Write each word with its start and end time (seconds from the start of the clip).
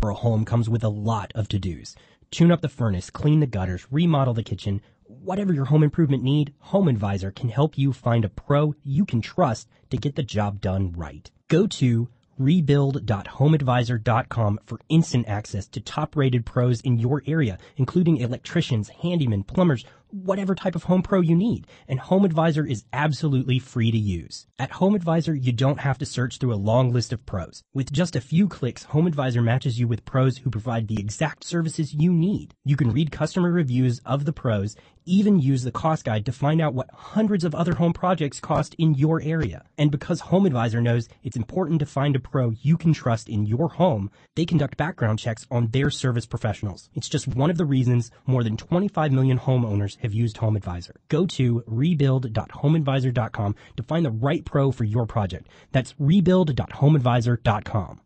for 0.00 0.10
a 0.10 0.14
home 0.14 0.44
comes 0.44 0.70
with 0.70 0.82
a 0.82 0.88
lot 0.88 1.30
of 1.34 1.46
to-dos. 1.48 1.94
Tune 2.30 2.50
up 2.50 2.62
the 2.62 2.68
furnace, 2.68 3.10
clean 3.10 3.40
the 3.40 3.46
gutters, 3.46 3.86
remodel 3.90 4.32
the 4.32 4.42
kitchen. 4.42 4.80
Whatever 5.04 5.52
your 5.52 5.66
home 5.66 5.82
improvement 5.82 6.22
need, 6.22 6.54
Home 6.60 6.88
Advisor 6.88 7.30
can 7.30 7.50
help 7.50 7.76
you 7.76 7.92
find 7.92 8.24
a 8.24 8.30
pro 8.30 8.74
you 8.82 9.04
can 9.04 9.20
trust 9.20 9.68
to 9.90 9.98
get 9.98 10.16
the 10.16 10.22
job 10.22 10.60
done 10.60 10.92
right. 10.92 11.30
Go 11.48 11.66
to 11.66 12.08
rebuild.homeadvisor.com 12.38 14.60
for 14.64 14.80
instant 14.88 15.28
access 15.28 15.66
to 15.68 15.80
top 15.80 16.16
rated 16.16 16.46
pros 16.46 16.80
in 16.80 16.98
your 16.98 17.22
area, 17.26 17.58
including 17.76 18.16
electricians, 18.16 18.88
handymen, 19.02 19.46
plumbers, 19.46 19.84
whatever 20.12 20.54
type 20.54 20.74
of 20.74 20.84
home 20.84 21.02
pro 21.02 21.20
you 21.20 21.34
need. 21.34 21.66
And 21.88 22.00
Home 22.00 22.24
Advisor 22.24 22.64
is 22.64 22.84
absolutely 22.92 23.58
free 23.58 23.90
to 23.90 23.98
use. 23.98 24.46
At 24.58 24.72
Home 24.72 24.94
Advisor, 24.94 25.34
you 25.34 25.52
don't 25.52 25.80
have 25.80 25.98
to 25.98 26.06
search 26.06 26.38
through 26.38 26.54
a 26.54 26.56
long 26.56 26.92
list 26.92 27.12
of 27.12 27.24
pros. 27.26 27.62
With 27.72 27.92
just 27.92 28.16
a 28.16 28.20
few 28.20 28.48
clicks, 28.48 28.84
Home 28.84 29.06
Advisor 29.06 29.42
matches 29.42 29.78
you 29.78 29.88
with 29.88 30.04
pros 30.04 30.38
who 30.38 30.50
provide 30.50 30.88
the 30.88 31.00
exact 31.00 31.44
services 31.44 31.94
you 31.94 32.12
need. 32.12 32.54
You 32.64 32.76
can 32.76 32.92
read 32.92 33.12
customer 33.12 33.50
reviews 33.50 34.00
of 34.04 34.24
the 34.24 34.32
pros, 34.32 34.76
even 35.06 35.40
use 35.40 35.62
the 35.62 35.72
cost 35.72 36.04
guide 36.04 36.26
to 36.26 36.32
find 36.32 36.60
out 36.60 36.74
what 36.74 36.90
hundreds 36.92 37.44
of 37.44 37.54
other 37.54 37.74
home 37.74 37.92
projects 37.92 38.38
cost 38.38 38.74
in 38.78 38.94
your 38.94 39.20
area. 39.22 39.64
And 39.78 39.90
because 39.90 40.20
Home 40.20 40.46
Advisor 40.46 40.80
knows 40.80 41.08
it's 41.22 41.36
important 41.36 41.80
to 41.80 41.86
find 41.86 42.14
a 42.14 42.20
pro 42.20 42.50
you 42.50 42.76
can 42.76 42.92
trust 42.92 43.28
in 43.28 43.46
your 43.46 43.68
home, 43.70 44.10
they 44.36 44.44
conduct 44.44 44.76
background 44.76 45.18
checks 45.18 45.46
on 45.50 45.68
their 45.68 45.90
service 45.90 46.26
professionals. 46.26 46.90
It's 46.94 47.08
just 47.08 47.26
one 47.26 47.50
of 47.50 47.58
the 47.58 47.64
reasons 47.64 48.10
more 48.26 48.44
than 48.44 48.56
25 48.56 49.12
million 49.12 49.38
homeowners 49.38 49.96
have 50.02 50.14
used 50.14 50.36
Home 50.38 50.56
Advisor. 50.56 50.96
Go 51.08 51.26
to 51.26 51.62
rebuild.homeadvisor.com 51.66 53.54
to 53.76 53.82
find 53.82 54.04
the 54.04 54.10
right 54.10 54.44
pro 54.44 54.72
for 54.72 54.84
your 54.84 55.06
project. 55.06 55.48
That's 55.72 55.94
rebuild.homeadvisor.com. 55.98 58.00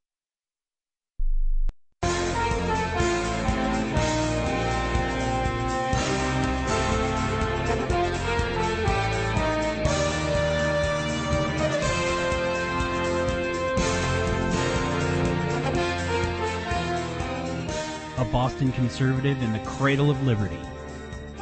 A 18.17 18.25
Boston 18.27 18.71
conservative 18.71 19.43
in 19.43 19.53
the 19.53 19.59
cradle 19.61 20.09
of 20.09 20.25
liberty. 20.25 20.61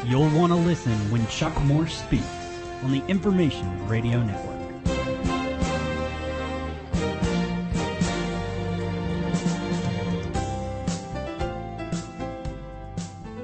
You'll 0.04 0.28
want 0.30 0.52
to 0.52 0.56
listen 0.56 0.92
when 1.12 1.24
Chuck 1.28 1.56
Morse 1.62 1.94
speaks 1.94 2.26
on 2.82 2.90
the 2.90 3.04
Information 3.06 3.86
Radio 3.86 4.20
Network. 4.20 4.52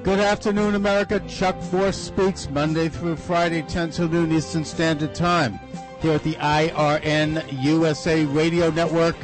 Good 0.03 0.19
afternoon, 0.19 0.75
America. 0.75 1.21
Chuck 1.29 1.55
Morse 1.71 1.95
speaks 1.95 2.49
Monday 2.49 2.89
through 2.89 3.15
Friday, 3.15 3.61
10 3.61 3.91
to 3.91 4.07
noon 4.09 4.33
Eastern 4.33 4.65
Standard 4.65 5.15
Time, 5.15 5.59
here 6.01 6.13
at 6.13 6.23
the 6.23 6.33
IRN 6.33 7.63
USA 7.63 8.25
Radio 8.25 8.69
Network 8.69 9.15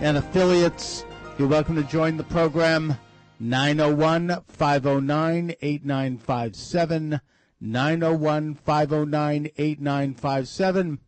and 0.00 0.16
affiliates. 0.16 1.04
You're 1.38 1.48
welcome 1.48 1.76
to 1.76 1.82
join 1.82 2.16
the 2.16 2.24
program. 2.24 2.96
901 3.40 4.42
509 4.48 5.54
8957. 5.60 7.20
901 7.60 8.54
509 8.54 9.50
8957. 9.56 10.98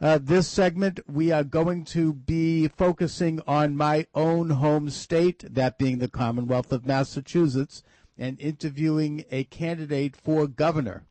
Uh, 0.00 0.18
this 0.20 0.48
segment, 0.48 1.00
we 1.08 1.30
are 1.30 1.44
going 1.44 1.84
to 1.84 2.12
be 2.12 2.68
focusing 2.68 3.40
on 3.46 3.76
my 3.76 4.06
own 4.14 4.50
home 4.50 4.90
state, 4.90 5.44
that 5.54 5.78
being 5.78 5.98
the 5.98 6.08
Commonwealth 6.08 6.72
of 6.72 6.84
Massachusetts, 6.84 7.82
and 8.18 8.38
interviewing 8.40 9.24
a 9.30 9.44
candidate 9.44 10.16
for 10.16 10.46
governor 10.46 11.04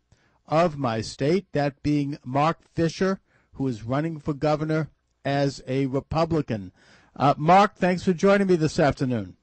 of 0.47 0.77
my 0.77 1.01
state, 1.01 1.51
that 1.53 1.81
being 1.81 2.17
Mark 2.23 2.59
Fisher, 2.73 3.19
who 3.53 3.67
is 3.67 3.83
running 3.83 4.19
for 4.19 4.33
governor 4.33 4.89
as 5.23 5.61
a 5.67 5.85
Republican. 5.87 6.71
Uh, 7.15 7.33
Mark, 7.37 7.75
thanks 7.75 8.03
for 8.03 8.13
joining 8.13 8.47
me 8.47 8.55
this 8.55 8.79
afternoon. 8.79 9.37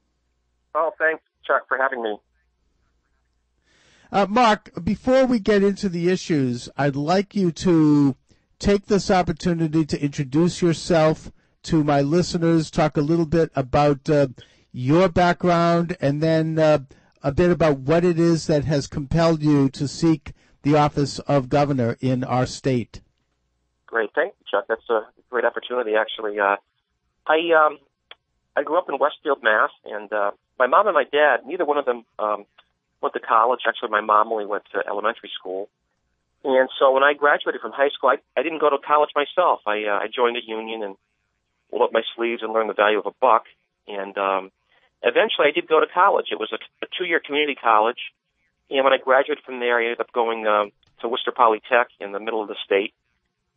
Oh, 0.73 0.91
thanks, 0.97 1.23
Chuck, 1.45 1.67
for 1.67 1.77
having 1.77 2.03
me. 2.03 2.17
Uh, 4.11 4.25
Mark, 4.29 4.71
before 4.83 5.25
we 5.25 5.39
get 5.39 5.63
into 5.63 5.87
the 5.87 6.09
issues, 6.09 6.67
I'd 6.77 6.95
like 6.95 7.35
you 7.35 7.51
to 7.53 8.15
take 8.59 8.87
this 8.87 9.09
opportunity 9.09 9.85
to 9.85 10.01
introduce 10.01 10.61
yourself 10.61 11.31
to 11.63 11.83
my 11.83 12.01
listeners, 12.01 12.69
talk 12.69 12.97
a 12.97 13.01
little 13.01 13.25
bit 13.25 13.51
about 13.55 14.09
uh, 14.09 14.27
your 14.71 15.07
background, 15.07 15.95
and 16.01 16.21
then 16.21 16.59
uh, 16.59 16.79
a 17.23 17.31
bit 17.31 17.51
about 17.51 17.79
what 17.79 18.03
it 18.03 18.19
is 18.19 18.47
that 18.47 18.65
has 18.65 18.87
compelled 18.87 19.41
you 19.41 19.69
to 19.69 19.87
seek 19.87 20.33
the 20.63 20.75
office 20.75 21.19
of 21.19 21.49
governor 21.49 21.97
in 22.01 22.23
our 22.23 22.45
state. 22.45 23.01
Great, 23.87 24.09
thank 24.15 24.33
you, 24.39 24.45
Chuck. 24.49 24.65
That's 24.67 24.89
a 24.89 25.07
great 25.29 25.45
opportunity, 25.45 25.93
actually. 25.95 26.39
Uh, 26.39 26.57
I 27.27 27.37
um, 27.65 27.77
I 28.55 28.63
grew 28.63 28.77
up 28.77 28.89
in 28.89 28.97
Westfield, 28.97 29.43
Mass, 29.43 29.71
and 29.85 30.11
uh, 30.11 30.31
my 30.61 30.67
mom 30.67 30.85
and 30.85 30.93
my 30.93 31.05
dad, 31.05 31.41
neither 31.43 31.65
one 31.65 31.79
of 31.79 31.85
them 31.85 32.05
um, 32.19 32.45
went 33.01 33.13
to 33.15 33.19
college. 33.19 33.61
Actually, 33.67 33.89
my 33.89 34.01
mom 34.01 34.31
only 34.31 34.45
went 34.45 34.63
to 34.73 34.83
elementary 34.87 35.31
school. 35.33 35.69
And 36.43 36.69
so 36.77 36.91
when 36.91 37.01
I 37.01 37.13
graduated 37.13 37.61
from 37.61 37.71
high 37.71 37.89
school, 37.89 38.09
I, 38.09 38.17
I 38.37 38.43
didn't 38.43 38.61
go 38.61 38.69
to 38.69 38.77
college 38.77 39.09
myself. 39.15 39.61
I, 39.65 39.85
uh, 39.85 39.97
I 39.97 40.07
joined 40.13 40.37
a 40.37 40.45
union 40.45 40.83
and 40.83 40.95
rolled 41.71 41.89
up 41.89 41.93
my 41.93 42.03
sleeves 42.15 42.43
and 42.43 42.53
learned 42.53 42.69
the 42.69 42.75
value 42.77 42.99
of 42.99 43.07
a 43.07 43.15
buck. 43.19 43.45
And 43.87 44.15
um, 44.17 44.51
eventually 45.01 45.47
I 45.49 45.51
did 45.51 45.67
go 45.67 45.79
to 45.79 45.87
college. 45.91 46.27
It 46.31 46.39
was 46.39 46.53
a, 46.53 46.59
a 46.85 46.87
two-year 46.97 47.21
community 47.25 47.55
college. 47.55 48.01
And 48.69 48.83
when 48.83 48.93
I 48.93 48.97
graduated 48.97 49.43
from 49.43 49.59
there, 49.59 49.79
I 49.79 49.83
ended 49.83 49.99
up 49.99 50.13
going 50.13 50.45
um, 50.45 50.71
to 51.01 51.07
Worcester 51.07 51.31
Polytech 51.31 51.89
in 51.99 52.11
the 52.11 52.19
middle 52.19 52.41
of 52.41 52.49
the 52.49 52.59
state 52.65 52.93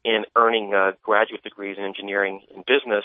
and 0.07 0.25
earning 0.35 0.73
uh, 0.73 0.93
graduate 1.03 1.43
degrees 1.43 1.77
in 1.79 1.85
engineering 1.85 2.41
and 2.55 2.65
business. 2.65 3.05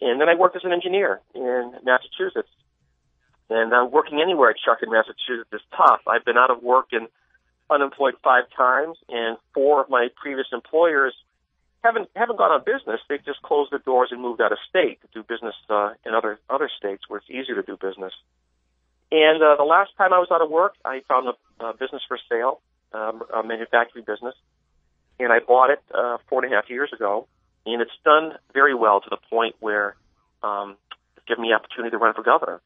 And 0.00 0.20
then 0.20 0.28
I 0.28 0.34
worked 0.34 0.56
as 0.56 0.64
an 0.64 0.72
engineer 0.72 1.20
in 1.34 1.72
Massachusetts. 1.82 2.52
And 3.48 3.72
uh, 3.72 3.86
working 3.90 4.20
anywhere, 4.20 4.52
Chuck, 4.52 4.78
in 4.82 4.90
Massachusetts 4.90 5.52
is 5.52 5.60
tough. 5.76 6.00
I've 6.06 6.24
been 6.24 6.36
out 6.36 6.50
of 6.50 6.62
work 6.62 6.88
and 6.92 7.08
unemployed 7.70 8.14
five 8.22 8.44
times, 8.56 8.96
and 9.08 9.36
four 9.54 9.82
of 9.82 9.88
my 9.88 10.08
previous 10.16 10.46
employers 10.52 11.14
haven't 11.84 12.08
haven't 12.16 12.38
gone 12.38 12.52
of 12.54 12.64
business. 12.64 13.00
They've 13.08 13.24
just 13.24 13.42
closed 13.42 13.70
their 13.70 13.78
doors 13.78 14.08
and 14.10 14.20
moved 14.20 14.40
out 14.40 14.52
of 14.52 14.58
state 14.68 15.00
to 15.02 15.08
do 15.14 15.22
business 15.22 15.54
uh, 15.70 15.90
in 16.04 16.14
other 16.14 16.38
other 16.50 16.70
states 16.76 17.04
where 17.08 17.18
it's 17.18 17.30
easier 17.30 17.54
to 17.54 17.62
do 17.62 17.76
business. 17.76 18.12
And 19.12 19.40
uh, 19.42 19.54
the 19.56 19.64
last 19.64 19.90
time 19.96 20.12
I 20.12 20.18
was 20.18 20.28
out 20.32 20.42
of 20.42 20.50
work, 20.50 20.74
I 20.84 21.02
found 21.06 21.28
a, 21.28 21.64
a 21.64 21.72
business 21.74 22.02
for 22.08 22.18
sale, 22.28 22.60
um, 22.92 23.22
a 23.32 23.42
manufacturing 23.44 24.04
business, 24.04 24.34
and 25.20 25.32
I 25.32 25.38
bought 25.38 25.70
it 25.70 25.80
uh, 25.94 26.18
four 26.28 26.44
and 26.44 26.52
a 26.52 26.56
half 26.56 26.68
years 26.68 26.90
ago, 26.92 27.28
and 27.64 27.80
it's 27.80 27.96
done 28.04 28.32
very 28.52 28.74
well 28.74 29.00
to 29.00 29.08
the 29.08 29.18
point 29.30 29.54
where 29.60 29.94
um, 30.42 30.76
it's 31.16 31.26
given 31.26 31.42
me 31.42 31.52
opportunity 31.52 31.92
to 31.92 31.98
run 31.98 32.14
for 32.14 32.24
governor. 32.24 32.60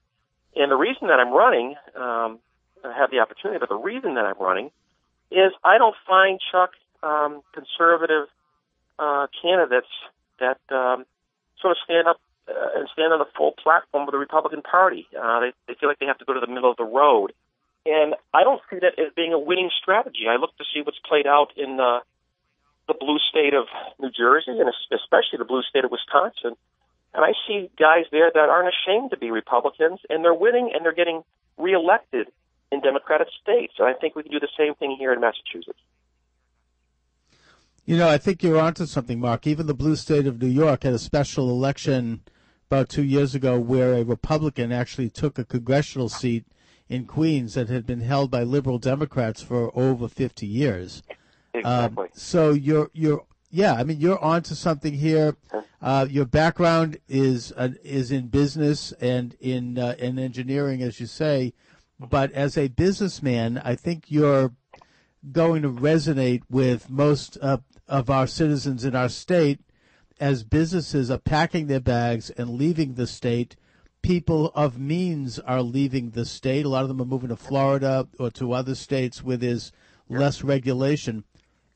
And 0.56 0.70
the 0.70 0.76
reason 0.76 1.08
that 1.08 1.20
I'm 1.20 1.32
running, 1.32 1.76
um, 1.94 2.38
I 2.84 2.92
have 2.96 3.10
the 3.10 3.20
opportunity, 3.20 3.58
but 3.58 3.68
the 3.68 3.78
reason 3.78 4.14
that 4.14 4.24
I'm 4.24 4.38
running 4.38 4.70
is 5.30 5.52
I 5.62 5.78
don't 5.78 5.94
find 6.06 6.40
Chuck 6.50 6.70
um, 7.02 7.42
conservative 7.54 8.26
uh, 8.98 9.26
candidates 9.42 9.90
that 10.40 10.58
um, 10.70 11.04
sort 11.60 11.72
of 11.72 11.76
stand 11.84 12.08
up 12.08 12.20
uh, 12.48 12.80
and 12.80 12.88
stand 12.92 13.12
on 13.12 13.20
the 13.20 13.30
full 13.36 13.52
platform 13.52 14.08
of 14.08 14.12
the 14.12 14.18
Republican 14.18 14.62
Party. 14.62 15.06
Uh, 15.16 15.40
they, 15.40 15.52
they 15.68 15.74
feel 15.78 15.88
like 15.88 15.98
they 15.98 16.06
have 16.06 16.18
to 16.18 16.24
go 16.24 16.34
to 16.34 16.40
the 16.40 16.50
middle 16.50 16.70
of 16.70 16.76
the 16.76 16.84
road, 16.84 17.32
and 17.86 18.14
I 18.34 18.42
don't 18.42 18.60
see 18.68 18.78
that 18.80 18.98
as 18.98 19.12
being 19.14 19.32
a 19.32 19.38
winning 19.38 19.70
strategy. 19.80 20.26
I 20.28 20.36
look 20.36 20.56
to 20.58 20.64
see 20.74 20.82
what's 20.82 20.98
played 21.06 21.26
out 21.26 21.52
in 21.56 21.78
uh, 21.80 22.00
the 22.88 22.94
blue 22.98 23.18
state 23.30 23.54
of 23.54 23.66
New 24.00 24.10
Jersey 24.10 24.58
and 24.58 24.68
especially 24.92 25.38
the 25.38 25.46
blue 25.46 25.62
state 25.62 25.84
of 25.84 25.90
Wisconsin, 25.90 26.58
and 27.15 27.25
I 27.25 27.32
see 27.47 27.71
guys 27.78 28.04
there 28.12 28.31
that 28.32 28.48
aren't 28.48 28.72
ashamed 28.72 29.10
to 29.10 29.16
be 29.16 29.31
Republicans, 29.31 30.01
and 30.09 30.24
they're 30.24 30.34
winning 30.34 30.71
and 30.74 30.84
they're 30.84 30.95
getting 30.95 31.22
reelected 31.59 32.28
in 32.71 32.80
Democratic 32.80 33.28
states. 33.42 33.74
And 33.78 33.89
I 33.89 33.95
think 33.95 34.15
we 34.15 34.22
can 34.22 34.33
do 34.33 34.41
the 34.41 34.48
same 34.57 34.74
thing 34.74 34.97
here 34.98 35.12
in 35.12 35.21
Massachusetts. 35.21 35.80
You 37.84 37.97
know, 37.97 38.09
I 38.09 38.18
think 38.18 38.42
you're 38.42 38.60
onto 38.60 38.86
something, 38.86 39.18
Mark. 39.18 39.47
Even 39.47 39.66
the 39.66 39.74
blue 39.74 39.97
state 39.97 40.27
of 40.27 40.41
New 40.41 40.48
York 40.48 40.84
had 40.84 40.92
a 40.92 40.98
special 40.98 41.51
election 41.51 42.22
about 42.71 42.89
two 42.89 43.03
years 43.03 43.34
ago 43.34 43.59
where 43.59 43.95
a 43.95 44.04
Republican 44.04 44.71
actually 44.71 45.10
took 45.10 45.39
a 45.39 45.45
congressional 45.45 46.09
seat 46.09 46.45
in 46.89 47.04
Queens 47.04 47.54
that 47.54 47.68
had 47.68 47.86
been 47.86 48.03
held 48.03 48.30
by 48.30 48.45
liberal 48.45 48.78
Democrats 48.78 49.42
for 49.42 49.77
over 49.77 50.06
50 50.06 50.47
years. 50.47 51.03
Exactly. 51.53 52.04
Um, 52.04 52.09
so 52.13 52.53
you're 52.53 52.91
you're 52.92 53.24
yeah, 53.50 53.74
I 53.74 53.84
mean 53.84 54.00
you're 54.00 54.22
onto 54.22 54.54
something 54.54 54.94
here. 54.94 55.36
Uh, 55.82 56.06
your 56.08 56.26
background 56.26 56.98
is 57.08 57.52
uh, 57.56 57.70
is 57.82 58.10
in 58.10 58.28
business 58.28 58.92
and 59.00 59.34
in 59.41 59.78
uh, 59.78 59.94
in 59.98 60.18
engineering, 60.18 60.82
as 60.82 61.00
you 61.00 61.06
say. 61.06 61.52
But 61.98 62.32
as 62.32 62.56
a 62.56 62.68
businessman, 62.68 63.60
I 63.62 63.74
think 63.74 64.04
you're 64.08 64.52
going 65.32 65.62
to 65.62 65.70
resonate 65.70 66.42
with 66.48 66.88
most 66.88 67.36
of, 67.38 67.62
of 67.86 68.08
our 68.08 68.26
citizens 68.26 68.84
in 68.84 68.97
our 68.97 69.10
state 69.10 69.60
as 70.18 70.44
businesses 70.44 71.10
are 71.10 71.18
packing 71.18 71.66
their 71.66 71.80
bags 71.80 72.30
and 72.30 72.50
leaving 72.50 72.94
the 72.94 73.06
state 73.06 73.56
people 74.03 74.50
of 74.54 74.78
means 74.78 75.38
are 75.41 75.62
leaving 75.62 76.10
the 76.10 76.24
state. 76.24 76.64
A 76.64 76.68
lot 76.68 76.82
of 76.82 76.88
them 76.88 77.00
are 77.00 77.06
moving 77.06 77.28
to 77.28 77.36
Florida 77.36 78.08
or 78.18 78.30
to 78.32 78.53
other 78.53 78.74
states 78.74 79.22
where 79.22 79.36
there's 79.36 79.72
less 80.08 80.42
regulation, 80.42 81.24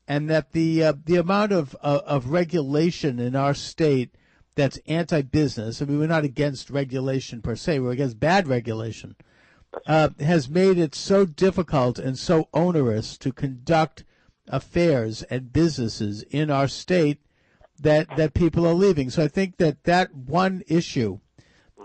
and 0.07 0.29
that 0.29 0.51
the 0.51 0.83
uh, 0.83 0.93
the 1.05 1.15
amount 1.15 1.51
of 1.51 1.75
uh, 1.81 2.01
of 2.05 2.29
regulation 2.29 3.19
in 3.19 3.35
our 3.35 3.53
state 3.53 4.15
that's 4.55 4.79
anti-business. 4.87 5.81
I 5.81 5.85
mean, 5.85 5.99
we're 5.99 6.07
not 6.07 6.23
against 6.23 6.69
regulation 6.69 7.41
per 7.41 7.55
se; 7.55 7.79
we're 7.79 7.91
against 7.91 8.19
bad 8.19 8.47
regulation. 8.47 9.15
Uh, 9.85 10.09
has 10.19 10.47
made 10.47 10.77
it 10.77 10.95
so 10.95 11.25
difficult 11.25 11.99
and 11.99 12.17
so 12.17 12.47
onerous 12.53 13.17
to 13.17 13.33
conduct 13.33 14.05
affairs 14.47 15.23
and 15.23 15.51
businesses 15.51 16.23
in 16.29 16.49
our 16.49 16.67
state 16.67 17.19
that 17.79 18.07
that 18.15 18.33
people 18.33 18.65
are 18.65 18.73
leaving. 18.73 19.09
So 19.09 19.23
I 19.23 19.27
think 19.27 19.57
that 19.57 19.83
that 19.83 20.15
one 20.15 20.63
issue 20.67 21.19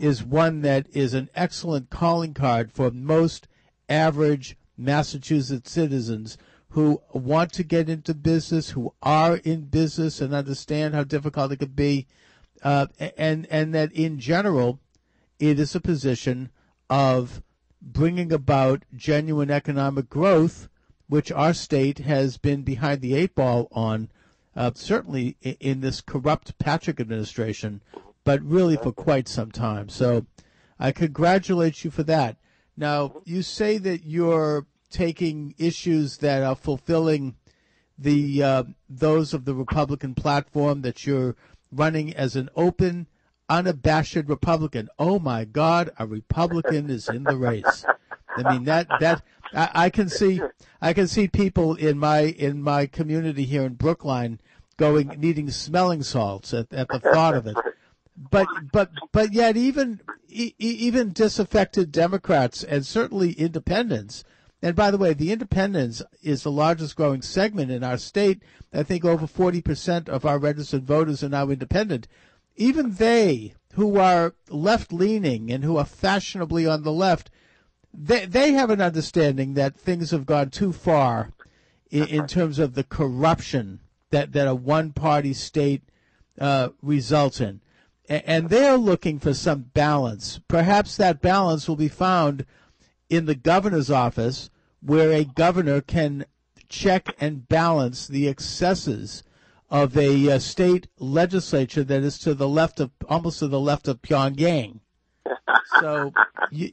is 0.00 0.22
one 0.22 0.62
that 0.62 0.86
is 0.92 1.14
an 1.14 1.28
excellent 1.34 1.90
calling 1.90 2.32
card 2.32 2.72
for 2.72 2.90
most 2.90 3.48
average 3.88 4.56
Massachusetts 4.76 5.70
citizens 5.70 6.38
who 6.70 7.02
want 7.12 7.52
to 7.52 7.64
get 7.64 7.88
into 7.88 8.14
business, 8.14 8.70
who 8.70 8.94
are 9.02 9.36
in 9.36 9.62
business 9.62 10.20
and 10.20 10.32
understand 10.34 10.94
how 10.94 11.04
difficult 11.04 11.52
it 11.52 11.58
could 11.58 11.74
be, 11.74 12.06
uh, 12.62 12.86
and 13.16 13.46
and 13.50 13.74
that 13.74 13.92
in 13.92 14.18
general, 14.18 14.78
it 15.38 15.58
is 15.58 15.74
a 15.74 15.80
position 15.80 16.50
of 16.88 17.42
bringing 17.82 18.32
about 18.32 18.84
genuine 18.94 19.50
economic 19.50 20.08
growth, 20.08 20.68
which 21.08 21.32
our 21.32 21.54
state 21.54 21.98
has 22.00 22.36
been 22.36 22.62
behind 22.62 23.00
the 23.00 23.14
eight 23.14 23.34
ball 23.34 23.68
on, 23.72 24.10
uh, 24.54 24.70
certainly 24.74 25.36
in, 25.40 25.80
this 25.80 26.00
corrupt 26.00 26.58
Patrick 26.58 27.00
administration, 27.00 27.80
but 28.22 28.42
really 28.42 28.76
for 28.76 28.92
quite 28.92 29.26
some 29.26 29.50
time. 29.50 29.88
So 29.88 30.26
I 30.78 30.92
congratulate 30.92 31.84
you 31.84 31.90
for 31.90 32.02
that. 32.04 32.36
Now, 32.76 33.22
you 33.24 33.42
say 33.42 33.78
that 33.78 34.04
you're 34.04 34.66
taking 34.90 35.54
issues 35.58 36.18
that 36.18 36.42
are 36.42 36.56
fulfilling 36.56 37.36
the 37.98 38.42
uh, 38.42 38.64
those 38.88 39.34
of 39.34 39.44
the 39.44 39.54
Republican 39.54 40.14
platform 40.14 40.82
that 40.82 41.06
you're 41.06 41.36
running 41.70 42.14
as 42.14 42.34
an 42.34 42.48
open, 42.56 43.06
unabashed 43.48 44.16
Republican. 44.26 44.88
Oh 44.98 45.18
my 45.18 45.44
God, 45.44 45.90
a 45.98 46.06
Republican 46.06 46.90
is 46.90 47.08
in 47.08 47.24
the 47.24 47.36
race. 47.36 47.84
I 48.36 48.52
mean 48.52 48.64
that 48.64 48.88
that 49.00 49.22
I, 49.52 49.70
I 49.74 49.90
can 49.90 50.08
see 50.08 50.40
I 50.80 50.92
can 50.92 51.08
see 51.08 51.28
people 51.28 51.74
in 51.74 51.98
my 51.98 52.20
in 52.20 52.62
my 52.62 52.86
community 52.86 53.44
here 53.44 53.64
in 53.64 53.74
Brookline 53.74 54.40
going 54.76 55.08
needing 55.18 55.50
smelling 55.50 56.02
salts 56.02 56.54
at, 56.54 56.72
at 56.72 56.88
the 56.88 57.00
thought 57.00 57.34
of 57.34 57.46
it. 57.46 57.56
But 58.16 58.46
but 58.72 58.90
but 59.12 59.32
yet 59.32 59.56
even 59.56 60.00
even 60.28 61.12
disaffected 61.12 61.92
Democrats 61.92 62.62
and 62.62 62.86
certainly 62.86 63.32
independents. 63.32 64.24
And 64.62 64.76
by 64.76 64.90
the 64.90 64.98
way, 64.98 65.14
the 65.14 65.32
independents 65.32 66.02
is 66.22 66.42
the 66.42 66.50
largest 66.50 66.96
growing 66.96 67.22
segment 67.22 67.70
in 67.70 67.82
our 67.82 67.96
state. 67.96 68.42
I 68.72 68.82
think 68.82 69.04
over 69.04 69.26
40% 69.26 70.08
of 70.08 70.26
our 70.26 70.38
registered 70.38 70.84
voters 70.84 71.24
are 71.24 71.30
now 71.30 71.48
independent. 71.48 72.06
Even 72.56 72.94
they, 72.94 73.54
who 73.74 73.98
are 73.98 74.34
left 74.48 74.92
leaning 74.92 75.50
and 75.50 75.64
who 75.64 75.76
are 75.76 75.84
fashionably 75.84 76.66
on 76.66 76.82
the 76.82 76.92
left, 76.92 77.30
they, 77.92 78.26
they 78.26 78.52
have 78.52 78.70
an 78.70 78.80
understanding 78.80 79.54
that 79.54 79.76
things 79.76 80.10
have 80.10 80.26
gone 80.26 80.50
too 80.50 80.72
far 80.72 81.32
in, 81.90 82.06
in 82.08 82.26
terms 82.26 82.58
of 82.58 82.74
the 82.74 82.84
corruption 82.84 83.80
that, 84.10 84.32
that 84.32 84.46
a 84.46 84.54
one 84.54 84.92
party 84.92 85.32
state 85.32 85.82
uh, 86.38 86.68
results 86.82 87.40
in 87.40 87.60
and 88.10 88.48
they're 88.48 88.76
looking 88.76 89.20
for 89.20 89.32
some 89.32 89.70
balance. 89.72 90.40
Perhaps 90.48 90.96
that 90.96 91.22
balance 91.22 91.68
will 91.68 91.76
be 91.76 91.88
found 91.88 92.44
in 93.10 93.26
the 93.26 93.34
governor's 93.34 93.90
office, 93.90 94.48
where 94.80 95.12
a 95.12 95.24
governor 95.24 95.80
can 95.82 96.24
check 96.68 97.14
and 97.20 97.48
balance 97.48 98.06
the 98.06 98.28
excesses 98.28 99.24
of 99.68 99.96
a 99.96 100.30
uh, 100.32 100.38
state 100.38 100.86
legislature 100.98 101.84
that 101.84 102.02
is 102.02 102.18
to 102.18 102.34
the 102.34 102.48
left 102.48 102.80
of 102.80 102.90
almost 103.08 103.40
to 103.40 103.48
the 103.48 103.60
left 103.60 103.88
of 103.88 104.00
Pyongyang. 104.00 104.80
So, 105.80 106.12
you, 106.50 106.72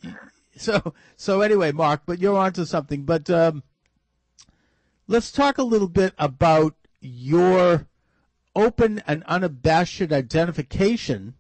so, 0.55 0.93
so 1.15 1.41
anyway, 1.41 1.71
Mark, 1.71 2.03
but 2.05 2.19
you're 2.19 2.37
onto 2.37 2.65
something. 2.65 3.03
But 3.03 3.29
um, 3.29 3.63
let's 5.07 5.31
talk 5.31 5.57
a 5.57 5.63
little 5.63 5.89
bit 5.89 6.13
about 6.17 6.75
your 7.01 7.87
open 8.55 9.03
and 9.05 9.23
unabashed 9.25 10.11
identification 10.11 11.35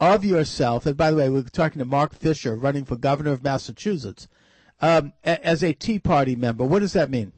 of 0.00 0.24
yourself. 0.24 0.86
And 0.86 0.96
by 0.96 1.10
the 1.10 1.16
way, 1.16 1.28
we're 1.28 1.42
talking 1.42 1.78
to 1.78 1.84
Mark 1.84 2.14
Fisher, 2.14 2.56
running 2.56 2.84
for 2.84 2.96
governor 2.96 3.32
of 3.32 3.44
Massachusetts, 3.44 4.26
um, 4.80 5.12
as 5.22 5.62
a 5.62 5.74
Tea 5.74 5.98
Party 5.98 6.34
member. 6.34 6.64
What 6.64 6.80
does 6.80 6.94
that 6.94 7.10
mean? 7.10 7.32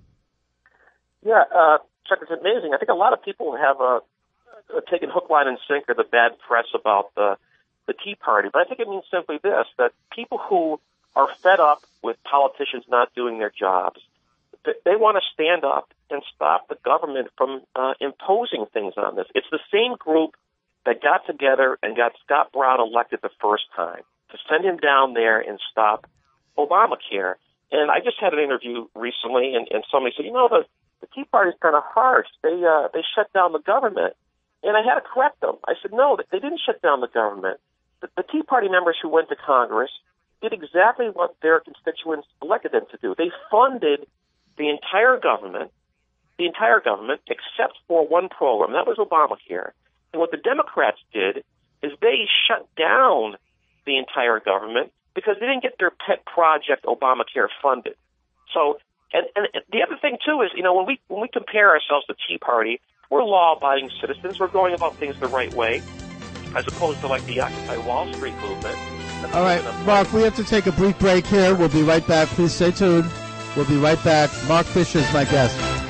Yeah, 1.25 1.43
uh, 1.55 1.79
Chuck, 2.09 2.19
it's 2.23 2.31
amazing. 2.31 2.73
I 2.75 2.79
think 2.79 2.91
a 2.91 2.94
lot 2.94 3.12
of 3.12 3.23
people 3.23 3.56
have 3.56 3.81
uh, 3.81 4.00
taken 4.91 5.11
hook, 5.11 5.29
line, 5.29 5.49
and 5.49 5.59
sinker 5.69 5.94
the 5.94 6.05
bad 6.05 6.32
press 6.47 6.67
about 6.75 7.14
the 7.14 7.37
the 7.87 7.94
Tea 7.94 8.14
Party, 8.14 8.49
but 8.53 8.61
I 8.61 8.64
think 8.64 8.79
it 8.79 8.88
means 8.88 9.03
simply 9.11 9.41
this: 9.43 9.67
that 9.76 9.91
people 10.14 10.38
who 10.38 10.79
are 11.17 11.29
fed 11.43 11.59
up 11.59 11.82
with 12.00 12.17
politicians 12.23 12.85
not 12.88 13.12
doing 13.14 13.38
their 13.38 13.50
jobs, 13.50 14.00
they 14.64 14.94
want 14.94 15.17
to 15.17 15.23
stand 15.35 15.64
up 15.64 15.93
and 16.09 16.23
stop 16.35 16.69
the 16.69 16.76
government 16.85 17.29
from 17.37 17.62
uh, 17.75 17.94
imposing 18.00 18.67
things 18.73 18.94
on 18.97 19.17
this. 19.17 19.26
It's 19.35 19.49
the 19.50 19.59
same 19.73 19.97
group 19.97 20.37
that 20.84 21.02
got 21.02 21.26
together 21.26 21.79
and 21.82 21.96
got 21.96 22.12
Scott 22.25 22.52
Brown 22.52 22.81
elected 22.81 23.20
the 23.23 23.31
first 23.40 23.64
time 23.75 24.02
to 24.31 24.38
send 24.49 24.64
him 24.64 24.79
down 24.79 25.14
there 25.14 25.40
and 25.40 25.58
stop 25.70 26.06
Obamacare. 26.58 27.34
And 27.70 27.90
I 27.90 28.00
just 28.00 28.19
had 28.20 28.34
an 28.34 28.40
interview 28.40 28.87
recently, 28.94 29.55
and, 29.55 29.67
and 29.70 29.84
somebody 29.90 30.14
said, 30.17 30.26
you 30.26 30.32
know, 30.32 30.49
the, 30.49 30.64
the 31.00 31.06
Tea 31.14 31.23
is 31.23 31.55
kind 31.62 31.75
of 31.76 31.82
harsh. 31.84 32.26
They 32.43 32.62
uh, 32.64 32.88
they 32.93 33.02
shut 33.14 33.32
down 33.32 33.52
the 33.52 33.61
government, 33.61 34.14
and 34.62 34.76
I 34.76 34.82
had 34.82 34.96
to 34.96 35.00
correct 35.00 35.40
them. 35.40 35.56
I 35.67 35.75
said, 35.81 35.93
no, 35.93 36.17
they 36.31 36.38
didn't 36.38 36.61
shut 36.64 36.82
down 36.82 37.00
the 37.00 37.08
government. 37.08 37.61
The, 38.00 38.08
the 38.17 38.25
Tea 38.25 38.43
Party 38.43 38.69
members 38.69 38.96
who 39.00 39.08
went 39.08 39.28
to 39.31 39.37
Congress 39.37 39.90
did 40.43 40.52
exactly 40.52 41.06
what 41.06 41.37
their 41.40 41.61
constituents 41.61 42.26
elected 42.43 42.73
them 42.73 42.85
to 42.90 42.99
do. 43.00 43.14
They 43.17 43.31
funded 43.50 44.06
the 44.58 44.69
entire 44.69 45.19
government, 45.19 45.70
the 46.38 46.46
entire 46.46 46.81
government, 46.81 47.20
except 47.26 47.78
for 47.88 48.06
one 48.06 48.28
program. 48.28 48.73
That 48.73 48.87
was 48.87 48.99
Obamacare. 48.99 49.70
And 50.12 50.20
what 50.20 50.31
the 50.31 50.37
Democrats 50.37 50.99
did 51.12 51.44
is 51.82 51.93
they 52.00 52.26
shut 52.47 52.69
down 52.76 53.37
the 53.87 53.99
entire 53.99 54.41
government 54.41 54.93
because 55.14 55.37
they 55.41 55.47
didn't 55.47 55.62
get 55.62 55.76
their 55.79 55.91
pet 55.91 56.25
project 56.25 56.85
Obamacare 56.85 57.49
funded. 57.62 57.95
So, 58.54 58.78
and, 59.12 59.26
and 59.37 59.47
the 59.71 59.83
other 59.83 59.97
thing 60.00 60.19
too 60.25 60.42
is, 60.42 60.50
you 60.54 60.62
know, 60.62 60.75
when 60.75 60.87
we 60.87 61.00
when 61.09 61.21
we 61.21 61.28
compare 61.28 61.71
ourselves 61.71 62.07
to 62.07 62.14
Tea 62.28 62.38
Party, 62.38 62.81
we're 63.11 63.25
law-abiding 63.25 63.90
citizens. 64.00 64.38
We're 64.38 64.49
going 64.49 64.75
about 64.75 64.97
things 64.97 65.19
the 65.21 65.28
right 65.28 65.52
way, 65.54 65.83
as 66.54 66.66
opposed 66.66 67.00
to 67.00 67.09
like 67.09 67.25
the 67.26 67.40
Occupy 67.40 67.76
Wall 67.78 68.12
Street 68.14 68.35
movement. 68.37 68.78
All 69.35 69.42
right, 69.42 69.62
Mark, 69.85 70.12
we 70.12 70.23
have 70.23 70.35
to 70.37 70.45
take 70.45 70.66
a 70.66 70.73
brief 70.73 70.99
break 70.99 71.26
here. 71.26 71.54
We'll 71.54 71.69
be 71.69 71.83
right 71.83 72.07
back. 72.07 72.28
Please 72.28 72.52
stay 72.52 72.71
tuned. 72.71 73.11
We'll 73.57 73.69
be 73.69 73.76
right 73.76 74.02
back. 74.02 74.31
Mark 74.49 74.66
Fisher 74.66 74.99
is 74.99 75.12
my 75.12 75.25
guest. 75.25 75.82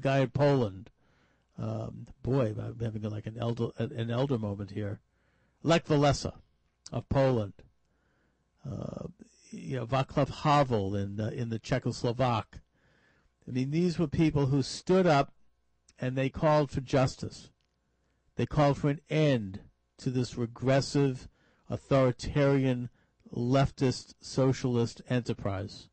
Guy 0.00 0.20
in 0.20 0.30
Poland. 0.30 0.90
Um, 1.58 2.06
boy, 2.22 2.54
I'm 2.58 2.78
having 2.80 3.02
like 3.02 3.26
an 3.26 3.36
elder 3.38 3.68
an 3.78 4.10
elder 4.10 4.38
moment 4.38 4.70
here. 4.70 5.00
Lech 5.62 5.86
Walesa 5.86 6.34
of 6.92 7.08
Poland. 7.08 7.52
Uh, 8.68 9.08
you 9.50 9.76
know, 9.76 9.86
Václav 9.86 10.42
Havel 10.42 10.94
in 10.94 11.20
in 11.20 11.50
the 11.50 11.58
Czechoslovak. 11.58 12.60
I 13.46 13.50
mean, 13.50 13.70
these 13.70 13.98
were 13.98 14.06
people 14.06 14.46
who 14.46 14.62
stood 14.62 15.06
up 15.06 15.34
and 15.98 16.16
they 16.16 16.28
called 16.28 16.70
for 16.70 16.80
justice. 16.80 17.50
They 18.36 18.46
called 18.46 18.78
for 18.78 18.88
an 18.88 19.00
end 19.10 19.60
to 19.98 20.10
this 20.10 20.38
regressive, 20.38 21.28
authoritarian, 21.68 22.88
leftist, 23.34 24.14
socialist 24.20 25.02
enterprise. 25.10 25.88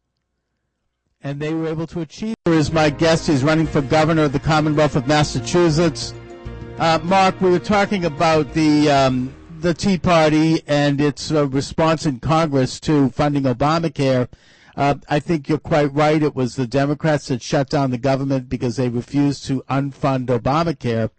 And 1.22 1.42
they 1.42 1.54
were 1.54 1.68
able 1.68 1.88
to 1.88 2.00
achieve. 2.00 2.37
Is 2.48 2.72
my 2.72 2.89
guest. 2.89 3.27
He's 3.27 3.44
running 3.44 3.68
for 3.68 3.82
governor 3.82 4.24
of 4.24 4.32
the 4.32 4.39
Commonwealth 4.39 4.96
of 4.96 5.06
Massachusetts. 5.06 6.13
Uh, 6.80 6.98
Mark, 7.04 7.39
we 7.42 7.50
were 7.50 7.60
talking 7.60 8.06
about 8.06 8.54
the 8.54 8.89
um, 8.89 9.36
the 9.60 9.74
Tea 9.74 9.98
Party 9.98 10.62
and 10.66 11.01
its 11.01 11.30
uh, 11.30 11.46
response 11.48 12.06
in 12.06 12.22
Congress 12.22 12.80
to 12.80 13.10
funding 13.10 13.44
Obamacare. 13.44 14.30
Uh, 14.77 14.96
I 15.10 15.20
think 15.20 15.50
you're 15.50 15.58
quite 15.58 15.94
right. 15.94 16.24
It 16.24 16.36
was 16.36 16.56
the 16.56 16.66
Democrats 16.66 17.27
that 17.27 17.42
shut 17.42 17.70
down 17.70 17.92
the 17.92 17.98
government 17.98 18.48
because 18.48 18.77
they 18.77 18.88
refused 18.88 19.46
to 19.48 19.62
unfund 19.70 20.27
Obamacare. 20.27 21.10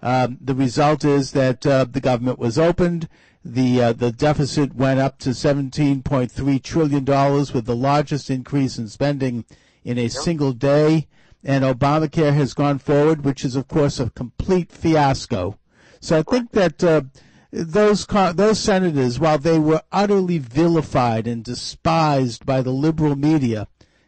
Um, 0.00 0.38
the 0.40 0.54
result 0.54 1.04
is 1.04 1.32
that 1.32 1.66
uh, 1.66 1.84
the 1.84 2.00
government 2.00 2.38
was 2.38 2.58
opened. 2.58 3.10
The 3.44 3.82
uh, 3.82 3.92
the 3.92 4.10
deficit 4.10 4.74
went 4.74 5.00
up 5.00 5.18
to 5.18 5.30
17.3 5.30 6.62
trillion 6.62 7.04
dollars, 7.04 7.52
with 7.52 7.66
the 7.66 7.76
largest 7.76 8.30
increase 8.30 8.78
in 8.78 8.88
spending 8.88 9.44
in 9.88 9.96
a 9.96 10.08
single 10.08 10.52
day. 10.52 11.08
And 11.42 11.64
Obamacare 11.64 12.34
has 12.34 12.52
gone 12.52 12.78
forward, 12.78 13.24
which 13.24 13.42
is 13.42 13.56
of 13.56 13.68
course 13.68 13.98
a 13.98 14.10
complete 14.10 14.70
fiasco. 14.70 15.58
So 15.98 16.18
I 16.18 16.22
think 16.22 16.50
that 16.52 16.84
uh, 16.84 17.02
those 17.50 18.06
those 18.06 18.60
senators, 18.60 19.18
while 19.18 19.38
they 19.38 19.58
were 19.58 19.82
utterly 19.90 20.36
vilified 20.36 21.26
and 21.26 21.42
despised 21.42 22.44
by 22.44 22.60
the 22.60 22.70
liberal 22.70 23.16
media, 23.16 23.66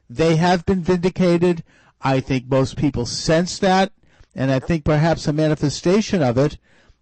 they 0.08 0.36
have 0.36 0.66
been 0.66 0.82
vindicated. 0.82 1.64
I 2.02 2.20
think 2.20 2.50
most 2.50 2.76
people 2.76 3.06
sense 3.06 3.58
that, 3.60 3.92
and 4.34 4.50
I 4.50 4.58
think 4.58 4.84
perhaps 4.84 5.26
a 5.26 5.32
manifestation 5.32 6.22
of 6.22 6.36
it 6.36 6.58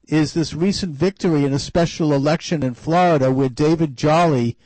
is 0.06 0.35
this 0.35 0.54
recent 0.54 0.94
victory 0.94 1.44
in 1.44 1.52
a 1.52 1.58
special 1.58 2.12
election 2.12 2.62
in 2.62 2.75
Florida 2.75 3.32
where 3.32 3.49
David 3.49 3.97
Jolly 3.97 4.56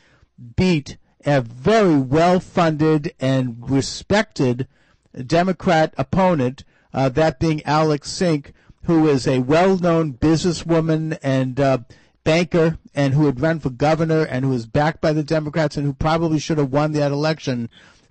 beat 0.57 0.99
a 1.25 1.41
very 1.41 1.97
well-funded 1.97 3.15
and 3.21 3.71
respected 3.71 4.67
Democrat 5.27 5.95
opponent, 5.99 6.65
uh, 6.93 7.09
that 7.11 7.39
being 7.39 7.63
Alex 7.65 8.11
Sink, 8.11 8.53
who 8.85 9.09
is 9.09 9.27
a 9.27 9.41
well-known 9.41 10.15
businesswoman 10.15 11.19
and 11.23 11.61
uh, 11.61 11.79
banker 12.25 12.79
and 12.95 13.15
who 13.15 13.27
had 13.27 13.41
run 13.41 13.61
for 13.61 13.71
governor 13.71 14.25
and 14.25 14.45
who 14.45 14.51
was 14.51 14.67
backed 14.67 15.01
by 15.01 15.13
the 15.13 15.23
Democrats 15.23 15.77
and 15.77 15.87
who 15.87 15.93
probably 15.93 16.39
should 16.39 16.59
have 16.59 16.73
won 16.73 16.93
that 16.93 17.13
election, 17.13 17.69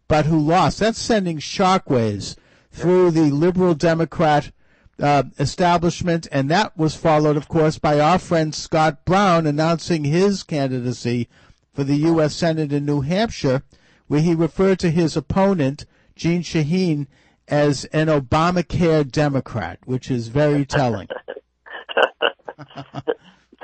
but 0.08 0.26
who 0.26 0.40
lost. 0.40 0.80
That's 0.80 1.00
sending 1.00 1.38
shockwaves 1.38 2.36
through 2.72 3.12
the 3.12 3.32
liberal 3.32 3.74
Democrat 3.74 4.52
uh, 5.00 5.24
establishment, 5.40 6.28
and 6.32 6.50
that 6.50 6.78
was 6.78 6.96
followed, 6.96 7.36
of 7.36 7.48
course, 7.48 7.80
by 7.80 8.00
our 8.00 8.20
friend 8.20 8.54
Scott 8.54 9.04
Brown 9.04 9.48
announcing 9.48 10.04
his 10.04 10.44
candidacy 10.44 11.28
for 11.74 11.84
the 11.84 11.96
U.S. 11.96 12.36
Senate 12.36 12.74
in 12.74 12.86
New 12.86 13.02
Hampshire, 13.02 13.64
where 14.08 14.22
he 14.22 14.36
referred 14.36 14.80
to 14.80 14.92
his 14.92 15.16
opponent, 15.16 15.86
Jeanne 16.16 16.44
Shaheen, 16.44 17.08
as 17.48 17.86
an 17.86 18.08
Obamacare 18.08 19.10
Democrat, 19.10 19.80
which 19.86 20.12
is 20.12 20.28
very 20.28 20.66
telling. 20.78 21.08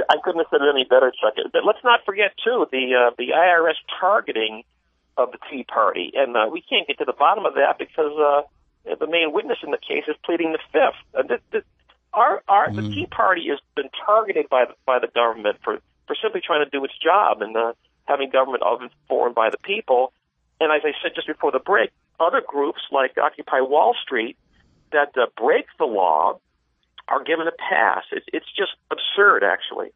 I 0.10 0.16
couldn't 0.24 0.40
have 0.40 0.48
said 0.50 0.62
it 0.62 0.70
any 0.72 0.86
better, 0.86 1.12
Chuck. 1.12 1.34
But 1.52 1.66
let's 1.66 1.84
not 1.84 2.02
forget 2.06 2.32
too 2.44 2.66
the 2.72 3.10
uh, 3.10 3.16
the 3.18 3.30
IRS 3.36 3.76
targeting 4.00 4.64
of 5.18 5.32
the 5.32 5.38
Tea 5.50 5.64
Party, 5.64 6.12
and 6.16 6.36
uh, 6.36 6.48
we 6.52 6.62
can't 6.62 6.88
get 6.88 7.00
to 7.00 7.06
the 7.06 7.14
bottom 7.14 7.46
of 7.46 7.56
that 7.56 7.78
because 7.78 8.14
uh, 8.18 8.42
the 9.00 9.08
main 9.08 9.34
witness 9.34 9.58
in 9.64 9.72
the 9.72 9.78
case 9.78 10.04
is 10.08 10.16
pleading 10.24 10.54
the 10.54 10.60
fifth. 10.72 11.02
Uh, 11.14 11.24
this, 11.28 11.42
this, 11.52 11.64
our 12.14 12.42
our 12.48 12.70
mm. 12.70 12.76
the 12.76 12.82
Tea 12.94 13.08
Party 13.08 13.48
has 13.50 13.60
been 13.76 13.90
targeted 14.06 14.48
by 14.50 14.66
the, 14.66 14.74
by 14.86 15.00
the 15.00 15.08
government 15.08 15.58
for 15.64 15.80
for 16.08 16.16
simply 16.22 16.42
trying 16.46 16.64
to 16.64 16.70
do 16.70 16.84
its 16.86 16.94
job 17.04 17.42
and 17.42 17.56
uh, 17.56 17.74
having 18.08 18.30
government 18.30 18.64
of 18.64 18.82
and 18.82 18.90
for 19.08 19.28
and 19.28 19.36
by 19.36 19.50
the 19.50 19.58
people. 19.58 20.14
And 20.60 20.72
as 20.72 20.82
I 20.84 20.92
said 21.04 21.12
just 21.16 21.28
before 21.28 21.52
the 21.52 21.60
break, 21.60 21.92
other 22.20 22.42
groups 22.46 22.82
like 22.92 23.18
Occupy 23.18 23.62
Wall 23.62 23.96
Street 24.04 24.38
that 24.92 25.10
uh, 25.18 25.28
break 25.38 25.66
the 25.78 25.86
law 25.86 26.40
are 27.08 27.24
given 27.24 27.48
a 27.48 27.52
pass. 27.52 28.04
It's, 28.12 28.26
it's 28.34 28.48
just 28.58 28.72
absurd, 28.92 29.44
actually. 29.44 29.90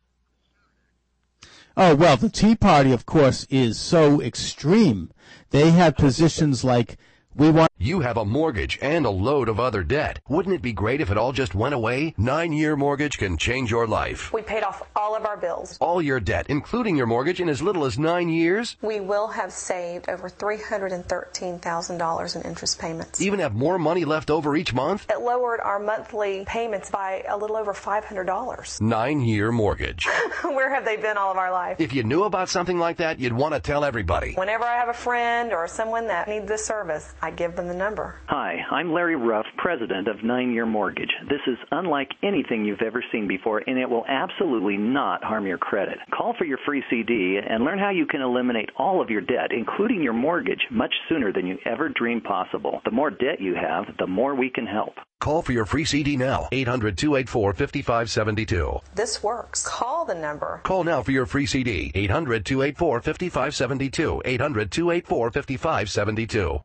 Oh, 1.75 1.96
well, 1.96 2.18
the 2.18 2.30
Tea 2.30 2.56
Party, 2.56 2.91
of 2.91 3.06
course, 3.06 3.46
is 3.50 3.80
so 3.80 4.22
extreme. 4.22 5.12
They 5.51 5.72
have 5.72 5.96
positions 5.96 6.63
like 6.63 6.98
we 7.35 7.51
want. 7.51 7.71
You 7.81 8.01
have 8.01 8.17
a 8.17 8.25
mortgage 8.25 8.77
and 8.79 9.07
a 9.07 9.09
load 9.09 9.50
of 9.50 9.59
other 9.59 9.81
debt. 9.81 10.19
Wouldn't 10.29 10.53
it 10.53 10.61
be 10.61 10.71
great 10.71 11.01
if 11.01 11.09
it 11.09 11.17
all 11.17 11.31
just 11.31 11.55
went 11.55 11.73
away? 11.73 12.13
Nine 12.15 12.53
year 12.53 12.75
mortgage 12.75 13.17
can 13.17 13.38
change 13.38 13.71
your 13.71 13.88
life. 13.88 14.31
We 14.31 14.43
paid 14.43 14.61
off 14.61 14.83
all 14.95 15.15
of 15.15 15.25
our 15.25 15.35
bills. 15.35 15.79
All 15.81 16.00
your 16.00 16.19
debt, 16.19 16.45
including 16.47 16.95
your 16.95 17.07
mortgage, 17.07 17.41
in 17.41 17.50
as 17.50 17.59
little 17.59 17.85
as 17.85 17.97
nine 17.97 18.29
years? 18.29 18.77
We 18.83 19.00
will 19.00 19.29
have 19.29 19.51
saved 19.51 20.09
over 20.09 20.29
$313,000 20.29 22.35
in 22.35 22.41
interest 22.43 22.77
payments. 22.77 23.19
Even 23.19 23.39
have 23.39 23.55
more 23.55 23.79
money 23.79 24.05
left 24.05 24.29
over 24.29 24.55
each 24.55 24.75
month? 24.75 25.09
It 25.09 25.21
lowered 25.21 25.59
our 25.59 25.79
monthly 25.79 26.45
payments 26.45 26.91
by 26.91 27.23
a 27.27 27.35
little 27.35 27.57
over 27.57 27.73
$500. 27.73 28.79
Nine 28.79 29.21
year 29.21 29.51
mortgage. 29.51 30.07
Where 30.43 30.71
have 30.71 30.85
they 30.85 30.97
been 30.97 31.17
all 31.17 31.31
of 31.31 31.38
our 31.38 31.51
life? 31.51 31.77
If 31.79 31.93
you 31.93 32.03
knew 32.03 32.25
about 32.25 32.50
something 32.50 32.77
like 32.77 32.97
that, 32.97 33.19
you'd 33.19 33.33
want 33.33 33.55
to 33.55 33.59
tell 33.59 33.83
everybody. 33.83 34.35
Whenever 34.35 34.65
I 34.65 34.75
have 34.75 34.89
a 34.89 34.93
friend 34.93 35.51
or 35.51 35.67
someone 35.67 36.05
that 36.09 36.27
needs 36.27 36.47
this 36.47 36.63
service, 36.63 37.11
I 37.24 37.30
give 37.30 37.56
them 37.56 37.68
the 37.68 37.74
number. 37.75 38.16
Hi, 38.28 38.58
I'm 38.72 38.92
Larry 38.92 39.16
Ruff, 39.16 39.46
president 39.58 40.08
of 40.08 40.24
Nine 40.24 40.51
Year 40.54 40.66
Mortgage. 40.66 41.12
This 41.30 41.42
is 41.46 41.58
unlike 41.72 42.10
anything 42.24 42.66
you've 42.66 42.82
ever 42.82 43.04
seen 43.12 43.28
before, 43.28 43.60
and 43.68 43.78
it 43.78 43.88
will 43.90 44.06
absolutely 44.08 44.75
not 44.78 45.24
harm 45.24 45.46
your 45.46 45.60
credit. 45.60 46.00
Call 46.18 46.34
for 46.38 46.46
your 46.46 46.58
free 46.66 46.84
CD 46.90 47.38
and 47.38 47.63
learn 47.63 47.78
how 47.78 47.92
you 47.92 48.08
can 48.08 48.22
eliminate 48.22 48.70
all 48.75 49.01
of 49.01 49.12
your 49.12 49.22
debt, 49.22 49.51
including 49.51 50.01
your 50.01 50.13
mortgage, 50.13 50.66
much 50.72 50.94
sooner 51.10 51.32
than 51.32 51.46
you 51.46 51.60
ever 51.66 51.90
dreamed 51.90 52.24
possible. 52.24 52.82
The 52.86 52.92
more 52.92 53.12
debt 53.12 53.40
you 53.40 53.54
have, 53.54 53.86
the 54.00 54.08
more 54.08 54.34
we 54.34 54.50
can 54.50 54.66
help. 54.66 54.96
Call 55.20 55.44
for 55.44 55.51
your 55.51 55.66
free 55.66 55.86
CD 55.86 56.18
now. 56.18 56.50
800 56.51 56.98
284 56.98 57.54
5572. 57.54 58.80
This 58.96 59.22
works. 59.22 59.63
Call 59.68 60.06
the 60.06 60.16
number. 60.16 60.62
Call 60.63 60.84
now 60.84 61.04
for 61.04 61.12
your 61.12 61.28
free 61.28 61.46
CD. 61.46 61.92
800 61.94 62.44
284 62.44 63.01
5572. 63.01 64.22
800 64.25 64.72
284 64.72 65.32
5572. 65.32 66.60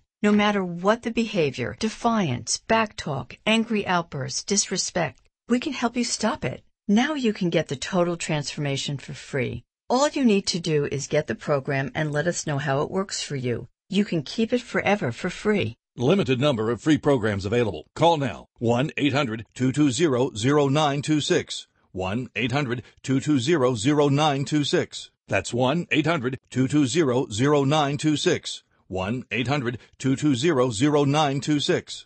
No 0.23 0.31
matter 0.31 0.63
what 0.63 1.01
the 1.01 1.09
behavior, 1.09 1.75
defiance, 1.79 2.61
backtalk, 2.67 3.39
angry 3.47 3.87
outbursts, 3.87 4.43
disrespect, 4.43 5.19
we 5.49 5.59
can 5.59 5.73
help 5.73 5.97
you 5.97 6.03
stop 6.03 6.45
it. 6.45 6.61
Now 6.87 7.15
you 7.15 7.33
can 7.33 7.49
get 7.49 7.69
the 7.69 7.75
Total 7.75 8.15
Transformation 8.15 8.97
for 8.97 9.15
free. 9.15 9.63
All 9.89 10.07
you 10.09 10.23
need 10.23 10.45
to 10.47 10.59
do 10.59 10.85
is 10.85 11.07
get 11.07 11.25
the 11.25 11.33
program 11.33 11.91
and 11.95 12.11
let 12.11 12.27
us 12.27 12.45
know 12.45 12.59
how 12.59 12.81
it 12.81 12.91
works 12.91 13.23
for 13.23 13.35
you. 13.35 13.67
You 13.89 14.05
can 14.05 14.21
keep 14.21 14.53
it 14.53 14.61
forever 14.61 15.11
for 15.11 15.31
free. 15.31 15.73
Limited 15.97 16.39
number 16.39 16.69
of 16.69 16.81
free 16.81 16.99
programs 16.99 17.43
available. 17.43 17.87
Call 17.95 18.17
now 18.17 18.45
1 18.59 18.91
800 18.97 19.47
220 19.55 20.35
0926. 20.69 21.67
1 21.93 22.29
800 22.35 22.83
220 23.01 24.15
0926. 24.15 25.09
That's 25.27 25.51
1 25.51 25.87
800 25.89 26.39
220 26.51 27.65
0926. 27.65 28.63
1 28.91 29.23
800 29.31 29.77
220 29.99 30.75
0926. 31.05 32.05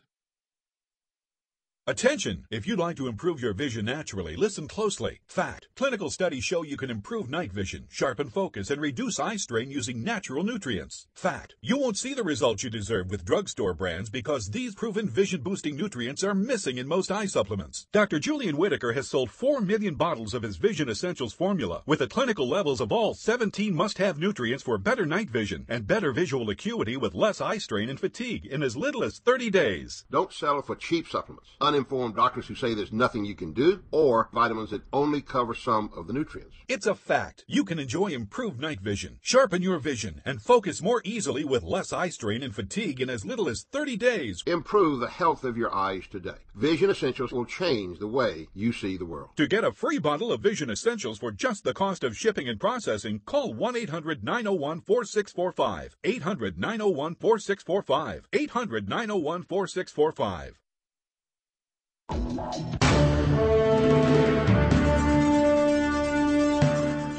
Attention! 1.88 2.48
If 2.50 2.66
you'd 2.66 2.80
like 2.80 2.98
to 2.98 3.06
improve 3.08 3.40
your 3.40 3.54
vision 3.54 3.86
naturally, 3.86 4.36
listen 4.36 4.68
closely. 4.68 5.20
Fact. 5.28 5.68
Clinical 5.76 6.10
studies 6.10 6.44
show 6.44 6.64
you 6.64 6.78
can 6.78 6.90
improve 6.90 7.30
night 7.30 7.54
vision, 7.54 7.86
sharpen 7.92 8.28
focus, 8.30 8.72
and 8.72 8.82
reduce 8.82 9.20
eye 9.20 9.36
strain 9.36 9.70
using 9.70 10.04
natural 10.04 10.44
nutrients. 10.44 11.06
Fact. 11.14 11.54
You 11.62 11.78
won't 11.78 12.00
see 12.00 12.16
the 12.16 12.24
results 12.24 12.64
you 12.64 12.72
deserve 12.72 13.12
with 13.12 13.24
drugstore 13.24 13.76
brands 13.76 14.10
because 14.10 14.50
these 14.50 14.74
proven 14.74 15.08
vision 15.08 15.42
boosting 15.42 15.76
nutrients 15.76 16.24
are 16.24 16.34
missing 16.34 16.80
in 16.80 16.88
most 16.88 17.12
eye 17.12 17.28
supplements. 17.28 17.86
Dr. 17.92 18.18
Julian 18.18 18.58
Whitaker 18.58 18.94
has 18.94 19.08
sold 19.08 19.30
4 19.30 19.62
million 19.62 19.94
bottles 19.94 20.34
of 20.34 20.42
his 20.42 20.58
Vision 20.58 20.90
Essentials 20.90 21.34
formula 21.34 21.84
with 21.86 22.00
the 22.00 22.08
clinical 22.08 22.50
levels 22.50 22.82
of 22.82 22.92
all 22.92 23.14
17 23.14 23.76
must 23.76 24.00
have 24.00 24.18
nutrients 24.18 24.64
for 24.64 24.80
better 24.80 25.06
night 25.06 25.30
vision 25.30 25.68
and 25.70 25.86
better 25.86 26.12
visual 26.12 26.50
acuity 26.50 26.98
with 26.98 27.14
less 27.14 27.40
eye 27.40 27.60
strain 27.60 27.92
and 27.92 28.00
fatigue 28.00 28.48
in 28.48 28.64
as 28.64 28.76
little 28.76 29.04
as 29.04 29.20
30 29.20 29.52
days. 29.52 30.04
Don't 30.10 30.34
settle 30.34 30.64
for 30.64 30.76
cheap 30.76 31.08
supplements 31.08 31.52
uninformed 31.76 32.16
doctors 32.16 32.48
who 32.48 32.56
say 32.56 32.74
there's 32.74 32.94
nothing 32.94 33.26
you 33.26 33.36
can 33.36 33.52
do, 33.52 33.84
or 33.92 34.30
vitamins 34.34 34.70
that 34.70 34.82
only 34.94 35.22
cover 35.22 35.54
some 35.54 35.90
of 35.94 36.08
the 36.08 36.14
nutrients. 36.14 36.56
It's 36.70 36.88
a 36.88 36.96
fact. 36.96 37.44
You 37.48 37.66
can 37.66 37.80
enjoy 37.80 38.08
improved 38.08 38.62
night 38.62 38.80
vision, 38.80 39.20
sharpen 39.22 39.62
your 39.62 39.78
vision, 39.78 40.22
and 40.24 40.42
focus 40.42 40.82
more 40.82 41.02
easily 41.04 41.44
with 41.44 41.64
less 41.64 41.92
eye 41.92 42.08
strain 42.08 42.44
and 42.44 42.56
fatigue 42.56 43.02
in 43.02 43.10
as 43.10 43.26
little 43.26 43.50
as 43.50 43.66
30 43.74 43.98
days. 43.98 44.42
Improve 44.48 45.02
the 45.02 45.10
health 45.10 45.44
of 45.44 45.58
your 45.58 45.74
eyes 45.76 46.04
today. 46.10 46.38
Vision 46.56 46.90
Essentials 46.90 47.34
will 47.34 47.44
change 47.44 48.00
the 48.00 48.08
way 48.08 48.48
you 48.54 48.72
see 48.72 48.96
the 48.96 49.06
world. 49.06 49.32
To 49.36 49.48
get 49.48 49.66
a 49.66 49.74
free 49.74 50.00
bottle 50.00 50.32
of 50.32 50.40
Vision 50.40 50.70
Essentials 50.70 51.20
for 51.20 51.34
just 51.34 51.66
the 51.66 51.74
cost 51.74 52.06
of 52.06 52.16
shipping 52.16 52.48
and 52.48 52.58
processing, 52.58 53.20
call 53.26 53.54
1 53.54 53.76
800 53.76 54.24
901 54.24 54.80
4645. 54.80 55.98
800 56.06 56.58
901 56.58 57.16
4645. 57.16 58.30
800 58.32 58.88
901 58.88 59.44
4645. 59.44 60.65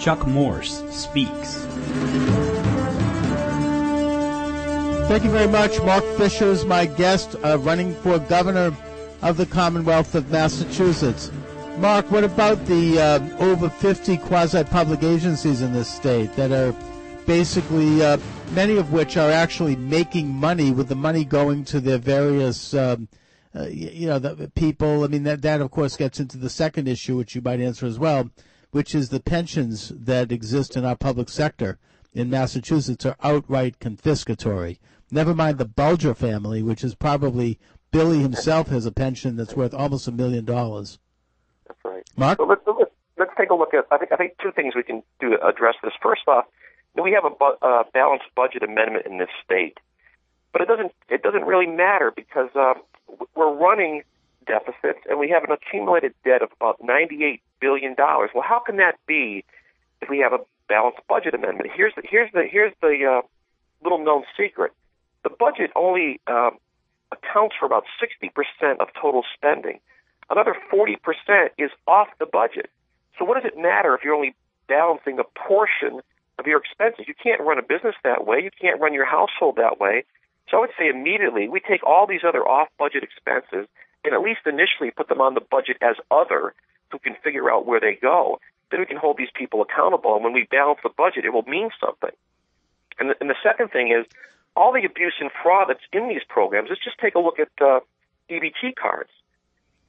Chuck 0.06 0.24
Morse 0.24 0.84
speaks. 0.92 1.56
Thank 5.08 5.24
you 5.24 5.30
very 5.30 5.48
much. 5.48 5.82
Mark 5.82 6.04
Fisher 6.16 6.44
is 6.44 6.64
my 6.64 6.86
guest, 6.86 7.34
uh, 7.42 7.58
running 7.58 7.92
for 7.96 8.20
governor 8.20 8.72
of 9.22 9.36
the 9.36 9.46
Commonwealth 9.46 10.14
of 10.14 10.30
Massachusetts. 10.30 11.32
Mark, 11.78 12.08
what 12.12 12.22
about 12.22 12.64
the 12.66 13.00
uh, 13.00 13.38
over 13.40 13.68
50 13.68 14.18
quasi 14.18 14.62
public 14.62 15.02
agencies 15.02 15.60
in 15.60 15.72
this 15.72 15.88
state 15.88 16.32
that 16.36 16.52
are 16.52 16.72
basically, 17.26 18.00
uh, 18.04 18.18
many 18.52 18.76
of 18.76 18.92
which 18.92 19.16
are 19.16 19.32
actually 19.32 19.74
making 19.74 20.28
money 20.28 20.70
with 20.70 20.88
the 20.88 20.94
money 20.94 21.24
going 21.24 21.64
to 21.64 21.80
their 21.80 21.98
various. 21.98 22.74
Um, 22.74 23.08
uh, 23.56 23.66
you 23.66 24.06
know, 24.06 24.18
the 24.18 24.50
people. 24.54 25.04
I 25.04 25.08
mean, 25.08 25.22
that 25.24 25.42
that 25.42 25.60
of 25.60 25.70
course 25.70 25.96
gets 25.96 26.20
into 26.20 26.36
the 26.36 26.50
second 26.50 26.88
issue, 26.88 27.16
which 27.16 27.34
you 27.34 27.40
might 27.40 27.60
answer 27.60 27.86
as 27.86 27.98
well, 27.98 28.30
which 28.70 28.94
is 28.94 29.08
the 29.08 29.20
pensions 29.20 29.92
that 29.94 30.32
exist 30.32 30.76
in 30.76 30.84
our 30.84 30.96
public 30.96 31.28
sector 31.28 31.78
in 32.12 32.30
Massachusetts 32.30 33.06
are 33.06 33.16
outright 33.22 33.78
confiscatory. 33.78 34.78
Never 35.10 35.34
mind 35.34 35.58
the 35.58 35.64
Bulger 35.64 36.14
family, 36.14 36.62
which 36.62 36.82
is 36.82 36.94
probably 36.94 37.58
Billy 37.90 38.20
himself 38.20 38.68
has 38.68 38.86
a 38.86 38.92
pension 38.92 39.36
that's 39.36 39.54
worth 39.54 39.72
almost 39.72 40.08
a 40.08 40.12
million 40.12 40.44
dollars. 40.44 40.98
That's 41.66 41.78
right. 41.84 42.02
Mark, 42.16 42.38
so 42.38 42.44
let's, 42.44 42.62
let's 42.66 42.90
let's 43.16 43.30
take 43.38 43.50
a 43.50 43.54
look 43.54 43.74
at. 43.74 43.86
I 43.90 43.98
think 43.98 44.12
I 44.12 44.16
think 44.16 44.32
two 44.42 44.52
things 44.52 44.74
we 44.74 44.82
can 44.82 45.02
do 45.20 45.30
to 45.30 45.46
address 45.46 45.74
this. 45.82 45.92
First 46.02 46.22
off, 46.26 46.46
we 46.94 47.12
have 47.12 47.24
a 47.24 47.30
bu- 47.30 47.58
uh, 47.62 47.84
balanced 47.92 48.26
budget 48.34 48.62
amendment 48.62 49.06
in 49.06 49.18
this 49.18 49.28
state, 49.44 49.78
but 50.52 50.62
it 50.62 50.68
doesn't 50.68 50.92
it 51.08 51.22
doesn't 51.22 51.44
really 51.44 51.66
matter 51.66 52.12
because 52.14 52.50
uh, 52.54 52.74
we're 53.34 53.54
running 53.54 54.02
deficits 54.46 55.00
and 55.08 55.18
we 55.18 55.28
have 55.30 55.44
an 55.44 55.50
accumulated 55.50 56.14
debt 56.24 56.42
of 56.42 56.50
about 56.52 56.80
$98 56.80 57.40
billion. 57.60 57.94
Well, 57.98 58.28
how 58.42 58.60
can 58.60 58.76
that 58.76 58.94
be 59.06 59.44
if 60.00 60.08
we 60.08 60.18
have 60.20 60.32
a 60.32 60.38
balanced 60.68 61.00
budget 61.08 61.34
amendment? 61.34 61.70
Here's 61.74 61.94
the, 61.94 62.02
here's 62.08 62.30
the, 62.32 62.44
here's 62.50 62.72
the 62.80 63.20
uh, 63.22 63.26
little 63.82 64.02
known 64.04 64.24
secret. 64.36 64.72
The 65.24 65.30
budget 65.30 65.70
only 65.74 66.20
uh, 66.26 66.50
accounts 67.12 67.56
for 67.58 67.66
about 67.66 67.84
60% 68.00 68.80
of 68.80 68.88
total 69.00 69.22
spending. 69.34 69.80
Another 70.30 70.56
40% 70.72 70.96
is 71.58 71.70
off 71.86 72.08
the 72.18 72.26
budget. 72.26 72.70
So 73.18 73.24
what 73.24 73.40
does 73.40 73.50
it 73.50 73.58
matter 73.58 73.94
if 73.94 74.02
you're 74.04 74.14
only 74.14 74.34
balancing 74.68 75.18
a 75.18 75.24
portion 75.24 76.00
of 76.38 76.46
your 76.46 76.58
expenses? 76.58 77.06
You 77.08 77.14
can't 77.20 77.40
run 77.40 77.58
a 77.58 77.62
business 77.62 77.94
that 78.04 78.26
way. 78.26 78.40
You 78.42 78.50
can't 78.60 78.80
run 78.80 78.92
your 78.92 79.06
household 79.06 79.56
that 79.56 79.80
way. 79.80 80.04
So 80.50 80.58
I 80.58 80.60
would 80.60 80.70
say 80.78 80.88
immediately 80.88 81.48
we 81.48 81.60
take 81.60 81.84
all 81.84 82.06
these 82.06 82.24
other 82.26 82.46
off 82.46 82.68
budget 82.78 83.02
expenses 83.02 83.68
and 84.04 84.14
at 84.14 84.22
least 84.22 84.40
initially 84.46 84.90
put 84.90 85.08
them 85.08 85.20
on 85.20 85.34
the 85.34 85.40
budget 85.40 85.78
as 85.82 85.96
other 86.10 86.54
so 86.90 86.98
we 86.98 87.10
can 87.10 87.16
figure 87.22 87.50
out 87.50 87.66
where 87.66 87.80
they 87.80 87.98
go. 88.00 88.38
Then 88.70 88.80
we 88.80 88.86
can 88.86 88.96
hold 88.96 89.16
these 89.16 89.34
people 89.34 89.62
accountable. 89.62 90.14
And 90.14 90.24
when 90.24 90.32
we 90.32 90.46
balance 90.50 90.80
the 90.82 90.90
budget, 90.90 91.24
it 91.24 91.32
will 91.32 91.42
mean 91.42 91.70
something. 91.80 92.14
And 92.98 93.10
the, 93.10 93.14
and 93.20 93.28
the 93.28 93.36
second 93.42 93.70
thing 93.70 93.90
is 93.90 94.06
all 94.54 94.72
the 94.72 94.84
abuse 94.84 95.14
and 95.20 95.30
fraud 95.42 95.68
that's 95.68 95.84
in 95.92 96.08
these 96.08 96.22
programs. 96.28 96.68
Let's 96.70 96.82
just 96.82 96.98
take 96.98 97.14
a 97.14 97.18
look 97.18 97.38
at 97.38 97.50
uh, 97.60 97.80
EBT 98.30 98.74
cards. 98.80 99.10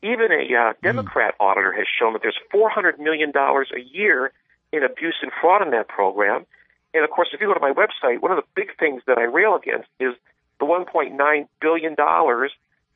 Even 0.03 0.31
a 0.31 0.53
uh, 0.53 0.73
Democrat 0.83 1.35
mm. 1.39 1.45
auditor 1.45 1.71
has 1.73 1.87
shown 1.87 2.13
that 2.13 2.21
there's 2.21 2.37
$400 2.53 2.99
million 2.99 3.31
a 3.35 3.79
year 3.79 4.31
in 4.71 4.83
abuse 4.83 5.15
and 5.21 5.31
fraud 5.41 5.61
in 5.61 5.71
that 5.71 5.87
program. 5.87 6.45
And 6.93 7.03
of 7.03 7.09
course, 7.09 7.29
if 7.33 7.41
you 7.41 7.47
go 7.47 7.53
to 7.53 7.59
my 7.59 7.73
website, 7.73 8.21
one 8.21 8.31
of 8.31 8.37
the 8.37 8.47
big 8.55 8.77
things 8.77 9.01
that 9.07 9.17
I 9.17 9.23
rail 9.23 9.55
against 9.55 9.87
is 9.99 10.13
the 10.59 10.65
$1.9 10.65 11.47
billion 11.61 11.95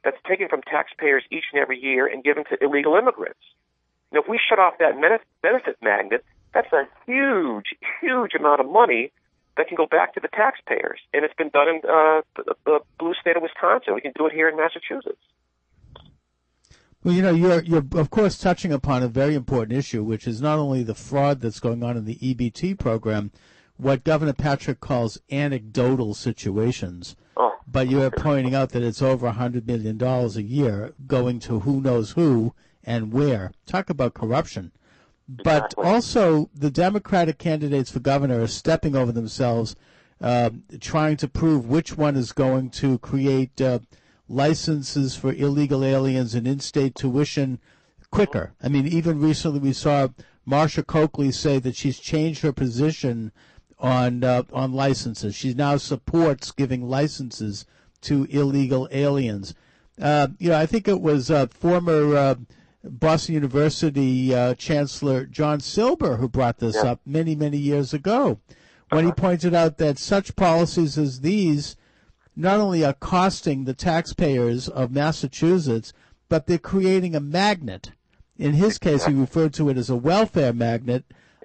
that's 0.04 0.18
taken 0.28 0.50
from 0.50 0.62
taxpayers 0.62 1.24
each 1.32 1.46
and 1.54 1.62
every 1.62 1.80
year 1.80 2.08
and 2.08 2.24
given 2.24 2.44
to 2.46 2.64
illegal 2.64 2.96
immigrants. 2.96 3.40
Now, 4.12 4.22
if 4.22 4.28
we 4.28 4.40
shut 4.50 4.60
off 4.60 4.74
that 4.80 5.00
benefit 5.42 5.78
magnet, 5.82 6.26
that's 6.54 6.72
a 6.74 6.88
huge, 7.06 7.76
huge 8.02 8.34
amount 8.38 8.60
of 8.60 8.70
money 8.70 9.12
that 9.58 9.68
can 9.68 9.76
go 9.78 9.86
back 9.86 10.14
to 10.16 10.20
the 10.20 10.28
taxpayers. 10.28 11.00
And 11.14 11.24
it's 11.24 11.34
been 11.36 11.50
done 11.50 11.68
in 11.70 11.76
uh, 11.78 12.22
the, 12.36 12.56
the 12.66 12.80
blue 13.00 13.14
state 13.20 13.38
of 13.38 13.44
Wisconsin. 13.44 13.94
We 13.94 14.02
can 14.02 14.14
do 14.18 14.26
it 14.28 14.34
here 14.34 14.50
in 14.50 14.58
Massachusetts. 14.58 15.22
Well, 17.04 17.16
you 17.16 17.24
know, 17.24 17.34
you're 17.34 17.64
you're 17.64 17.86
of 17.96 18.12
course 18.12 18.38
touching 18.38 18.72
upon 18.72 19.02
a 19.02 19.08
very 19.08 19.34
important 19.34 19.78
issue, 19.78 20.04
which 20.04 20.28
is 20.28 20.40
not 20.40 20.60
only 20.60 20.84
the 20.84 20.94
fraud 20.94 21.42
that's 21.42 21.60
going 21.60 21.84
on 21.84 21.98
in 21.98 22.06
the 22.06 22.18
EBT 22.18 22.78
program, 22.78 23.32
what 23.76 24.04
Governor 24.04 24.34
Patrick 24.34 24.80
calls 24.80 25.20
anecdotal 25.32 26.14
situations. 26.14 27.16
Oh. 27.38 27.58
But 27.68 27.90
you 27.90 28.02
are 28.02 28.12
pointing 28.12 28.56
out 28.56 28.72
that 28.72 28.84
it's 28.84 29.02
over 29.02 29.28
a 29.28 29.34
$100 29.34 29.66
million 29.66 30.02
a 30.02 30.28
year 30.42 30.94
going 31.08 31.40
to 31.42 31.62
who 31.62 31.82
knows 31.82 32.12
who 32.12 32.54
and 32.84 33.14
where. 33.14 33.52
Talk 33.66 33.90
about 33.90 34.14
corruption. 34.14 34.72
But 35.28 35.74
also, 35.78 36.50
the 36.54 36.72
Democratic 36.72 37.38
candidates 37.38 37.92
for 37.92 38.00
governor 38.00 38.42
are 38.42 38.48
stepping 38.48 38.96
over 38.96 39.14
themselves, 39.14 39.76
uh, 40.20 40.50
trying 40.82 41.16
to 41.18 41.28
prove 41.28 41.70
which 41.70 41.98
one 41.98 42.18
is 42.18 42.34
going 42.34 42.70
to 42.72 42.98
create 43.00 43.62
uh, 43.62 43.80
licenses 44.28 45.16
for 45.16 45.32
illegal 45.32 45.86
aliens 45.86 46.36
and 46.36 46.48
in 46.48 46.60
state 46.60 46.96
tuition 46.96 47.60
quicker. 48.10 48.54
I 48.62 48.68
mean, 48.68 48.88
even 48.88 49.22
recently 49.22 49.60
we 49.60 49.74
saw 49.74 50.10
Martha 50.46 50.84
Coakley 50.84 51.32
say 51.32 51.60
that 51.60 51.76
she's 51.76 52.00
changed 52.00 52.42
her 52.42 52.52
position 52.52 53.32
on 53.82 54.24
uh, 54.24 54.44
on 54.54 54.72
licenses. 54.72 55.36
She 55.36 55.54
now 55.54 55.78
supports 55.78 56.52
giving 56.52 56.88
licenses 56.88 57.66
to 58.02 58.26
illegal 58.30 58.88
aliens. 58.92 59.54
Uh, 60.02 60.30
you 60.40 60.50
know, 60.50 60.58
I 60.58 60.66
think 60.66 60.88
it 60.88 61.02
was 61.02 61.30
uh, 61.30 61.48
former 61.48 62.16
uh, 62.16 62.36
Boston 62.84 63.36
University 63.36 64.34
uh, 64.34 64.54
Chancellor 64.56 65.26
John 65.26 65.60
Silber 65.60 66.18
who 66.18 66.30
brought 66.30 66.60
this 66.60 66.76
yeah. 66.76 66.92
up 66.92 67.02
many 67.06 67.36
many 67.36 67.58
years 67.58 67.94
ago, 67.94 68.40
when 68.90 69.06
he 69.06 69.12
pointed 69.12 69.54
out 69.54 69.78
that 69.78 69.98
such 69.98 70.36
policies 70.36 70.98
as 70.98 71.22
these 71.22 71.76
not 72.36 72.60
only 72.60 72.86
are 72.86 72.94
costing 72.94 73.66
the 73.66 73.74
taxpayers 73.74 74.70
of 74.70 74.92
Massachusetts, 74.92 75.92
but 76.30 76.48
they're 76.48 76.58
creating 76.58 77.16
a 77.16 77.20
magnet. 77.20 77.92
In 78.38 78.54
his 78.54 78.78
case, 78.78 79.06
he 79.06 79.14
referred 79.14 79.54
to 79.56 79.70
it 79.70 79.78
as 79.78 79.90
a 79.90 79.96
welfare 79.96 80.54
magnet. 80.54 81.04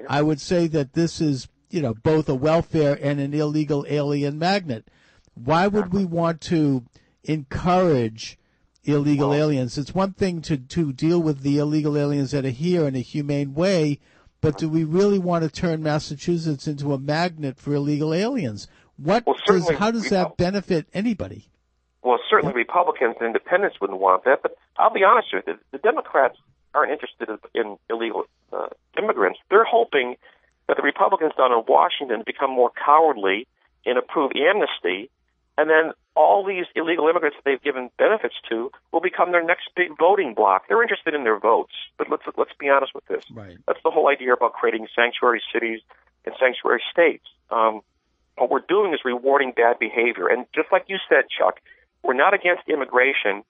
I 0.09 0.23
would 0.23 0.41
say 0.41 0.69
that 0.69 0.93
this 0.93 1.21
is, 1.21 1.49
you 1.71 1.83
know, 1.83 1.95
both 1.95 2.29
a 2.29 2.35
welfare 2.35 2.99
and 3.01 3.21
an 3.21 3.35
illegal 3.35 3.85
alien 3.89 4.39
magnet. 4.39 4.89
Why 5.35 5.67
would 5.67 5.93
we 5.93 6.05
want 6.05 6.41
to 6.43 6.85
encourage 7.25 8.39
illegal 8.85 9.35
aliens? 9.35 9.77
It's 9.77 9.95
one 9.95 10.13
thing 10.13 10.41
to, 10.43 10.57
to 10.57 10.93
deal 10.93 11.21
with 11.21 11.41
the 11.41 11.59
illegal 11.59 11.99
aliens 11.99 12.31
that 12.31 12.45
are 12.45 12.51
here 12.51 12.87
in 12.87 12.95
a 12.95 13.01
humane 13.01 13.55
way, 13.55 13.99
but 14.41 14.59
do 14.59 14.69
we 14.69 14.85
really 14.85 15.19
want 15.19 15.45
to 15.45 15.51
turn 15.51 15.83
Massachusetts 15.83 16.67
into 16.67 16.93
a 16.93 16.99
magnet 16.99 17.59
for 17.59 17.75
illegal 17.75 18.15
aliens? 18.15 18.69
What 18.97 19.27
Well, 19.27 19.37
does, 19.47 19.69
how 19.71 19.91
does 19.91 20.09
that 20.11 20.37
benefit 20.37 20.87
anybody? 20.95 21.49
Well, 22.03 22.19
certainly 22.31 22.55
Republicans 22.55 23.17
and 23.19 23.27
independents 23.27 23.81
wouldn't 23.81 23.99
want 23.99 24.25
that, 24.25 24.41
but 24.43 24.57
I'll 24.79 24.93
be 24.93 25.05
honest 25.05 25.29
with 25.35 25.45
you, 25.49 25.59
the 25.73 25.79
Democrats 25.79 26.39
aren't 26.73 26.93
interested 26.93 27.29
in, 27.29 27.39
in 27.55 27.77
illegal 27.91 28.25
uh, 28.53 28.69
immigrants. 28.97 29.41
They're 29.51 29.65
hoping 29.65 30.17
that 30.69 30.77
the 30.77 30.83
Republicans 30.83 31.33
down 31.37 31.53
in 31.53 31.63
Washington 31.69 32.23
become 32.27 32.51
more 32.51 32.71
cowardly 32.85 33.47
and 33.85 33.99
approve 33.99 34.33
amnesty, 34.35 35.11
and 35.57 35.71
then 35.71 35.93
all 36.15 36.45
these 36.45 36.65
illegal 36.75 37.09
immigrants 37.09 37.37
that 37.37 37.49
they've 37.49 37.63
given 37.63 37.91
benefits 37.99 38.35
to 38.49 38.71
will 38.93 39.01
become 39.01 39.33
their 39.33 39.45
next 39.45 39.69
big 39.77 39.97
voting 39.99 40.35
bloc. 40.35 40.65
They're 40.69 40.83
interested 40.83 41.15
in 41.15 41.25
their 41.25 41.39
votes, 41.39 41.73
but 41.99 42.11
let's 42.11 42.25
let's 42.37 42.51
be 42.59 42.69
honest 42.69 42.95
with 42.95 43.07
this. 43.07 43.25
Right. 43.31 43.57
That's 43.67 43.81
the 43.85 43.91
whole 43.91 44.09
idea 44.09 44.33
about 44.33 44.55
creating 44.55 44.89
sanctuary 44.95 45.43
cities 45.53 45.81
and 46.25 46.35
sanctuary 46.41 46.83
states. 46.91 47.25
Um, 47.51 47.83
what 48.37 48.51
we're 48.51 48.65
doing 48.69 48.93
is 48.93 49.01
rewarding 49.05 49.53
bad 49.53 49.79
behavior, 49.79 50.29
and 50.29 50.47
just 50.55 50.69
like 50.73 50.85
you 50.89 50.99
said, 51.09 51.25
Chuck, 51.31 51.61
we're 52.03 52.15
not 52.15 52.35
against 52.35 52.69
immigration. 52.69 53.43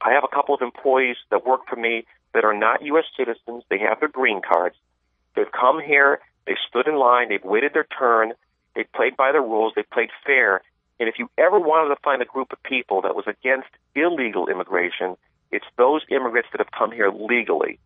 I 0.00 0.12
have 0.12 0.24
a 0.24 0.34
couple 0.34 0.54
of 0.54 0.62
employees 0.62 1.16
that 1.30 1.46
work 1.46 1.66
for 1.68 1.76
me 1.76 2.06
that 2.34 2.44
are 2.44 2.56
not 2.56 2.82
U.S. 2.82 3.04
citizens. 3.16 3.64
They 3.70 3.78
have 3.78 4.00
their 4.00 4.08
green 4.08 4.40
cards. 4.42 4.76
They've 5.34 5.50
come 5.50 5.80
here. 5.80 6.20
They 6.46 6.56
stood 6.68 6.86
in 6.86 6.96
line. 6.96 7.28
They've 7.28 7.42
waited 7.42 7.72
their 7.74 7.86
turn. 7.98 8.32
They 8.74 8.84
played 8.84 9.16
by 9.16 9.32
the 9.32 9.40
rules. 9.40 9.72
They 9.74 9.82
played 9.82 10.10
fair. 10.24 10.62
And 10.98 11.08
if 11.08 11.18
you 11.18 11.28
ever 11.36 11.58
wanted 11.58 11.94
to 11.94 12.00
find 12.02 12.22
a 12.22 12.24
group 12.24 12.52
of 12.52 12.62
people 12.62 13.02
that 13.02 13.14
was 13.14 13.26
against 13.26 13.68
illegal 13.94 14.48
immigration, 14.48 15.16
it's 15.50 15.66
those 15.76 16.02
immigrants 16.10 16.48
that 16.52 16.60
have 16.60 16.70
come 16.70 16.92
here 16.92 17.10
legally. 17.10 17.78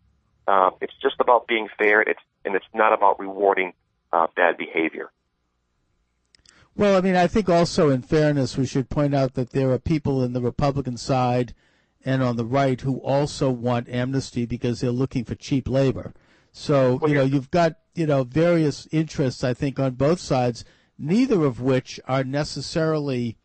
Uh, 0.47 0.71
it's 0.81 0.95
just 1.03 1.17
about 1.21 1.47
being 1.47 1.69
fair. 1.79 2.03
It's 2.03 2.21
and 2.45 2.55
it's 2.55 2.67
not 2.75 2.93
about 2.93 3.21
rewarding 3.21 3.73
uh, 4.13 4.27
bad 4.35 4.57
behavior. 4.57 5.11
Well, 6.77 6.97
I 6.97 7.01
mean, 7.01 7.17
I 7.17 7.27
think 7.27 7.49
also 7.49 7.91
in 7.91 8.03
fairness, 8.03 8.57
we 8.57 8.67
should 8.67 8.89
point 8.89 9.15
out 9.15 9.35
that 9.35 9.51
there 9.51 9.71
are 9.71 9.79
people 9.79 10.23
in 10.23 10.33
the 10.33 10.41
Republican 10.41 10.97
side 10.97 11.55
and 12.05 12.23
on 12.23 12.37
the 12.37 12.45
right 12.45 12.81
who 12.81 12.97
also 12.99 13.51
want 13.51 13.89
amnesty 13.89 14.47
because 14.47 14.81
they're 14.81 14.91
looking 14.91 15.25
for 15.25 15.35
cheap 15.35 15.69
labor. 15.69 16.15
So, 16.53 17.01
you 17.07 17.15
know, 17.15 17.25
you've 17.25 17.51
got, 17.51 17.75
you 17.95 18.07
know, 18.07 18.25
various 18.25 18.89
interests, 18.91 19.45
I 19.45 19.55
think, 19.55 19.79
on 19.79 19.93
both 19.93 20.21
sides, 20.21 20.65
neither 20.99 21.45
of 21.45 21.61
which 21.61 22.01
are 22.07 22.25
necessarily 22.25 23.37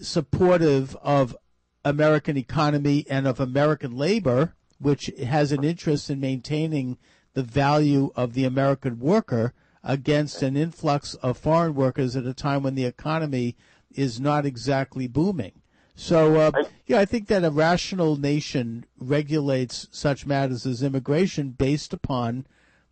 supportive 0.00 0.96
of 0.96 1.36
American 1.84 2.36
economy 2.36 3.06
and 3.08 3.26
of 3.26 3.40
American 3.40 3.96
labor, 3.96 4.54
which 4.78 5.10
has 5.24 5.52
an 5.52 5.64
interest 5.64 6.10
in 6.10 6.20
maintaining 6.20 6.98
the 7.34 7.42
value 7.42 8.10
of 8.14 8.34
the 8.34 8.44
American 8.44 8.98
worker 8.98 9.54
against 9.82 10.42
an 10.42 10.56
influx 10.56 11.14
of 11.14 11.38
foreign 11.38 11.74
workers 11.74 12.14
at 12.14 12.26
a 12.26 12.34
time 12.34 12.62
when 12.62 12.74
the 12.74 12.84
economy 12.84 13.56
is 13.90 14.20
not 14.20 14.44
exactly 14.44 15.06
booming. 15.06 15.57
So, 16.00 16.36
uh, 16.36 16.52
yeah, 16.86 17.00
I 17.00 17.04
think 17.04 17.26
that 17.26 17.42
a 17.42 17.50
rational 17.50 18.16
nation 18.16 18.86
regulates 19.00 19.88
such 19.90 20.26
matters 20.26 20.64
as 20.64 20.80
immigration 20.80 21.50
based 21.50 21.92
upon 21.92 22.46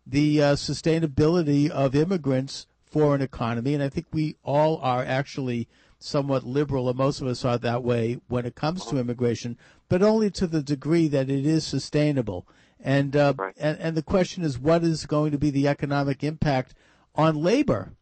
the 0.05 0.43
uh, 0.43 0.55
sustainability 0.55 1.69
of 1.69 1.95
immigrants 1.95 2.67
for 2.83 3.15
an 3.15 3.21
economy. 3.21 3.73
And 3.73 3.81
I 3.81 3.87
think 3.87 4.07
we 4.11 4.35
all 4.43 4.77
are 4.83 5.05
actually 5.05 5.69
somewhat 5.97 6.43
liberal, 6.43 6.89
and 6.89 6.97
most 6.97 7.21
of 7.21 7.27
us 7.27 7.45
are 7.45 7.57
that 7.57 7.81
way 7.81 8.19
when 8.27 8.45
it 8.45 8.55
comes 8.55 8.85
to 8.87 8.97
immigration, 8.97 9.57
but 9.87 10.03
only 10.03 10.29
to 10.31 10.45
the 10.45 10.61
degree 10.61 11.07
that 11.07 11.29
it 11.29 11.45
is 11.45 11.65
sustainable. 11.65 12.45
And, 12.77 13.15
uh, 13.15 13.33
and 13.55 13.79
and 13.79 13.95
the 13.95 14.03
question 14.03 14.43
is, 14.43 14.59
what 14.59 14.83
is 14.83 15.05
going 15.05 15.31
to 15.31 15.37
be 15.37 15.49
the 15.49 15.69
economic 15.69 16.25
impact 16.25 16.75
on 17.15 17.41
labor, 17.41 17.93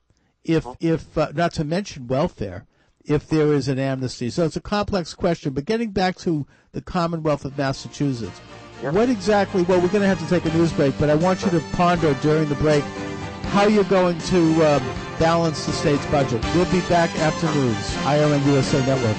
if 0.44 0.66
if 0.80 1.16
uh, 1.16 1.32
not 1.36 1.54
to 1.54 1.64
mention 1.64 2.08
welfare, 2.08 2.66
if 3.08 3.28
there 3.28 3.54
is 3.54 3.68
an 3.68 3.80
amnesty? 3.80 4.30
So 4.30 4.46
it's 4.46 4.56
a 4.56 4.62
complex 4.62 5.14
question. 5.14 5.54
But 5.54 5.66
getting 5.66 5.92
back 5.92 6.18
to 6.18 6.46
the 6.72 6.82
Commonwealth 6.82 7.46
of 7.46 7.58
Massachusetts, 7.58 8.40
what 8.82 9.10
exactly? 9.10 9.64
Well, 9.64 9.82
we're 9.82 9.88
going 9.88 10.02
to 10.02 10.08
have 10.08 10.20
to 10.20 10.28
take 10.28 10.46
a 10.46 10.56
news 10.56 10.74
break, 10.74 10.98
but 11.00 11.10
I 11.10 11.16
want 11.16 11.44
you 11.44 11.52
to 11.52 11.60
ponder 11.74 12.14
during 12.16 12.50
the 12.50 12.56
break 12.56 12.84
how 13.46 13.68
you're 13.68 13.84
going 13.86 14.18
to 14.20 14.66
um, 14.66 14.84
balance 15.18 15.66
the 15.66 15.72
state's 15.72 16.06
budget. 16.08 16.44
We'll 16.54 16.72
be 16.72 16.82
back 16.82 17.10
after 17.20 17.48
news. 17.56 17.96
IRN 18.04 18.46
USA 18.48 18.86
Network. 18.86 19.18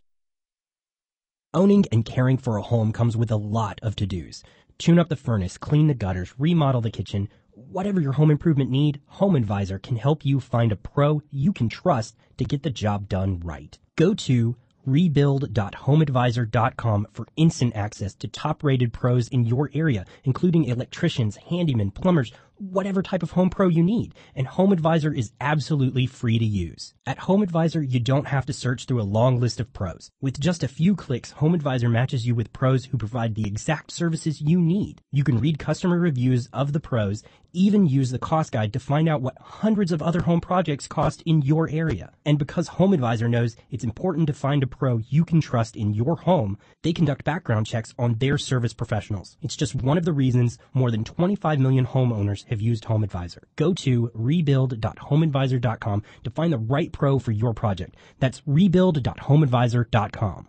Owning 1.54 1.86
and 1.90 2.04
caring 2.04 2.36
for 2.36 2.58
a 2.58 2.62
home 2.62 2.92
comes 2.92 3.16
with 3.16 3.30
a 3.30 3.36
lot 3.36 3.78
of 3.82 3.96
to-dos. 3.96 4.42
Tune 4.78 4.98
up 5.00 5.08
the 5.08 5.16
furnace, 5.16 5.58
clean 5.58 5.88
the 5.88 5.94
gutters, 5.94 6.32
remodel 6.38 6.80
the 6.80 6.92
kitchen. 6.92 7.28
Whatever 7.50 8.00
your 8.00 8.12
home 8.12 8.30
improvement 8.30 8.70
need, 8.70 9.00
Home 9.06 9.34
Advisor 9.34 9.80
can 9.80 9.96
help 9.96 10.24
you 10.24 10.38
find 10.38 10.70
a 10.70 10.76
pro 10.76 11.20
you 11.32 11.52
can 11.52 11.68
trust 11.68 12.14
to 12.36 12.44
get 12.44 12.62
the 12.62 12.70
job 12.70 13.08
done 13.08 13.40
right. 13.40 13.76
Go 13.96 14.14
to 14.14 14.54
rebuild.homeadvisor.com 14.86 17.08
for 17.12 17.26
instant 17.36 17.74
access 17.74 18.14
to 18.14 18.28
top 18.28 18.62
rated 18.62 18.92
pros 18.92 19.26
in 19.26 19.44
your 19.44 19.68
area, 19.74 20.04
including 20.22 20.66
electricians, 20.66 21.36
handymen, 21.50 21.92
plumbers, 21.92 22.32
whatever 22.58 23.02
type 23.02 23.22
of 23.22 23.32
home 23.32 23.50
pro 23.50 23.68
you 23.68 23.82
need. 23.82 24.14
And 24.34 24.46
Home 24.46 24.72
Advisor 24.72 25.12
is 25.12 25.32
absolutely 25.40 26.06
free 26.06 26.38
to 26.38 26.44
use. 26.44 26.94
At 27.06 27.18
Home 27.20 27.42
Advisor, 27.42 27.82
you 27.82 28.00
don't 28.00 28.28
have 28.28 28.46
to 28.46 28.52
search 28.52 28.84
through 28.84 29.00
a 29.00 29.02
long 29.02 29.40
list 29.40 29.60
of 29.60 29.72
pros. 29.72 30.10
With 30.20 30.40
just 30.40 30.62
a 30.62 30.68
few 30.68 30.94
clicks, 30.94 31.32
Home 31.32 31.54
Advisor 31.54 31.88
matches 31.88 32.26
you 32.26 32.34
with 32.34 32.52
pros 32.52 32.86
who 32.86 32.98
provide 32.98 33.34
the 33.34 33.46
exact 33.46 33.90
services 33.90 34.40
you 34.40 34.60
need. 34.60 35.02
You 35.10 35.24
can 35.24 35.38
read 35.38 35.58
customer 35.58 35.98
reviews 35.98 36.48
of 36.52 36.72
the 36.72 36.80
pros, 36.80 37.22
even 37.52 37.86
use 37.86 38.10
the 38.10 38.18
cost 38.18 38.52
guide 38.52 38.72
to 38.72 38.78
find 38.78 39.08
out 39.08 39.22
what 39.22 39.38
hundreds 39.40 39.90
of 39.90 40.02
other 40.02 40.20
home 40.20 40.40
projects 40.40 40.86
cost 40.86 41.22
in 41.22 41.42
your 41.42 41.68
area. 41.70 42.12
And 42.24 42.38
because 42.38 42.68
Home 42.68 42.92
Advisor 42.92 43.28
knows 43.28 43.56
it's 43.70 43.84
important 43.84 44.26
to 44.26 44.32
find 44.34 44.62
a 44.62 44.66
pro 44.66 44.98
you 44.98 45.24
can 45.24 45.40
trust 45.40 45.76
in 45.76 45.94
your 45.94 46.16
home, 46.16 46.58
they 46.82 46.92
conduct 46.92 47.24
background 47.24 47.66
checks 47.66 47.94
on 47.98 48.18
their 48.18 48.38
service 48.38 48.74
professionals. 48.74 49.36
It's 49.40 49.56
just 49.56 49.74
one 49.74 49.98
of 49.98 50.04
the 50.04 50.12
reasons 50.12 50.58
more 50.74 50.90
than 50.90 51.04
25 51.04 51.58
million 51.58 51.86
homeowners 51.86 52.44
have 52.48 52.60
used 52.60 52.84
Home 52.86 53.04
Advisor. 53.04 53.46
Go 53.56 53.72
to 53.74 54.10
rebuild.homeadvisor.com 54.14 56.02
to 56.24 56.30
find 56.30 56.52
the 56.52 56.58
right 56.58 56.92
pro 56.92 57.18
for 57.18 57.32
your 57.32 57.54
project. 57.54 57.96
That's 58.18 58.42
rebuild.homeadvisor.com. 58.46 60.48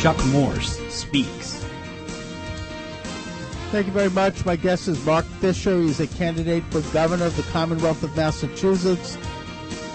Chuck 0.00 0.24
Morse 0.26 0.78
speaks. 0.88 1.64
Thank 3.72 3.88
you 3.88 3.92
very 3.92 4.10
much. 4.10 4.44
My 4.44 4.54
guest 4.54 4.86
is 4.86 5.04
Mark 5.04 5.24
Fisher. 5.24 5.80
He's 5.80 5.98
a 5.98 6.06
candidate 6.06 6.62
for 6.70 6.80
governor 6.92 7.24
of 7.24 7.36
the 7.36 7.42
Commonwealth 7.44 8.04
of 8.04 8.16
Massachusetts. 8.16 9.18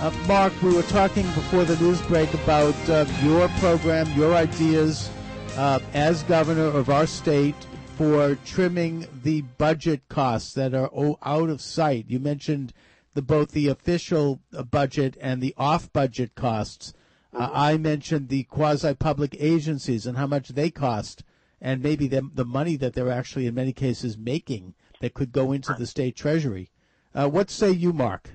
Uh, 0.02 0.10
Mark, 0.28 0.52
we 0.64 0.74
were 0.74 0.82
talking 0.82 1.22
before 1.36 1.64
the 1.64 1.78
news 1.78 2.02
break 2.08 2.34
about 2.34 2.74
uh, 2.90 3.06
your 3.22 3.48
program, 3.60 4.12
your 4.18 4.34
ideas 4.34 5.12
uh, 5.58 5.80
as 5.94 6.24
governor 6.24 6.66
of 6.66 6.90
our 6.90 7.06
state 7.06 7.54
for 7.98 8.34
trimming 8.44 9.06
the 9.22 9.42
budget 9.60 10.02
costs 10.10 10.56
that 10.56 10.74
are 10.74 10.90
out 11.22 11.52
of 11.52 11.62
sight. 11.62 12.06
You 12.08 12.20
mentioned 12.20 12.74
the 13.14 13.22
both 13.22 13.52
the 13.52 13.68
official 13.68 14.40
uh, 14.58 14.64
budget 14.64 15.18
and 15.22 15.40
the 15.40 15.54
off-budget 15.56 16.34
costs. 16.34 16.94
Uh, 17.32 17.52
I 17.54 17.78
mentioned 17.78 18.30
the 18.30 18.46
quasi-public 18.46 19.36
agencies 19.40 20.08
and 20.08 20.18
how 20.18 20.26
much 20.26 20.50
they 20.50 20.72
cost, 20.72 21.24
and 21.62 21.84
maybe 21.84 22.08
the, 22.08 22.28
the 22.34 22.44
money 22.44 22.76
that 22.76 22.94
they're 22.94 23.12
actually 23.12 23.46
in 23.46 23.54
many 23.54 23.72
cases 23.72 24.18
making 24.18 24.74
that 25.00 25.14
could 25.14 25.32
go 25.32 25.52
into 25.52 25.76
the 25.76 25.86
state 25.86 26.16
treasury. 26.16 26.72
Uh, 27.14 27.30
what 27.30 27.52
say 27.52 27.70
you, 27.70 27.94
Mark? 27.94 28.32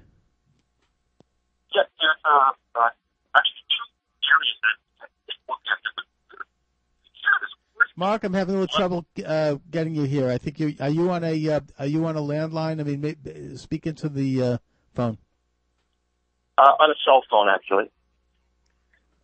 There's 2.06 2.22
uh, 2.24 2.52
uh, 2.78 2.88
actually 3.34 3.66
two 3.66 3.82
areas 4.30 4.58
that 4.62 4.70
Mark, 7.98 8.24
I'm 8.24 8.34
having 8.34 8.54
a 8.54 8.60
little 8.60 8.76
trouble 8.76 9.06
uh, 9.26 9.56
getting 9.70 9.94
you 9.94 10.02
here. 10.02 10.30
I 10.30 10.38
think 10.38 10.60
you 10.60 10.74
are 10.78 10.90
you 10.90 11.10
on 11.10 11.24
a 11.24 11.48
uh, 11.48 11.60
are 11.78 11.86
you 11.86 12.04
on 12.06 12.14
a 12.16 12.20
landline? 12.20 12.78
I 12.78 12.84
mean, 12.84 13.00
maybe, 13.00 13.56
speak 13.56 13.86
into 13.86 14.08
the 14.08 14.42
uh, 14.42 14.58
phone. 14.94 15.18
Uh, 16.58 16.72
on 16.78 16.90
a 16.90 16.94
cell 17.04 17.22
phone, 17.28 17.48
actually. 17.48 17.90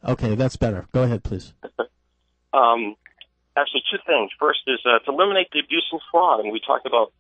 Okay, 0.05 0.35
that's 0.35 0.57
better. 0.57 0.87
Go 0.93 1.03
ahead, 1.03 1.23
please. 1.23 1.53
um, 2.53 2.97
actually, 3.57 3.83
two 3.93 3.99
things. 4.07 4.33
First 4.41 4.61
is 4.67 4.81
uh, 4.85 4.99
to 5.05 5.13
eliminate 5.13 5.49
the 5.53 5.61
abuse 5.61 5.87
and 5.93 6.01
fraud, 6.11 6.41
and 6.41 6.53
we 6.53 6.61
talked 6.67 6.87
about 6.87 7.13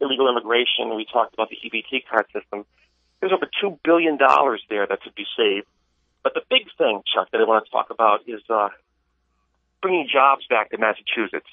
illegal 0.00 0.28
immigration. 0.28 0.94
We 0.94 1.06
talked 1.10 1.32
about 1.32 1.48
the 1.48 1.56
EBT 1.56 2.02
card 2.10 2.26
system. 2.34 2.66
There's 3.20 3.32
over 3.32 3.48
two 3.60 3.78
billion 3.84 4.16
dollars 4.16 4.62
there 4.68 4.86
that 4.86 5.00
could 5.02 5.14
be 5.14 5.26
saved. 5.36 5.66
But 6.22 6.34
the 6.34 6.42
big 6.50 6.66
thing, 6.76 7.02
Chuck, 7.14 7.28
that 7.32 7.40
I 7.40 7.44
want 7.44 7.64
to 7.64 7.70
talk 7.70 7.90
about 7.90 8.20
is 8.26 8.42
uh, 8.50 8.68
bringing 9.80 10.08
jobs 10.12 10.46
back 10.48 10.70
to 10.70 10.78
Massachusetts. 10.78 11.46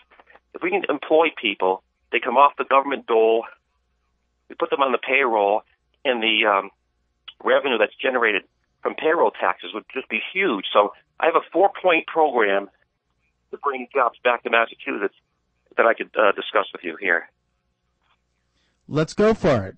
If 0.53 0.61
we 0.61 0.71
can 0.71 0.83
employ 0.89 1.27
people, 1.39 1.83
they 2.11 2.19
come 2.19 2.37
off 2.37 2.53
the 2.57 2.65
government 2.65 3.05
dole, 3.07 3.45
we 4.49 4.55
put 4.55 4.69
them 4.69 4.81
on 4.81 4.91
the 4.91 4.97
payroll, 4.97 5.61
and 6.03 6.21
the 6.21 6.45
um, 6.45 6.69
revenue 7.43 7.77
that's 7.77 7.95
generated 8.01 8.43
from 8.81 8.95
payroll 8.95 9.31
taxes 9.31 9.71
would 9.73 9.85
just 9.93 10.09
be 10.09 10.19
huge. 10.33 10.65
So 10.73 10.93
I 11.19 11.25
have 11.25 11.35
a 11.35 11.45
four 11.51 11.71
point 11.81 12.07
program 12.07 12.69
to 13.51 13.57
bring 13.57 13.87
jobs 13.93 14.17
back 14.23 14.43
to 14.43 14.49
Massachusetts 14.49 15.15
that 15.77 15.85
I 15.85 15.93
could 15.93 16.09
uh, 16.17 16.31
discuss 16.33 16.65
with 16.73 16.83
you 16.83 16.97
here. 16.99 17.29
Let's 18.87 19.13
go 19.13 19.33
for 19.33 19.65
it. 19.67 19.75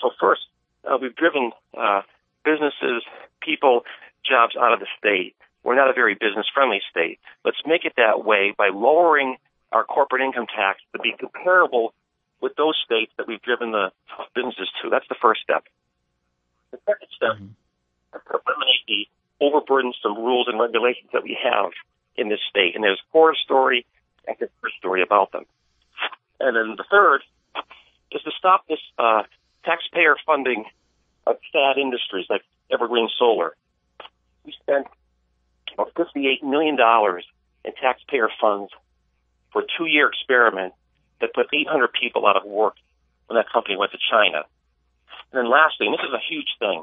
So 0.00 0.10
first, 0.20 0.42
uh, 0.84 0.98
we've 1.00 1.14
driven 1.14 1.52
uh, 1.76 2.02
businesses, 2.44 3.02
people, 3.40 3.84
jobs 4.24 4.56
out 4.56 4.72
of 4.72 4.80
the 4.80 4.86
state. 4.98 5.34
We're 5.62 5.76
not 5.76 5.90
a 5.90 5.92
very 5.92 6.14
business 6.14 6.46
friendly 6.52 6.80
state. 6.90 7.18
Let's 7.44 7.60
make 7.66 7.84
it 7.84 7.94
that 7.96 8.24
way 8.24 8.54
by 8.56 8.68
lowering 8.72 9.36
our 9.72 9.84
corporate 9.84 10.22
income 10.22 10.46
tax 10.46 10.80
to 10.92 10.98
be 10.98 11.14
comparable 11.18 11.92
with 12.40 12.56
those 12.56 12.76
states 12.84 13.12
that 13.18 13.28
we've 13.28 13.42
driven 13.42 13.72
the 13.72 13.92
businesses 14.34 14.68
to. 14.82 14.90
That's 14.90 15.06
the 15.08 15.16
first 15.20 15.42
step. 15.42 15.64
The 16.70 16.78
second 16.86 17.08
step 17.14 17.34
mm-hmm. 17.36 17.44
is 17.44 18.22
to 18.24 18.40
eliminate 18.46 18.84
the 18.88 19.06
overburdensome 19.40 20.16
rules 20.16 20.48
and 20.48 20.58
regulations 20.58 21.10
that 21.12 21.22
we 21.22 21.36
have 21.42 21.72
in 22.16 22.28
this 22.28 22.40
state. 22.48 22.74
And 22.74 22.84
there's 22.84 23.00
horror 23.12 23.36
story 23.44 23.86
after 24.28 24.48
horror 24.60 24.72
story 24.78 25.02
about 25.02 25.32
them. 25.32 25.44
And 26.40 26.56
then 26.56 26.76
the 26.76 26.84
third 26.90 27.22
is 28.12 28.22
to 28.22 28.30
stop 28.38 28.66
this 28.68 28.80
uh, 28.98 29.22
taxpayer 29.64 30.16
funding 30.26 30.64
of 31.26 31.36
sad 31.52 31.78
industries 31.80 32.26
like 32.28 32.42
Evergreen 32.72 33.08
Solar. 33.18 33.54
We 34.44 34.54
spent 34.60 34.86
about 35.74 35.94
$58 35.94 36.42
million 36.42 36.76
in 37.64 37.72
taxpayer 37.80 38.28
funds 38.40 38.72
for 39.52 39.62
a 39.62 39.66
two 39.78 39.86
year 39.86 40.08
experiment 40.08 40.74
that 41.20 41.34
put 41.34 41.46
800 41.52 41.90
people 41.92 42.26
out 42.26 42.36
of 42.36 42.44
work 42.44 42.74
when 43.26 43.36
that 43.36 43.52
company 43.52 43.76
went 43.76 43.92
to 43.92 43.98
China. 44.10 44.44
And 45.32 45.44
then 45.44 45.50
lastly, 45.50 45.86
and 45.86 45.94
this 45.94 46.04
is 46.06 46.14
a 46.14 46.24
huge 46.28 46.48
thing, 46.58 46.82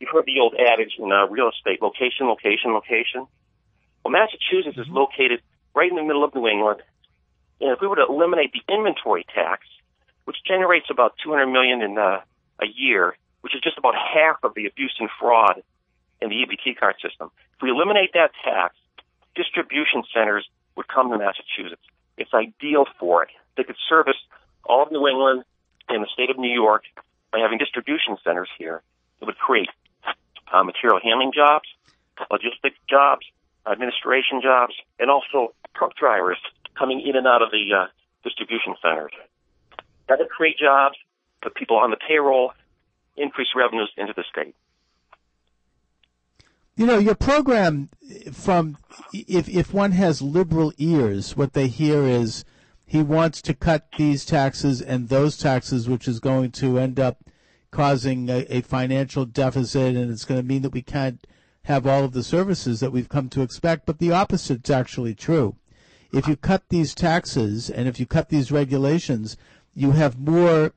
you've 0.00 0.10
heard 0.10 0.26
the 0.26 0.40
old 0.40 0.54
adage 0.58 0.94
in 0.98 1.12
uh, 1.12 1.26
real 1.26 1.50
estate 1.50 1.82
location, 1.82 2.26
location, 2.26 2.72
location. 2.72 3.26
Well, 4.02 4.12
Massachusetts 4.12 4.78
is 4.78 4.86
mm-hmm. 4.86 4.96
located 4.96 5.40
right 5.74 5.90
in 5.90 5.96
the 5.96 6.02
middle 6.02 6.24
of 6.24 6.34
New 6.34 6.48
England. 6.48 6.80
And 7.60 7.70
if 7.70 7.80
we 7.80 7.86
were 7.86 7.96
to 7.96 8.06
eliminate 8.08 8.52
the 8.52 8.62
inventory 8.72 9.26
tax, 9.34 9.66
which 10.28 10.44
generates 10.44 10.84
about 10.90 11.14
200 11.24 11.46
million 11.46 11.80
in 11.80 11.96
uh, 11.96 12.20
a 12.60 12.66
year, 12.76 13.16
which 13.40 13.54
is 13.54 13.62
just 13.62 13.78
about 13.78 13.94
half 13.94 14.36
of 14.42 14.52
the 14.52 14.66
abuse 14.66 14.94
and 15.00 15.08
fraud 15.18 15.62
in 16.20 16.28
the 16.28 16.36
EBT 16.44 16.76
card 16.76 16.96
system. 17.00 17.30
If 17.56 17.62
we 17.62 17.70
eliminate 17.70 18.12
that 18.12 18.32
tax, 18.44 18.76
distribution 19.34 20.04
centers 20.12 20.46
would 20.76 20.86
come 20.86 21.10
to 21.12 21.16
Massachusetts. 21.16 21.80
It's 22.18 22.34
ideal 22.34 22.84
for 23.00 23.22
it. 23.22 23.30
They 23.56 23.64
could 23.64 23.80
service 23.88 24.20
all 24.64 24.82
of 24.82 24.92
New 24.92 25.08
England 25.08 25.44
and 25.88 26.04
the 26.04 26.08
state 26.12 26.28
of 26.28 26.36
New 26.36 26.52
York 26.52 26.82
by 27.32 27.38
having 27.38 27.56
distribution 27.56 28.18
centers 28.22 28.50
here. 28.58 28.82
It 29.22 29.24
would 29.24 29.38
create 29.38 29.70
uh, 30.52 30.62
material 30.62 31.00
handling 31.02 31.32
jobs, 31.32 31.64
logistics 32.30 32.76
jobs, 32.86 33.24
administration 33.64 34.42
jobs, 34.42 34.74
and 35.00 35.10
also 35.10 35.54
truck 35.74 35.96
drivers 35.96 36.36
coming 36.76 37.00
in 37.00 37.16
and 37.16 37.26
out 37.26 37.40
of 37.40 37.50
the 37.50 37.64
uh, 37.72 37.86
distribution 38.24 38.76
centers. 38.82 39.12
That 40.08 40.18
would 40.18 40.28
create 40.28 40.58
jobs, 40.58 40.96
put 41.42 41.54
people 41.54 41.76
on 41.76 41.90
the 41.90 41.96
payroll, 41.96 42.52
increase 43.16 43.48
revenues 43.54 43.90
into 43.96 44.12
the 44.14 44.24
state. 44.30 44.54
You 46.76 46.86
know, 46.86 46.98
your 46.98 47.16
program 47.16 47.90
from 48.32 48.78
if 49.12 49.48
if 49.48 49.74
one 49.74 49.92
has 49.92 50.22
liberal 50.22 50.72
ears, 50.78 51.36
what 51.36 51.52
they 51.52 51.66
hear 51.66 52.04
is 52.04 52.44
he 52.86 53.02
wants 53.02 53.42
to 53.42 53.54
cut 53.54 53.88
these 53.98 54.24
taxes 54.24 54.80
and 54.80 55.08
those 55.08 55.36
taxes, 55.36 55.88
which 55.88 56.06
is 56.06 56.20
going 56.20 56.52
to 56.52 56.78
end 56.78 57.00
up 57.00 57.18
causing 57.70 58.30
a, 58.30 58.46
a 58.48 58.60
financial 58.62 59.24
deficit, 59.26 59.96
and 59.96 60.10
it's 60.10 60.24
going 60.24 60.40
to 60.40 60.46
mean 60.46 60.62
that 60.62 60.72
we 60.72 60.82
can't 60.82 61.26
have 61.64 61.86
all 61.86 62.04
of 62.04 62.12
the 62.12 62.22
services 62.22 62.80
that 62.80 62.92
we've 62.92 63.08
come 63.08 63.28
to 63.28 63.42
expect. 63.42 63.84
But 63.84 63.98
the 63.98 64.12
opposite 64.12 64.66
is 64.66 64.70
actually 64.70 65.14
true. 65.14 65.56
If 66.12 66.26
you 66.26 66.36
cut 66.36 66.70
these 66.70 66.94
taxes 66.94 67.68
and 67.68 67.86
if 67.86 68.00
you 68.00 68.06
cut 68.06 68.30
these 68.30 68.50
regulations, 68.50 69.36
you 69.78 69.92
have 69.92 70.18
more 70.18 70.72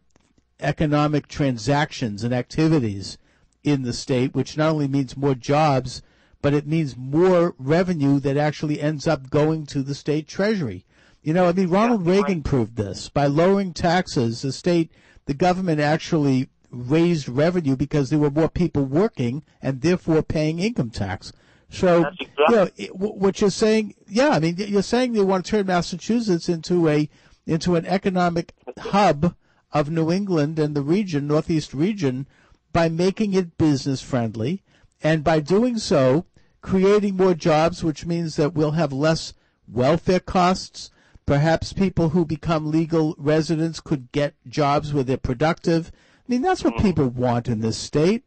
economic 0.60 1.28
transactions 1.28 2.24
and 2.24 2.34
activities 2.34 3.18
in 3.64 3.82
the 3.82 3.94
state, 3.94 4.36
which 4.36 4.58
not 4.58 4.70
only 4.70 4.88
means 4.88 5.18
more 5.18 5.34
jobs, 5.34 6.04
but 6.42 6.54
it 6.54 6.68
means 6.68 6.96
more 6.96 7.56
revenue 7.58 8.20
that 8.20 8.38
actually 8.38 8.80
ends 8.80 9.08
up 9.08 9.32
going 9.32 9.66
to 9.66 9.82
the 9.82 9.96
state 9.96 10.28
treasury. 10.28 10.86
You 11.24 11.34
know, 11.34 11.48
I 11.48 11.52
mean, 11.52 11.70
Ronald 11.70 12.06
yeah, 12.06 12.12
Reagan 12.12 12.38
right. 12.38 12.44
proved 12.44 12.76
this. 12.76 13.10
By 13.10 13.26
lowering 13.26 13.74
taxes, 13.74 14.44
the 14.44 14.52
state, 14.52 14.92
the 15.26 15.34
government 15.34 15.80
actually 15.80 16.50
raised 16.70 17.28
revenue 17.28 17.76
because 17.76 18.10
there 18.10 18.20
were 18.20 18.30
more 18.30 18.50
people 18.50 18.86
working 18.86 19.44
and 19.64 19.82
therefore 19.82 20.22
paying 20.22 20.60
income 20.60 20.92
tax. 20.92 21.34
So, 21.70 22.06
exactly. 22.06 22.28
you 22.50 22.56
know, 22.56 22.70
it, 22.78 22.96
what 22.96 23.42
you're 23.42 23.50
saying, 23.50 23.96
yeah, 24.08 24.30
I 24.30 24.40
mean, 24.40 24.56
you're 24.58 24.84
saying 24.84 25.16
you 25.16 25.26
want 25.26 25.46
to 25.46 25.52
turn 25.52 25.66
Massachusetts 25.66 26.50
into 26.50 26.88
a, 26.88 27.10
into 27.48 27.76
an 27.76 27.86
economic 27.86 28.54
hub 28.82 29.36
of 29.72 29.90
New 29.90 30.12
England 30.12 30.60
and 30.60 30.76
the 30.76 30.82
region, 30.82 31.28
Northeast 31.28 31.74
region, 31.74 32.28
by 32.74 32.90
making 32.90 33.34
it 33.34 33.58
business 33.58 34.02
friendly, 34.02 34.64
and 35.04 35.24
by 35.24 35.40
doing 35.40 35.78
so, 35.78 36.26
creating 36.62 37.18
more 37.18 37.34
jobs, 37.34 37.84
which 37.84 38.06
means 38.06 38.36
that 38.36 38.54
we'll 38.54 38.72
have 38.72 38.94
less 38.94 39.34
welfare 39.68 40.20
costs. 40.20 40.92
Perhaps 41.26 41.74
people 41.74 42.10
who 42.10 42.26
become 42.26 42.72
legal 42.72 43.16
residents 43.18 43.80
could 43.80 44.12
get 44.12 44.36
jobs 44.48 44.94
where 44.94 45.04
they're 45.04 45.18
productive. 45.18 45.92
I 45.94 46.24
mean, 46.28 46.42
that's 46.42 46.64
what 46.64 46.78
people 46.78 47.08
want 47.08 47.48
in 47.48 47.62
this 47.62 47.78
state. 47.78 48.24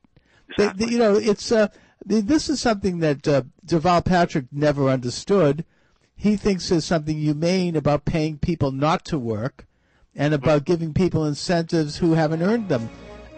They, 0.56 0.68
they, 0.68 0.86
you 0.86 0.98
know, 0.98 1.14
it's 1.14 1.50
uh, 1.52 1.68
this 2.04 2.48
is 2.48 2.60
something 2.60 2.98
that 3.00 3.26
uh, 3.26 3.42
Deval 3.66 4.04
Patrick 4.04 4.46
never 4.52 4.88
understood. 4.88 5.64
He 6.16 6.36
thinks 6.36 6.68
there's 6.68 6.84
something 6.84 7.18
humane 7.18 7.76
about 7.76 8.04
paying 8.04 8.38
people 8.38 8.70
not 8.70 9.04
to 9.06 9.18
work, 9.18 9.66
and 10.16 10.32
mm-hmm. 10.32 10.42
about 10.42 10.64
giving 10.64 10.92
people 10.92 11.26
incentives 11.26 11.96
who 11.96 12.12
haven't 12.12 12.42
earned 12.42 12.68
them. 12.68 12.88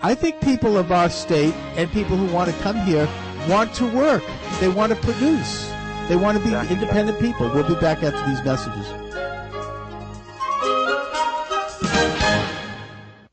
I 0.03 0.15
think 0.15 0.41
people 0.41 0.77
of 0.77 0.93
our 0.93 1.09
state 1.09 1.55
and 1.77 1.91
people 1.91 2.17
who 2.17 2.33
want 2.33 2.51
to 2.51 2.57
come 2.63 2.77
here 2.81 3.09
want 3.49 3.75
to 3.75 3.91
work. 3.97 4.23
They 4.61 4.69
want 4.69 4.93
to 4.93 4.99
produce. 4.99 5.71
They 6.09 6.17
want 6.17 6.39
to 6.39 6.45
be 6.45 6.55
independent 6.73 7.19
people. 7.19 7.51
We'll 7.53 7.67
be 7.67 7.75
back 7.81 8.03
after 8.03 8.25
these 8.29 8.45
messages. 8.45 8.87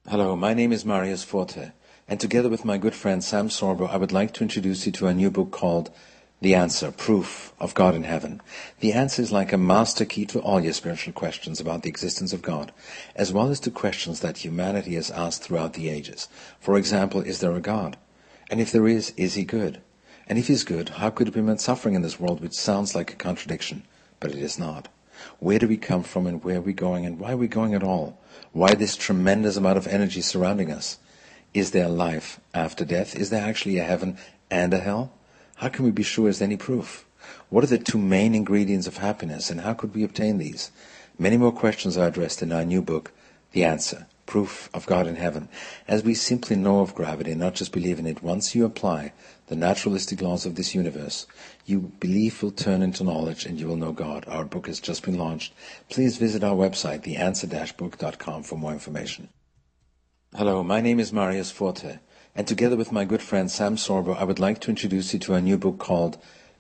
Hello, 0.10 0.36
my 0.36 0.54
name 0.54 0.72
is 0.72 0.86
Marius 0.86 1.24
Forte, 1.24 1.72
and 2.08 2.20
together 2.20 2.48
with 2.48 2.64
my 2.64 2.78
good 2.78 2.94
friend 2.94 3.24
Sam 3.24 3.50
Sorbo, 3.50 3.90
I 3.90 3.98
would 3.98 4.12
like 4.12 4.32
to 4.34 4.44
introduce 4.44 4.86
you 4.86 4.92
to 4.94 5.08
a 5.08 5.14
new 5.14 5.32
book 5.32 5.52
called 5.52 5.90
The 6.44 6.56
answer, 6.56 6.92
proof 6.92 7.54
of 7.58 7.74
God 7.74 7.96
in 7.96 8.04
heaven. 8.04 8.42
The 8.82 8.92
answer 8.92 9.22
is 9.22 9.32
like 9.32 9.54
a 9.54 9.58
master 9.58 10.04
key 10.04 10.26
to 10.26 10.42
all 10.42 10.60
your 10.60 10.74
spiritual 10.74 11.14
questions 11.14 11.62
about 11.62 11.84
the 11.84 11.90
existence 11.90 12.34
of 12.34 12.42
God, 12.42 12.74
as 13.16 13.32
well 13.32 13.48
as 13.48 13.62
to 13.62 13.72
questions 13.72 14.20
that 14.20 14.40
humanity 14.40 14.96
has 14.96 15.10
asked 15.10 15.42
throughout 15.42 15.72
the 15.72 15.88
ages. 15.88 16.28
For 16.60 16.78
example, 16.78 17.22
is 17.22 17.40
there 17.40 17.56
a 17.56 17.62
God? 17.62 17.96
And 18.52 18.60
if 18.60 18.74
there 18.74 18.90
is, 18.90 19.14
is 19.16 19.36
he 19.36 19.46
good? 19.46 19.82
And 20.28 20.38
if 20.38 20.48
he's 20.48 20.66
good, 20.66 20.90
how 20.90 21.12
could 21.12 21.28
he 21.28 21.32
prevent 21.32 21.62
suffering 21.62 21.96
in 21.96 22.02
this 22.02 22.20
world, 22.20 22.42
which 22.42 22.52
sounds 22.52 22.94
like 22.94 23.14
a 23.14 23.16
contradiction, 23.16 23.84
but 24.20 24.32
it 24.32 24.40
is 24.40 24.60
not? 24.60 24.90
Where 25.40 25.60
do 25.60 25.68
we 25.70 25.78
come 25.78 26.04
from 26.04 26.28
and 26.28 26.44
where 26.44 26.58
are 26.58 26.62
we 26.62 26.74
going 26.74 27.06
and 27.06 27.22
why 27.22 27.32
are 27.32 27.38
we 27.38 27.48
going 27.48 27.74
at 27.74 27.84
all? 27.84 28.20
Why 28.52 28.74
this 28.74 28.98
tremendous 28.98 29.56
amount 29.56 29.78
of 29.78 29.88
energy 29.88 30.20
surrounding 30.20 30.74
us? 30.74 30.98
Is 31.54 31.72
there 31.72 31.88
life 31.88 32.42
after 32.54 32.84
death? 32.84 33.16
Is 33.16 33.30
there 33.30 33.48
actually 33.48 33.78
a 33.78 33.86
heaven 33.86 34.18
and 34.52 34.74
a 34.74 34.80
hell? 34.80 35.14
How 35.64 35.70
can 35.70 35.86
we 35.86 35.92
be 35.92 36.04
sure 36.04 36.28
as 36.28 36.42
any 36.42 36.58
proof? 36.58 37.06
What 37.48 37.64
are 37.64 37.68
the 37.68 37.78
two 37.78 37.98
main 37.98 38.36
ingredients 38.36 38.86
of 38.86 38.98
happiness 38.98 39.50
and 39.50 39.62
how 39.62 39.74
could 39.74 39.96
we 39.96 40.04
obtain 40.04 40.38
these? 40.38 40.72
Many 41.18 41.38
more 41.38 41.54
questions 41.54 41.96
are 41.96 42.06
addressed 42.06 42.42
in 42.44 42.52
our 42.52 42.66
new 42.66 42.82
book, 42.82 43.14
The 43.54 43.64
Answer, 43.64 44.08
Proof 44.26 44.70
of 44.74 44.86
God 44.86 45.08
in 45.08 45.16
Heaven, 45.16 45.48
as 45.88 46.04
we 46.04 46.16
simply 46.16 46.58
know 46.58 46.82
of 46.82 46.94
gravity 46.94 47.34
not 47.34 47.54
just 47.54 47.72
believe 47.72 47.98
in 47.98 48.08
it. 48.08 48.22
Once 48.22 48.54
you 48.54 48.66
apply 48.66 49.14
the 49.48 49.56
naturalistic 49.56 50.22
laws 50.22 50.46
of 50.46 50.56
this 50.56 50.76
universe, 50.76 51.28
your 51.66 51.80
belief 51.80 52.44
will 52.44 52.52
turn 52.52 52.82
into 52.82 53.06
knowledge 53.06 53.46
and 53.46 53.58
you 53.58 53.68
will 53.68 53.78
know 53.78 53.94
God. 53.94 54.26
Our 54.28 54.44
book 54.44 54.68
has 54.68 54.82
just 54.82 55.04
been 55.04 55.18
launched. 55.18 55.54
Please 55.90 56.18
visit 56.18 56.44
our 56.44 56.58
website, 56.58 57.04
theanswer-book.com 57.04 58.44
for 58.44 58.58
more 58.58 58.74
information. 58.74 59.30
Hello, 60.36 60.62
my 60.62 60.82
name 60.82 61.00
is 61.00 61.14
Marius 61.14 61.52
Forte 61.52 62.00
and 62.36 62.48
together 62.48 62.76
with 62.76 62.92
my 62.92 63.06
good 63.06 63.22
friend 63.22 63.50
Sam 63.50 63.76
Sorbo, 63.76 64.18
I 64.18 64.24
would 64.24 64.40
like 64.40 64.60
to 64.62 64.72
introduce 64.72 65.14
you 65.14 65.20
to 65.20 65.36
a 65.36 65.42
new 65.42 65.56
book 65.56 65.78
called 65.78 66.18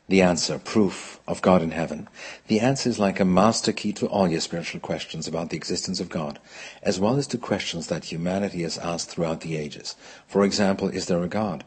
The 0.07 0.21
Answer, 0.21 0.59
Proof 0.59 1.19
of 1.27 1.41
God 1.41 1.63
in 1.63 1.71
Heaven. 1.71 2.07
The 2.45 2.59
answer 2.59 2.89
is 2.89 2.99
like 2.99 3.19
a 3.19 3.25
master 3.25 3.71
key 3.71 3.91
to 3.93 4.05
all 4.05 4.27
your 4.27 4.39
spiritual 4.39 4.81
questions 4.81 5.27
about 5.27 5.49
the 5.49 5.57
existence 5.57 5.99
of 5.99 6.09
God, 6.09 6.37
as 6.83 6.99
well 6.99 7.17
as 7.17 7.25
to 7.27 7.39
questions 7.39 7.87
that 7.87 8.05
humanity 8.05 8.61
has 8.61 8.77
asked 8.77 9.09
throughout 9.09 9.41
the 9.41 9.57
ages. 9.57 9.95
For 10.27 10.43
example, 10.43 10.89
is 10.89 11.07
there 11.07 11.23
a 11.23 11.27
God? 11.27 11.63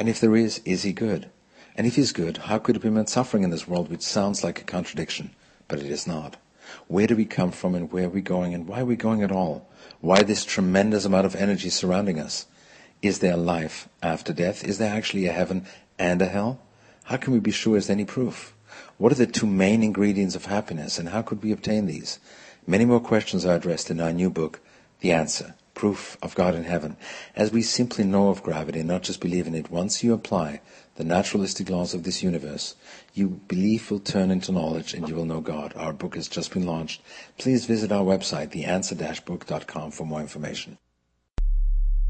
And 0.00 0.08
if 0.08 0.20
there 0.20 0.34
is, 0.34 0.60
is 0.64 0.82
he 0.82 0.92
good? 0.92 1.30
And 1.76 1.86
if 1.86 1.94
he's 1.94 2.12
good, 2.12 2.38
how 2.38 2.58
could 2.58 2.74
he 2.74 2.80
prevent 2.80 3.08
suffering 3.08 3.44
in 3.44 3.50
this 3.50 3.68
world 3.68 3.88
which 3.88 4.02
sounds 4.02 4.42
like 4.42 4.60
a 4.60 4.64
contradiction, 4.64 5.30
but 5.68 5.78
it 5.78 5.86
is 5.86 6.08
not? 6.08 6.36
Where 6.88 7.06
do 7.06 7.14
we 7.14 7.24
come 7.24 7.52
from 7.52 7.76
and 7.76 7.92
where 7.92 8.06
are 8.06 8.08
we 8.08 8.20
going 8.20 8.52
and 8.52 8.66
why 8.66 8.80
are 8.80 8.84
we 8.84 8.96
going 8.96 9.22
at 9.22 9.30
all? 9.30 9.70
Why 10.00 10.24
this 10.24 10.44
tremendous 10.44 11.04
amount 11.04 11.26
of 11.26 11.36
energy 11.36 11.68
surrounding 11.68 12.18
us? 12.18 12.46
Is 13.02 13.18
there 13.18 13.36
life 13.36 13.88
after 14.02 14.32
death? 14.32 14.64
Is 14.64 14.78
there 14.78 14.94
actually 14.94 15.26
a 15.26 15.32
heaven 15.32 15.66
and 15.98 16.22
a 16.22 16.26
hell? 16.26 16.60
How 17.04 17.16
can 17.16 17.32
we 17.32 17.40
be 17.40 17.50
sure 17.50 17.76
as 17.76 17.90
any 17.90 18.04
proof? 18.04 18.54
What 18.96 19.12
are 19.12 19.16
the 19.16 19.26
two 19.26 19.46
main 19.46 19.82
ingredients 19.82 20.34
of 20.34 20.46
happiness 20.46 20.98
and 20.98 21.10
how 21.10 21.22
could 21.22 21.42
we 21.42 21.52
obtain 21.52 21.86
these? 21.86 22.18
Many 22.66 22.84
more 22.86 23.00
questions 23.00 23.44
are 23.44 23.56
addressed 23.56 23.90
in 23.90 24.00
our 24.00 24.12
new 24.12 24.30
book, 24.30 24.60
The 25.00 25.12
Answer, 25.12 25.54
Proof 25.74 26.16
of 26.22 26.34
God 26.34 26.54
in 26.54 26.64
Heaven, 26.64 26.96
as 27.36 27.52
we 27.52 27.60
simply 27.60 28.04
know 28.04 28.30
of 28.30 28.42
gravity 28.42 28.82
not 28.82 29.02
just 29.02 29.20
believe 29.20 29.46
in 29.46 29.54
it. 29.54 29.70
Once 29.70 30.02
you 30.02 30.14
apply 30.14 30.60
the 30.96 31.04
naturalistic 31.04 31.68
laws 31.68 31.92
of 31.92 32.04
this 32.04 32.22
universe, 32.22 32.74
your 33.12 33.28
belief 33.28 33.90
will 33.90 34.00
turn 34.00 34.30
into 34.30 34.52
knowledge 34.52 34.94
and 34.94 35.08
you 35.08 35.14
will 35.14 35.24
know 35.24 35.40
God. 35.40 35.74
Our 35.76 35.92
book 35.92 36.14
has 36.14 36.28
just 36.28 36.54
been 36.54 36.66
launched. 36.66 37.02
Please 37.36 37.66
visit 37.66 37.92
our 37.92 38.04
website, 38.04 38.52
theanswer-book.com 38.52 39.90
for 39.90 40.06
more 40.06 40.20
information. 40.20 40.78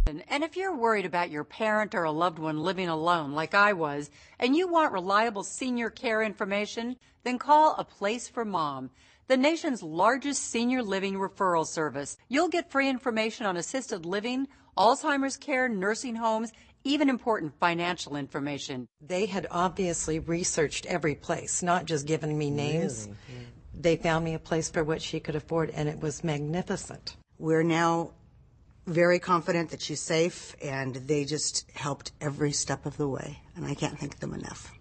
And 0.06 0.44
if 0.44 0.56
you're 0.56 0.76
worried 0.76 1.06
about 1.06 1.30
your 1.30 1.44
parent 1.44 1.94
or 1.94 2.04
a 2.04 2.12
loved 2.12 2.38
one 2.38 2.58
living 2.58 2.88
alone, 2.88 3.32
like 3.32 3.54
I 3.54 3.72
was, 3.72 4.10
and 4.38 4.54
you 4.54 4.68
want 4.68 4.92
reliable 4.92 5.42
senior 5.42 5.88
care 5.88 6.22
information, 6.22 6.96
then 7.22 7.38
call 7.38 7.74
A 7.78 7.84
Place 7.84 8.28
for 8.28 8.44
Mom, 8.44 8.90
the 9.28 9.36
nation's 9.38 9.82
largest 9.82 10.42
senior 10.50 10.82
living 10.82 11.14
referral 11.14 11.66
service. 11.66 12.18
You'll 12.28 12.48
get 12.48 12.70
free 12.70 12.90
information 12.90 13.46
on 13.46 13.56
assisted 13.56 14.04
living, 14.04 14.46
Alzheimer's 14.76 15.38
care, 15.38 15.68
nursing 15.68 16.16
homes, 16.16 16.52
even 16.84 17.08
important 17.08 17.58
financial 17.58 18.14
information. 18.14 18.86
They 19.00 19.24
had 19.24 19.46
obviously 19.50 20.18
researched 20.18 20.84
every 20.84 21.14
place, 21.14 21.62
not 21.62 21.86
just 21.86 22.06
given 22.06 22.36
me 22.36 22.50
names. 22.50 23.08
Really? 23.08 23.46
They 23.72 23.96
found 23.96 24.24
me 24.24 24.34
a 24.34 24.38
place 24.38 24.68
for 24.68 24.84
what 24.84 25.00
she 25.00 25.18
could 25.18 25.34
afford, 25.34 25.70
and 25.70 25.88
it 25.88 26.00
was 26.00 26.22
magnificent. 26.22 27.16
We're 27.38 27.62
now 27.62 28.12
very 28.86 29.18
confident 29.18 29.70
that 29.70 29.82
she's 29.82 30.00
safe, 30.00 30.54
and 30.62 30.94
they 30.94 31.24
just 31.24 31.70
helped 31.74 32.12
every 32.20 32.52
step 32.52 32.86
of 32.86 32.96
the 32.96 33.08
way, 33.08 33.40
and 33.56 33.64
I 33.64 33.74
can't 33.74 33.98
thank 33.98 34.18
them 34.18 34.34
enough. 34.34 34.72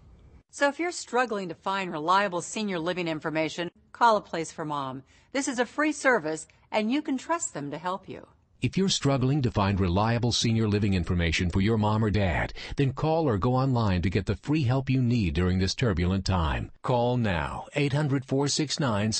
So 0.50 0.68
if 0.68 0.78
you're 0.78 0.92
struggling 0.92 1.48
to 1.48 1.54
find 1.54 1.90
reliable 1.90 2.40
senior 2.40 2.78
living 2.78 3.08
information, 3.08 3.70
call 3.92 4.16
a 4.16 4.20
place 4.20 4.52
for 4.52 4.64
mom. 4.64 5.02
This 5.32 5.48
is 5.48 5.58
a 5.58 5.66
free 5.66 5.92
service, 5.92 6.46
and 6.70 6.92
you 6.92 7.02
can 7.02 7.18
trust 7.18 7.54
them 7.54 7.70
to 7.70 7.78
help 7.78 8.08
you. 8.08 8.26
If 8.62 8.78
you're 8.78 8.88
struggling 8.88 9.42
to 9.42 9.50
find 9.50 9.78
reliable 9.78 10.32
senior 10.32 10.66
living 10.66 10.94
information 10.94 11.50
for 11.50 11.60
your 11.60 11.76
mom 11.76 12.02
or 12.02 12.10
dad, 12.10 12.54
then 12.76 12.92
call 12.92 13.28
or 13.28 13.36
go 13.36 13.54
online 13.54 14.00
to 14.02 14.08
get 14.08 14.24
the 14.26 14.36
free 14.36 14.62
help 14.62 14.88
you 14.88 15.02
need 15.02 15.34
during 15.34 15.58
this 15.58 15.74
turbulent 15.74 16.24
time. 16.24 16.70
Call 16.82 17.18
now 17.18 17.66
800 17.74 18.24
469 18.24 19.12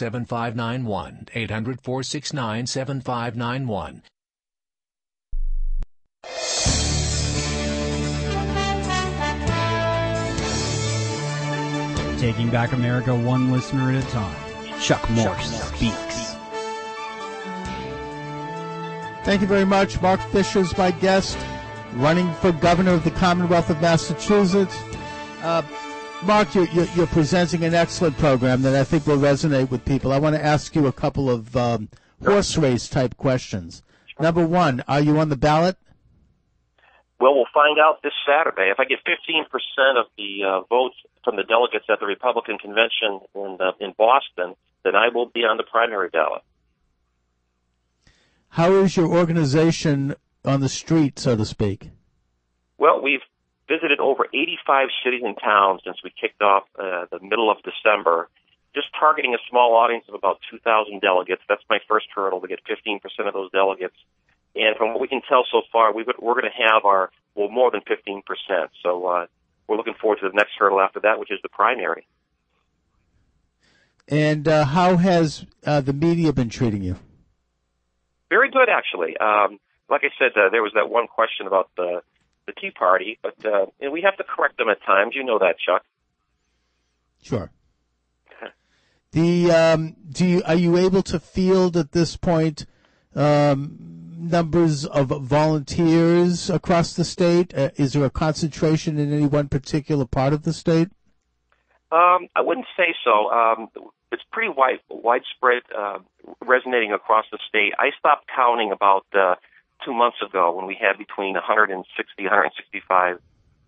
Taking 12.19 12.49
back 12.49 12.73
America 12.73 13.15
one 13.15 13.53
listener 13.53 13.93
at 13.93 14.03
a 14.03 14.07
time. 14.09 14.35
Chuck 14.81 15.09
Morse 15.11 15.61
speaks. 15.63 16.35
Thank 19.25 19.41
you 19.41 19.47
very 19.47 19.65
much. 19.65 20.01
Mark 20.03 20.21
Fisher 20.31 20.61
is 20.61 20.77
my 20.77 20.91
guest, 20.91 21.39
running 21.95 22.33
for 22.35 22.53
governor 22.53 22.93
of 22.93 23.05
the 23.05 23.11
Commonwealth 23.11 23.71
of 23.71 23.81
Massachusetts. 23.81 24.77
Uh, 25.43 25.63
Mark, 26.25 26.55
you're, 26.55 26.69
you're, 26.69 26.89
you're, 26.95 27.07
presenting 27.07 27.65
an 27.65 27.75
excellent 27.75 28.17
program 28.19 28.63
that 28.63 28.75
I 28.75 28.85
think 28.85 29.07
will 29.07 29.19
resonate 29.19 29.71
with 29.71 29.85
people. 29.85 30.13
I 30.13 30.19
want 30.19 30.37
to 30.37 30.45
ask 30.45 30.75
you 30.75 30.87
a 30.87 30.93
couple 30.93 31.31
of 31.31 31.55
um, 31.57 31.89
horse 32.25 32.57
race 32.57 32.89
type 32.89 33.17
questions. 33.17 33.83
Number 34.19 34.47
one, 34.47 34.83
are 34.89 35.01
you 35.01 35.19
on 35.19 35.29
the 35.29 35.37
ballot? 35.37 35.77
Well, 37.21 37.35
we'll 37.35 37.53
find 37.55 37.79
out 37.79 38.03
this 38.03 38.13
Saturday. 38.27 38.71
If 38.71 38.81
I 38.81 38.85
get 38.85 38.99
15% 39.05 40.01
of 40.01 40.07
the 40.19 40.45
uh, 40.45 40.61
votes 40.69 40.97
from 41.23 41.37
the 41.37 41.45
delegates 41.45 41.87
at 41.89 42.01
the 42.01 42.07
Republican 42.07 42.59
convention 42.59 43.21
in 43.35 43.57
uh, 43.61 43.73
in 43.81 43.95
Boston, 43.97 44.55
then 44.85 44.95
I 44.95 45.09
will 45.15 45.27
be 45.27 45.41
on 45.41 45.57
the 45.57 45.63
primary 45.63 46.09
ballot. 46.09 46.43
How 48.49 48.73
is 48.73 48.97
your 48.97 49.09
organization 49.09 50.15
on 50.45 50.61
the 50.61 50.69
street, 50.69 51.19
so 51.19 51.37
to 51.37 51.45
speak? 51.45 51.91
Well, 52.79 53.03
we've 53.03 53.23
visited 53.69 53.99
over 54.01 54.27
85 54.27 54.89
cities 55.03 55.23
and 55.25 55.37
towns 55.43 55.81
since 55.85 55.97
we 56.05 56.13
kicked 56.21 56.43
off 56.43 56.65
uh, 56.79 57.07
the 57.11 57.21
middle 57.21 57.51
of 57.51 57.59
December, 57.63 58.29
just 58.75 58.89
targeting 58.99 59.35
a 59.35 59.39
small 59.49 59.75
audience 59.75 60.05
of 60.09 60.15
about 60.15 60.39
2,000 60.51 61.01
delegates. 61.01 61.43
That's 61.49 61.65
my 61.71 61.79
first 61.89 62.07
hurdle 62.15 62.41
to 62.43 62.49
get 62.49 62.61
15% 62.69 63.01
of 63.27 63.35
those 63.35 63.51
delegates 63.51 63.97
and 64.57 64.77
from 64.77 64.91
what 64.93 65.01
we 65.01 65.09
can 65.09 65.21
tell 65.29 65.45
so 65.51 65.63
far, 65.73 65.93
we 65.93 66.05
we're 66.19 66.41
going 66.41 66.45
to 66.45 66.63
have 66.63 66.85
our, 66.85 67.11
well, 67.35 67.49
more 67.49 67.71
than 67.71 67.81
15%. 67.81 68.23
So 68.83 69.07
uh, 69.07 69.27
we're 69.67 69.77
looking 69.77 69.95
forward 70.01 70.21
to 70.21 70.29
the 70.29 70.35
next 70.35 70.53
hurdle 70.59 70.81
after 70.81 71.01
that, 71.01 71.19
which 71.19 71.31
is 71.31 71.39
the 71.43 71.49
primary. 71.49 72.07
And 74.07 74.47
uh, 74.47 74.65
how 74.65 74.97
has 74.97 75.47
uh, 75.67 75.81
the 75.81 75.93
media 75.93 76.33
been 76.33 76.51
treating 76.51 76.83
you? 76.83 76.97
Very 78.29 78.51
good, 78.51 78.69
actually. 78.69 79.17
Um, 79.17 79.59
like 79.89 80.03
I 80.05 80.11
said, 80.19 80.33
uh, 80.37 80.51
there 80.51 80.63
was 80.63 80.73
that 80.75 80.89
one 80.89 81.07
question 81.07 81.47
about 81.47 81.71
the 81.77 82.03
the 82.47 82.53
Tea 82.53 82.71
Party, 82.71 83.19
but 83.23 83.35
uh, 83.47 83.67
and 83.81 83.91
we 83.91 84.03
have 84.03 84.17
to 84.19 84.25
correct 84.25 84.59
them 84.59 84.69
at 84.69 84.83
times. 84.85 85.15
You 85.15 85.25
know 85.25 85.39
that, 85.39 85.57
Chuck. 85.59 85.83
Sure. 87.23 87.51
the 89.13 89.51
um, 89.51 89.97
do 90.11 90.27
you 90.27 90.43
are 90.45 90.55
you 90.55 90.77
able 90.77 91.03
to 91.05 91.19
field 91.19 91.77
at 91.77 91.93
this 91.93 92.17
point 92.17 92.67
um, 93.15 93.95
numbers 94.31 94.85
of 94.87 95.09
volunteers 95.09 96.51
across 96.51 96.95
the 96.95 97.05
state? 97.05 97.55
Uh, 97.55 97.71
is 97.77 97.93
there 97.93 98.05
a 98.05 98.11
concentration 98.11 98.99
in 98.99 99.13
any 99.13 99.27
one 99.27 99.49
particular 99.49 100.05
part 100.05 100.33
of 100.33 100.43
the 100.43 100.53
state? 100.53 100.89
Um, 101.93 102.29
I 102.35 102.41
wouldn't 102.41 102.67
say 102.77 102.95
so. 103.05 103.31
Um, 103.31 103.69
it's 104.11 104.23
pretty 104.33 104.49
wide, 104.49 104.81
widespread, 104.89 105.63
uh, 105.77 105.99
resonating 106.41 106.93
across 106.93 107.27
the 107.31 107.39
state. 107.49 107.73
I 107.79 107.91
stopped 107.99 108.29
counting 108.35 108.73
about 108.73 109.07
uh, 109.13 109.37
two 109.85 109.93
months 109.93 110.19
ago 110.27 110.57
when 110.57 110.67
we 110.67 110.77
had 110.81 110.99
between 110.99 111.35
160, 111.35 112.23
165 112.23 113.21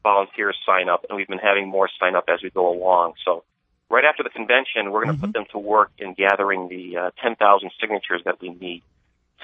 volunteers 0.02 0.56
sign 0.64 0.88
up, 0.88 1.04
and 1.08 1.16
we've 1.16 1.28
been 1.28 1.38
having 1.38 1.68
more 1.68 1.88
sign 2.00 2.16
up 2.16 2.24
as 2.28 2.42
we 2.42 2.50
go 2.50 2.72
along. 2.72 3.14
So, 3.24 3.44
right 3.90 4.04
after 4.04 4.22
the 4.22 4.30
convention, 4.30 4.90
we're 4.90 5.04
going 5.04 5.16
to 5.16 5.22
mm-hmm. 5.22 5.32
put 5.32 5.34
them 5.34 5.46
to 5.52 5.58
work 5.58 5.90
in 5.98 6.14
gathering 6.14 6.68
the 6.68 6.96
uh, 6.96 7.10
10,000 7.22 7.70
signatures 7.80 8.22
that 8.24 8.40
we 8.40 8.50
need 8.50 8.82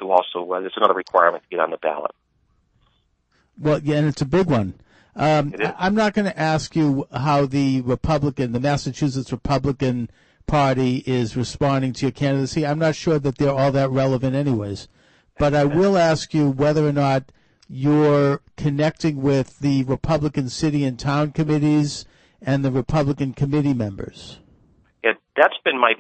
to 0.03 0.11
also, 0.11 0.53
uh, 0.53 0.61
it's 0.61 0.77
another 0.77 0.95
requirement 0.95 1.43
to 1.45 1.49
get 1.49 1.61
on 1.61 1.71
the 1.71 1.79
ballot. 1.79 2.13
Well, 3.59 3.81
yeah, 3.83 3.97
and 3.97 4.09
it's 4.09 4.23
a 4.23 4.27
big 4.27 4.47
one. 4.47 4.75
Um, 5.15 5.55
I'm 5.79 5.95
not 5.95 6.15
going 6.15 6.25
to 6.25 6.39
ask 6.39 6.75
you 6.75 7.07
how 7.13 7.47
the 7.47 7.83
Republican, 7.83 8.53
the 8.53 8.61
Massachusetts 8.61 9.31
Republican 9.31 10.11
Party 10.47 11.03
is 11.07 11.37
responding 11.37 11.93
to 11.95 12.07
your 12.07 12.13
candidacy. 12.13 12.67
I'm 12.67 12.79
not 12.79 12.97
sure 12.97 13.19
that 13.19 13.39
they're 13.39 13.51
all 13.51 13.73
that 13.73 13.91
relevant 13.91 14.35
anyways. 14.35 14.89
But 15.39 15.55
I 15.55 15.65
will 15.65 15.97
ask 15.99 16.35
you 16.35 16.51
whether 16.51 16.87
or 16.87 16.93
not 16.93 17.25
you're 17.69 18.41
connecting 18.57 19.23
with 19.23 19.61
the 19.61 19.85
Republican 19.85 20.49
city 20.49 20.85
and 20.85 20.99
town 20.99 21.33
committees 21.33 22.05
and 22.41 22.65
the 22.65 22.73
Republican 22.73 23.33
committee 23.33 23.75
members. 23.75 24.41
It, 25.03 25.17
that's 25.37 25.57
been 25.65 25.81
my 25.81 25.95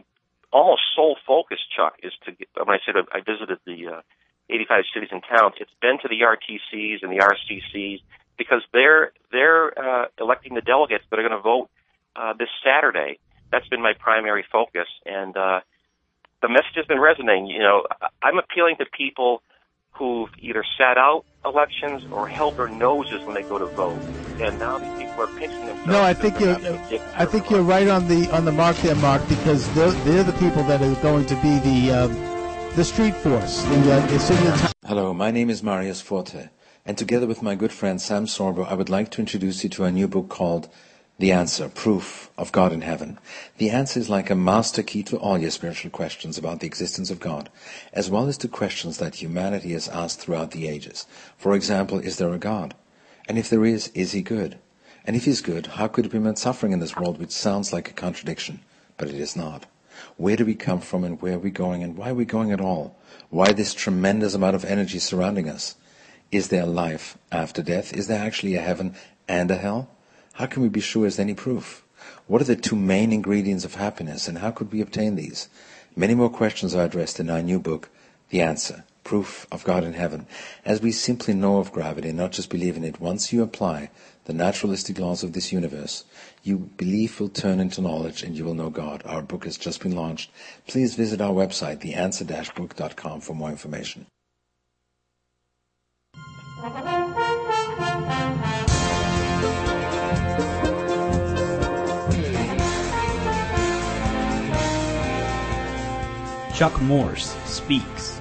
almost 0.52 0.82
sole 0.94 1.16
focus, 1.26 1.58
Chuck, 1.74 1.94
is 2.02 2.12
to 2.24 2.32
when 2.64 2.76
I 2.76 2.78
said 2.84 2.94
I 3.12 3.20
visited 3.20 3.58
the 3.66 3.98
uh, 3.98 4.00
85 4.50 4.84
cities 4.94 5.08
and 5.12 5.22
towns, 5.22 5.54
it's 5.60 5.70
been 5.80 5.98
to 6.02 6.08
the 6.08 6.20
RTCs 6.20 7.02
and 7.02 7.10
the 7.10 7.24
RCCs 7.24 8.02
because 8.36 8.62
they're 8.72 9.12
they're 9.30 9.72
uh, 9.78 10.06
electing 10.20 10.54
the 10.54 10.60
delegates 10.60 11.04
that 11.10 11.18
are 11.18 11.22
going 11.22 11.36
to 11.36 11.42
vote 11.42 11.70
uh, 12.16 12.34
this 12.34 12.48
Saturday. 12.64 13.18
That's 13.50 13.68
been 13.68 13.82
my 13.82 13.92
primary 13.98 14.44
focus, 14.50 14.88
and 15.04 15.36
uh, 15.36 15.60
the 16.40 16.48
message 16.48 16.76
has 16.76 16.86
been 16.86 17.00
resonating. 17.00 17.46
You 17.46 17.60
know, 17.60 17.86
I'm 18.22 18.38
appealing 18.38 18.76
to 18.78 18.86
people 18.86 19.42
who've 19.92 20.30
either 20.38 20.64
sat 20.78 20.98
out 20.98 21.24
elections 21.44 22.02
or 22.12 22.28
held 22.28 22.56
their 22.56 22.68
noses 22.68 23.22
when 23.24 23.34
they 23.34 23.42
go 23.42 23.58
to 23.58 23.66
vote, 23.66 23.98
and 24.40 24.58
now 24.58 24.78
these 24.78 24.92
people 24.98 25.22
are 25.22 25.26
pinching 25.38 25.66
themselves. 25.66 25.86
No, 25.86 26.02
I 26.02 26.14
think 26.14 26.40
you're. 26.40 26.56
I 27.14 27.24
think 27.24 27.50
you're 27.50 27.62
right 27.62 27.88
on 27.88 28.08
the 28.08 28.30
on 28.30 28.44
the 28.44 28.52
mark 28.52 28.76
there, 28.78 28.94
Mark, 28.96 29.26
because 29.28 29.72
they're, 29.74 29.90
they're 29.90 30.24
the 30.24 30.32
people 30.34 30.62
that 30.64 30.80
are 30.82 31.02
going 31.02 31.26
to 31.26 31.34
be 31.36 31.58
the 31.60 31.90
um, 31.92 32.12
the 32.76 32.84
street 32.84 33.14
force, 33.16 33.62
the, 33.62 33.92
uh, 33.92 34.06
the 34.06 34.18
city 34.18 34.46
and 34.46 34.60
town. 34.60 34.72
Hello, 34.86 35.12
my 35.12 35.30
name 35.30 35.50
is 35.50 35.62
Marius 35.62 36.00
Forte, 36.00 36.48
and 36.86 36.96
together 36.96 37.26
with 37.26 37.42
my 37.42 37.54
good 37.54 37.72
friend 37.72 38.00
Sam 38.00 38.26
Sorbo, 38.26 38.66
I 38.66 38.74
would 38.74 38.88
like 38.88 39.10
to 39.12 39.20
introduce 39.20 39.62
you 39.62 39.70
to 39.70 39.84
a 39.84 39.92
new 39.92 40.08
book 40.08 40.28
called 40.28 40.68
The 41.22 41.30
Answer, 41.30 41.68
Proof 41.68 42.32
of 42.36 42.50
God 42.50 42.72
in 42.72 42.80
Heaven. 42.80 43.16
The 43.58 43.70
answer 43.70 44.00
is 44.00 44.10
like 44.10 44.28
a 44.28 44.34
master 44.34 44.82
key 44.82 45.04
to 45.04 45.16
all 45.18 45.38
your 45.38 45.52
spiritual 45.52 45.92
questions 45.92 46.36
about 46.36 46.58
the 46.58 46.66
existence 46.66 47.12
of 47.12 47.20
God, 47.20 47.48
as 47.92 48.10
well 48.10 48.26
as 48.26 48.36
to 48.38 48.48
questions 48.48 48.98
that 48.98 49.14
humanity 49.14 49.70
has 49.70 49.86
asked 49.86 50.18
throughout 50.18 50.50
the 50.50 50.66
ages. 50.66 51.06
For 51.38 51.54
example, 51.54 52.00
is 52.00 52.16
there 52.16 52.32
a 52.32 52.38
God? 52.38 52.74
And 53.28 53.38
if 53.38 53.48
there 53.48 53.64
is, 53.64 53.86
is 53.94 54.10
he 54.10 54.22
good? 54.22 54.58
And 55.06 55.14
if 55.14 55.26
he's 55.26 55.40
good, 55.40 55.66
how 55.78 55.86
could 55.86 56.06
he 56.06 56.10
prevent 56.10 56.40
suffering 56.40 56.72
in 56.72 56.80
this 56.80 56.96
world, 56.96 57.20
which 57.20 57.30
sounds 57.30 57.72
like 57.72 57.88
a 57.88 57.94
contradiction, 57.94 58.58
but 58.96 59.06
it 59.06 59.14
is 59.14 59.36
not? 59.36 59.66
Where 60.16 60.34
do 60.34 60.44
we 60.44 60.56
come 60.56 60.80
from 60.80 61.04
and 61.04 61.22
where 61.22 61.36
are 61.36 61.38
we 61.38 61.52
going 61.52 61.84
and 61.84 61.96
why 61.96 62.10
are 62.10 62.14
we 62.14 62.24
going 62.24 62.50
at 62.50 62.60
all? 62.60 62.98
Why 63.30 63.52
this 63.52 63.74
tremendous 63.74 64.34
amount 64.34 64.56
of 64.56 64.64
energy 64.64 64.98
surrounding 64.98 65.48
us? 65.48 65.76
Is 66.32 66.48
there 66.48 66.66
life 66.66 67.16
after 67.30 67.62
death? 67.62 67.92
Is 67.92 68.08
there 68.08 68.20
actually 68.20 68.56
a 68.56 68.60
heaven 68.60 68.96
and 69.28 69.52
a 69.52 69.56
hell? 69.56 69.88
How 70.34 70.46
can 70.46 70.62
we 70.62 70.68
be 70.68 70.80
sure 70.80 71.06
as 71.06 71.18
any 71.18 71.34
proof? 71.34 71.84
What 72.26 72.40
are 72.40 72.46
the 72.46 72.56
two 72.56 72.76
main 72.76 73.12
ingredients 73.12 73.64
of 73.64 73.74
happiness 73.74 74.28
and 74.28 74.38
how 74.38 74.50
could 74.50 74.72
we 74.72 74.80
obtain 74.80 75.14
these? 75.16 75.48
Many 75.94 76.14
more 76.14 76.30
questions 76.30 76.74
are 76.74 76.84
addressed 76.84 77.20
in 77.20 77.28
our 77.28 77.42
new 77.42 77.58
book, 77.58 77.90
The 78.30 78.40
Answer, 78.40 78.84
Proof 79.04 79.46
of 79.52 79.62
God 79.64 79.84
in 79.84 79.92
Heaven. 79.92 80.26
As 80.64 80.80
we 80.80 80.90
simply 80.90 81.34
know 81.34 81.58
of 81.58 81.70
gravity 81.72 82.12
not 82.12 82.32
just 82.32 82.48
believe 82.48 82.78
in 82.78 82.84
it, 82.84 82.98
once 83.00 83.32
you 83.32 83.42
apply 83.42 83.90
the 84.24 84.32
naturalistic 84.32 84.98
laws 84.98 85.22
of 85.22 85.34
this 85.34 85.52
universe, 85.52 86.04
your 86.42 86.58
belief 86.58 87.20
will 87.20 87.28
turn 87.28 87.60
into 87.60 87.82
knowledge 87.82 88.22
and 88.22 88.34
you 88.36 88.44
will 88.44 88.54
know 88.54 88.70
God. 88.70 89.02
Our 89.04 89.20
book 89.20 89.44
has 89.44 89.58
just 89.58 89.82
been 89.82 89.94
launched. 89.94 90.30
Please 90.66 90.94
visit 90.94 91.20
our 91.20 91.32
website, 91.34 91.80
theanswer-book.com 91.80 93.20
for 93.20 93.34
more 93.34 93.50
information. 93.50 94.06
Chuck 106.62 106.80
Morse 106.82 107.34
speaks. 107.44 108.20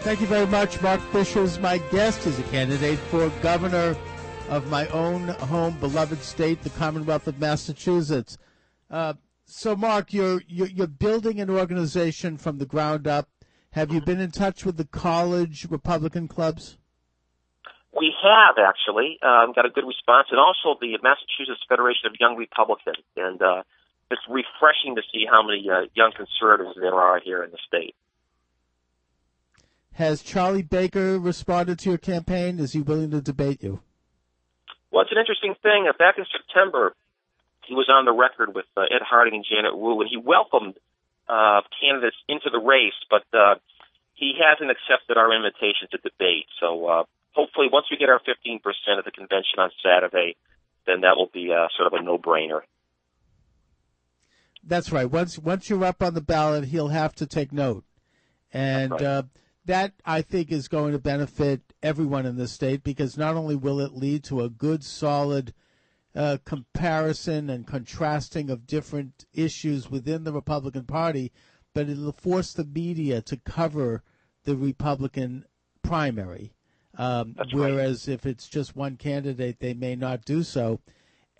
Thank 0.00 0.22
you 0.22 0.26
very 0.26 0.46
much. 0.46 0.80
Mark 0.80 1.02
Fisher 1.12 1.42
is 1.42 1.58
my 1.58 1.76
guest. 1.90 2.24
He's 2.24 2.38
a 2.38 2.42
candidate 2.44 2.98
for 2.98 3.28
governor 3.42 3.94
of 4.48 4.70
my 4.70 4.88
own 4.88 5.28
home, 5.28 5.76
beloved 5.78 6.22
state, 6.22 6.62
the 6.62 6.70
Commonwealth 6.70 7.26
of 7.26 7.38
Massachusetts. 7.38 8.38
Uh, 8.90 9.12
so, 9.44 9.76
Mark, 9.76 10.14
you're, 10.14 10.40
you're 10.48 10.68
you're 10.68 10.86
building 10.86 11.38
an 11.38 11.50
organization 11.50 12.38
from 12.38 12.56
the 12.56 12.64
ground 12.64 13.06
up. 13.06 13.28
Have 13.72 13.92
you 13.92 14.00
been 14.00 14.20
in 14.20 14.30
touch 14.30 14.64
with 14.64 14.78
the 14.78 14.86
college 14.86 15.66
Republican 15.68 16.28
clubs? 16.28 16.78
We 17.94 18.10
have 18.22 18.54
actually 18.56 19.18
um, 19.22 19.52
got 19.54 19.66
a 19.66 19.68
good 19.68 19.84
response, 19.86 20.28
and 20.30 20.40
also 20.40 20.80
the 20.80 20.96
Massachusetts 21.02 21.60
Federation 21.68 22.06
of 22.06 22.14
Young 22.18 22.36
Republicans, 22.36 23.04
and 23.18 23.42
uh, 23.42 23.64
it's 24.14 24.22
refreshing 24.28 24.94
to 24.96 25.02
see 25.12 25.26
how 25.28 25.42
many 25.42 25.66
uh, 25.68 25.86
young 25.94 26.12
conservatives 26.14 26.76
there 26.80 26.94
are 26.94 27.20
here 27.20 27.42
in 27.42 27.50
the 27.50 27.58
state. 27.66 27.94
Has 29.94 30.22
Charlie 30.22 30.62
Baker 30.62 31.18
responded 31.18 31.78
to 31.80 31.90
your 31.90 31.98
campaign? 31.98 32.58
Is 32.58 32.72
he 32.72 32.80
willing 32.80 33.10
to 33.10 33.20
debate 33.20 33.62
you? 33.62 33.80
Well, 34.90 35.02
it's 35.02 35.12
an 35.12 35.18
interesting 35.18 35.54
thing. 35.62 35.86
Uh, 35.88 35.92
back 35.98 36.18
in 36.18 36.24
September, 36.30 36.94
he 37.66 37.74
was 37.74 37.90
on 37.90 38.04
the 38.04 38.12
record 38.12 38.54
with 38.54 38.66
uh, 38.76 38.82
Ed 38.82 39.02
Harding 39.02 39.34
and 39.34 39.44
Janet 39.44 39.76
Wu, 39.76 40.00
and 40.00 40.10
he 40.10 40.16
welcomed 40.16 40.74
uh, 41.28 41.62
candidates 41.80 42.16
into 42.28 42.50
the 42.50 42.58
race, 42.58 42.98
but 43.10 43.24
uh, 43.34 43.56
he 44.14 44.34
hasn't 44.38 44.70
accepted 44.70 45.16
our 45.16 45.34
invitation 45.34 45.88
to 45.90 45.98
debate. 45.98 46.46
So 46.60 46.86
uh, 46.86 47.04
hopefully, 47.34 47.66
once 47.72 47.86
we 47.90 47.96
get 47.96 48.08
our 48.08 48.20
15% 48.20 48.62
at 48.98 49.04
the 49.04 49.10
convention 49.10 49.58
on 49.58 49.70
Saturday, 49.82 50.36
then 50.86 51.02
that 51.02 51.16
will 51.16 51.30
be 51.32 51.50
uh, 51.50 51.66
sort 51.76 51.92
of 51.92 51.98
a 51.98 52.02
no-brainer. 52.02 52.62
That's 54.66 54.92
right. 54.92 55.10
Once 55.10 55.38
once 55.38 55.68
you're 55.68 55.84
up 55.84 56.02
on 56.02 56.14
the 56.14 56.20
ballot, 56.20 56.66
he'll 56.66 56.88
have 56.88 57.14
to 57.16 57.26
take 57.26 57.52
note, 57.52 57.84
and 58.52 58.92
right. 58.92 59.02
uh, 59.02 59.22
that 59.66 59.92
I 60.04 60.22
think 60.22 60.50
is 60.50 60.68
going 60.68 60.92
to 60.92 60.98
benefit 60.98 61.74
everyone 61.82 62.26
in 62.26 62.36
the 62.36 62.48
state 62.48 62.82
because 62.82 63.16
not 63.16 63.36
only 63.36 63.56
will 63.56 63.80
it 63.80 63.92
lead 63.92 64.24
to 64.24 64.42
a 64.42 64.48
good, 64.48 64.84
solid 64.84 65.54
uh, 66.14 66.38
comparison 66.44 67.50
and 67.50 67.66
contrasting 67.66 68.50
of 68.50 68.66
different 68.66 69.24
issues 69.32 69.90
within 69.90 70.24
the 70.24 70.32
Republican 70.32 70.84
Party, 70.84 71.32
but 71.74 71.88
it'll 71.88 72.12
force 72.12 72.52
the 72.52 72.64
media 72.64 73.20
to 73.22 73.36
cover 73.36 74.02
the 74.44 74.56
Republican 74.56 75.44
primary. 75.82 76.52
Um, 76.96 77.34
whereas 77.52 78.06
if 78.06 78.24
it's 78.24 78.48
just 78.48 78.76
one 78.76 78.96
candidate, 78.96 79.58
they 79.58 79.74
may 79.74 79.96
not 79.96 80.24
do 80.24 80.44
so. 80.44 80.80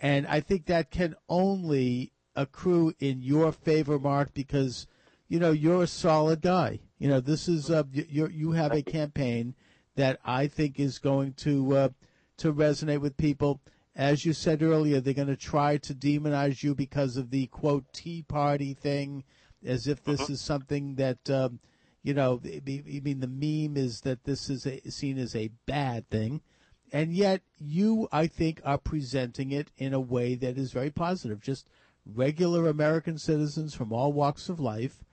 And 0.01 0.27
I 0.27 0.41
think 0.41 0.65
that 0.65 0.91
can 0.91 1.15
only 1.29 2.11
accrue 2.35 2.93
in 2.99 3.21
your 3.21 3.51
favor, 3.51 3.99
Mark, 3.99 4.33
because 4.33 4.87
you 5.27 5.39
know 5.39 5.51
you're 5.51 5.83
a 5.83 5.87
solid 5.87 6.41
guy. 6.41 6.79
You 6.97 7.09
know 7.09 7.19
this 7.19 7.47
is 7.47 7.69
uh, 7.69 7.83
you 7.91 8.27
you 8.27 8.51
have 8.51 8.73
a 8.73 8.81
campaign 8.81 9.55
that 9.95 10.19
I 10.25 10.47
think 10.47 10.79
is 10.79 10.99
going 10.99 11.33
to 11.33 11.75
uh, 11.75 11.89
to 12.37 12.53
resonate 12.53 13.01
with 13.01 13.17
people. 13.17 13.61
As 13.95 14.25
you 14.25 14.33
said 14.33 14.61
earlier, 14.61 14.99
they're 14.99 15.13
going 15.13 15.29
to 15.29 15.37
try 15.37 15.77
to 15.77 15.93
demonize 15.93 16.63
you 16.63 16.75
because 16.75 17.15
of 17.15 17.29
the 17.29 17.47
quote 17.47 17.85
Tea 17.93 18.23
Party 18.23 18.73
thing, 18.73 19.23
as 19.65 19.87
if 19.87 20.03
this 20.03 20.29
is 20.29 20.41
something 20.41 20.95
that 20.95 21.29
um, 21.29 21.59
you 22.03 22.13
know. 22.13 22.41
I 22.45 22.61
mean, 22.65 23.19
the 23.21 23.27
meme 23.27 23.77
is 23.77 24.01
that 24.01 24.25
this 24.25 24.49
is 24.49 24.65
a, 24.65 24.81
seen 24.91 25.17
as 25.17 25.35
a 25.35 25.51
bad 25.65 26.09
thing, 26.09 26.41
and 26.91 27.13
yet 27.13 27.41
you, 27.57 28.07
I 28.11 28.27
think, 28.27 28.61
are 28.65 28.77
presenting 28.77 29.51
it 29.51 29.71
in 29.77 29.93
a 29.93 29.99
way 29.99 30.35
that 30.35 30.57
is 30.57 30.71
very 30.71 30.91
positive. 30.91 31.41
Just 31.41 31.67
regular 32.05 32.67
American 32.67 33.17
citizens 33.17 33.73
from 33.73 33.91
all 33.91 34.13
walks 34.13 34.49
of 34.49 34.59
life 34.59 35.03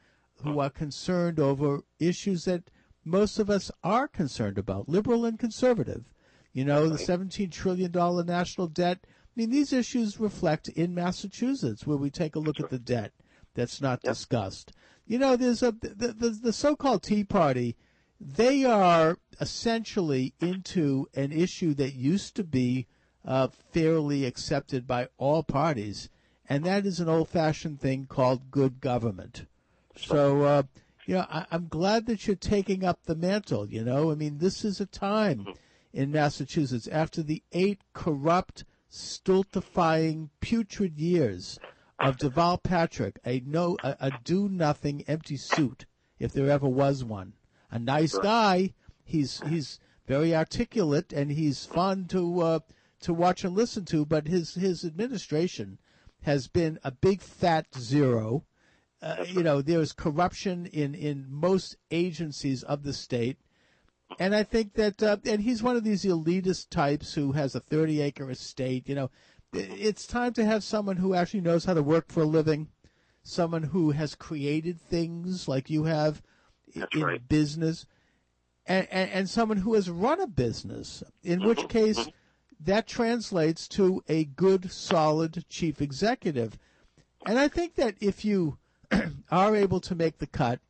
who 0.42 0.58
are 0.58 0.70
concerned 0.70 1.38
over 1.38 1.82
issues 1.98 2.44
that 2.44 2.70
most 3.04 3.38
of 3.38 3.50
us 3.50 3.70
are 3.82 4.08
concerned 4.08 4.58
about, 4.58 4.88
liberal 4.88 5.24
and 5.24 5.38
conservative. 5.38 6.12
You 6.52 6.64
know, 6.64 6.88
the 6.88 6.96
$17 6.96 7.50
trillion 7.50 7.90
national 8.26 8.66
debt. 8.68 8.98
I 9.04 9.08
mean, 9.34 9.50
these 9.50 9.72
issues 9.72 10.20
reflect 10.20 10.68
in 10.68 10.94
Massachusetts, 10.94 11.86
where 11.86 11.96
we 11.96 12.10
take 12.10 12.36
a 12.36 12.40
look 12.40 12.60
at 12.60 12.70
the 12.70 12.78
debt 12.78 13.12
that's 13.54 13.80
not 13.80 14.02
discussed. 14.02 14.72
You 15.06 15.18
know, 15.18 15.36
there's 15.36 15.62
a 15.62 15.72
the, 15.72 16.14
the, 16.16 16.28
the 16.30 16.52
so-called 16.52 17.02
Tea 17.02 17.24
Party. 17.24 17.76
They 18.20 18.64
are 18.64 19.18
essentially 19.40 20.34
into 20.40 21.08
an 21.14 21.32
issue 21.32 21.74
that 21.74 21.94
used 21.94 22.36
to 22.36 22.44
be 22.44 22.86
uh, 23.24 23.48
fairly 23.48 24.24
accepted 24.26 24.86
by 24.86 25.08
all 25.16 25.42
parties, 25.42 26.08
and 26.52 26.64
that 26.64 26.84
is 26.84 27.00
an 27.00 27.08
old-fashioned 27.08 27.80
thing 27.80 28.04
called 28.04 28.50
good 28.50 28.78
government. 28.82 29.46
So, 29.96 30.42
uh, 30.42 30.62
you 31.06 31.14
know, 31.14 31.24
I, 31.30 31.46
I'm 31.50 31.66
glad 31.66 32.04
that 32.04 32.26
you're 32.26 32.36
taking 32.36 32.84
up 32.84 33.04
the 33.04 33.14
mantle. 33.14 33.66
You 33.70 33.82
know, 33.82 34.10
I 34.10 34.16
mean, 34.16 34.36
this 34.36 34.62
is 34.62 34.78
a 34.78 34.84
time 34.84 35.46
in 35.94 36.12
Massachusetts 36.12 36.86
after 36.88 37.22
the 37.22 37.42
eight 37.52 37.80
corrupt, 37.94 38.64
stultifying, 38.90 40.28
putrid 40.42 40.98
years 40.98 41.58
of 41.98 42.18
Deval 42.18 42.62
Patrick, 42.62 43.18
a 43.24 43.40
no, 43.46 43.78
a, 43.82 43.96
a 43.98 44.12
do-nothing, 44.22 45.04
empty 45.08 45.38
suit, 45.38 45.86
if 46.18 46.34
there 46.34 46.50
ever 46.50 46.68
was 46.68 47.02
one. 47.02 47.32
A 47.70 47.78
nice 47.78 48.18
guy. 48.18 48.74
He's 49.04 49.40
he's 49.48 49.80
very 50.06 50.34
articulate, 50.34 51.14
and 51.14 51.30
he's 51.32 51.64
fun 51.64 52.08
to 52.08 52.40
uh, 52.42 52.58
to 53.00 53.14
watch 53.14 53.42
and 53.42 53.56
listen 53.56 53.86
to. 53.86 54.04
But 54.04 54.26
his 54.26 54.52
his 54.52 54.84
administration 54.84 55.78
has 56.22 56.48
been 56.48 56.78
a 56.82 56.90
big 56.90 57.20
fat 57.20 57.66
zero. 57.78 58.44
Uh, 59.00 59.24
you 59.26 59.42
know, 59.42 59.62
there's 59.62 59.92
corruption 59.92 60.66
in 60.66 60.94
in 60.94 61.26
most 61.28 61.76
agencies 61.90 62.62
of 62.62 62.82
the 62.82 62.92
state. 62.92 63.38
And 64.18 64.34
I 64.34 64.42
think 64.42 64.74
that, 64.74 65.02
uh, 65.02 65.16
and 65.24 65.40
he's 65.40 65.62
one 65.62 65.76
of 65.76 65.84
these 65.84 66.04
elitist 66.04 66.68
types 66.70 67.14
who 67.14 67.32
has 67.32 67.54
a 67.54 67.60
30 67.60 68.02
acre 68.02 68.30
estate. 68.30 68.88
You 68.88 68.94
know, 68.94 69.10
it's 69.52 70.06
time 70.06 70.32
to 70.34 70.44
have 70.44 70.64
someone 70.64 70.96
who 70.96 71.14
actually 71.14 71.40
knows 71.40 71.64
how 71.64 71.74
to 71.74 71.82
work 71.82 72.10
for 72.10 72.22
a 72.22 72.26
living, 72.26 72.68
someone 73.22 73.62
who 73.64 73.90
has 73.90 74.14
created 74.14 74.80
things 74.80 75.48
like 75.48 75.70
you 75.70 75.84
have 75.84 76.22
That's 76.74 76.94
in 76.94 77.02
right. 77.02 77.28
business, 77.28 77.86
and, 78.66 78.86
and, 78.90 79.10
and 79.10 79.30
someone 79.30 79.58
who 79.58 79.74
has 79.74 79.90
run 79.90 80.20
a 80.20 80.26
business, 80.26 81.02
in 81.22 81.42
which 81.42 81.68
case 81.68 82.08
that 82.64 82.86
translates 82.86 83.66
to 83.68 84.02
a 84.08 84.24
good, 84.24 84.70
solid 84.70 85.44
chief 85.48 85.80
executive. 85.80 86.58
And 87.26 87.38
I 87.38 87.48
think 87.48 87.74
that 87.76 87.96
if 88.00 88.24
you 88.24 88.58
are 89.30 89.56
able 89.56 89.80
to 89.80 89.94
make 89.94 90.18
the 90.18 90.26
cut 90.26 90.60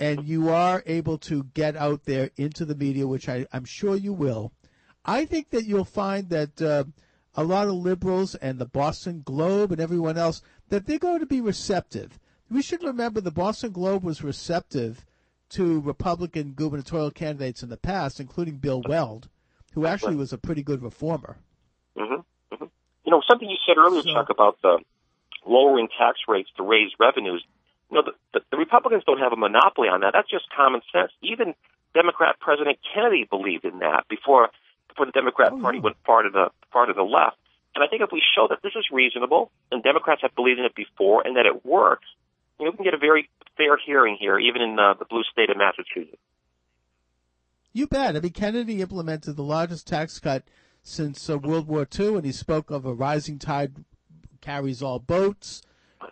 and 0.00 0.24
you 0.24 0.48
are 0.48 0.82
able 0.86 1.18
to 1.18 1.44
get 1.54 1.76
out 1.76 2.04
there 2.04 2.30
into 2.36 2.64
the 2.64 2.74
media, 2.74 3.06
which 3.06 3.28
I, 3.28 3.46
I'm 3.52 3.64
sure 3.64 3.96
you 3.96 4.12
will, 4.12 4.52
I 5.04 5.24
think 5.24 5.50
that 5.50 5.64
you'll 5.64 5.84
find 5.84 6.28
that 6.28 6.60
uh, 6.62 6.84
a 7.34 7.44
lot 7.44 7.68
of 7.68 7.74
liberals 7.74 8.34
and 8.36 8.58
the 8.58 8.66
Boston 8.66 9.22
Globe 9.24 9.72
and 9.72 9.80
everyone 9.80 10.18
else 10.18 10.42
that 10.68 10.86
they're 10.86 10.98
going 10.98 11.20
to 11.20 11.26
be 11.26 11.40
receptive. 11.40 12.18
We 12.50 12.62
should 12.62 12.82
remember 12.82 13.20
the 13.20 13.30
Boston 13.30 13.72
Globe 13.72 14.04
was 14.04 14.22
receptive 14.22 15.04
to 15.50 15.80
Republican 15.80 16.52
gubernatorial 16.52 17.10
candidates 17.10 17.62
in 17.62 17.68
the 17.68 17.76
past, 17.76 18.20
including 18.20 18.56
Bill 18.56 18.82
Weld, 18.86 19.28
who 19.72 19.86
actually 19.86 20.16
was 20.16 20.32
a 20.32 20.38
pretty 20.38 20.62
good 20.62 20.82
reformer. 20.82 21.36
hmm 21.96 22.22
hmm 22.52 22.64
You 23.04 23.10
know, 23.10 23.22
something 23.28 23.48
you 23.48 23.56
said 23.66 23.78
earlier, 23.78 24.02
Chuck, 24.02 24.30
about 24.30 24.58
the 24.62 24.78
lowering 25.46 25.88
tax 25.98 26.18
rates 26.28 26.50
to 26.56 26.62
raise 26.62 26.90
revenues. 26.98 27.44
You 27.90 27.96
know, 27.96 28.02
the, 28.06 28.12
the, 28.32 28.40
the 28.52 28.56
Republicans 28.56 29.04
don't 29.06 29.18
have 29.18 29.32
a 29.32 29.36
monopoly 29.36 29.88
on 29.88 30.00
that. 30.00 30.12
That's 30.14 30.30
just 30.30 30.44
common 30.54 30.80
sense. 30.92 31.12
Even 31.22 31.54
Democrat 31.94 32.36
President 32.40 32.78
Kennedy 32.94 33.24
believed 33.28 33.64
in 33.64 33.80
that 33.80 34.08
before 34.08 34.48
before 34.88 35.06
the 35.06 35.12
Democrat 35.12 35.52
Party 35.60 35.78
went 35.80 35.96
far 36.04 36.22
to 36.22 36.30
the 36.30 36.50
far 36.72 36.86
to 36.86 36.92
the 36.92 37.02
left. 37.02 37.36
And 37.74 37.82
I 37.82 37.86
think 37.88 38.02
if 38.02 38.10
we 38.12 38.22
show 38.36 38.48
that 38.48 38.60
this 38.62 38.72
is 38.76 38.84
reasonable, 38.92 39.50
and 39.70 39.82
Democrats 39.82 40.20
have 40.22 40.34
believed 40.34 40.58
in 40.58 40.66
it 40.66 40.74
before, 40.74 41.26
and 41.26 41.36
that 41.36 41.46
it 41.46 41.64
works, 41.64 42.04
you 42.58 42.66
know, 42.66 42.70
we 42.70 42.76
can 42.76 42.84
get 42.84 42.92
a 42.92 42.98
very 42.98 43.30
fair 43.56 43.78
hearing 43.78 44.16
here, 44.20 44.38
even 44.38 44.60
in 44.60 44.78
uh, 44.78 44.94
the 44.98 45.06
blue 45.06 45.22
state 45.24 45.48
of 45.48 45.56
Massachusetts. 45.56 46.20
You 47.72 47.86
bet. 47.86 48.16
I 48.16 48.20
mean, 48.20 48.32
Kennedy 48.32 48.82
implemented 48.82 49.36
the 49.36 49.42
largest 49.42 49.86
tax 49.86 50.18
cut 50.18 50.44
since 50.82 51.30
uh, 51.30 51.38
World 51.38 51.66
War 51.66 51.86
II, 51.98 52.16
and 52.16 52.24
he 52.24 52.32
spoke 52.32 52.70
of 52.70 52.84
a 52.84 52.92
rising 52.92 53.38
tide 53.38 53.84
carries 54.40 54.82
all 54.82 54.98
boats. 54.98 55.62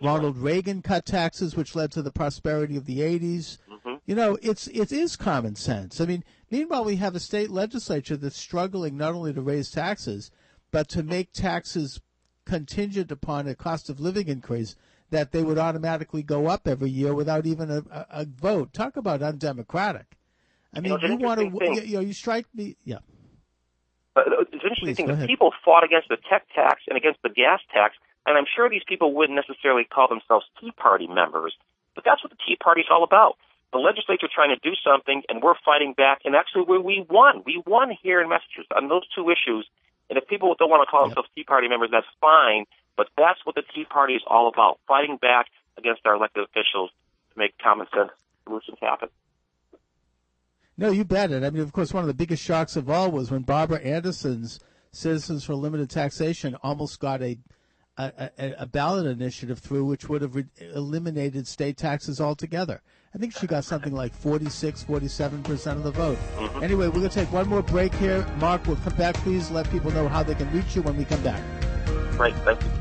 Ronald 0.01 0.37
Reagan 0.37 0.81
cut 0.81 1.05
taxes, 1.05 1.55
which 1.55 1.75
led 1.75 1.91
to 1.91 2.01
the 2.01 2.11
prosperity 2.11 2.77
of 2.77 2.85
the 2.85 2.99
80s. 2.99 3.57
You 4.05 4.15
know, 4.15 4.37
it's 4.41 4.67
it 4.67 4.91
is 4.91 5.15
common 5.15 5.55
sense. 5.55 6.01
I 6.01 6.05
mean, 6.05 6.23
meanwhile, 6.49 6.85
we 6.85 6.95
have 6.95 7.15
a 7.15 7.19
state 7.19 7.51
legislature 7.51 8.17
that's 8.17 8.37
struggling 8.37 8.97
not 8.97 9.13
only 9.13 9.33
to 9.33 9.41
raise 9.41 9.69
taxes, 9.69 10.31
but 10.71 10.87
to 10.89 11.03
make 11.03 11.33
taxes 11.33 11.99
contingent 12.45 13.11
upon 13.11 13.47
a 13.47 13.55
cost 13.55 13.89
of 13.89 13.99
living 13.99 14.27
increase 14.27 14.75
that 15.11 15.31
they 15.31 15.43
would 15.43 15.57
automatically 15.57 16.23
go 16.23 16.47
up 16.47 16.67
every 16.67 16.89
year 16.89 17.13
without 17.13 17.45
even 17.45 17.69
a, 17.69 17.83
a, 17.91 18.05
a 18.09 18.25
vote. 18.25 18.73
Talk 18.73 18.95
about 18.95 19.21
undemocratic. 19.21 20.17
I 20.73 20.79
mean, 20.79 20.89
know, 20.89 20.95
it's 20.95 21.03
an 21.03 21.19
you 21.19 21.25
want 21.25 21.39
to, 21.39 21.45
you, 21.45 21.59
thing. 21.59 21.87
you 21.87 21.93
know, 21.95 21.99
you 21.99 22.13
strike 22.13 22.45
me, 22.53 22.77
yeah. 22.83 22.99
But 24.13 24.27
uh, 24.27 24.41
it's 24.41 24.53
an 24.53 24.59
interesting 24.63 24.87
Please, 24.87 24.97
thing 24.97 25.09
ahead. 25.09 25.27
people 25.27 25.51
fought 25.63 25.83
against 25.83 26.09
the 26.09 26.17
tech 26.29 26.47
tax 26.55 26.81
and 26.87 26.97
against 26.97 27.21
the 27.23 27.29
gas 27.29 27.59
tax, 27.73 27.95
and 28.25 28.37
I'm 28.37 28.45
sure 28.55 28.69
these 28.69 28.85
people 28.87 29.13
wouldn't 29.13 29.35
necessarily 29.35 29.83
call 29.83 30.07
themselves 30.07 30.45
Tea 30.59 30.71
Party 30.71 31.07
members, 31.07 31.55
but 31.95 32.03
that's 32.03 32.23
what 32.23 32.31
the 32.31 32.37
Tea 32.47 32.55
Party's 32.55 32.85
all 32.89 33.03
about. 33.03 33.37
The 33.73 33.79
legislature 33.79 34.27
trying 34.33 34.55
to 34.55 34.59
do 34.61 34.75
something, 34.83 35.23
and 35.29 35.41
we're 35.41 35.55
fighting 35.63 35.93
back, 35.93 36.21
and 36.25 36.35
actually 36.35 36.63
we 36.67 36.77
we 36.77 37.05
won. 37.09 37.43
We 37.45 37.63
won 37.65 37.91
here 38.03 38.21
in 38.21 38.27
Massachusetts 38.27 38.71
on 38.75 38.89
those 38.89 39.07
two 39.15 39.29
issues. 39.29 39.67
And 40.09 40.17
if 40.17 40.27
people 40.27 40.53
don't 40.59 40.69
want 40.69 40.85
to 40.85 40.91
call 40.91 41.05
themselves 41.07 41.29
Tea 41.33 41.45
Party 41.45 41.69
members, 41.69 41.87
that's 41.89 42.05
fine, 42.19 42.65
but 42.97 43.07
that's 43.17 43.39
what 43.45 43.55
the 43.55 43.63
Tea 43.73 43.85
Party 43.85 44.15
is 44.15 44.21
all 44.27 44.49
about, 44.49 44.77
fighting 44.85 45.15
back 45.15 45.47
against 45.77 46.01
our 46.05 46.15
elected 46.15 46.43
officials 46.43 46.91
to 47.31 47.39
make 47.39 47.57
common 47.59 47.87
sense 47.95 48.11
solutions 48.43 48.77
happen. 48.81 49.07
No, 50.77 50.91
you 50.91 51.03
bet 51.03 51.31
it. 51.31 51.43
I 51.43 51.49
mean, 51.49 51.61
of 51.61 51.73
course, 51.73 51.93
one 51.93 52.03
of 52.03 52.07
the 52.07 52.13
biggest 52.13 52.41
shocks 52.43 52.75
of 52.75 52.89
all 52.89 53.11
was 53.11 53.29
when 53.29 53.41
Barbara 53.41 53.79
Anderson's 53.79 54.59
Citizens 54.91 55.43
for 55.43 55.55
Limited 55.55 55.89
Taxation 55.89 56.55
almost 56.63 56.99
got 56.99 57.21
a 57.21 57.37
a, 57.97 58.29
a, 58.37 58.53
a 58.59 58.65
ballot 58.65 59.05
initiative 59.05 59.59
through, 59.59 59.85
which 59.85 60.09
would 60.09 60.21
have 60.21 60.35
re- 60.35 60.45
eliminated 60.73 61.47
state 61.47 61.77
taxes 61.77 62.21
altogether. 62.21 62.81
I 63.13 63.17
think 63.17 63.37
she 63.37 63.45
got 63.45 63.65
something 63.65 63.93
like 63.93 64.13
46, 64.13 64.83
47 64.83 65.43
percent 65.43 65.77
of 65.77 65.83
the 65.83 65.91
vote. 65.91 66.17
Mm-hmm. 66.37 66.63
Anyway, 66.63 66.87
we're 66.87 66.93
going 66.93 67.09
to 67.09 67.15
take 67.15 67.31
one 67.31 67.47
more 67.47 67.61
break 67.61 67.93
here. 67.95 68.25
Mark, 68.39 68.65
we'll 68.65 68.77
come 68.77 68.95
back. 68.95 69.15
Please 69.15 69.51
let 69.51 69.69
people 69.69 69.91
know 69.91 70.07
how 70.07 70.23
they 70.23 70.35
can 70.35 70.51
reach 70.53 70.75
you 70.75 70.81
when 70.81 70.95
we 70.97 71.03
come 71.03 71.21
back. 71.21 71.41
Right, 72.17 72.35
thank 72.37 72.61
you. 72.63 72.80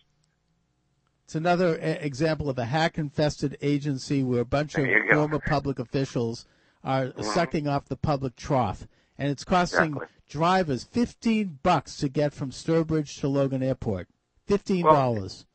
It's 1.26 1.36
another 1.36 1.76
example 1.82 2.50
of 2.50 2.58
a 2.58 2.66
hack-infested 2.66 3.58
agency 3.62 4.24
where 4.24 4.42
a 4.42 4.46
bunch 4.46 4.76
of 4.76 4.84
There 4.84 5.04
you 5.06 5.12
go. 5.12 5.18
former 5.18 5.40
public 5.40 5.78
officials 5.78 6.46
are 6.84 7.08
Mhm. 7.08 7.24
sucking 7.24 7.68
off 7.68 7.86
the 7.86 7.98
public 7.98 8.36
trough, 8.38 8.88
and 9.18 9.30
it's 9.30 9.44
costing 9.44 9.88
Exactly. 9.94 10.08
drivers 10.30 10.84
fifteen 10.86 11.60
bucks 11.64 11.98
to 11.98 12.08
get 12.08 12.34
from 12.34 12.52
Sturbridge 12.52 13.20
to 13.20 13.28
Logan 13.28 13.62
Airport. 13.62 14.08
Fifteen 14.46 14.86
dollars. 14.86 15.46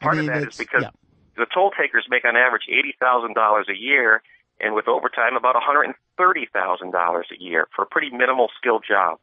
Part 0.00 0.14
I 0.14 0.20
mean, 0.20 0.30
of 0.30 0.34
that 0.40 0.48
is 0.48 0.56
because 0.56 0.82
yeah. 0.82 0.90
the 1.36 1.46
toll 1.52 1.72
takers 1.72 2.06
make 2.08 2.24
on 2.24 2.36
average 2.36 2.66
eighty 2.68 2.94
thousand 3.00 3.34
dollars 3.34 3.66
a 3.68 3.76
year, 3.76 4.22
and 4.60 4.74
with 4.76 4.86
overtime 4.86 5.36
about 5.36 5.54
one 5.56 5.64
hundred 5.64 5.84
and 5.84 5.94
thirty 6.16 6.46
thousand 6.52 6.92
dollars 6.92 7.26
a 7.36 7.42
year 7.42 7.66
for 7.74 7.82
a 7.82 7.86
pretty 7.86 8.10
minimal 8.10 8.48
skilled 8.56 8.84
job. 8.86 9.18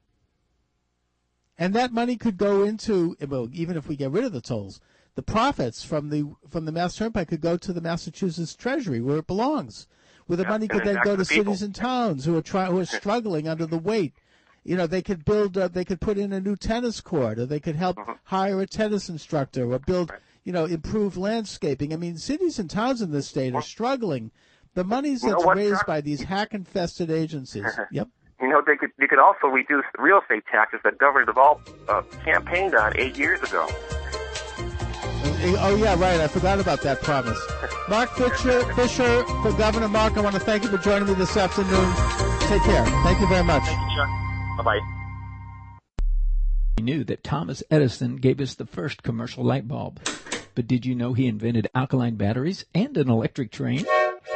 And 1.64 1.74
that 1.74 1.93
money 1.93 2.18
could 2.18 2.36
go 2.36 2.64
into 2.64 3.16
well, 3.30 3.47
even 3.53 3.78
if 3.78 3.88
we 3.88 3.95
get 3.95 4.11
rid 4.11 4.26
of 4.26 4.34
the 4.34 4.41
tolls, 4.41 4.82
the 5.16 5.22
profits 5.24 5.82
from 5.84 6.09
the 6.09 6.26
from 6.49 6.66
the 6.66 6.74
Mass 6.74 6.97
Turnpike 6.97 7.30
could 7.30 7.39
go 7.39 7.55
to 7.55 7.72
the 7.72 7.80
Massachusetts 7.80 8.53
Treasury 8.53 8.99
where 8.99 9.18
it 9.20 9.28
belongs. 9.28 9.88
Where 10.28 10.36
the 10.38 10.45
money 10.45 10.68
could 10.68 10.84
then 10.84 10.95
go 11.03 11.16
to 11.16 11.24
the 11.24 11.30
people. 11.30 11.53
cities 11.53 11.61
and 11.61 11.74
towns 11.76 12.26
who 12.26 12.36
are 12.38 12.41
try, 12.41 12.66
who 12.66 12.80
are 12.80 12.86
struggling 13.01 13.47
under 13.47 13.66
the 13.66 13.78
weight. 13.78 14.14
You 14.66 14.76
know, 14.78 14.88
they 14.88 15.01
could 15.01 15.24
build, 15.26 15.57
uh, 15.57 15.68
they 15.70 15.84
could 15.86 15.99
put 16.01 16.18
in 16.18 16.32
a 16.34 16.39
new 16.39 16.55
tennis 16.55 17.01
court, 17.01 17.39
or 17.39 17.45
they 17.45 17.59
could 17.59 17.76
help 17.76 17.97
Mm-hmm. 17.97 18.14
hire 18.26 18.61
a 18.61 18.68
tennis 18.68 19.09
instructor, 19.09 19.72
or 19.72 19.80
build, 19.80 20.11
you 20.43 20.53
know, 20.53 20.66
improve 20.66 21.18
landscaping. 21.18 21.93
I 21.93 21.97
mean, 21.97 22.18
cities 22.18 22.59
and 22.59 22.70
towns 22.70 23.01
in 23.01 23.11
this 23.11 23.28
state 23.28 23.53
are 23.55 23.61
struggling. 23.61 24.32
The 24.74 24.84
know 24.86 25.01
that's 25.01 25.45
raised 25.45 25.86
by 25.86 26.01
these 26.01 26.24
hack-infested 26.24 27.11
agencies. 27.11 27.66
yep. 27.91 28.07
You 28.44 28.50
know, 28.50 28.62
they 28.68 28.76
could 28.76 28.91
they 29.00 29.08
could 29.08 29.20
also 29.20 29.48
reduce 29.48 29.86
the 29.96 30.04
real 30.04 30.20
estate 30.20 30.44
taxes 30.52 30.82
that 30.84 30.98
Governor 30.98 31.26
Deval 31.32 31.62
uh, 31.88 32.02
campaigned 32.26 32.76
on 32.76 32.91
eight 32.98 33.18
years 33.18 33.41
ago. 33.41 33.66
Oh 35.56 35.78
yeah, 35.80 35.98
right. 35.98 36.20
I 36.20 36.28
forgot 36.28 36.60
about 36.60 36.82
that 36.82 37.02
promise. 37.02 37.39
Mark 37.88 38.12
Fisher, 38.12 38.62
Fisher 38.74 39.24
for 39.41 39.54
Governor 39.54 39.88
Mark. 39.88 40.18
I 40.18 40.20
want 40.20 40.36
to 40.36 40.41
thank 40.41 40.64
you 40.64 40.70
for 40.70 40.78
joining 40.78 41.08
me 41.08 41.14
this 41.14 41.38
afternoon. 41.38 41.94
Take 42.50 42.62
care. 42.64 42.86
Thank 43.04 43.22
you 43.22 43.30
very 43.30 43.46
much. 43.46 43.64
Bye 44.58 44.64
bye. 44.64 44.80
We 46.78 46.84
knew 46.84 47.06
that 47.06 47.24
Thomas 47.24 47.64
Edison 47.72 48.18
gave 48.18 48.41
us 48.41 48.56
the 48.56 48.66
first 48.66 49.04
commercial 49.04 49.46
light 49.46 49.70
bulb. 49.70 50.02
But 50.54 50.68
did 50.68 50.86
you 50.86 50.96
know 50.96 51.14
he 51.14 51.28
invented 51.28 51.70
alkaline 51.74 52.16
batteries 52.16 52.66
and 52.76 52.98
an 52.98 53.10
electric 53.10 53.52
train? 53.52 53.86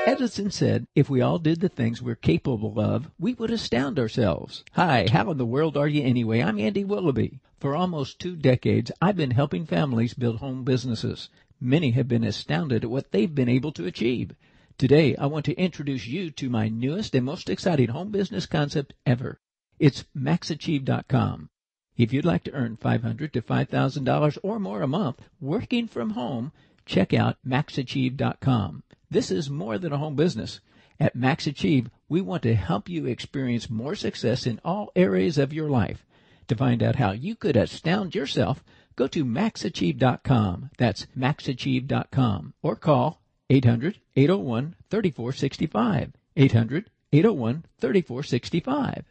Edison 0.08 0.50
said 0.50 0.88
if 0.96 1.10
we 1.10 1.20
all 1.20 1.38
did 1.38 1.60
the 1.60 1.68
things 1.68 2.02
we're 2.02 2.16
capable 2.16 2.80
of, 2.80 3.12
we 3.20 3.34
would 3.34 3.52
astound 3.52 4.00
ourselves. 4.00 4.64
Hi, 4.72 5.06
how 5.12 5.30
in 5.32 5.38
the 5.38 5.46
world 5.46 5.76
are 5.76 5.90
you 5.90 6.02
anyway? 6.02 6.42
I'm 6.42 6.58
Andy 6.58 6.86
Willoughby. 6.86 7.42
For 7.60 7.76
almost 7.76 8.18
two 8.18 8.38
decades, 8.38 8.90
I've 9.02 9.18
been 9.18 9.32
helping 9.32 9.66
families 9.66 10.14
build 10.14 10.38
home 10.38 10.64
businesses. 10.64 11.28
Many 11.60 11.92
have 11.92 12.08
been 12.08 12.24
astounded 12.24 12.86
at 12.86 12.90
what 12.90 13.12
they've 13.12 13.36
been 13.36 13.50
able 13.50 13.74
to 13.74 13.86
achieve. 13.86 14.34
Today, 14.78 15.14
I 15.18 15.26
want 15.26 15.44
to 15.44 15.60
introduce 15.60 16.08
you 16.08 16.32
to 16.32 16.50
my 16.50 16.70
newest 16.70 17.14
and 17.14 17.26
most 17.26 17.50
exciting 17.50 17.90
home 17.90 18.10
business 18.10 18.46
concept 18.46 18.94
ever. 19.06 19.42
It's 19.78 20.06
maxachieve.com. 20.16 21.50
If 21.98 22.14
you'd 22.14 22.24
like 22.24 22.46
to 22.46 22.54
earn 22.54 22.78
$500 22.78 23.34
to 23.34 23.42
$5,000 23.42 24.38
or 24.42 24.58
more 24.58 24.82
a 24.82 24.88
month 24.88 25.28
working 25.42 25.86
from 25.86 26.12
home, 26.12 26.54
check 26.86 27.14
out 27.14 27.36
maxachieve.com. 27.46 28.84
This 29.10 29.32
is 29.32 29.50
more 29.50 29.78
than 29.78 29.94
a 29.94 29.98
home 29.98 30.16
business. 30.16 30.60
At 31.00 31.16
Max 31.16 31.48
Achieve, 31.48 31.90
we 32.10 32.20
want 32.20 32.44
to 32.44 32.56
help 32.56 32.90
you 32.90 33.06
experience 33.06 33.70
more 33.70 33.96
success 33.96 34.46
in 34.46 34.60
all 34.66 34.92
areas 34.96 35.38
of 35.38 35.54
your 35.54 35.70
life. 35.70 36.06
To 36.50 36.56
find 36.56 36.84
out 36.84 36.98
how 36.98 37.12
you 37.12 37.36
could 37.36 37.56
astound 37.56 38.16
yourself, 38.16 38.62
go 38.98 39.08
to 39.08 39.24
maxachieve.com. 39.24 40.72
That's 40.78 41.08
maxachieve.com 41.18 42.54
or 42.62 42.76
call 42.76 43.22
800-801-3465. 43.50 46.12
800-801-3465. 46.36 49.04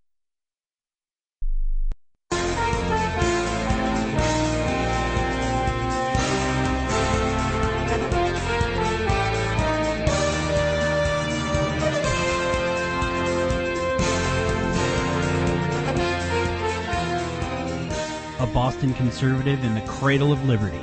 A 18.38 18.46
Boston 18.46 18.92
conservative 18.92 19.64
in 19.64 19.74
the 19.74 19.80
cradle 19.82 20.30
of 20.30 20.44
liberty. 20.44 20.82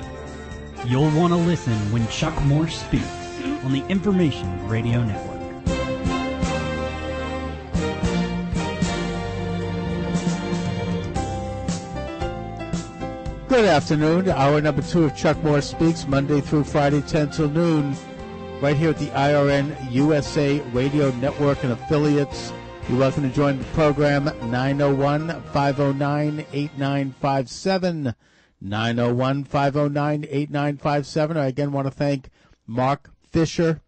You'll 0.88 1.12
want 1.12 1.34
to 1.34 1.38
listen 1.38 1.74
when 1.92 2.08
Chuck 2.08 2.34
Morse 2.46 2.80
speaks 2.80 3.06
on 3.64 3.72
the 3.72 3.86
Information 3.90 4.68
Radio 4.68 5.04
Network. 5.04 5.34
Good 13.48 13.66
afternoon. 13.66 14.30
Hour 14.30 14.60
number 14.60 14.82
two 14.82 15.04
of 15.04 15.16
Chuck 15.16 15.38
Morse 15.44 15.70
Speaks, 15.70 16.08
Monday 16.08 16.42
through 16.42 16.64
Friday, 16.64 17.02
10 17.02 17.30
till 17.30 17.50
noon, 17.50 17.96
right 18.62 18.76
here 18.76 18.90
at 18.90 18.98
the 18.98 19.10
IRN 19.10 19.78
USA 19.92 20.60
Radio 20.72 21.12
Network 21.18 21.64
and 21.64 21.72
affiliates. 21.72 22.52
You're 22.90 23.00
welcome 23.00 23.24
to 23.24 23.34
join 23.34 23.60
the 23.60 23.64
program 23.66 24.26
901 24.26 25.42
509 25.54 26.46
8957. 26.52 28.14
901 28.60 29.44
509 29.46 30.26
8957. 30.30 31.38
I 31.38 31.46
again 31.48 31.72
want 31.72 31.88
to 31.88 31.92
thank 31.92 32.30
Mark 32.68 33.10
Fisher, 33.32 33.82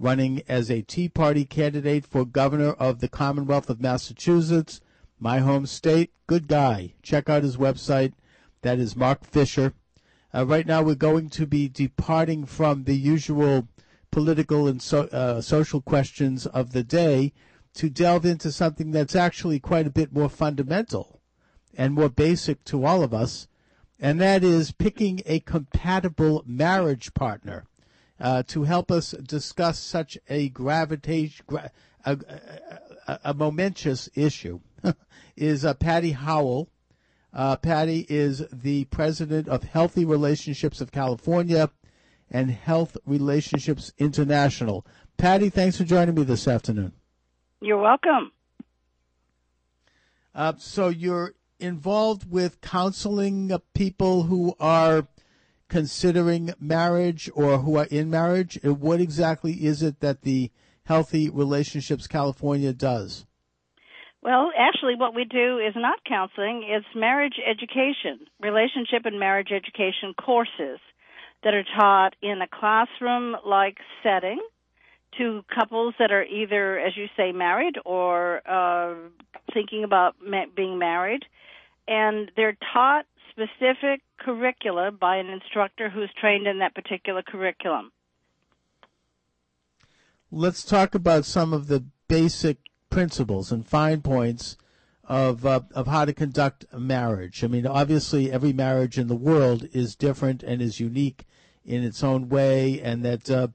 running 0.00 0.42
as 0.48 0.68
a 0.68 0.82
Tea 0.82 1.08
Party 1.08 1.44
candidate 1.44 2.04
for 2.04 2.24
governor 2.24 2.72
of 2.72 2.98
the 2.98 3.08
Commonwealth 3.08 3.70
of 3.70 3.80
Massachusetts, 3.80 4.80
my 5.20 5.38
home 5.38 5.64
state. 5.64 6.10
Good 6.26 6.48
guy. 6.48 6.94
Check 7.02 7.28
out 7.28 7.44
his 7.44 7.56
website. 7.56 8.14
That 8.62 8.80
is 8.80 8.96
Mark 8.96 9.24
Fisher. 9.24 9.74
Uh, 10.34 10.44
right 10.44 10.66
now, 10.66 10.82
we're 10.82 10.96
going 10.96 11.30
to 11.30 11.46
be 11.46 11.68
departing 11.68 12.46
from 12.46 12.82
the 12.82 12.96
usual 12.96 13.68
political 14.10 14.66
and 14.66 14.82
so, 14.82 15.02
uh, 15.04 15.40
social 15.40 15.80
questions 15.80 16.46
of 16.46 16.72
the 16.72 16.82
day 16.82 17.32
to 17.74 17.88
delve 17.88 18.24
into 18.24 18.50
something 18.52 18.90
that's 18.90 19.14
actually 19.14 19.60
quite 19.60 19.86
a 19.86 19.90
bit 19.90 20.12
more 20.12 20.28
fundamental 20.28 21.20
and 21.76 21.94
more 21.94 22.08
basic 22.08 22.64
to 22.64 22.84
all 22.84 23.02
of 23.02 23.14
us, 23.14 23.48
and 23.98 24.20
that 24.20 24.42
is 24.42 24.72
picking 24.72 25.20
a 25.26 25.40
compatible 25.40 26.42
marriage 26.46 27.14
partner. 27.14 27.64
Uh, 28.18 28.42
to 28.42 28.64
help 28.64 28.90
us 28.90 29.12
discuss 29.12 29.78
such 29.78 30.18
a 30.28 30.50
gravitation, 30.50 31.42
gra- 31.46 31.70
a, 32.04 32.18
a, 33.08 33.20
a, 33.24 33.34
momentous 33.34 34.10
issue, 34.14 34.60
is 35.36 35.64
uh, 35.64 35.72
Patty 35.72 36.10
Howell. 36.12 36.68
Uh, 37.32 37.56
Patty 37.56 38.04
is 38.10 38.44
the 38.52 38.84
president 38.86 39.48
of 39.48 39.62
Healthy 39.62 40.04
Relationships 40.04 40.82
of 40.82 40.92
California 40.92 41.70
and 42.30 42.50
Health 42.50 42.98
Relationships 43.06 43.90
International. 43.96 44.84
Patty, 45.16 45.48
thanks 45.48 45.78
for 45.78 45.84
joining 45.84 46.14
me 46.14 46.22
this 46.22 46.46
afternoon. 46.46 46.92
You're 47.60 47.80
welcome. 47.80 48.32
Uh, 50.34 50.54
so 50.58 50.88
you're 50.88 51.34
involved 51.58 52.30
with 52.30 52.60
counseling 52.60 53.52
people 53.74 54.24
who 54.24 54.54
are 54.58 55.06
considering 55.68 56.52
marriage 56.58 57.30
or 57.34 57.58
who 57.58 57.76
are 57.76 57.86
in 57.86 58.10
marriage? 58.10 58.58
What 58.62 59.00
exactly 59.00 59.64
is 59.64 59.82
it 59.82 60.00
that 60.00 60.22
the 60.22 60.50
Healthy 60.84 61.30
Relationships 61.30 62.06
California 62.06 62.72
does? 62.72 63.26
Well, 64.22 64.50
actually, 64.58 64.96
what 64.96 65.14
we 65.14 65.24
do 65.24 65.58
is 65.58 65.74
not 65.76 66.04
counseling, 66.04 66.62
it's 66.68 66.86
marriage 66.94 67.40
education, 67.46 68.26
relationship 68.40 69.06
and 69.06 69.18
marriage 69.18 69.50
education 69.50 70.12
courses 70.14 70.78
that 71.42 71.54
are 71.54 71.64
taught 71.78 72.14
in 72.20 72.42
a 72.42 72.48
classroom 72.48 73.36
like 73.46 73.78
setting 74.02 74.40
to 75.18 75.44
couples 75.52 75.94
that 75.98 76.12
are 76.12 76.24
either, 76.24 76.78
as 76.78 76.96
you 76.96 77.06
say, 77.16 77.32
married 77.32 77.76
or 77.84 78.40
uh, 78.48 78.94
thinking 79.52 79.84
about 79.84 80.16
being 80.54 80.78
married. 80.78 81.24
And 81.88 82.30
they're 82.36 82.56
taught 82.72 83.06
specific 83.30 84.02
curricula 84.18 84.90
by 84.92 85.16
an 85.16 85.28
instructor 85.28 85.88
who's 85.88 86.10
trained 86.20 86.46
in 86.46 86.58
that 86.58 86.74
particular 86.74 87.22
curriculum. 87.22 87.90
Let's 90.30 90.62
talk 90.62 90.94
about 90.94 91.24
some 91.24 91.52
of 91.52 91.66
the 91.66 91.84
basic 92.06 92.58
principles 92.90 93.50
and 93.50 93.66
fine 93.66 94.02
points 94.02 94.56
of 95.04 95.44
uh, 95.44 95.60
of 95.74 95.88
how 95.88 96.04
to 96.04 96.12
conduct 96.12 96.64
a 96.70 96.78
marriage. 96.78 97.42
I 97.42 97.48
mean, 97.48 97.66
obviously, 97.66 98.30
every 98.30 98.52
marriage 98.52 98.96
in 98.96 99.08
the 99.08 99.16
world 99.16 99.66
is 99.72 99.96
different 99.96 100.44
and 100.44 100.62
is 100.62 100.78
unique 100.78 101.26
in 101.64 101.82
its 101.82 102.04
own 102.04 102.28
way, 102.28 102.80
and 102.80 103.04
that 103.04 103.28
uh, 103.28 103.48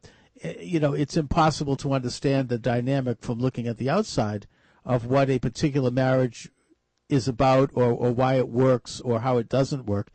you 0.59 0.79
know 0.79 0.93
it's 0.93 1.17
impossible 1.17 1.75
to 1.77 1.93
understand 1.93 2.49
the 2.49 2.57
dynamic 2.57 3.21
from 3.21 3.39
looking 3.39 3.67
at 3.67 3.77
the 3.77 3.89
outside 3.89 4.47
of 4.83 5.05
what 5.05 5.29
a 5.29 5.39
particular 5.39 5.89
marriage 5.89 6.49
is 7.09 7.27
about 7.27 7.71
or, 7.73 7.91
or 7.91 8.11
why 8.11 8.35
it 8.35 8.49
works 8.49 8.99
or 9.01 9.21
how 9.21 9.37
it 9.37 9.49
doesn't 9.49 9.85
work. 9.85 10.09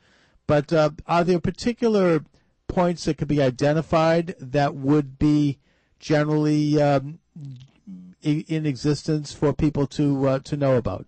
But 0.47 0.73
uh, 0.73 0.91
are 1.07 1.25
there 1.25 1.41
particular 1.41 2.25
points 2.69 3.05
that 3.05 3.19
could 3.19 3.29
be 3.29 3.43
identified 3.43 4.35
that 4.41 4.75
would 4.75 5.19
be 5.19 5.59
generally 5.99 6.81
um, 6.81 7.19
in 8.23 8.67
existence 8.67 9.33
for 9.33 9.53
people 9.53 9.87
to 9.89 10.29
uh, 10.29 10.39
to 10.41 10.57
know 10.57 10.77
about? 10.77 11.07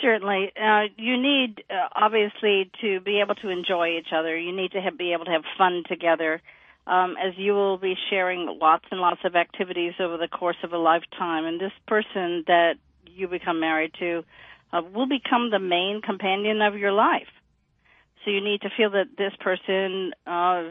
Certainly, 0.00 0.52
uh, 0.60 0.84
you 0.96 1.16
need 1.16 1.62
uh, 1.70 1.88
obviously 1.94 2.70
to 2.80 3.00
be 3.00 3.20
able 3.20 3.36
to 3.36 3.50
enjoy 3.50 3.98
each 3.98 4.12
other. 4.12 4.36
You 4.36 4.54
need 4.54 4.72
to 4.72 4.80
have, 4.80 4.98
be 4.98 5.12
able 5.12 5.26
to 5.26 5.30
have 5.30 5.44
fun 5.56 5.84
together, 5.88 6.42
um, 6.86 7.16
as 7.22 7.34
you 7.36 7.52
will 7.52 7.78
be 7.78 7.94
sharing 8.10 8.58
lots 8.60 8.84
and 8.90 9.00
lots 9.00 9.20
of 9.24 9.36
activities 9.36 9.94
over 10.00 10.16
the 10.16 10.28
course 10.28 10.56
of 10.62 10.72
a 10.72 10.78
lifetime. 10.78 11.44
And 11.44 11.60
this 11.60 11.72
person 11.86 12.44
that 12.46 12.74
you 13.06 13.28
become 13.28 13.60
married 13.60 13.92
to 14.00 14.24
uh, 14.72 14.82
will 14.92 15.06
become 15.06 15.50
the 15.50 15.58
main 15.58 16.00
companion 16.02 16.60
of 16.62 16.76
your 16.76 16.92
life. 16.92 17.28
So 18.24 18.30
you 18.30 18.40
need 18.40 18.62
to 18.62 18.70
feel 18.76 18.90
that 18.90 19.16
this 19.16 19.32
person, 19.40 20.12
uh, 20.26 20.62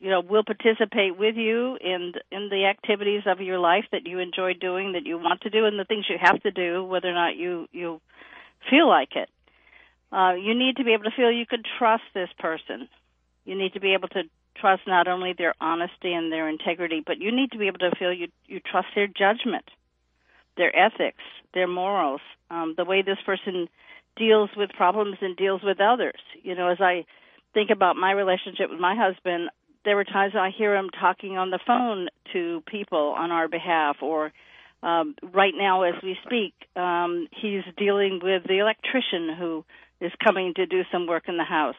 you 0.00 0.10
know, 0.10 0.20
will 0.20 0.44
participate 0.44 1.16
with 1.18 1.36
you 1.36 1.76
in 1.80 2.12
in 2.30 2.48
the 2.50 2.66
activities 2.66 3.22
of 3.26 3.40
your 3.40 3.58
life 3.58 3.84
that 3.92 4.06
you 4.06 4.18
enjoy 4.18 4.54
doing, 4.54 4.92
that 4.92 5.04
you 5.04 5.18
want 5.18 5.40
to 5.42 5.50
do, 5.50 5.66
and 5.66 5.78
the 5.78 5.84
things 5.84 6.06
you 6.08 6.16
have 6.20 6.40
to 6.42 6.50
do, 6.50 6.84
whether 6.84 7.08
or 7.08 7.14
not 7.14 7.36
you 7.36 7.68
you 7.72 8.00
feel 8.70 8.88
like 8.88 9.16
it. 9.16 9.28
Uh, 10.12 10.34
you 10.34 10.54
need 10.54 10.76
to 10.76 10.84
be 10.84 10.92
able 10.92 11.04
to 11.04 11.10
feel 11.10 11.30
you 11.30 11.46
can 11.46 11.62
trust 11.78 12.04
this 12.14 12.28
person. 12.38 12.88
You 13.44 13.56
need 13.56 13.72
to 13.72 13.80
be 13.80 13.94
able 13.94 14.08
to 14.08 14.22
trust 14.56 14.82
not 14.86 15.08
only 15.08 15.34
their 15.36 15.54
honesty 15.60 16.12
and 16.12 16.32
their 16.32 16.48
integrity, 16.48 17.02
but 17.04 17.18
you 17.18 17.34
need 17.34 17.52
to 17.52 17.58
be 17.58 17.66
able 17.66 17.78
to 17.78 17.92
feel 17.98 18.12
you 18.12 18.28
you 18.46 18.60
trust 18.60 18.88
their 18.94 19.06
judgment, 19.06 19.64
their 20.56 20.74
ethics, 20.76 21.22
their 21.52 21.66
morals, 21.68 22.20
um, 22.50 22.74
the 22.76 22.84
way 22.84 23.02
this 23.02 23.18
person 23.24 23.68
deals 24.16 24.50
with 24.56 24.70
problems 24.70 25.16
and 25.20 25.36
deals 25.36 25.62
with 25.62 25.80
others. 25.80 26.20
You 26.42 26.54
know, 26.54 26.68
as 26.68 26.78
I 26.80 27.04
think 27.52 27.70
about 27.70 27.96
my 27.96 28.12
relationship 28.12 28.70
with 28.70 28.80
my 28.80 28.94
husband, 28.96 29.50
there 29.84 29.96
were 29.96 30.04
times 30.04 30.34
I 30.36 30.50
hear 30.56 30.74
him 30.74 30.90
talking 30.90 31.36
on 31.36 31.50
the 31.50 31.60
phone 31.66 32.08
to 32.32 32.62
people 32.66 33.14
on 33.16 33.30
our 33.30 33.48
behalf, 33.48 33.96
or 34.02 34.32
um, 34.82 35.14
right 35.32 35.54
now 35.56 35.82
as 35.82 35.94
we 36.02 36.16
speak, 36.24 36.54
um, 36.76 37.28
he's 37.30 37.62
dealing 37.76 38.20
with 38.22 38.42
the 38.46 38.58
electrician 38.58 39.34
who 39.38 39.64
is 40.00 40.12
coming 40.22 40.54
to 40.54 40.66
do 40.66 40.82
some 40.92 41.06
work 41.06 41.24
in 41.28 41.36
the 41.36 41.44
house. 41.44 41.76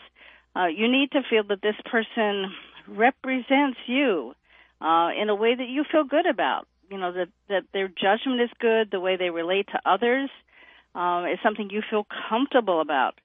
Uh, 0.55 0.67
you 0.67 0.89
need 0.89 1.11
to 1.11 1.21
feel 1.29 1.43
that 1.43 1.61
this 1.61 1.75
person 1.85 2.53
represents 2.87 3.77
you 3.87 4.33
uh, 4.81 5.09
in 5.19 5.29
a 5.29 5.35
way 5.35 5.55
that 5.55 5.67
you 5.67 5.83
feel 5.91 6.03
good 6.03 6.25
about. 6.25 6.67
You 6.89 6.97
know 6.97 7.11
that 7.11 7.29
that 7.49 7.63
their 7.73 7.87
judgment 7.87 8.41
is 8.41 8.49
good, 8.59 8.91
the 8.91 8.99
way 8.99 9.17
they 9.17 9.31
relate 9.31 9.67
to 9.71 9.81
others 9.85 10.29
um, 10.93 11.25
is 11.25 11.39
something 11.43 11.69
you 11.69 11.81
feel 11.89 12.05
comfortable 12.29 12.79
about. 12.79 13.15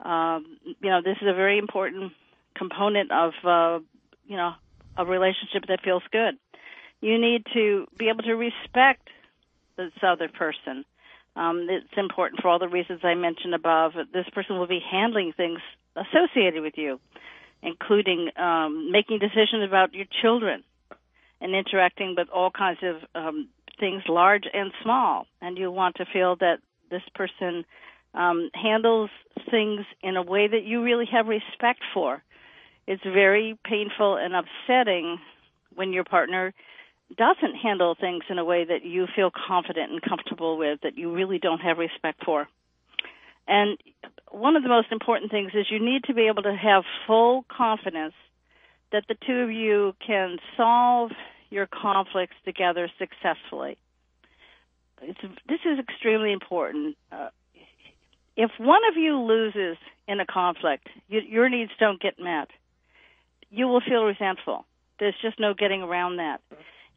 Um, 0.00 0.58
you 0.64 0.90
know, 0.90 1.00
this 1.02 1.16
is 1.20 1.28
a 1.28 1.34
very 1.34 1.58
important 1.58 2.12
component 2.54 3.10
of, 3.10 3.32
uh, 3.44 3.80
you 4.26 4.36
know, 4.36 4.52
a 4.96 5.04
relationship 5.04 5.66
that 5.68 5.80
feels 5.82 6.02
good. 6.12 6.36
You 7.00 7.18
need 7.18 7.46
to 7.54 7.86
be 7.96 8.08
able 8.08 8.24
to 8.24 8.34
respect 8.34 9.08
this 9.76 9.92
other 10.02 10.28
person. 10.28 10.84
Um, 11.36 11.68
it's 11.70 11.86
important 11.96 12.42
for 12.42 12.48
all 12.48 12.58
the 12.58 12.68
reasons 12.68 13.00
I 13.04 13.14
mentioned 13.14 13.54
above. 13.54 13.92
This 14.12 14.28
person 14.32 14.58
will 14.58 14.66
be 14.66 14.80
handling 14.80 15.32
things 15.36 15.60
associated 16.06 16.62
with 16.62 16.74
you, 16.76 17.00
including 17.62 18.30
um, 18.36 18.90
making 18.92 19.18
decisions 19.18 19.64
about 19.66 19.94
your 19.94 20.06
children 20.22 20.62
and 21.40 21.54
interacting 21.54 22.14
with 22.16 22.28
all 22.30 22.50
kinds 22.50 22.80
of 22.82 22.96
um, 23.14 23.48
things, 23.78 24.02
large 24.08 24.44
and 24.52 24.72
small. 24.82 25.26
And 25.40 25.56
you 25.56 25.70
want 25.70 25.96
to 25.96 26.06
feel 26.12 26.36
that 26.36 26.58
this 26.90 27.02
person 27.14 27.64
um, 28.14 28.50
handles 28.54 29.10
things 29.50 29.82
in 30.02 30.16
a 30.16 30.22
way 30.22 30.48
that 30.48 30.64
you 30.64 30.82
really 30.82 31.06
have 31.12 31.26
respect 31.26 31.80
for. 31.94 32.22
It's 32.86 33.02
very 33.04 33.58
painful 33.64 34.16
and 34.16 34.34
upsetting 34.34 35.18
when 35.74 35.92
your 35.92 36.04
partner 36.04 36.54
doesn't 37.16 37.54
handle 37.54 37.94
things 37.98 38.24
in 38.28 38.38
a 38.38 38.44
way 38.44 38.64
that 38.64 38.84
you 38.84 39.06
feel 39.14 39.30
confident 39.30 39.92
and 39.92 40.02
comfortable 40.02 40.58
with, 40.58 40.80
that 40.82 40.98
you 40.98 41.12
really 41.12 41.38
don't 41.38 41.60
have 41.60 41.78
respect 41.78 42.24
for. 42.24 42.48
And 43.48 43.78
one 44.30 44.54
of 44.54 44.62
the 44.62 44.68
most 44.68 44.92
important 44.92 45.30
things 45.30 45.52
is 45.54 45.66
you 45.70 45.84
need 45.84 46.04
to 46.04 46.14
be 46.14 46.28
able 46.28 46.42
to 46.42 46.54
have 46.54 46.84
full 47.06 47.44
confidence 47.48 48.14
that 48.92 49.04
the 49.08 49.16
two 49.26 49.40
of 49.40 49.50
you 49.50 49.94
can 50.06 50.36
solve 50.56 51.10
your 51.50 51.66
conflicts 51.66 52.36
together 52.44 52.90
successfully 52.98 53.78
it's 55.02 55.20
this 55.48 55.60
is 55.64 55.78
extremely 55.78 56.32
important. 56.32 56.96
Uh, 57.12 57.28
if 58.36 58.50
one 58.58 58.82
of 58.90 58.96
you 58.96 59.18
loses 59.20 59.76
in 60.06 60.20
a 60.20 60.26
conflict, 60.26 60.88
you, 61.08 61.20
your 61.20 61.48
needs 61.48 61.72
don't 61.78 62.00
get 62.00 62.18
met, 62.18 62.48
you 63.50 63.66
will 63.66 63.80
feel 63.80 64.04
resentful. 64.04 64.64
There's 64.98 65.14
just 65.22 65.38
no 65.38 65.54
getting 65.54 65.82
around 65.82 66.16
that. 66.16 66.40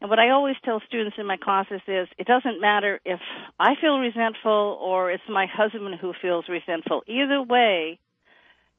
And 0.02 0.10
what 0.10 0.18
I 0.18 0.30
always 0.30 0.56
tell 0.64 0.82
students 0.84 1.16
in 1.16 1.26
my 1.26 1.36
classes 1.36 1.80
is 1.86 2.08
it 2.18 2.26
doesn't 2.26 2.60
matter 2.60 2.98
if 3.04 3.20
I 3.60 3.74
feel 3.80 4.00
resentful 4.00 4.76
or 4.82 5.12
it's 5.12 5.22
my 5.28 5.46
husband 5.46 5.94
who 6.00 6.12
feels 6.20 6.46
resentful. 6.48 7.02
Either 7.06 7.40
way, 7.40 8.00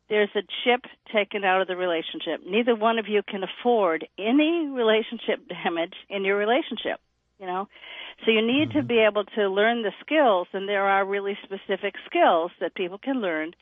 there's 0.09 0.31
a 0.35 0.41
chip 0.65 0.81
taken 1.13 1.45
out 1.45 1.61
of 1.61 1.69
the 1.69 1.77
relationship. 1.77 2.41
Neither 2.45 2.75
one 2.75 2.99
of 2.99 3.07
you 3.07 3.21
can 3.25 3.41
afford 3.41 4.05
any 4.19 4.67
relationship 4.67 5.47
damage 5.47 5.93
in 6.09 6.25
your 6.25 6.35
relationship, 6.35 6.99
you 7.39 7.45
know. 7.45 7.69
So 8.25 8.31
you 8.31 8.45
need 8.45 8.71
mm-hmm. 8.71 8.79
to 8.79 8.83
be 8.83 8.99
able 8.99 9.23
to 9.23 9.47
learn 9.47 9.81
the 9.81 9.93
skills, 10.05 10.47
and 10.51 10.67
there 10.67 10.83
are 10.83 11.05
really 11.05 11.37
specific 11.41 11.95
skills 12.05 12.51
that 12.59 12.75
people 12.75 12.97
can 12.97 13.21
learn 13.21 13.53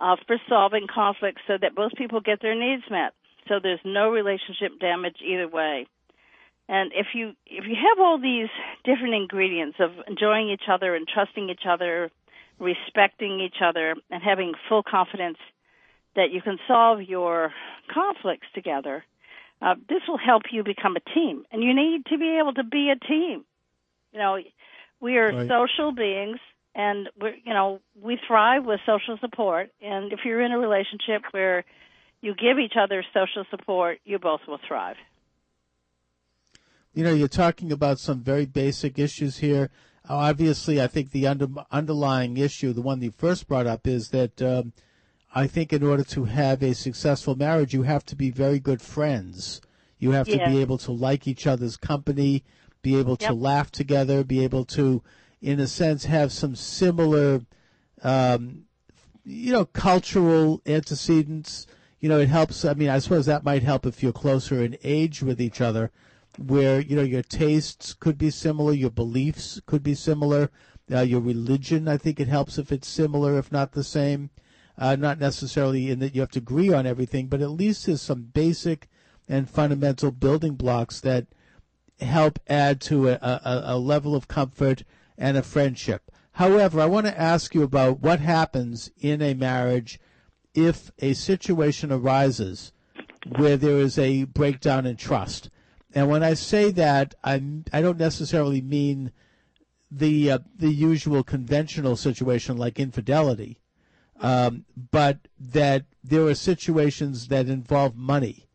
uh, 0.00 0.16
for 0.26 0.38
solving 0.48 0.88
conflicts 0.92 1.42
so 1.46 1.54
that 1.62 1.76
both 1.76 1.92
people 1.96 2.20
get 2.20 2.42
their 2.42 2.58
needs 2.58 2.82
met. 2.90 3.12
So 3.46 3.60
there's 3.62 3.78
no 3.84 4.10
relationship 4.10 4.80
damage 4.80 5.18
either 5.24 5.46
way. 5.46 5.86
And 6.68 6.92
if 6.94 7.08
you 7.14 7.34
if 7.46 7.64
you 7.64 7.76
have 7.76 7.98
all 8.00 8.18
these 8.18 8.48
different 8.84 9.14
ingredients 9.14 9.78
of 9.78 9.90
enjoying 10.08 10.50
each 10.50 10.68
other 10.68 10.94
and 10.94 11.06
trusting 11.06 11.48
each 11.48 11.66
other, 11.68 12.10
respecting 12.58 13.40
each 13.40 13.62
other, 13.62 13.94
and 14.10 14.22
having 14.22 14.54
full 14.68 14.82
confidence 14.82 15.38
that 16.16 16.30
you 16.32 16.42
can 16.42 16.58
solve 16.66 17.02
your 17.02 17.52
conflicts 17.92 18.48
together, 18.54 19.04
uh, 19.62 19.74
this 19.88 20.02
will 20.08 20.18
help 20.18 20.42
you 20.50 20.64
become 20.64 20.96
a 20.96 21.14
team. 21.14 21.44
And 21.52 21.62
you 21.62 21.72
need 21.72 22.06
to 22.06 22.18
be 22.18 22.38
able 22.40 22.54
to 22.54 22.64
be 22.64 22.90
a 22.90 22.96
team. 22.96 23.44
You 24.12 24.18
know, 24.18 24.38
we 25.00 25.18
are 25.18 25.30
right. 25.30 25.48
social 25.48 25.92
beings, 25.92 26.38
and 26.74 27.08
we 27.20 27.42
you 27.44 27.54
know 27.54 27.80
we 28.02 28.18
thrive 28.26 28.64
with 28.64 28.80
social 28.84 29.18
support. 29.20 29.70
And 29.80 30.12
if 30.12 30.20
you're 30.24 30.40
in 30.40 30.50
a 30.50 30.58
relationship 30.58 31.22
where 31.30 31.64
you 32.22 32.34
give 32.34 32.58
each 32.58 32.74
other 32.76 33.04
social 33.14 33.44
support, 33.50 34.00
you 34.04 34.18
both 34.18 34.40
will 34.48 34.58
thrive. 34.66 34.96
You 36.96 37.04
know, 37.04 37.12
you're 37.12 37.28
talking 37.28 37.72
about 37.72 37.98
some 37.98 38.22
very 38.22 38.46
basic 38.46 38.98
issues 38.98 39.36
here. 39.36 39.68
Obviously, 40.08 40.80
I 40.80 40.86
think 40.86 41.10
the 41.10 41.26
under, 41.26 41.46
underlying 41.70 42.38
issue, 42.38 42.72
the 42.72 42.80
one 42.80 43.02
you 43.02 43.10
first 43.10 43.46
brought 43.46 43.66
up, 43.66 43.86
is 43.86 44.08
that 44.10 44.40
um, 44.40 44.72
I 45.34 45.46
think 45.46 45.74
in 45.74 45.82
order 45.82 46.04
to 46.04 46.24
have 46.24 46.62
a 46.62 46.74
successful 46.74 47.36
marriage, 47.36 47.74
you 47.74 47.82
have 47.82 48.06
to 48.06 48.16
be 48.16 48.30
very 48.30 48.58
good 48.58 48.80
friends. 48.80 49.60
You 49.98 50.12
have 50.12 50.26
to 50.28 50.38
be 50.38 50.62
able 50.62 50.78
to 50.78 50.92
like 50.92 51.28
each 51.28 51.46
other's 51.46 51.76
company, 51.76 52.44
be 52.80 52.98
able 52.98 53.18
to 53.18 53.34
laugh 53.34 53.70
together, 53.70 54.24
be 54.24 54.42
able 54.42 54.64
to, 54.64 55.02
in 55.42 55.60
a 55.60 55.66
sense, 55.66 56.06
have 56.06 56.32
some 56.32 56.56
similar, 56.56 57.42
um, 58.04 58.64
you 59.22 59.52
know, 59.52 59.66
cultural 59.66 60.62
antecedents. 60.64 61.66
You 62.00 62.08
know, 62.08 62.20
it 62.20 62.30
helps. 62.30 62.64
I 62.64 62.72
mean, 62.72 62.88
I 62.88 63.00
suppose 63.00 63.26
that 63.26 63.44
might 63.44 63.64
help 63.64 63.84
if 63.84 64.02
you're 64.02 64.12
closer 64.12 64.64
in 64.64 64.78
age 64.82 65.22
with 65.22 65.42
each 65.42 65.60
other, 65.60 65.90
where 66.38 66.80
you 66.80 66.96
know 66.96 67.02
your 67.02 67.22
tastes 67.22 67.94
could 67.94 68.18
be 68.18 68.30
similar, 68.30 68.72
your 68.72 68.90
beliefs 68.90 69.60
could 69.66 69.82
be 69.82 69.94
similar, 69.94 70.50
uh, 70.92 71.00
your 71.00 71.20
religion. 71.20 71.88
I 71.88 71.96
think 71.96 72.20
it 72.20 72.28
helps 72.28 72.58
if 72.58 72.72
it's 72.72 72.88
similar, 72.88 73.38
if 73.38 73.50
not 73.50 73.72
the 73.72 73.84
same. 73.84 74.30
Uh, 74.78 74.94
not 74.94 75.18
necessarily 75.18 75.90
in 75.90 76.00
that 76.00 76.14
you 76.14 76.20
have 76.20 76.30
to 76.30 76.38
agree 76.38 76.70
on 76.70 76.86
everything, 76.86 77.28
but 77.28 77.40
at 77.40 77.50
least 77.50 77.86
there's 77.86 78.02
some 78.02 78.24
basic 78.24 78.88
and 79.26 79.48
fundamental 79.48 80.10
building 80.10 80.54
blocks 80.54 81.00
that 81.00 81.26
help 82.00 82.38
add 82.46 82.80
to 82.82 83.08
a, 83.08 83.14
a, 83.14 83.62
a 83.64 83.78
level 83.78 84.14
of 84.14 84.28
comfort 84.28 84.84
and 85.16 85.36
a 85.36 85.42
friendship. 85.42 86.10
However, 86.32 86.80
I 86.82 86.86
want 86.86 87.06
to 87.06 87.18
ask 87.18 87.54
you 87.54 87.62
about 87.62 88.00
what 88.00 88.20
happens 88.20 88.90
in 89.00 89.22
a 89.22 89.32
marriage 89.32 89.98
if 90.54 90.90
a 90.98 91.14
situation 91.14 91.90
arises 91.90 92.72
where 93.36 93.56
there 93.56 93.78
is 93.78 93.98
a 93.98 94.24
breakdown 94.24 94.84
in 94.84 94.96
trust. 94.96 95.48
And 95.94 96.08
when 96.08 96.22
I 96.22 96.34
say 96.34 96.70
that, 96.72 97.14
I'm, 97.22 97.64
I 97.72 97.80
don't 97.80 97.98
necessarily 97.98 98.60
mean 98.60 99.12
the 99.90 100.32
uh, 100.32 100.38
the 100.56 100.72
usual 100.72 101.22
conventional 101.22 101.96
situation 101.96 102.56
like 102.56 102.80
infidelity, 102.80 103.60
um, 104.20 104.64
but 104.90 105.28
that 105.38 105.84
there 106.02 106.26
are 106.26 106.34
situations 106.34 107.28
that 107.28 107.48
involve 107.48 107.96
money 107.96 108.48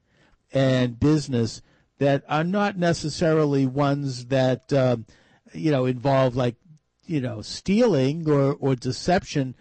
and 0.51 0.99
business 0.99 1.61
that 1.99 2.23
are 2.27 2.43
not 2.43 2.77
necessarily 2.77 3.65
ones 3.65 4.25
that 4.25 4.73
um, 4.73 5.05
you 5.53 5.71
know 5.71 5.85
involve 5.85 6.35
like 6.35 6.55
you 7.05 7.21
know 7.21 7.41
stealing 7.41 8.29
or 8.29 8.53
or 8.59 8.75
deception, 8.75 9.55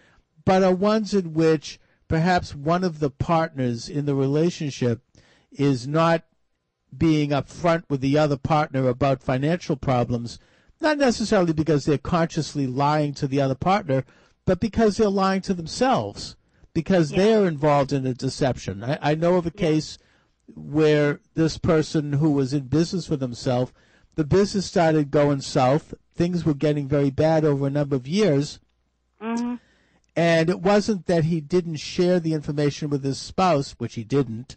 but 0.45 0.63
are 0.63 0.75
ones 0.75 1.15
in 1.15 1.33
which 1.35 1.79
perhaps 2.09 2.55
one 2.55 2.83
of 2.83 2.99
the 2.99 3.11
partners 3.11 3.89
in 3.89 4.07
the 4.07 4.15
relationship 4.17 5.03
is 5.53 5.87
not 5.87 6.25
being 6.97 7.31
upfront 7.31 7.85
with 7.89 8.01
the 8.01 8.19
other 8.19 8.37
partner 8.37 8.89
about 8.89 9.23
financial 9.23 9.77
problems, 9.77 10.39
not 10.81 10.99
necessarily 10.99 11.53
because 11.53 11.85
they're 11.85 11.99
consciously 11.99 12.67
lying 12.67 13.15
to 13.15 13.27
the 13.27 13.41
other 13.41 13.55
partner, 13.55 14.05
but 14.45 14.61
because 14.61 14.97
they're 14.97 15.09
lying 15.09 15.41
to 15.43 15.55
themselves, 15.55 16.37
because 16.73 17.11
they're 17.11 17.47
involved 17.47 17.93
in 17.93 18.07
a 18.07 18.15
deception. 18.15 18.83
I, 18.83 18.99
I 19.01 19.15
know 19.15 19.37
of 19.37 19.47
a 19.47 19.51
case 19.51 19.99
where 20.55 21.21
this 21.35 21.59
person 21.59 22.15
who 22.15 22.33
was 22.33 22.53
in 22.53 22.67
business 22.67 23.09
with 23.09 23.21
himself, 23.21 23.73
the 24.17 24.25
business 24.25 24.67
started 24.67 25.11
going 25.11 25.41
south. 25.41 25.95
Things 26.15 26.45
were 26.45 26.55
getting 26.55 26.89
very 26.89 27.11
bad 27.11 27.45
over 27.45 27.67
a 27.67 27.71
number 27.71 27.97
of 27.97 28.09
years. 28.09 28.59
Mm-hmm. 29.23 29.57
And 30.17 30.51
it 30.51 30.61
wasn't 30.61 31.07
that 31.07 31.25
he 31.25 31.41
didn't 31.41 31.77
share 31.77 32.19
the 32.21 32.35
information 32.35 32.91
with 32.91 33.05
his 33.05 33.19
spouse, 33.19 33.77
which 33.79 33.95
he 33.95 34.05
didn't, 34.05 34.57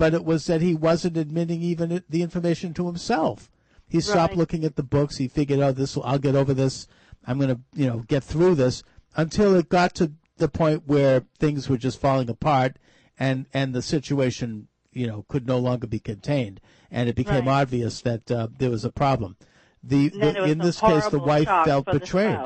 but 0.00 0.14
it 0.14 0.24
was 0.24 0.46
that 0.46 0.62
he 0.62 0.74
wasn't 0.74 1.18
admitting 1.18 1.60
even 1.60 2.02
the 2.08 2.22
information 2.22 2.72
to 2.72 2.86
himself. 2.86 3.50
He 3.86 4.00
stopped 4.00 4.32
Right. 4.32 4.38
looking 4.38 4.64
at 4.64 4.76
the 4.76 4.82
books. 4.82 5.18
He 5.18 5.28
figured, 5.28 5.60
oh, 5.60 5.72
this 5.72 5.98
I'll 6.02 6.18
get 6.18 6.34
over 6.34 6.54
this. 6.54 6.86
I'm 7.26 7.38
going 7.38 7.54
to, 7.54 7.60
you 7.74 7.86
know, 7.86 7.98
get 8.08 8.24
through 8.24 8.54
this 8.54 8.82
until 9.14 9.54
it 9.54 9.68
got 9.68 9.94
to 9.96 10.12
the 10.38 10.48
point 10.48 10.84
where 10.86 11.24
things 11.38 11.68
were 11.68 11.76
just 11.76 12.00
falling 12.00 12.30
apart 12.30 12.78
and, 13.18 13.44
and 13.52 13.74
the 13.74 13.82
situation, 13.82 14.68
you 14.90 15.06
know, 15.06 15.26
could 15.28 15.46
no 15.46 15.58
longer 15.58 15.86
be 15.86 15.98
contained. 15.98 16.62
And 16.90 17.10
it 17.10 17.14
became 17.14 17.46
Right. 17.46 17.60
obvious 17.60 18.00
that 18.00 18.30
uh, 18.30 18.48
there 18.56 18.70
was 18.70 18.86
a 18.86 18.90
problem. 18.92 19.36
The, 19.82 20.08
the 20.08 20.44
in 20.44 20.58
this 20.58 20.80
case, 20.80 21.08
the 21.08 21.18
wife 21.18 21.48
felt 21.66 21.84
betrayed. 21.84 22.38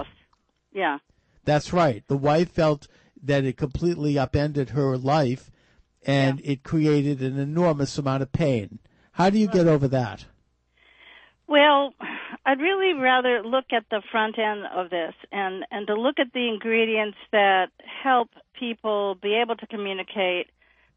Yeah. 0.73 0.99
That's 1.45 1.73
right. 1.73 2.03
The 2.09 2.17
wife 2.17 2.51
felt 2.51 2.89
that 3.23 3.45
it 3.45 3.57
completely 3.57 4.19
upended 4.19 4.71
her 4.71 4.97
life 4.99 5.53
and 6.07 6.41
it 6.45 6.63
created 6.63 7.21
an 7.21 7.39
enormous 7.39 7.99
amount 7.99 8.23
of 8.23 8.33
pain. 8.33 8.79
How 9.13 9.31
do 9.31 9.39
you 9.39 9.47
get 9.47 9.67
over 9.67 9.89
that? 9.89 10.25
Well, 11.47 11.93
I'd 12.47 12.61
really 12.61 12.95
rather 12.95 13.43
look 13.43 13.67
at 13.73 13.85
the 13.91 14.03
front 14.11 14.39
end 14.39 14.65
of 14.75 14.91
this 14.91 15.15
and, 15.31 15.65
and 15.71 15.87
to 15.87 15.95
look 15.95 16.19
at 16.19 16.33
the 16.33 16.49
ingredients 16.49 17.19
that 17.33 17.69
help 18.03 18.31
people 18.59 19.17
be 19.23 19.35
able 19.35 19.57
to 19.57 19.67
communicate 19.67 20.49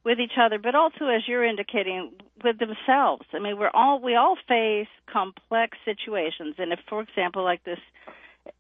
with 0.04 0.20
each 0.20 0.38
other, 0.40 0.58
but 0.58 0.74
also, 0.74 1.08
as 1.08 1.28
you're 1.28 1.44
indicating, 1.44 2.12
with 2.42 2.58
themselves. 2.60 3.26
I 3.34 3.40
mean, 3.40 3.58
we're 3.58 3.72
all 3.74 4.02
we 4.02 4.16
all 4.16 4.38
face 4.48 4.88
complex 5.12 5.78
situations, 5.84 6.56
and 6.58 6.72
if, 6.72 6.80
for 6.88 7.02
example, 7.02 7.44
like 7.44 7.64
this 7.66 7.80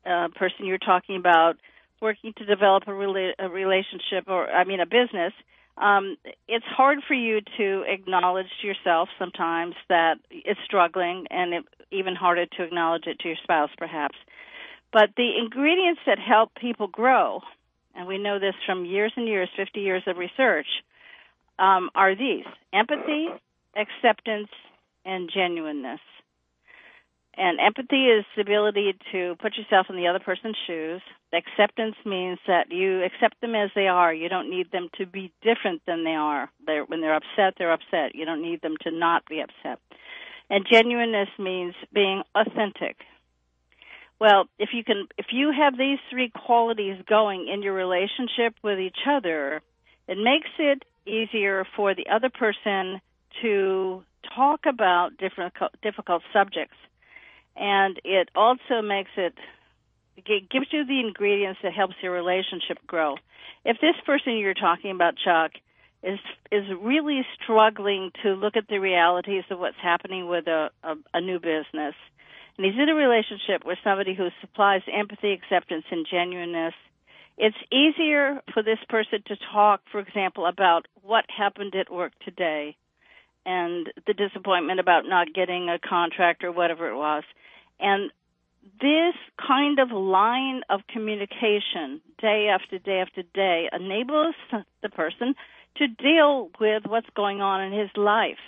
uh, 0.05 0.27
person 0.35 0.65
you're 0.65 0.77
talking 0.77 1.15
about, 1.15 1.55
working 2.01 2.33
to 2.37 2.45
develop 2.45 2.83
a, 2.87 2.91
rela- 2.91 3.31
a 3.39 3.47
relationship 3.47 4.25
or 4.27 4.49
I 4.49 4.65
mean 4.65 4.81
a 4.81 4.85
business, 4.85 5.31
um, 5.78 6.17
it's 6.47 6.65
hard 6.65 6.99
for 7.07 7.13
you 7.13 7.41
to 7.57 7.84
acknowledge 7.88 8.47
to 8.61 8.67
yourself 8.67 9.09
sometimes 9.19 9.75
that 9.89 10.15
it's 10.32 10.59
struggling, 10.65 11.28
and 11.30 11.53
it, 11.53 11.65
even 11.91 12.15
harder 12.15 12.45
to 12.45 12.63
acknowledge 12.63 13.05
it 13.05 13.19
to 13.19 13.28
your 13.28 13.38
spouse, 13.43 13.69
perhaps. 13.78 14.15
But 14.91 15.09
the 15.15 15.38
ingredients 15.38 16.01
that 16.05 16.17
help 16.19 16.55
people 16.55 16.88
grow, 16.88 17.41
and 17.93 18.07
we 18.07 18.17
know 18.17 18.39
this 18.39 18.55
from 18.65 18.86
years 18.86 19.13
and 19.15 19.28
years, 19.28 19.49
50 19.55 19.80
years 19.80 20.03
of 20.07 20.17
research, 20.17 20.67
um, 21.59 21.89
are 21.95 22.15
these 22.15 22.45
empathy, 22.73 23.28
acceptance, 23.75 24.49
and 25.05 25.30
genuineness. 25.34 25.99
And 27.38 27.59
empathy 27.59 28.07
is 28.07 28.25
the 28.35 28.41
ability 28.41 28.95
to 29.11 29.35
put 29.39 29.57
yourself 29.57 29.88
in 29.89 29.95
the 29.95 30.07
other 30.07 30.19
person's 30.19 30.57
shoes. 30.65 31.01
Acceptance 31.31 31.95
means 32.03 32.39
that 32.47 32.71
you 32.71 33.03
accept 33.03 33.39
them 33.41 33.53
as 33.53 33.69
they 33.75 33.88
are. 33.88 34.11
You 34.11 34.27
don't 34.27 34.49
need 34.49 34.71
them 34.71 34.89
to 34.97 35.05
be 35.05 35.31
different 35.43 35.83
than 35.85 36.03
they 36.03 36.15
are. 36.15 36.49
They're, 36.65 36.83
when 36.83 37.01
they're 37.01 37.15
upset, 37.15 37.53
they're 37.57 37.73
upset. 37.73 38.15
You 38.15 38.25
don't 38.25 38.41
need 38.41 38.61
them 38.61 38.75
to 38.81 38.91
not 38.91 39.23
be 39.29 39.41
upset. 39.41 39.79
And 40.49 40.65
genuineness 40.71 41.29
means 41.38 41.75
being 41.93 42.23
authentic. 42.33 42.97
Well, 44.19 44.45
if 44.57 44.69
you 44.73 44.83
can, 44.83 45.07
if 45.19 45.27
you 45.31 45.51
have 45.51 45.77
these 45.77 45.99
three 46.09 46.31
qualities 46.33 46.99
going 47.07 47.47
in 47.53 47.61
your 47.61 47.73
relationship 47.73 48.55
with 48.63 48.79
each 48.79 48.97
other, 49.07 49.61
it 50.07 50.17
makes 50.17 50.49
it 50.57 50.83
easier 51.05 51.67
for 51.75 51.93
the 51.93 52.07
other 52.11 52.29
person 52.29 52.99
to 53.43 54.03
talk 54.35 54.61
about 54.67 55.17
different 55.17 55.53
difficult 55.83 56.23
subjects, 56.33 56.75
and 57.57 57.99
it 58.03 58.29
also 58.35 58.81
makes 58.81 59.11
it 59.17 59.33
it 60.17 60.49
gives 60.49 60.67
you 60.71 60.85
the 60.85 60.99
ingredients 60.99 61.59
that 61.63 61.73
helps 61.73 61.95
your 62.01 62.11
relationship 62.11 62.79
grow. 62.87 63.15
If 63.63 63.77
this 63.79 63.95
person 64.05 64.37
you're 64.37 64.53
talking 64.53 64.91
about, 64.91 65.15
Chuck, 65.23 65.51
is 66.03 66.19
is 66.51 66.63
really 66.81 67.25
struggling 67.41 68.11
to 68.23 68.33
look 68.33 68.55
at 68.55 68.67
the 68.67 68.79
realities 68.79 69.43
of 69.49 69.59
what's 69.59 69.77
happening 69.81 70.27
with 70.27 70.47
a, 70.47 70.69
a, 70.83 70.95
a 71.15 71.21
new 71.21 71.39
business, 71.39 71.95
and 72.57 72.65
he's 72.65 72.75
in 72.75 72.89
a 72.89 72.95
relationship 72.95 73.65
with 73.65 73.77
somebody 73.83 74.13
who 74.13 74.29
supplies 74.41 74.81
empathy, 74.91 75.33
acceptance, 75.33 75.85
and 75.91 76.05
genuineness, 76.09 76.73
it's 77.37 77.57
easier 77.71 78.41
for 78.53 78.63
this 78.63 78.79
person 78.89 79.21
to 79.27 79.37
talk, 79.51 79.81
for 79.91 79.99
example, 79.99 80.45
about 80.45 80.87
what 81.03 81.25
happened 81.35 81.75
at 81.75 81.91
work 81.91 82.13
today 82.25 82.75
and 83.47 83.89
the 84.05 84.13
disappointment 84.13 84.79
about 84.81 85.05
not 85.07 85.33
getting 85.33 85.69
a 85.69 85.79
contract 85.79 86.43
or 86.43 86.51
whatever 86.51 86.89
it 86.89 86.97
was. 86.97 87.23
And 87.79 88.11
this 88.81 89.15
kind 89.39 89.79
of 89.79 89.89
line 89.89 90.61
of 90.69 90.81
communication 90.89 92.01
day 92.19 92.49
after 92.53 92.77
day 92.77 92.99
after 92.99 93.23
day 93.33 93.69
enables 93.71 94.35
the 94.83 94.89
person 94.89 95.33
to 95.77 95.87
deal 95.87 96.49
with 96.59 96.83
what's 96.85 97.09
going 97.15 97.39
on 97.39 97.63
in 97.63 97.71
his 97.71 97.89
life. 97.95 98.43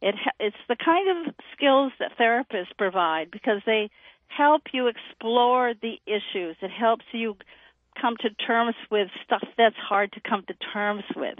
It 0.00 0.14
it's 0.38 0.56
the 0.68 0.76
kind 0.76 1.26
of 1.26 1.34
skills 1.56 1.92
that 1.98 2.16
therapists 2.16 2.76
provide 2.78 3.30
because 3.32 3.62
they 3.66 3.90
help 4.28 4.62
you 4.72 4.86
explore 4.86 5.74
the 5.74 5.98
issues. 6.06 6.56
It 6.62 6.70
helps 6.70 7.04
you 7.12 7.36
come 8.00 8.16
to 8.20 8.30
terms 8.30 8.76
with 8.90 9.08
stuff 9.24 9.42
that's 9.58 9.76
hard 9.76 10.12
to 10.12 10.20
come 10.20 10.44
to 10.46 10.54
terms 10.72 11.04
with. 11.16 11.38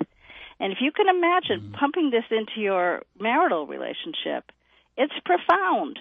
And 0.58 0.72
if 0.72 0.78
you 0.80 0.90
can 0.92 1.08
imagine 1.08 1.72
pumping 1.78 2.10
this 2.10 2.24
into 2.30 2.60
your 2.60 3.02
marital 3.18 3.66
relationship, 3.66 4.50
it's 4.96 5.12
profound. 5.24 5.98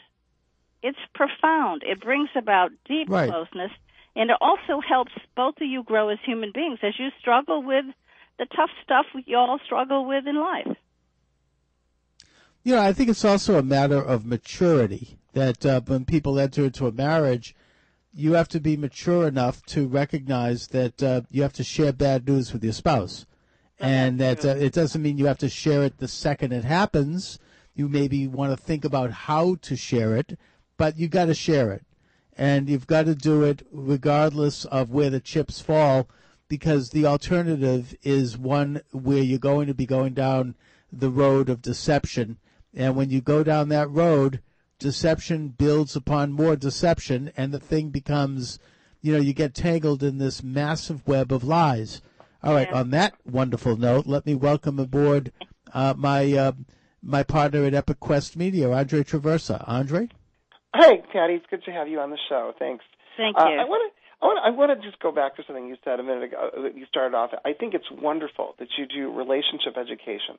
It's 0.82 0.99
profound. 1.14 1.84
It 1.84 1.99
brings 1.99 2.30
about 2.36 2.72
deep 2.88 3.10
Right. 3.10 3.30
closeness 3.30 3.72
And 4.16 4.30
it 4.30 4.38
also 4.39 4.80
helps 4.80 5.12
both 5.36 5.56
of 5.60 5.68
you 5.68 5.84
grow 5.84 6.10
as 6.10 6.20
human 6.26 6.51
beings 6.53 6.80
as 6.82 6.93
you 6.97 7.10
struggle 7.20 7.62
with 7.62 7.86
the 8.38 8.45
tough 8.56 8.70
stuff 8.84 9.06
you 9.26 9.38
all 9.38 9.60
struggle 9.66 10.06
with 10.06 10.26
in 10.26 10.39
life. 10.39 10.78
You 12.64 12.76
know, 12.76 12.82
I 12.82 12.93
think 12.93 13.10
it's 13.10 13.26
also 13.26 13.60
a 13.60 13.64
matter 13.64 14.01
of 14.01 14.26
maturity 14.26 15.20
that 15.34 15.66
uh, 15.66 15.82
when 15.86 16.06
people 16.06 16.39
enter 16.39 16.66
into 16.66 16.88
a 16.88 16.91
marriage, 16.91 17.56
you 18.14 18.34
have 18.34 18.47
to 18.49 18.60
be 18.60 18.78
mature 18.78 19.28
enough 19.28 19.62
to 19.68 19.88
recognize 19.88 20.68
that 20.68 21.03
uh, 21.03 21.22
you 21.30 21.41
have 21.41 21.53
to 21.53 21.64
share 21.64 21.91
bad 21.91 22.28
news 22.28 22.53
with 22.53 22.64
your 22.64 22.74
spouse. 22.74 23.26
And 23.80 24.20
that 24.20 24.46
uh, 24.46 24.50
it 24.50 24.74
doesn't 24.74 25.02
mean 25.02 25.18
you 25.18 25.26
have 25.26 25.38
to 25.40 25.50
share 25.50 25.84
it 25.84 25.98
the 25.98 26.08
second 26.08 26.54
it 26.54 26.64
happens. 26.64 27.40
You 27.74 27.90
maybe 27.90 28.28
want 28.28 28.58
to 28.58 28.64
think 28.64 28.86
about 28.86 29.12
how 29.12 29.56
to 29.56 29.76
share 29.76 30.16
it, 30.16 30.40
but 30.78 30.98
you 30.98 31.08
got 31.08 31.26
to 31.26 31.34
share 31.34 31.72
it. 31.74 31.86
And 32.38 32.70
you've 32.70 32.88
got 32.88 33.06
to 33.06 33.16
do 33.16 33.44
it 33.44 33.66
regardless 33.72 34.66
of 34.66 34.92
where 34.92 35.10
the 35.10 35.20
chips 35.20 35.62
fall, 35.62 36.10
because 36.48 36.90
the 36.90 37.06
alternative 37.06 37.96
is 38.04 38.38
one 38.38 38.82
where 38.92 39.24
you're 39.24 39.40
going 39.40 39.68
to 39.68 39.74
be 39.74 39.86
going 39.86 40.14
down 40.14 40.56
the 40.92 41.10
road 41.10 41.50
of 41.50 41.62
deception. 41.62 42.38
And 42.74 42.96
when 42.96 43.10
you 43.10 43.22
go 43.22 43.44
down 43.44 43.70
that 43.70 43.90
road, 43.90 44.42
deception 44.80 45.50
builds 45.50 45.96
upon 45.96 46.32
more 46.32 46.56
deception, 46.56 47.32
and 47.36 47.54
the 47.54 47.60
thing 47.60 47.90
becomes, 47.90 48.60
you 49.02 49.14
know, 49.14 49.20
you 49.20 49.34
get 49.34 49.56
tangled 49.56 50.04
in 50.04 50.18
this 50.18 50.44
massive 50.44 51.06
web 51.08 51.32
of 51.32 51.44
lies. 51.44 52.02
All 52.46 52.54
right. 52.54 52.72
On 52.72 52.91
that 52.91 53.14
wonderful 53.26 53.76
note, 53.76 54.06
let 54.06 54.26
me 54.26 54.36
welcome 54.36 54.78
aboard 54.80 55.32
uh, 55.74 55.93
my 55.98 56.32
uh, 56.34 56.52
my 57.02 57.24
partner 57.24 57.66
at 57.66 57.74
Epic 57.74 58.00
Quest 58.00 58.38
Media, 58.38 58.72
Andre 58.72 59.04
Traversa. 59.04 59.64
Andre. 59.68 60.10
Hey, 60.76 61.02
Patty, 61.12 61.34
it's 61.36 61.46
good 61.50 61.64
to 61.66 61.72
have 61.72 61.88
you 61.88 62.00
on 62.00 62.12
the 62.12 62.18
show. 62.30 62.54
Thanks. 62.60 62.84
Thank 63.18 63.36
Uh, 63.39 63.48
you. 63.50 63.56
I 63.60 63.64
want 63.66 63.91
to. 63.91 64.02
I 64.22 64.26
want, 64.28 64.39
I 64.46 64.50
want 64.52 64.82
to 64.82 64.88
just 64.88 65.02
go 65.02 65.12
back 65.12 65.36
to 65.36 65.43
something 65.46 65.68
you 65.68 65.76
said 65.84 66.00
a 66.00 66.04
minute 66.04 66.24
ago. 66.24 66.50
uh, 66.58 66.62
That 66.62 66.78
you 66.78 66.86
started 66.86 67.16
off. 67.16 67.32
I 67.43 67.54
think 67.54 67.74
it's 67.74 67.89
wonderful 67.91 68.56
that 68.60 68.70
you 68.78 68.86
do 68.88 69.12
relationship 69.12 69.78
education, 69.78 70.38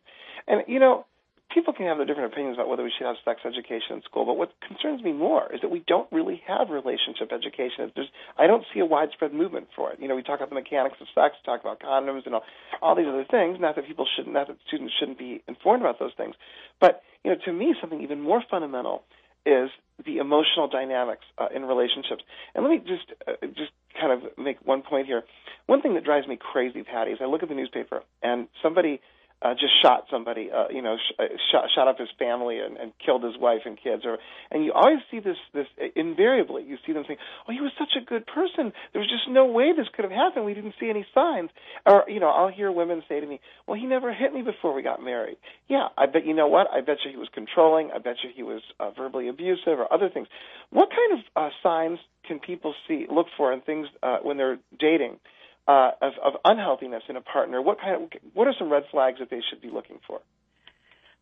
and 0.49 0.63
you 0.67 0.79
know, 0.81 1.05
people 1.53 1.73
can 1.73 1.87
have 1.87 1.97
their 1.97 2.07
different 2.07 2.33
opinions 2.33 2.57
about 2.57 2.69
whether 2.69 2.83
we 2.83 2.93
should 2.97 3.07
have 3.07 3.17
sex 3.25 3.41
education 3.45 3.97
in 3.97 4.03
school. 4.03 4.25
But 4.25 4.37
what 4.37 4.53
concerns 4.67 5.03
me 5.03 5.13
more 5.13 5.53
is 5.53 5.61
that 5.63 5.71
we 5.71 5.85
don't 5.87 6.11
really 6.13 6.43
have 6.47 6.71
relationship 6.71 7.33
education. 7.33 7.93
There's, 7.95 8.09
I 8.39 8.47
don't 8.47 8.65
see 8.75 8.81
a 8.81 8.87
widespread 8.87 9.33
movement 9.33 9.69
for 9.75 9.93
it. 9.93 9.99
You 10.01 10.09
know, 10.09 10.17
we 10.17 10.23
talk 10.23 10.41
about 10.41 10.51
the 10.51 10.57
mechanics 10.57 10.97
of 11.01 11.07
sex, 11.15 11.37
talk 11.45 11.61
about 11.61 11.81
condoms, 11.81 12.27
and 12.27 12.35
all, 12.35 12.45
all 12.83 12.95
these 12.95 13.09
other 13.09 13.27
things. 13.31 13.59
Not 13.61 13.77
that 13.77 13.87
people 13.87 14.07
shouldn't, 14.17 14.35
not 14.35 14.49
that 14.49 14.57
students 14.67 14.95
shouldn't 14.99 15.19
be 15.19 15.43
informed 15.49 15.83
about 15.83 15.99
those 15.99 16.13
things, 16.17 16.35
but 16.81 17.03
you 17.25 17.31
know, 17.31 17.39
to 17.45 17.53
me, 17.53 17.75
something 17.81 18.03
even 18.03 18.21
more 18.21 18.43
fundamental 18.49 19.03
is 19.45 19.71
the 20.05 20.19
emotional 20.19 20.69
dynamics 20.69 21.25
uh, 21.39 21.47
in 21.55 21.63
relationships. 21.63 22.23
And 22.55 22.65
let 22.65 22.71
me 22.71 22.79
just 22.79 23.13
uh, 23.27 23.47
just 23.47 23.71
kind 23.99 24.13
of 24.13 24.37
make 24.37 24.59
one 24.65 24.83
point 24.83 25.07
here. 25.07 25.23
One 25.67 25.81
thing 25.81 25.95
that 25.95 26.05
drives 26.05 26.29
me 26.29 26.37
crazy, 26.37 26.83
Patty, 26.83 27.13
is 27.13 27.19
I 27.23 27.27
look 27.27 27.43
at 27.43 27.49
the 27.49 27.55
newspaper 27.55 28.03
and 28.23 28.49
somebody 28.63 29.01
uh, 29.43 29.53
just 29.55 29.73
shot 29.83 30.05
somebody, 30.11 30.51
uh, 30.51 30.69
you 30.71 30.83
know, 30.83 30.97
sh- 30.97 31.15
uh, 31.19 31.25
shot 31.53 31.65
shot 31.75 31.89
up 31.89 31.99
his 31.99 32.09
family 32.19 32.59
and, 32.59 32.77
and 32.77 32.93
killed 33.05 33.23
his 33.23 33.35
wife 33.39 33.63
and 33.67 33.77
kids, 33.81 34.03
or 34.05 34.19
and 34.51 34.65
you 34.65 34.73
always 34.73 35.01
see 35.11 35.21
this 35.21 35.37
this 35.53 35.67
invariably 35.95 36.65
you 36.65 36.79
see 36.87 36.93
them 36.93 37.05
saying, 37.07 37.19
"Oh, 37.49 37.53
he 37.53 37.61
was 37.61 37.73
such 37.79 37.93
a 38.01 38.05
good 38.05 38.27
person. 38.27 38.73
There 38.93 39.01
was 39.01 39.11
just 39.11 39.29
no 39.29 39.47
way 39.47 39.73
this 39.77 39.89
could 39.95 40.05
have 40.05 40.13
happened. 40.13 40.47
We 40.47 40.55
didn't 40.55 40.75
see 40.81 40.89
any 40.89 41.07
signs." 41.15 41.51
Or 41.85 42.05
you 42.09 42.21
know, 42.21 42.29
I'll 42.31 42.49
hear 42.49 42.73
women 42.73 43.03
say 43.09 43.21
to 43.21 43.27
me, 43.27 43.41
"Well, 43.67 43.79
he 43.79 43.87
never 43.87 44.13
hit 44.13 44.33
me 44.33 44.43
before 44.43 44.73
we 44.75 44.83
got 44.83 45.03
married." 45.03 45.37
Yeah, 45.69 45.89
I 45.99 46.07
bet 46.07 46.25
you 46.27 46.35
know 46.35 46.49
what? 46.49 46.69
I 46.73 46.81
bet 46.81 46.99
you 47.05 47.11
he 47.11 47.17
was 47.19 47.29
controlling. 47.35 47.91
I 47.95 47.99
bet 47.99 48.17
you 48.25 48.31
he 48.35 48.43
was 48.43 48.63
uh, 48.81 48.91
verbally 48.91 49.29
abusive 49.29 49.79
or 49.79 49.93
other 49.93 50.09
things. 50.09 50.29
What 50.71 50.89
kind 50.91 51.21
of 51.21 51.27
uh, 51.37 51.51
signs 51.63 51.99
can 52.27 52.39
people 52.41 52.75
see 52.89 53.07
look 53.11 53.27
for 53.37 53.53
in 53.53 53.61
things 53.61 53.87
uh, 54.03 54.19
when 54.23 54.37
they're 54.39 54.59
dating? 54.79 55.19
Uh, 55.67 55.91
of, 56.01 56.13
of 56.23 56.33
unhealthiness 56.45 57.03
in 57.09 57.17
a 57.17 57.21
partner, 57.21 57.61
what 57.61 57.81
kind 57.81 58.05
of 58.05 58.21
what 58.35 58.47
are 58.47 58.55
some 58.59 58.71
red 58.71 58.85
flags 58.91 59.19
that 59.19 59.31
they 59.31 59.41
should 59.51 59.61
be 59.61 59.71
looking 59.71 59.99
for? 60.07 60.21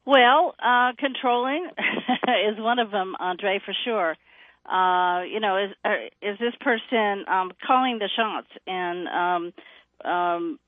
Well, 0.06 0.54
uh, 0.62 0.92
controlling 0.98 1.66
is 2.48 2.58
one 2.58 2.78
of 2.78 2.90
them, 2.90 3.14
Andre, 3.18 3.60
for 3.64 3.74
sure. 3.84 4.16
Uh, 4.66 5.24
you 5.24 5.40
know, 5.40 5.64
is 5.64 5.70
uh, 5.84 5.88
is 6.22 6.38
this 6.38 6.54
person 6.60 7.24
um, 7.28 7.52
calling 7.66 7.98
the 7.98 8.08
shots 8.14 8.48
and 8.66 9.08
um, 9.08 10.10
um, 10.10 10.58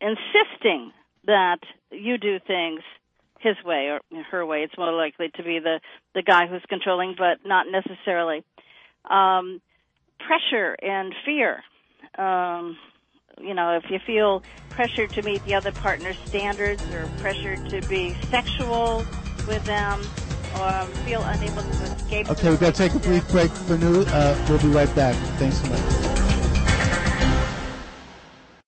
insisting 0.00 0.92
that 1.26 1.58
you 1.90 2.18
do 2.18 2.38
things 2.46 2.80
his 3.40 3.56
way 3.64 3.88
or 3.90 4.00
her 4.30 4.44
way? 4.44 4.62
It's 4.62 4.76
more 4.76 4.92
likely 4.92 5.30
to 5.36 5.42
be 5.42 5.58
the 5.58 5.80
the 6.14 6.22
guy 6.22 6.46
who's 6.48 6.64
controlling, 6.68 7.14
but 7.18 7.46
not 7.46 7.66
necessarily. 7.70 8.44
Um, 9.08 9.60
pressure 10.18 10.76
and 10.80 11.14
fear. 11.24 11.62
Um, 12.18 12.76
you 13.42 13.54
know, 13.54 13.76
if 13.76 13.90
you 13.90 13.98
feel 14.06 14.42
pressure 14.68 15.06
to 15.06 15.22
meet 15.22 15.44
the 15.44 15.54
other 15.54 15.72
partner's 15.72 16.18
standards 16.26 16.82
or 16.94 17.06
pressure 17.18 17.56
to 17.56 17.80
be 17.88 18.14
sexual 18.30 19.04
with 19.46 19.64
them 19.64 20.00
or 20.58 20.84
feel 21.04 21.22
unable 21.22 21.62
to 21.62 21.68
escape. 21.68 22.30
Okay, 22.30 22.50
we've 22.50 22.60
got 22.60 22.74
to 22.74 22.88
take 22.88 22.94
a 22.94 22.98
brief 22.98 23.28
break 23.30 23.50
for 23.50 23.76
new. 23.78 24.02
Uh, 24.02 24.46
we'll 24.48 24.58
be 24.58 24.68
right 24.68 24.94
back. 24.94 25.14
Thanks 25.38 25.58
so 25.58 25.68
much. 25.68 25.80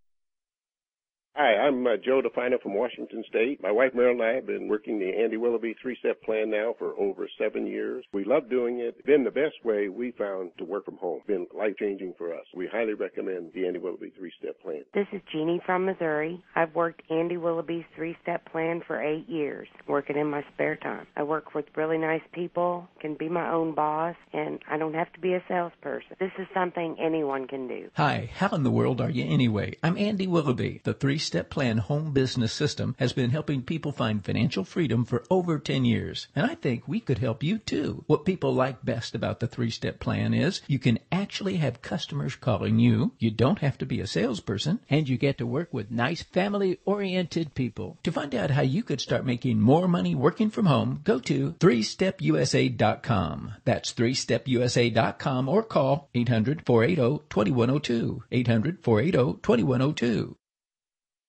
Hi, 1.36 1.65
I'm 1.65 1.88
uh, 1.88 1.97
Joe 1.97 2.21
DeFino 2.21 2.61
from 2.61 2.75
Washington 2.75 3.23
State. 3.27 3.59
My 3.59 3.71
wife 3.71 3.93
Meryl 3.93 4.11
and 4.11 4.21
I 4.21 4.36
have 4.36 4.45
been 4.45 4.67
working 4.67 4.99
the 4.99 5.09
Andy 5.09 5.36
Willoughby 5.36 5.75
three-step 5.81 6.21
plan 6.21 6.51
now 6.51 6.75
for 6.77 6.93
over 6.93 7.27
seven 7.39 7.65
years. 7.65 8.05
We 8.13 8.23
love 8.23 8.51
doing 8.51 8.81
it. 8.81 8.93
It's 8.99 9.05
been 9.07 9.23
the 9.23 9.31
best 9.31 9.55
way 9.63 9.89
we 9.89 10.11
found 10.11 10.51
to 10.59 10.63
work 10.63 10.86
from 10.86 10.97
home. 10.97 11.17
It's 11.17 11.27
been 11.27 11.47
life-changing 11.51 12.13
for 12.19 12.36
us. 12.36 12.45
We 12.55 12.67
highly 12.71 12.93
recommend 12.93 13.51
the 13.55 13.65
Andy 13.65 13.79
Willoughby 13.79 14.13
three-step 14.15 14.61
plan. 14.61 14.84
This 14.93 15.07
is 15.11 15.21
Jeannie 15.31 15.59
from 15.65 15.88
Missouri. 15.88 16.39
I've 16.55 16.75
worked 16.75 17.01
Andy 17.09 17.38
Willoughby's 17.38 17.86
three 17.95 18.15
step 18.21 18.45
plan 18.51 18.84
for 18.86 19.01
eight 19.01 19.27
years, 19.27 19.67
working 19.88 20.17
in 20.17 20.29
my 20.29 20.43
spare 20.53 20.75
time. 20.75 21.07
I 21.17 21.23
work 21.23 21.55
with 21.55 21.65
really 21.75 21.97
nice 21.97 22.21
people, 22.34 22.88
can 23.01 23.15
be 23.15 23.27
my 23.27 23.49
own 23.49 23.73
boss, 23.73 24.15
and 24.34 24.59
I 24.69 24.77
don't 24.77 24.93
have 24.93 25.11
to 25.13 25.19
be 25.19 25.34
a 25.34 25.43
salesperson. 25.47 26.15
This 26.19 26.31
is 26.38 26.45
something 26.53 26.95
anyone 26.99 27.47
can 27.47 27.67
do. 27.67 27.89
Hi, 27.95 28.29
how 28.36 28.49
in 28.49 28.61
the 28.61 28.69
world 28.69 29.01
are 29.01 29.09
you 29.09 29.25
anyway? 29.25 29.77
I'm 29.81 29.97
Andy 29.97 30.27
Willoughby. 30.27 30.81
The 30.84 30.93
three 30.93 31.17
step 31.24 31.49
plan 31.49 31.78
home 31.78 32.11
business 32.11 32.53
system 32.53 32.95
has 32.99 33.13
been 33.13 33.30
helping 33.30 33.63
people 33.63 33.91
find 33.91 34.24
financial 34.24 34.63
freedom 34.63 35.05
for 35.05 35.24
over 35.30 35.57
10 35.57 35.86
years. 35.86 36.28
And 36.36 36.45
I 36.45 36.55
think 36.55 36.88
we 36.88 36.99
could 36.99 37.19
help 37.19 37.43
you 37.43 37.57
too. 37.57 38.03
What 38.07 38.26
people 38.26 38.53
like 38.53 38.86
best 38.86 39.15
about 39.15 39.39
the 39.39 39.47
three 39.47 39.69
step 39.69 39.99
plan 39.99 40.34
is 40.34 40.61
you 40.67 40.80
can 40.80 40.99
actually 41.11 41.57
have 41.57 41.82
customers 41.82 42.36
calling 42.36 42.80
you. 42.80 43.13
You 43.19 43.32
don't 43.32 43.59
have 43.59 43.78
to 43.80 43.86
be 43.86 43.99
a 43.99 44.07
salesperson. 44.07 44.80
And 44.89 45.09
you 45.09 45.17
get 45.17 45.38
to 45.38 45.45
work 45.45 45.74
with 45.74 45.91
nice 45.91 46.21
family 46.21 46.80
oriented 46.86 47.55
people. 47.55 47.97
To 48.03 48.11
find 48.11 48.34
out 48.36 48.51
how 48.51 48.61
you 48.61 48.84
could 48.84 49.01
start 49.01 49.26
making 49.26 49.59
more 49.59 49.88
money 49.88 50.15
working 50.15 50.49
from 50.49 50.65
home, 50.65 51.01
go 51.03 51.19
to 51.19 51.53
3stepusa.com. 51.53 53.53
That's 53.65 53.93
3stepusa.com 53.93 55.49
or 55.49 55.63
call 55.63 56.09
800 56.13 56.65
480 56.65 57.24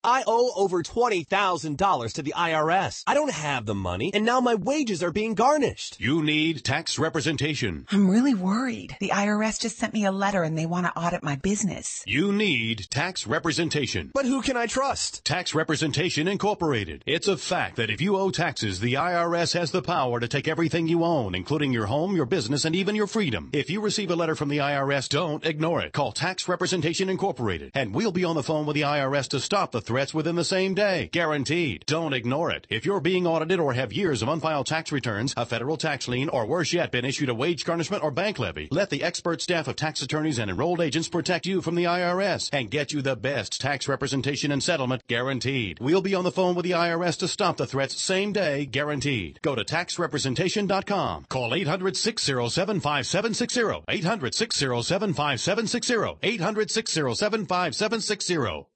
I 0.05 0.22
owe 0.26 0.52
over 0.55 0.82
$20,000 0.82 2.12
to 2.12 2.22
the 2.22 2.34
IRS. 2.36 3.02
I 3.07 3.14
don't 3.14 3.32
have 3.32 3.64
the 3.64 3.74
money, 3.74 4.12
and 4.12 4.24
now 4.26 4.40
my 4.40 4.55
wages 4.55 5.02
are 5.02 5.11
being 5.11 5.34
garnished. 5.34 5.98
You 5.98 6.22
need 6.22 6.62
tax 6.62 6.98
representation. 6.98 7.86
I'm 7.90 8.11
really 8.11 8.34
worried. 8.34 8.96
The 9.00 9.12
IRS 9.14 9.61
just 9.61 9.78
sent 9.78 9.94
me 9.94 10.05
a 10.05 10.12
letter 10.12 10.42
and 10.42 10.59
they 10.59 10.66
want 10.66 10.84
to 10.86 10.96
audit 10.96 11.22
my 11.22 11.36
business. 11.36 12.02
You 12.07 12.32
need 12.32 12.90
tax 12.90 13.26
representation. 13.26 14.11
But 14.12 14.26
who 14.26 14.42
can 14.42 14.59
I 14.59 14.66
trust? 14.66 15.24
Tax 15.24 15.55
Representation 15.55 16.28
Incorporated. 16.28 17.02
It's 17.07 17.28
a 17.28 17.38
fact 17.38 17.76
that 17.76 17.88
if 17.88 18.02
you 18.02 18.18
owe 18.18 18.30
taxes, 18.30 18.80
the 18.80 18.94
IRS 18.94 19.55
has 19.59 19.70
the 19.70 19.80
power 19.80 20.20
to 20.20 20.28
take 20.28 20.48
everything 20.48 20.86
you 20.86 21.02
own, 21.02 21.34
including 21.34 21.72
your 21.72 21.86
home, 21.86 22.14
your 22.14 22.26
business, 22.26 22.66
and 22.66 22.76
even 22.76 22.94
your 22.94 23.07
freedom. 23.07 23.48
If 23.55 23.70
you 23.70 23.80
receive 23.80 24.11
a 24.11 24.16
letter 24.16 24.34
from 24.34 24.50
the 24.50 24.59
IRS, 24.59 25.09
don't 25.09 25.46
ignore 25.46 25.80
it. 25.80 25.92
Call 25.94 26.12
Tax 26.12 26.46
Representation 26.46 27.09
Incorporated, 27.09 27.70
and 27.74 27.94
we'll 27.94 28.12
be 28.12 28.24
on 28.24 28.36
the 28.36 28.42
phone 28.42 28.66
with 28.66 28.74
the 28.74 28.82
IRS 28.82 29.28
to 29.28 29.40
stop 29.40 29.72
the 29.72 29.80
threats 29.95 30.12
within 30.12 30.34
the 30.34 30.42
same 30.42 30.74
day. 30.74 31.09
Guaranteed. 31.12 31.84
Don't 31.86 32.14
ignore 32.14 32.51
it. 32.51 32.66
If 32.68 32.84
you're 32.84 32.99
being 32.99 33.28
audited 33.28 33.61
or 33.61 33.74
have 33.74 33.92
years 33.92 34.22
of 34.22 34.28
unfiled 34.28 34.66
tax 34.66 34.90
returns, 34.90 35.32
a 35.36 35.47
federal 35.47 35.76
tax 35.76 36.09
lien, 36.09 36.28
or 36.30 36.47
worse 36.47 36.72
yet, 36.72 36.90
been 36.90 37.05
issued 37.05 37.28
a 37.28 37.34
wage 37.34 37.64
garnishment 37.64 38.03
or 38.03 38.11
bank 38.11 38.40
levy, 38.40 38.66
let 38.72 38.90
the 38.90 39.05
expert 39.05 39.40
staff 39.40 39.68
of 39.68 39.76
tax 39.76 40.03
attorneys 40.03 40.40
and 40.40 40.51
enrolled 40.51 40.80
agents 40.80 41.07
protect 41.07 41.47
you 41.47 41.61
from 41.61 41.76
the 41.76 41.84
IRS 41.84 42.51
and 42.53 42.72
get 42.72 42.92
you 42.92 43.03
the 43.03 43.14
best 43.14 43.61
tax 43.61 43.86
representation 43.86 44.51
and 44.51 44.64
settlement 44.64 45.07
guaranteed. 45.07 45.78
We'll 45.80 46.03
be 46.03 46.16
on 46.16 46.24
the 46.24 46.32
phone 46.32 46.57
with 46.57 46.64
the 46.64 46.72
IRS 46.72 47.16
to 47.18 47.28
stop 47.28 47.57
the 47.57 47.64
threats 47.64 48.03
same 48.03 48.32
day 48.32 48.66
guaranteed. 48.66 49.38
Go 49.42 49.55
to 49.55 49.62
taxrepresentation.com. 49.62 51.26
Call 51.28 51.53
800-607-5760. 51.53 53.84
800-607-5760. 53.86 56.18
800-607-5760. 56.20 58.74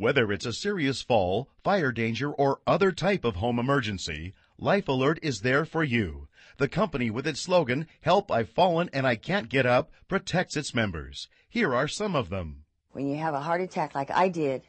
Whether 0.00 0.32
it's 0.32 0.46
a 0.46 0.54
serious 0.54 1.02
fall, 1.02 1.50
fire 1.62 1.92
danger, 1.92 2.32
or 2.32 2.60
other 2.66 2.90
type 2.90 3.22
of 3.22 3.36
home 3.36 3.58
emergency, 3.58 4.32
Life 4.56 4.88
Alert 4.88 5.18
is 5.20 5.42
there 5.42 5.66
for 5.66 5.84
you. 5.84 6.26
The 6.56 6.68
company 6.68 7.10
with 7.10 7.26
its 7.26 7.42
slogan, 7.42 7.86
Help 8.00 8.32
I've 8.32 8.48
Fallen 8.48 8.88
and 8.94 9.06
I 9.06 9.16
Can't 9.16 9.50
Get 9.50 9.66
Up, 9.66 9.90
protects 10.08 10.56
its 10.56 10.72
members. 10.72 11.28
Here 11.50 11.74
are 11.74 11.86
some 11.86 12.16
of 12.16 12.30
them. 12.30 12.64
When 12.92 13.08
you 13.08 13.18
have 13.18 13.34
a 13.34 13.40
heart 13.40 13.60
attack 13.60 13.94
like 13.94 14.10
I 14.10 14.30
did 14.30 14.62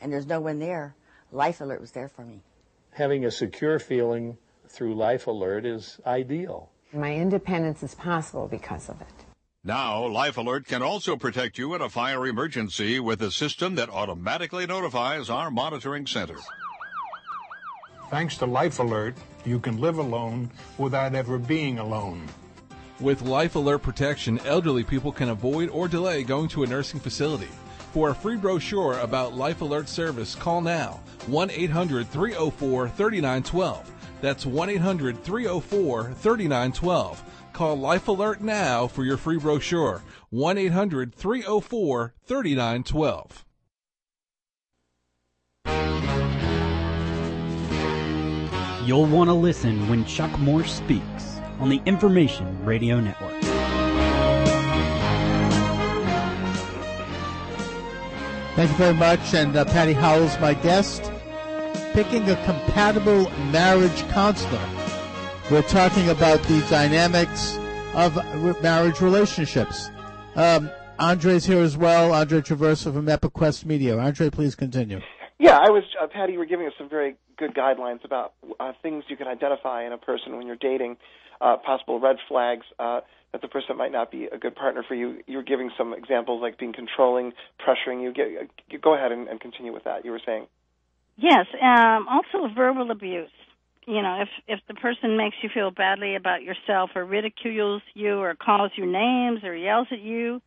and 0.00 0.12
there's 0.12 0.26
no 0.26 0.40
one 0.40 0.58
there, 0.58 0.96
Life 1.30 1.60
Alert 1.60 1.80
was 1.80 1.92
there 1.92 2.08
for 2.08 2.24
me. 2.24 2.40
Having 2.90 3.24
a 3.24 3.30
secure 3.30 3.78
feeling 3.78 4.36
through 4.66 4.96
Life 4.96 5.28
Alert 5.28 5.64
is 5.64 6.00
ideal. 6.04 6.70
My 6.92 7.14
independence 7.14 7.84
is 7.84 7.94
possible 7.94 8.48
because 8.48 8.88
of 8.88 9.00
it. 9.00 9.31
Now, 9.64 10.04
Life 10.08 10.38
Alert 10.38 10.66
can 10.66 10.82
also 10.82 11.16
protect 11.16 11.56
you 11.56 11.72
in 11.76 11.82
a 11.82 11.88
fire 11.88 12.26
emergency 12.26 12.98
with 12.98 13.22
a 13.22 13.30
system 13.30 13.76
that 13.76 13.90
automatically 13.90 14.66
notifies 14.66 15.30
our 15.30 15.52
monitoring 15.52 16.04
center. 16.04 16.34
Thanks 18.10 18.36
to 18.38 18.46
Life 18.46 18.80
Alert, 18.80 19.14
you 19.44 19.60
can 19.60 19.80
live 19.80 19.98
alone 19.98 20.50
without 20.78 21.14
ever 21.14 21.38
being 21.38 21.78
alone. 21.78 22.26
With 22.98 23.22
Life 23.22 23.54
Alert 23.54 23.82
protection, 23.82 24.40
elderly 24.46 24.82
people 24.82 25.12
can 25.12 25.28
avoid 25.28 25.68
or 25.68 25.86
delay 25.86 26.24
going 26.24 26.48
to 26.48 26.64
a 26.64 26.66
nursing 26.66 26.98
facility. 26.98 27.48
For 27.92 28.10
a 28.10 28.14
free 28.16 28.36
brochure 28.36 28.98
about 28.98 29.34
Life 29.34 29.60
Alert 29.60 29.88
service, 29.88 30.34
call 30.34 30.60
now 30.60 30.98
1 31.28 31.52
800 31.52 32.08
304 32.08 32.88
3912. 32.88 33.92
That's 34.20 34.44
1 34.44 34.70
800 34.70 35.22
304 35.22 36.14
3912. 36.14 37.22
Call 37.62 37.76
Life 37.76 38.08
Alert 38.08 38.40
now 38.40 38.88
for 38.88 39.04
your 39.04 39.16
free 39.16 39.38
brochure 39.38 40.02
1 40.30 40.58
800 40.58 41.14
304 41.14 42.12
3912. 42.24 43.44
You'll 48.84 49.06
want 49.06 49.28
to 49.28 49.34
listen 49.34 49.88
when 49.88 50.04
Chuck 50.06 50.36
Morse 50.40 50.72
speaks 50.72 51.38
on 51.60 51.68
the 51.68 51.80
Information 51.86 52.64
Radio 52.64 52.98
Network. 52.98 53.40
Thank 58.56 58.70
you 58.72 58.76
very 58.76 58.94
much. 58.94 59.34
And 59.34 59.54
uh, 59.54 59.66
Patty 59.66 59.92
Howell's 59.92 60.36
my 60.40 60.54
guest. 60.54 61.12
Picking 61.92 62.28
a 62.28 62.44
compatible 62.44 63.30
marriage 63.52 64.02
counselor. 64.08 64.81
We're 65.52 65.60
talking 65.60 66.08
about 66.08 66.42
the 66.44 66.66
dynamics 66.70 67.58
of 67.92 68.16
marriage 68.62 69.02
relationships. 69.02 69.90
Um, 70.34 70.70
Andre's 70.98 71.44
here 71.44 71.60
as 71.60 71.76
well. 71.76 72.14
Andre 72.14 72.40
Traverso 72.40 72.84
from 72.84 73.04
EpiQuest 73.04 73.66
Media. 73.66 73.98
Andre, 73.98 74.30
please 74.30 74.54
continue. 74.54 75.02
Yeah, 75.38 75.58
I 75.58 75.68
was, 75.68 75.82
uh, 76.02 76.06
Patty, 76.06 76.32
you 76.32 76.38
were 76.38 76.46
giving 76.46 76.66
us 76.66 76.72
some 76.78 76.88
very 76.88 77.16
good 77.36 77.54
guidelines 77.54 78.02
about 78.02 78.32
uh, 78.60 78.72
things 78.82 79.04
you 79.08 79.16
can 79.18 79.26
identify 79.26 79.84
in 79.84 79.92
a 79.92 79.98
person 79.98 80.38
when 80.38 80.46
you're 80.46 80.56
dating, 80.56 80.96
uh, 81.42 81.58
possible 81.58 82.00
red 82.00 82.16
flags 82.28 82.64
uh, 82.78 83.00
that 83.32 83.42
the 83.42 83.48
person 83.48 83.76
might 83.76 83.92
not 83.92 84.10
be 84.10 84.24
a 84.32 84.38
good 84.38 84.56
partner 84.56 84.82
for 84.88 84.94
you. 84.94 85.18
You 85.26 85.36
were 85.36 85.42
giving 85.42 85.70
some 85.76 85.92
examples 85.92 86.40
like 86.40 86.56
being 86.56 86.72
controlling, 86.72 87.34
pressuring 87.60 88.02
you. 88.02 88.14
Get, 88.14 88.80
go 88.80 88.94
ahead 88.94 89.12
and, 89.12 89.28
and 89.28 89.38
continue 89.38 89.74
with 89.74 89.84
that. 89.84 90.06
You 90.06 90.12
were 90.12 90.22
saying. 90.24 90.46
Yes, 91.18 91.44
um, 91.62 92.06
also 92.08 92.48
verbal 92.54 92.90
abuse. 92.90 93.28
You 93.86 94.00
know, 94.00 94.22
if 94.22 94.28
if 94.46 94.60
the 94.68 94.74
person 94.74 95.16
makes 95.16 95.36
you 95.42 95.50
feel 95.52 95.70
badly 95.70 96.14
about 96.14 96.42
yourself 96.42 96.90
or 96.94 97.04
ridicules 97.04 97.82
you 97.94 98.18
or 98.18 98.34
calls 98.34 98.70
you 98.76 98.86
names 98.86 99.42
or 99.42 99.56
yells 99.56 99.88
at 99.90 100.00
you 100.00 100.40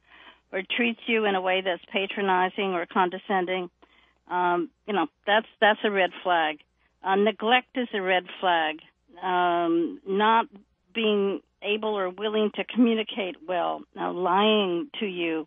or 0.54 0.62
treats 0.78 1.02
you 1.08 1.26
in 1.26 1.36
a 1.36 1.42
way 1.42 1.62
that's 1.62 1.84
patronizing 1.92 2.74
or 2.74 2.86
condescending, 2.86 3.70
um, 4.30 4.70
you 4.88 4.94
know, 4.94 5.08
that's 5.28 5.48
that's 5.60 5.80
a 5.84 5.92
red 5.92 6.12
flag. 6.24 6.60
Uh, 7.04 7.16
neglect 7.16 7.76
is 7.76 7.88
a 7.94 8.02
red 8.02 8.24
flag. 8.40 8.78
Um, 9.22 10.02
not 10.08 10.48
being 10.94 11.42
able 11.62 11.98
or 11.98 12.10
willing 12.10 12.52
to 12.56 12.64
communicate 12.64 13.36
well, 13.48 13.82
now 13.96 14.12
lying 14.12 14.90
to 15.00 15.06
you, 15.06 15.46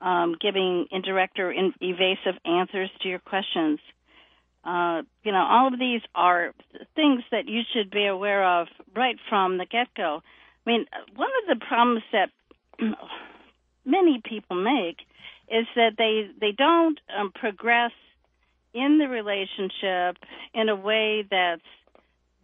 um, 0.00 0.36
giving 0.40 0.86
indirect 0.90 1.38
or 1.38 1.52
in- 1.52 1.74
evasive 1.80 2.40
answers 2.44 2.90
to 3.02 3.08
your 3.08 3.18
questions. 3.18 3.80
Uh, 4.66 5.02
you 5.22 5.30
know, 5.30 5.46
all 5.48 5.72
of 5.72 5.78
these 5.78 6.00
are 6.14 6.52
things 6.96 7.22
that 7.30 7.46
you 7.46 7.62
should 7.72 7.90
be 7.90 8.06
aware 8.06 8.60
of 8.60 8.66
right 8.96 9.16
from 9.28 9.58
the 9.58 9.66
get 9.66 9.86
go. 9.96 10.22
I 10.66 10.70
mean, 10.70 10.86
one 11.14 11.30
of 11.42 11.58
the 11.58 11.64
problems 11.64 12.02
that 12.12 12.30
many 13.84 14.20
people 14.24 14.56
make 14.56 14.98
is 15.48 15.66
that 15.76 15.92
they 15.96 16.28
they 16.40 16.50
don't 16.50 16.98
um, 17.16 17.30
progress 17.32 17.92
in 18.74 18.98
the 18.98 19.06
relationship 19.06 20.16
in 20.52 20.68
a 20.68 20.74
way 20.74 21.24
that's 21.30 21.62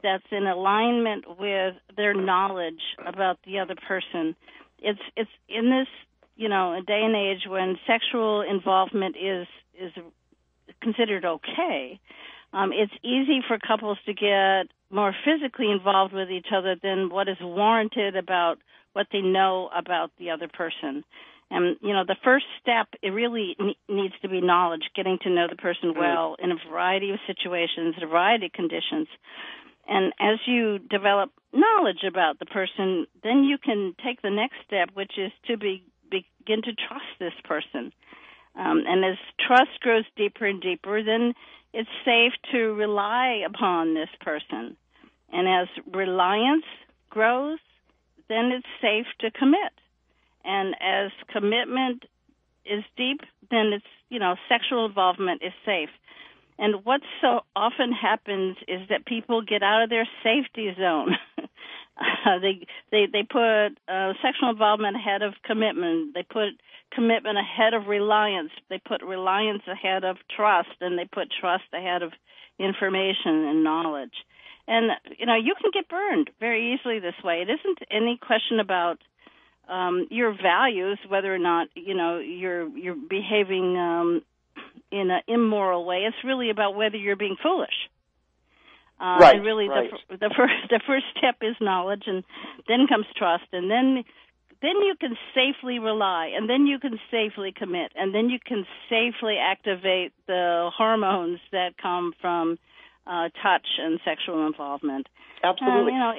that's 0.03 0.25
in 0.31 0.47
alignment 0.47 1.25
with 1.41 1.75
their 1.97 2.15
knowledge 2.15 2.81
about 3.05 3.39
the 3.45 3.59
other 3.59 3.75
person. 3.75 4.37
It's 4.79 5.01
it's 5.17 5.31
in 5.49 5.71
this 5.71 5.89
you 6.37 6.49
know 6.49 6.75
a 6.75 6.83
day 6.83 7.03
and 7.05 7.17
age 7.17 7.49
when 7.49 7.79
sexual 7.85 8.43
involvement 8.43 9.17
is 9.17 9.49
is 9.77 9.93
considered 10.81 11.25
okay. 11.25 12.01
Um, 12.53 12.73
it's 12.73 12.93
easy 13.03 13.41
for 13.47 13.59
couples 13.59 13.99
to 14.07 14.13
get 14.13 14.71
more 14.91 15.15
physically 15.25 15.71
involved 15.71 16.13
with 16.13 16.31
each 16.31 16.49
other 16.55 16.77
than 16.83 17.09
what 17.09 17.29
is 17.29 17.39
warranted 17.41 18.17
about 18.17 18.59
what 18.93 19.07
they 19.11 19.23
know 19.23 19.71
about 19.75 20.11
the 20.19 20.31
other 20.31 20.49
person. 20.49 21.03
And 21.51 21.77
you 21.81 21.93
know, 21.93 22.05
the 22.07 22.17
first 22.25 22.47
step 22.61 22.89
it 23.03 23.11
really 23.11 23.57
ne- 23.59 23.77
needs 23.89 24.15
to 24.23 24.29
be 24.29 24.41
knowledge, 24.41 24.83
getting 24.95 25.19
to 25.23 25.31
know 25.31 25.47
the 25.49 25.57
person 25.57 25.95
well 25.97 26.37
in 26.43 26.51
a 26.51 26.57
variety 26.71 27.11
of 27.11 27.19
situations, 27.27 27.95
a 28.03 28.07
variety 28.07 28.47
of 28.47 28.53
conditions. 28.53 29.09
And 29.89 30.13
as 30.21 30.39
you 30.47 30.79
develop 30.79 31.31
knowledge 31.53 32.05
about 32.07 32.39
the 32.39 32.47
person, 32.47 33.07
then 33.23 33.45
you 33.45 33.59
can 33.59 33.95
take 34.05 34.23
the 34.23 34.31
next 34.31 34.57
step, 34.67 34.91
which 34.95 35.13
is 35.19 35.33
to 35.49 35.57
be, 35.57 35.85
begin 36.11 36.63
to 36.63 36.73
trust 36.73 37.05
this 37.19 37.35
person. 37.45 37.93
Um, 38.55 38.85
and 38.87 39.05
as 39.05 39.17
trust 39.47 39.81
grows 39.81 40.05
deeper 40.17 40.47
and 40.47 40.61
deeper, 40.61 41.03
then 41.03 41.35
it's 41.73 41.89
safe 42.05 42.33
to 42.53 42.75
rely 42.75 43.43
upon 43.47 43.95
this 43.95 44.11
person. 44.21 44.77
And 45.33 45.49
as 45.49 45.69
reliance 45.93 46.67
grows, 47.09 47.59
then 48.29 48.53
it's 48.53 48.67
safe 48.81 49.07
to 49.21 49.31
commit. 49.31 49.73
And 50.45 50.75
as 50.81 51.11
commitment 51.33 52.05
is 52.67 52.85
deep, 52.97 53.21
then 53.51 53.73
it's, 53.73 53.85
you 54.11 54.19
know, 54.19 54.37
sexual 54.49 54.85
involvement 54.87 55.43
is 55.43 55.53
safe. 55.65 55.91
And 56.59 56.85
what 56.85 57.01
so 57.21 57.41
often 57.57 57.93
happens 57.93 58.57
is 58.69 58.89
that 58.91 59.07
people 59.07 59.43
get 59.43 59.63
out 59.63 59.83
of 59.83 59.91
their 59.91 60.09
safety 60.23 60.75
zone. 60.79 61.17
uh, 61.99 62.39
they 62.43 62.67
they 62.91 63.07
they 63.13 63.23
put 63.23 63.79
uh, 63.89 64.13
sexual 64.23 64.51
involvement 64.51 64.97
ahead 64.97 65.23
of 65.23 65.35
commitment. 65.45 66.15
They 66.15 66.23
put 66.23 66.61
commitment 66.95 67.39
ahead 67.39 67.75
of 67.75 67.87
reliance. 67.87 68.51
They 68.69 68.79
put 68.79 69.03
reliance 69.03 69.63
ahead 69.67 70.05
of 70.05 70.17
trust, 70.35 70.77
and 70.81 70.99
they 70.99 71.05
put 71.05 71.29
trust 71.41 71.65
ahead 71.73 72.03
of 72.03 72.13
information 72.59 73.49
and 73.49 73.65
knowledge. 73.65 74.15
And 74.69 74.93
you 75.19 75.27
know 75.27 75.37
you 75.37 75.55
can 75.61 75.71
get 75.73 75.89
burned 75.89 76.31
very 76.41 76.75
easily 76.75 77.01
this 77.01 77.21
way. 77.25 77.43
It 77.43 77.51
isn't 77.51 77.79
any 77.91 78.19
question 78.21 78.61
about 78.61 78.99
um, 79.69 80.07
your 80.11 80.33
values, 80.33 80.99
whether 81.09 81.35
or 81.35 81.39
not 81.39 81.69
you 81.75 81.95
know 81.95 82.19
you're 82.19 82.69
you're 82.77 82.97
behaving 82.97 83.77
um, 83.77 84.23
in 84.91 85.11
an 85.11 85.23
immoral 85.27 85.85
way. 85.85 86.05
It's 86.07 86.25
really 86.25 86.51
about 86.51 86.77
whether 86.77 86.97
you're 86.97 87.17
being 87.17 87.37
foolish. 87.43 87.75
Uh, 89.03 89.19
Right, 89.19 89.35
And 89.37 89.45
really, 89.45 89.69
right. 89.69 89.91
the, 90.09 90.17
the 90.17 90.31
first 90.37 90.55
the 90.71 90.81
first 90.87 91.07
step 91.19 91.37
is 91.43 91.57
knowledge, 91.61 92.05
and 92.07 92.23
then 92.69 92.87
comes 92.89 93.07
trust, 93.17 93.51
and 93.53 93.69
then 93.71 94.05
then 94.63 94.77
you 94.87 94.95
can 94.99 95.17
safely 95.35 95.81
rely, 95.81 96.31
and 96.37 96.49
then 96.49 96.67
you 96.69 96.79
can 96.79 97.01
safely 97.11 97.53
commit, 97.53 97.91
and 97.97 98.15
then 98.15 98.31
you 98.31 98.39
can 98.39 98.65
safely 98.89 99.37
activate 99.43 100.13
the 100.29 100.71
hormones 100.77 101.41
that 101.51 101.75
come 101.83 102.13
from 102.21 102.59
uh, 103.09 103.29
touch 103.43 103.67
and 103.79 103.99
sexual 104.05 104.47
involvement. 104.47 105.09
Absolutely. 105.43 105.93
And, 105.93 106.17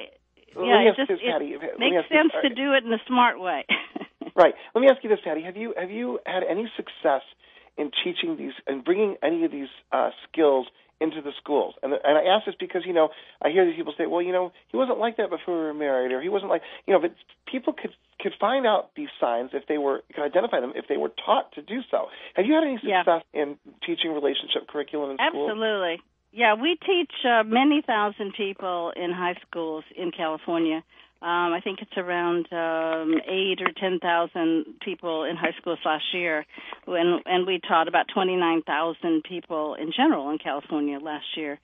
you 0.54 0.60
know, 0.60 0.66
yeah, 0.68 0.90
it 0.90 0.96
just 0.96 1.08
this, 1.08 1.18
it 1.22 1.32
Patty. 1.32 1.56
Makes 1.78 2.04
ask 2.04 2.08
this, 2.10 2.18
sense 2.20 2.32
to 2.42 2.54
do 2.54 2.74
it 2.74 2.84
in 2.84 2.92
a 2.92 3.00
smart 3.06 3.40
way. 3.40 3.64
Right. 4.36 4.54
Let 4.74 4.80
me 4.80 4.88
ask 4.90 4.98
you 5.04 5.10
this, 5.10 5.20
Patty. 5.24 5.42
Have 5.42 5.56
you 5.56 5.74
have 5.78 5.92
you 5.92 6.18
had 6.26 6.42
any 6.42 6.68
success 6.76 7.22
in 7.78 7.92
teaching 8.02 8.36
these 8.36 8.52
and 8.66 8.84
bringing 8.84 9.14
any 9.22 9.44
of 9.44 9.52
these 9.52 9.68
uh, 9.92 10.10
skills 10.26 10.66
into 11.00 11.22
the 11.22 11.32
schools? 11.40 11.74
And 11.82 11.92
and 11.92 12.18
I 12.18 12.34
ask 12.34 12.46
this 12.46 12.54
because 12.58 12.82
you 12.86 12.92
know 12.92 13.08
I 13.42 13.50
hear 13.50 13.64
these 13.64 13.76
people 13.76 13.94
say, 13.96 14.06
well, 14.06 14.22
you 14.22 14.32
know, 14.32 14.52
he 14.68 14.76
wasn't 14.76 14.98
like 14.98 15.16
that 15.18 15.30
before 15.30 15.58
we 15.58 15.64
were 15.64 15.74
married, 15.74 16.12
or 16.12 16.20
he 16.20 16.28
wasn't 16.28 16.50
like 16.50 16.62
you 16.86 16.94
know. 16.94 17.00
But 17.00 17.14
people 17.50 17.72
could 17.72 17.92
could 18.20 18.32
find 18.40 18.66
out 18.66 18.90
these 18.96 19.12
signs 19.20 19.50
if 19.52 19.66
they 19.66 19.78
were 19.78 20.02
could 20.14 20.24
identify 20.24 20.60
them 20.60 20.72
if 20.74 20.86
they 20.88 20.96
were 20.96 21.12
taught 21.24 21.52
to 21.52 21.62
do 21.62 21.80
so. 21.90 22.06
Have 22.34 22.46
you 22.46 22.54
had 22.54 22.64
any 22.64 22.78
success 22.78 23.22
in 23.32 23.56
teaching 23.86 24.12
relationship 24.12 24.66
curriculum 24.68 25.12
in 25.12 25.16
schools? 25.16 25.50
Absolutely. 25.50 26.00
Yeah, 26.32 26.54
we 26.60 26.76
teach 26.84 27.12
uh, 27.24 27.44
many 27.44 27.80
thousand 27.86 28.34
people 28.36 28.92
in 28.96 29.12
high 29.12 29.36
schools 29.46 29.84
in 29.96 30.10
California. 30.10 30.82
Um, 31.24 31.54
I 31.54 31.60
think 31.64 31.78
it's 31.80 31.96
around 31.96 32.52
um, 32.52 33.14
eight 33.26 33.62
or 33.62 33.72
ten 33.80 33.98
thousand 33.98 34.66
people 34.84 35.24
in 35.24 35.36
high 35.36 35.54
schools 35.58 35.78
last 35.82 36.04
year, 36.12 36.44
and 36.86 37.22
and 37.24 37.46
we 37.46 37.60
taught 37.66 37.88
about 37.88 38.08
twenty 38.12 38.36
nine 38.36 38.60
thousand 38.60 39.24
people 39.24 39.74
in 39.74 39.90
general 39.90 40.28
in 40.28 40.36
California 40.36 40.98
last 40.98 41.24
year. 41.34 41.58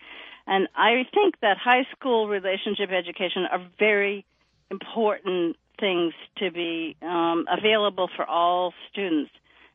And 0.47 0.67
I 0.75 1.05
think 1.13 1.35
that 1.43 1.59
high 1.59 1.87
school 1.95 2.27
relationship 2.27 2.89
education 2.91 3.45
are 3.53 3.61
very 3.79 4.25
important 4.71 5.57
things 5.79 6.15
to 6.39 6.51
be 6.51 6.97
um, 7.03 7.45
available 7.51 8.09
for 8.17 8.25
all 8.25 8.73
students 8.91 9.31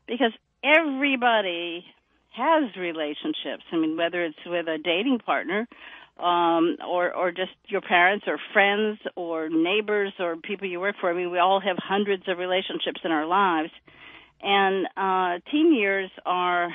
because 0.08 0.32
everybody 0.64 1.84
has 2.36 2.74
relationships. 2.76 3.62
I 3.72 3.76
mean, 3.76 3.96
whether 3.96 4.24
it's 4.24 4.36
with 4.44 4.66
a 4.66 4.78
dating 4.78 5.20
partner, 5.20 5.68
um, 6.18 6.76
or 6.86 7.12
or 7.14 7.30
just 7.30 7.52
your 7.66 7.80
parents 7.80 8.24
or 8.26 8.38
friends 8.52 8.98
or 9.16 9.48
neighbors 9.48 10.12
or 10.18 10.36
people 10.36 10.66
you 10.66 10.80
work 10.80 10.96
for. 11.00 11.10
I 11.10 11.14
mean, 11.14 11.30
we 11.30 11.38
all 11.38 11.60
have 11.60 11.76
hundreds 11.78 12.24
of 12.28 12.38
relationships 12.38 13.00
in 13.04 13.12
our 13.12 13.26
lives, 13.26 13.70
and 14.42 14.86
uh, 14.96 15.50
teen 15.50 15.74
years 15.74 16.10
are 16.24 16.70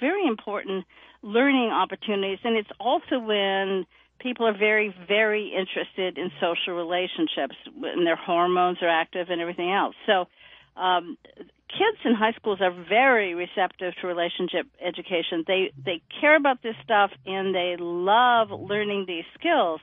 very 0.00 0.26
important 0.26 0.84
learning 1.22 1.70
opportunities, 1.70 2.38
and 2.44 2.56
it's 2.56 2.70
also 2.80 3.18
when 3.18 3.86
people 4.18 4.46
are 4.46 4.56
very 4.56 4.94
very 5.06 5.52
interested 5.56 6.18
in 6.18 6.30
social 6.40 6.74
relationships 6.74 7.54
and 7.66 8.06
their 8.06 8.16
hormones 8.16 8.78
are 8.82 8.88
active 8.88 9.28
and 9.30 9.40
everything 9.40 9.72
else. 9.72 9.94
So. 10.06 10.26
Um, 10.76 11.18
kids 11.70 11.98
in 12.04 12.14
high 12.14 12.32
schools 12.32 12.60
are 12.60 12.72
very 12.72 13.34
receptive 13.34 13.94
to 14.00 14.06
relationship 14.06 14.66
education. 14.80 15.44
They 15.46 15.72
they 15.84 16.02
care 16.20 16.36
about 16.36 16.62
this 16.62 16.76
stuff 16.82 17.10
and 17.26 17.54
they 17.54 17.76
love 17.78 18.50
learning 18.50 19.04
these 19.06 19.24
skills 19.38 19.80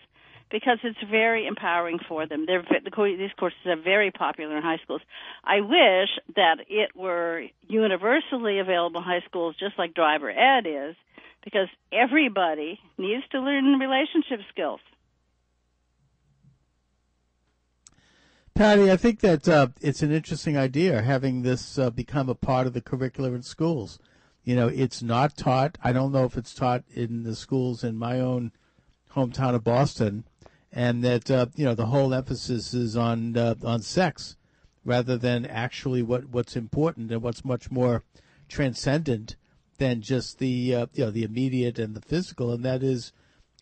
because 0.50 0.80
it's 0.84 1.00
very 1.10 1.46
empowering 1.46 2.00
for 2.08 2.26
them. 2.26 2.46
They're 2.46 2.64
these 2.64 3.32
courses 3.38 3.60
are 3.66 3.76
very 3.76 4.12
popular 4.12 4.58
in 4.58 4.64
high 4.64 4.80
schools. 4.84 5.02
I 5.44 5.62
wish 5.62 6.10
that 6.36 6.58
it 6.70 6.96
were 6.96 7.44
universally 7.68 8.60
available 8.60 9.00
in 9.00 9.06
high 9.06 9.24
schools, 9.28 9.56
just 9.60 9.78
like 9.78 9.94
driver 9.94 10.30
ed 10.30 10.66
is, 10.66 10.96
because 11.44 11.68
everybody 11.92 12.80
needs 12.98 13.24
to 13.32 13.40
learn 13.40 13.80
relationship 13.80 14.40
skills. 14.50 14.80
Patty, 18.58 18.92
I 18.92 18.98
think 18.98 19.20
that 19.20 19.48
uh, 19.48 19.68
it's 19.82 20.02
an 20.02 20.12
interesting 20.12 20.58
idea 20.58 21.04
having 21.04 21.44
this 21.44 21.78
uh, 21.78 21.92
become 21.92 22.28
a 22.28 22.34
part 22.34 22.66
of 22.66 22.74
the 22.74 22.82
curriculum 22.82 23.36
in 23.36 23.44
schools. 23.44 24.00
You 24.44 24.56
know, 24.56 24.68
it's 24.68 25.04
not 25.04 25.38
taught. 25.38 25.78
I 25.84 25.94
don't 25.94 26.12
know 26.12 26.26
if 26.26 26.36
it's 26.36 26.56
taught 26.56 26.84
in 26.92 27.22
the 27.22 27.36
schools 27.36 27.84
in 27.84 27.96
my 27.98 28.20
own 28.20 28.52
hometown 29.14 29.54
of 29.54 29.64
Boston, 29.64 30.24
and 30.72 31.04
that 31.04 31.30
uh, 31.30 31.46
you 31.56 31.66
know 31.66 31.76
the 31.76 31.86
whole 31.86 32.16
emphasis 32.16 32.74
is 32.74 32.98
on 32.98 33.38
uh, 33.38 33.54
on 33.64 33.84
sex 33.84 34.38
rather 34.84 35.18
than 35.18 35.46
actually 35.46 36.02
what 36.02 36.30
what's 36.30 36.56
important 36.56 37.12
and 37.12 37.22
what's 37.22 37.46
much 37.46 37.70
more 37.70 38.04
transcendent 38.50 39.36
than 39.78 40.02
just 40.02 40.40
the 40.40 40.74
uh, 40.74 40.88
you 40.94 41.06
know 41.06 41.12
the 41.12 41.24
immediate 41.24 41.78
and 41.78 41.94
the 41.94 42.02
physical, 42.02 42.52
and 42.52 42.66
that 42.66 42.82
is 42.82 43.14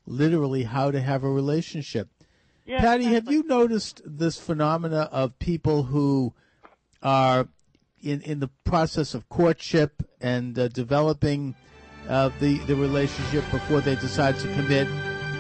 literally 0.08 0.64
how 0.64 0.90
to 0.90 1.02
have 1.02 1.22
a 1.22 1.30
relationship. 1.30 2.08
Yeah, 2.66 2.82
Patty, 2.82 3.06
have 3.06 3.32
you 3.32 3.44
noticed 3.44 4.02
this 4.04 4.40
phenomena 4.40 5.08
of 5.12 5.38
people 5.38 5.84
who 5.84 6.34
are 7.04 7.48
in 8.02 8.22
in 8.22 8.40
the 8.40 8.50
process 8.64 9.14
of 9.14 9.30
courtship 9.30 10.02
and 10.20 10.58
uh, 10.58 10.68
developing 10.70 11.54
uh, 12.10 12.32
the 12.40 12.58
the 12.60 12.76
relationship 12.76 13.44
before 13.52 13.82
they 13.82 13.96
decide 13.96 14.40
to 14.40 14.48
commit, 14.56 14.88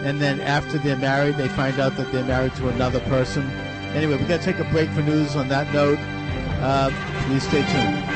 and 0.03 0.21
then 0.21 0.39
after 0.39 0.77
they're 0.77 0.97
married, 0.97 1.35
they 1.35 1.47
find 1.49 1.79
out 1.79 1.97
that 1.97 2.11
they're 2.11 2.23
married 2.25 2.53
to 2.55 2.69
another 2.69 2.99
person. 3.01 3.43
Anyway, 3.95 4.17
we've 4.17 4.27
got 4.27 4.41
to 4.41 4.45
take 4.45 4.59
a 4.59 4.69
break 4.71 4.89
for 4.91 5.01
news. 5.01 5.35
On 5.35 5.47
that 5.47 5.71
note, 5.73 5.97
uh, 6.61 6.91
please 7.25 7.41
stay 7.47 7.65
tuned. 7.71 8.14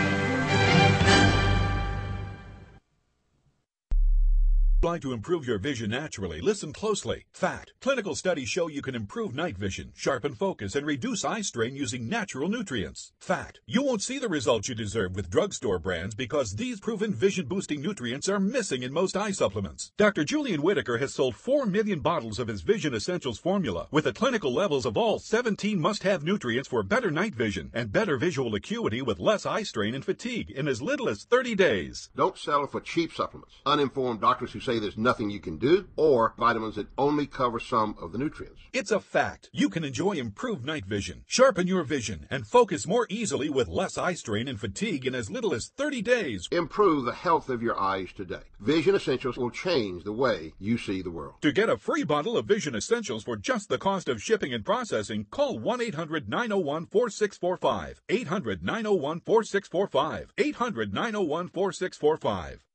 Like 4.82 5.02
to 5.02 5.12
improve 5.12 5.46
your 5.46 5.60
vision 5.60 5.90
naturally? 5.90 6.40
Listen 6.40 6.72
closely. 6.72 7.26
Fact. 7.34 7.74
Clinical 7.82 8.16
studies 8.16 8.48
show 8.48 8.70
you 8.70 8.82
can 8.82 8.96
improve 8.96 9.36
night 9.36 9.58
vision, 9.58 9.92
sharpen 9.94 10.36
focus, 10.36 10.74
and 10.74 10.88
reduce 10.88 11.26
eye 11.26 11.42
strain 11.42 11.76
using 11.76 12.08
natural 12.08 12.48
nutrients. 12.48 13.12
Fact. 13.20 13.60
You 13.68 13.84
won't 13.84 14.02
see 14.02 14.20
the 14.20 14.30
results 14.30 14.70
you 14.70 14.76
deserve 14.76 15.18
with 15.18 15.30
drugstore 15.30 15.80
brands 15.80 16.16
because 16.16 16.56
these 16.56 16.80
proven 16.80 17.14
vision 17.14 17.46
boosting 17.46 17.82
nutrients 17.82 18.30
are 18.30 18.40
missing 18.40 18.84
in 18.84 18.94
most 18.94 19.18
eye 19.18 19.32
supplements. 19.32 19.92
Dr. 19.98 20.24
Julian 20.24 20.62
Whitaker 20.62 20.98
has 20.98 21.14
sold 21.14 21.36
4 21.36 21.66
million 21.66 22.00
bottles 22.00 22.40
of 22.40 22.48
his 22.48 22.62
Vision 22.62 22.94
Essentials 22.94 23.38
formula 23.38 23.90
with 23.92 24.06
the 24.06 24.14
clinical 24.14 24.54
levels 24.54 24.86
of 24.86 24.96
all 24.96 25.20
17 25.20 25.78
must 25.78 26.04
have 26.04 26.24
nutrients 26.24 26.70
for 26.70 26.84
better 26.84 27.12
night 27.12 27.36
vision 27.36 27.70
and 27.74 27.92
better 27.92 28.16
visual 28.16 28.56
acuity 28.56 29.02
with 29.02 29.20
less 29.20 29.46
eye 29.46 29.64
strain 29.64 29.94
and 29.94 30.06
fatigue 30.06 30.50
in 30.52 30.70
as 30.70 30.82
little 30.82 31.10
as 31.10 31.26
30 31.26 31.54
days. 31.56 32.10
Don't 32.16 32.38
settle 32.38 32.68
for 32.68 32.80
cheap 32.80 33.12
supplements, 33.12 33.56
uninformed 33.66 34.22
doctors 34.22 34.54
who 34.54 34.69
say 34.70 34.78
there's 34.78 34.98
nothing 34.98 35.32
you 35.32 35.40
can 35.40 35.58
do, 35.58 35.88
or 35.96 36.36
vitamins 36.38 36.76
that 36.76 36.88
only 36.98 37.26
cover 37.26 37.60
some 37.60 37.96
of 38.00 38.12
the 38.12 38.20
nutrients. 38.20 38.62
It's 38.72 38.91
a 38.91 39.00
fact. 39.00 39.50
You 39.52 39.68
can 39.68 39.84
enjoy 39.84 40.12
improved 40.14 40.64
night 40.64 40.86
vision, 40.86 41.24
sharpen 41.26 41.66
your 41.66 41.84
vision, 41.84 42.28
and 42.30 42.46
focus 42.46 42.86
more 42.86 43.08
easily 43.10 43.50
with 43.50 43.68
less 43.68 43.98
eye 43.98 44.14
strain 44.14 44.48
and 44.48 44.60
fatigue 44.60 45.08
in 45.08 45.16
as 45.16 45.32
little 45.32 45.56
as 45.56 45.72
30 45.76 46.04
days. 46.04 46.48
Improve 46.52 47.06
the 47.06 47.14
health 47.14 47.50
of 47.50 47.64
your 47.64 47.80
eyes 47.80 48.10
today. 48.16 48.44
Vision 48.60 48.94
Essentials 48.94 49.38
will 49.38 49.50
change 49.50 50.04
the 50.04 50.14
way 50.14 50.54
you 50.60 50.78
see 50.78 51.02
the 51.02 51.10
world. 51.10 51.36
To 51.41 51.52
get 51.52 51.70
a 51.70 51.78
free 51.78 52.04
bottle 52.04 52.38
of 52.38 52.46
Vision 52.46 52.76
Essentials 52.76 53.24
for 53.24 53.38
just 53.38 53.70
the 53.70 53.80
cost 53.80 54.08
of 54.08 54.22
shipping 54.22 54.54
and 54.54 54.64
processing, 54.64 55.26
call 55.32 55.58
1 55.58 55.82
800 55.82 56.30
901 56.30 56.86
4645. 56.86 58.02
800 58.08 58.64
901 58.64 59.20
4645. 59.22 60.34
800 60.38 60.94
901 60.94 61.48
4645. 61.48 62.69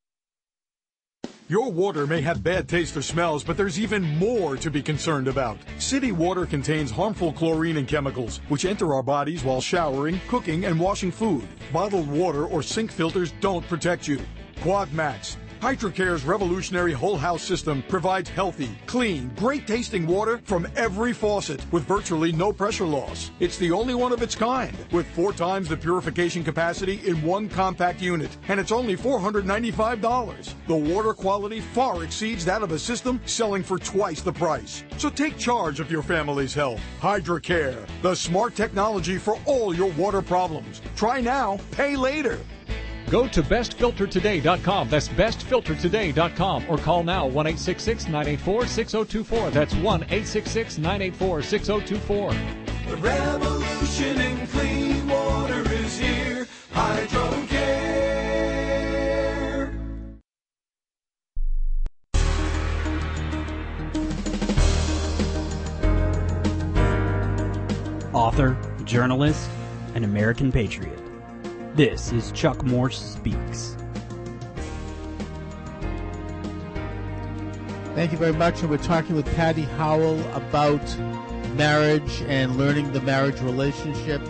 Your 1.47 1.71
water 1.71 2.07
may 2.07 2.21
have 2.21 2.41
bad 2.41 2.67
taste 2.67 2.97
or 2.97 3.03
smells, 3.03 3.43
but 3.43 3.55
there's 3.55 3.79
even 3.79 4.01
more 4.17 4.57
to 4.57 4.71
be 4.71 4.81
concerned 4.81 5.27
about. 5.27 5.59
City 5.77 6.11
water 6.11 6.47
contains 6.47 6.89
harmful 6.89 7.31
chlorine 7.31 7.77
and 7.77 7.87
chemicals, 7.87 8.41
which 8.47 8.65
enter 8.65 8.95
our 8.95 9.03
bodies 9.03 9.43
while 9.43 9.61
showering, 9.61 10.19
cooking, 10.27 10.65
and 10.65 10.79
washing 10.79 11.11
food. 11.11 11.47
Bottled 11.71 12.07
water 12.07 12.47
or 12.47 12.63
sink 12.63 12.91
filters 12.91 13.31
don't 13.41 13.67
protect 13.67 14.07
you. 14.07 14.19
Quad 14.61 14.91
Max. 14.91 15.37
Hydrocare's 15.65 16.25
revolutionary 16.25 16.93
whole 16.93 17.17
house 17.17 17.41
system 17.41 17.83
provides 17.89 18.29
healthy, 18.29 18.69
clean, 18.85 19.31
great 19.35 19.65
tasting 19.65 20.05
water 20.05 20.39
from 20.43 20.67
every 20.75 21.11
faucet 21.11 21.65
with 21.71 21.85
virtually 21.85 22.31
no 22.31 22.53
pressure 22.53 22.85
loss. 22.85 23.31
It's 23.39 23.57
the 23.57 23.71
only 23.71 23.95
one 23.95 24.11
of 24.11 24.21
its 24.21 24.35
kind 24.35 24.77
with 24.91 25.07
four 25.15 25.33
times 25.33 25.67
the 25.67 25.75
purification 25.75 26.43
capacity 26.43 27.01
in 27.07 27.19
one 27.23 27.49
compact 27.49 27.99
unit, 27.99 28.29
and 28.47 28.59
it's 28.59 28.71
only 28.71 28.95
$495. 28.95 30.53
The 30.67 30.75
water 30.75 31.15
quality 31.15 31.61
far 31.61 32.03
exceeds 32.03 32.45
that 32.45 32.61
of 32.61 32.71
a 32.71 32.77
system 32.77 33.19
selling 33.25 33.63
for 33.63 33.79
twice 33.79 34.21
the 34.21 34.33
price. 34.33 34.83
So 34.97 35.09
take 35.09 35.35
charge 35.35 35.79
of 35.79 35.89
your 35.89 36.03
family's 36.03 36.53
health. 36.53 36.79
Hydrocare, 37.01 37.87
the 38.03 38.13
smart 38.13 38.53
technology 38.53 39.17
for 39.17 39.39
all 39.47 39.73
your 39.73 39.91
water 39.93 40.21
problems. 40.21 40.83
Try 40.95 41.21
now, 41.21 41.59
pay 41.71 41.95
later. 41.95 42.37
Go 43.09 43.27
to 43.27 43.43
bestfiltertoday.com. 43.43 44.89
That's 44.89 45.09
bestfiltertoday.com 45.09 46.65
or 46.69 46.77
call 46.77 47.03
now 47.03 47.27
1 47.27 47.47
866 47.47 48.05
984 48.05 48.65
6024. 48.67 49.49
That's 49.51 49.75
1 49.75 50.03
866 50.03 50.77
984 50.79 51.41
6024. 51.43 52.33
The 52.87 52.97
revolution 52.97 54.21
in 54.21 54.47
clean 54.47 55.07
water 55.07 55.61
is 55.73 55.97
here. 55.99 56.47
HydroCare. 56.73 57.75
Author, 68.13 68.57
journalist, 68.85 69.49
and 69.93 70.05
American 70.05 70.51
patriot. 70.51 71.04
This 71.75 72.13
is 72.13 72.31
Chuck 72.31 72.63
Morse 72.63 72.97
Speaks. 72.97 73.75
Thank 77.93 78.13
you 78.13 78.17
very 78.17 78.31
much. 78.31 78.61
And 78.61 78.69
we're 78.69 78.77
talking 78.77 79.13
with 79.13 79.25
Patty 79.35 79.63
Howell 79.63 80.21
about 80.31 80.79
marriage 81.57 82.21
and 82.27 82.55
learning 82.55 82.93
the 82.93 83.01
marriage 83.01 83.41
relationship. 83.41 84.21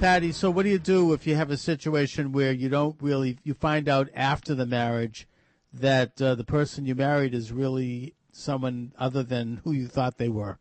Patty, 0.00 0.32
so 0.32 0.50
what 0.50 0.62
do 0.62 0.70
you 0.70 0.78
do 0.78 1.12
if 1.12 1.26
you 1.26 1.34
have 1.34 1.50
a 1.50 1.58
situation 1.58 2.32
where 2.32 2.52
you 2.52 2.70
don't 2.70 2.96
really, 3.02 3.36
you 3.44 3.52
find 3.52 3.86
out 3.86 4.08
after 4.14 4.54
the 4.54 4.64
marriage 4.64 5.28
that 5.74 6.22
uh, 6.22 6.34
the 6.34 6.44
person 6.44 6.86
you 6.86 6.94
married 6.94 7.34
is 7.34 7.52
really 7.52 8.14
someone 8.30 8.94
other 8.98 9.22
than 9.22 9.60
who 9.62 9.72
you 9.72 9.88
thought 9.88 10.16
they 10.16 10.30
were, 10.30 10.58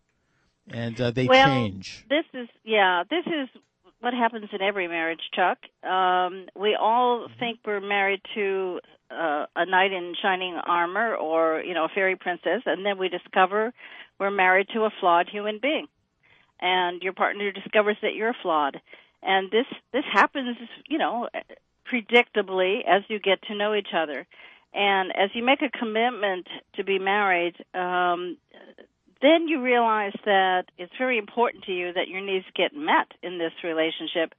and 0.70 1.00
uh, 1.00 1.12
they 1.12 1.28
well, 1.28 1.48
change? 1.48 2.06
This 2.10 2.26
is 2.34 2.50
yeah. 2.66 3.04
This 3.10 3.26
is 3.28 3.48
what 4.02 4.14
happens 4.14 4.50
in 4.52 4.62
every 4.62 4.88
marriage, 4.88 5.22
Chuck. 5.34 5.60
Um, 5.90 6.48
we 6.60 6.76
all 6.76 7.28
think 7.40 7.60
we're 7.66 7.80
married 7.80 8.22
to 8.36 8.80
uh, 9.12 9.46
a 9.56 9.66
knight 9.66 9.92
in 9.92 10.14
shining 10.22 10.56
armor 10.56 11.16
or 11.16 11.62
you 11.62 11.74
know 11.74 11.86
a 11.86 11.90
fairy 11.90 12.16
princess, 12.16 12.62
and 12.66 12.86
then 12.86 12.98
we 12.98 13.10
discover 13.10 13.74
we're 14.20 14.32
married 14.32 14.68
to 14.74 14.82
a 14.82 14.90
flawed 15.00 15.30
human 15.30 15.60
being, 15.62 15.88
and 16.60 17.02
your 17.02 17.14
partner 17.14 17.52
discovers 17.52 17.98
that 18.02 18.16
you're 18.16 18.36
flawed, 18.42 18.82
and 19.22 19.52
this 19.52 19.66
this 19.94 20.06
happens 20.12 20.58
you 20.88 20.98
know 20.98 21.30
predictably 21.92 22.80
as 22.88 23.04
you 23.08 23.20
get 23.20 23.42
to 23.44 23.56
know 23.56 23.74
each 23.76 23.94
other. 23.96 24.26
And 24.74 25.12
as 25.12 25.30
you 25.34 25.44
make 25.44 25.62
a 25.62 25.70
commitment 25.78 26.48
to 26.76 26.86
be 26.86 26.98
married, 26.98 27.56
um, 27.74 28.38
then 29.22 29.48
you 29.48 29.62
realize 29.62 30.14
that 30.26 30.66
it's 30.78 30.94
very 30.98 31.18
important 31.18 31.64
to 31.66 31.72
you 31.72 31.94
that 31.94 32.08
your 32.08 32.22
needs 32.22 32.46
get 32.56 32.76
met 32.76 33.12
in 33.22 33.38
this 33.38 33.54
relationship. 33.64 34.34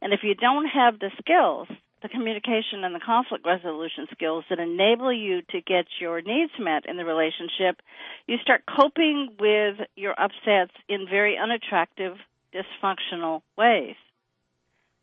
And 0.00 0.12
if 0.12 0.20
you 0.22 0.34
don't 0.34 0.66
have 0.66 0.98
the 0.98 1.10
skills, 1.18 1.68
the 2.02 2.08
communication 2.08 2.84
and 2.84 2.94
the 2.94 3.00
conflict 3.00 3.46
resolution 3.46 4.06
skills 4.12 4.44
that 4.50 4.58
enable 4.58 5.12
you 5.12 5.40
to 5.50 5.60
get 5.60 5.86
your 6.00 6.20
needs 6.20 6.52
met 6.58 6.84
in 6.86 6.96
the 6.96 7.04
relationship, 7.04 7.80
you 8.26 8.36
start 8.42 8.64
coping 8.66 9.30
with 9.40 9.76
your 9.96 10.12
upsets 10.20 10.72
in 10.88 11.06
very 11.08 11.38
unattractive, 11.38 12.16
dysfunctional 12.54 13.40
ways. 13.56 13.96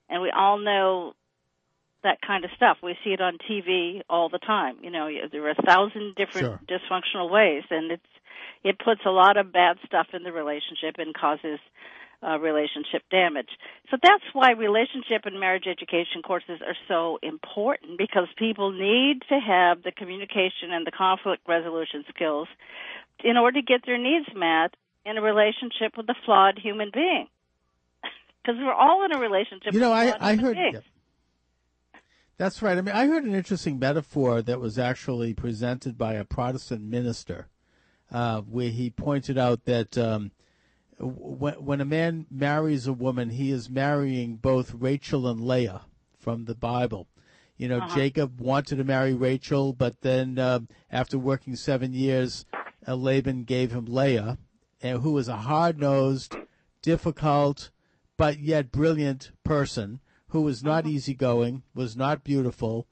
And 0.10 0.22
we 0.22 0.30
all 0.30 0.60
know 0.60 1.14
that 2.04 2.22
kind 2.26 2.46
of 2.46 2.52
stuff. 2.56 2.78
We 2.82 2.98
see 3.04 3.12
it 3.12 3.22
on 3.22 3.38
TV 3.50 4.02
all 4.10 4.30
the 4.30 4.40
time. 4.40 4.78
You 4.82 4.92
know, 4.92 5.10
there 5.32 5.46
are 5.46 5.52
a 5.52 5.62
thousand 5.66 6.16
different 6.16 6.48
sure. 6.48 6.60
dysfunctional 6.68 7.30
ways, 7.30 7.64
and 7.70 7.92
it's 7.92 8.04
it 8.64 8.78
puts 8.80 9.02
a 9.06 9.10
lot 9.10 9.38
of 9.38 9.52
bad 9.52 9.78
stuff 9.86 10.08
in 10.14 10.24
the 10.24 10.32
relationship 10.32 10.96
and 10.98 11.14
causes 11.14 11.60
uh, 12.24 12.38
relationship 12.38 13.02
damage. 13.10 13.50
So 13.90 13.98
that's 14.02 14.24
why 14.34 14.52
relationship 14.52 15.26
and 15.26 15.40
marriage 15.40 15.66
education 15.68 16.22
courses 16.22 16.62
are 16.66 16.78
so 16.88 17.18
important 17.24 17.98
because 17.98 18.28
people 18.38 18.72
need 18.72 19.22
to 19.30 19.40
have 19.40 19.84
the 19.84 19.92
communication 19.92 20.72
and 20.72 20.86
the 20.86 20.92
conflict 20.92 21.42
resolution 21.48 22.06
skills 22.14 22.48
in 23.24 23.38
order 23.38 23.60
to 23.60 23.66
get 23.66 23.86
their 23.86 23.98
needs 23.98 24.28
met 24.36 24.76
in 25.06 25.18
a 25.18 25.22
relationship 25.22 25.98
with 25.98 26.08
a 26.10 26.16
flawed 26.26 26.60
human 26.60 26.92
being. 26.94 27.28
Because 28.44 28.60
we're 28.60 28.74
all 28.74 29.06
in 29.06 29.12
a 29.12 29.20
relationship. 29.20 29.72
You 29.72 29.80
know, 29.80 29.92
I, 29.92 30.18
I 30.20 30.36
heard. 30.36 30.58
That's 32.42 32.64
right. 32.64 32.76
I 32.76 32.82
mean, 32.82 32.96
I 32.96 33.06
heard 33.06 33.24
an 33.24 33.36
interesting 33.36 33.78
metaphor 33.78 34.42
that 34.42 34.60
was 34.60 34.80
actually 34.80 35.36
presented 35.36 35.96
by 35.96 36.14
a 36.14 36.26
Protestant 36.26 36.82
minister 36.82 37.50
uh, 38.12 38.42
where 38.42 38.72
he 38.72 38.90
pointed 38.90 39.38
out 39.38 39.66
that 39.66 39.96
um, 39.96 40.32
when, 40.98 41.54
when 41.64 41.82
a 41.82 41.86
man 41.86 42.26
marries 42.32 42.88
a 42.88 42.94
woman, 42.94 43.30
he 43.30 43.52
is 43.52 43.70
marrying 43.70 44.38
both 44.38 44.74
Rachel 44.74 45.28
and 45.28 45.40
Leah 45.40 45.82
from 46.18 46.46
the 46.46 46.56
Bible. 46.56 47.08
You 47.58 47.68
know, 47.68 47.78
uh-huh. 47.78 47.96
Jacob 47.96 48.42
wanted 48.42 48.78
to 48.78 48.84
marry 48.84 49.14
Rachel, 49.14 49.72
but 49.72 50.02
then 50.02 50.40
uh, 50.40 50.62
after 50.90 51.20
working 51.20 51.56
seven 51.56 51.94
years, 51.94 52.48
uh, 52.88 52.96
Laban 52.96 53.44
gave 53.44 53.72
him 53.72 53.86
Leah, 53.86 54.40
and 54.82 55.04
who 55.04 55.12
was 55.12 55.28
a 55.28 55.38
hard-nosed, 55.38 56.36
difficult, 56.82 57.70
but 58.18 58.40
yet 58.40 58.72
brilliant 58.72 59.30
person 59.44 60.00
who 60.32 60.42
was 60.42 60.64
not 60.64 60.86
uh-huh. 60.86 60.94
easygoing, 60.94 61.64
was 61.74 61.96
not 61.96 62.24
beautiful, 62.24 62.88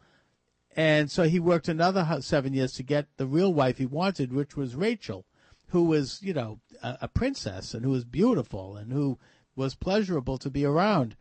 and 0.75 1.09
so 1.11 1.23
he 1.23 1.39
worked 1.39 1.67
another 1.67 2.21
seven 2.21 2.53
years 2.53 2.73
to 2.73 2.83
get 2.83 3.07
the 3.17 3.25
real 3.25 3.53
wife 3.53 3.79
he 3.79 3.85
wanted, 3.85 4.31
which 4.31 4.55
was 4.55 4.75
Rachel, 4.75 5.25
who 5.69 5.83
was, 5.83 6.21
you 6.21 6.33
know, 6.33 6.59
a, 6.83 6.99
a 7.01 7.07
princess 7.07 7.73
and 7.73 7.83
who 7.83 7.91
was 7.91 8.05
beautiful 8.05 8.77
and 8.77 8.93
who 8.93 9.17
was 9.55 9.75
pleasurable 9.75 10.37
to 10.37 10.49
be 10.49 10.65
around. 10.65 11.15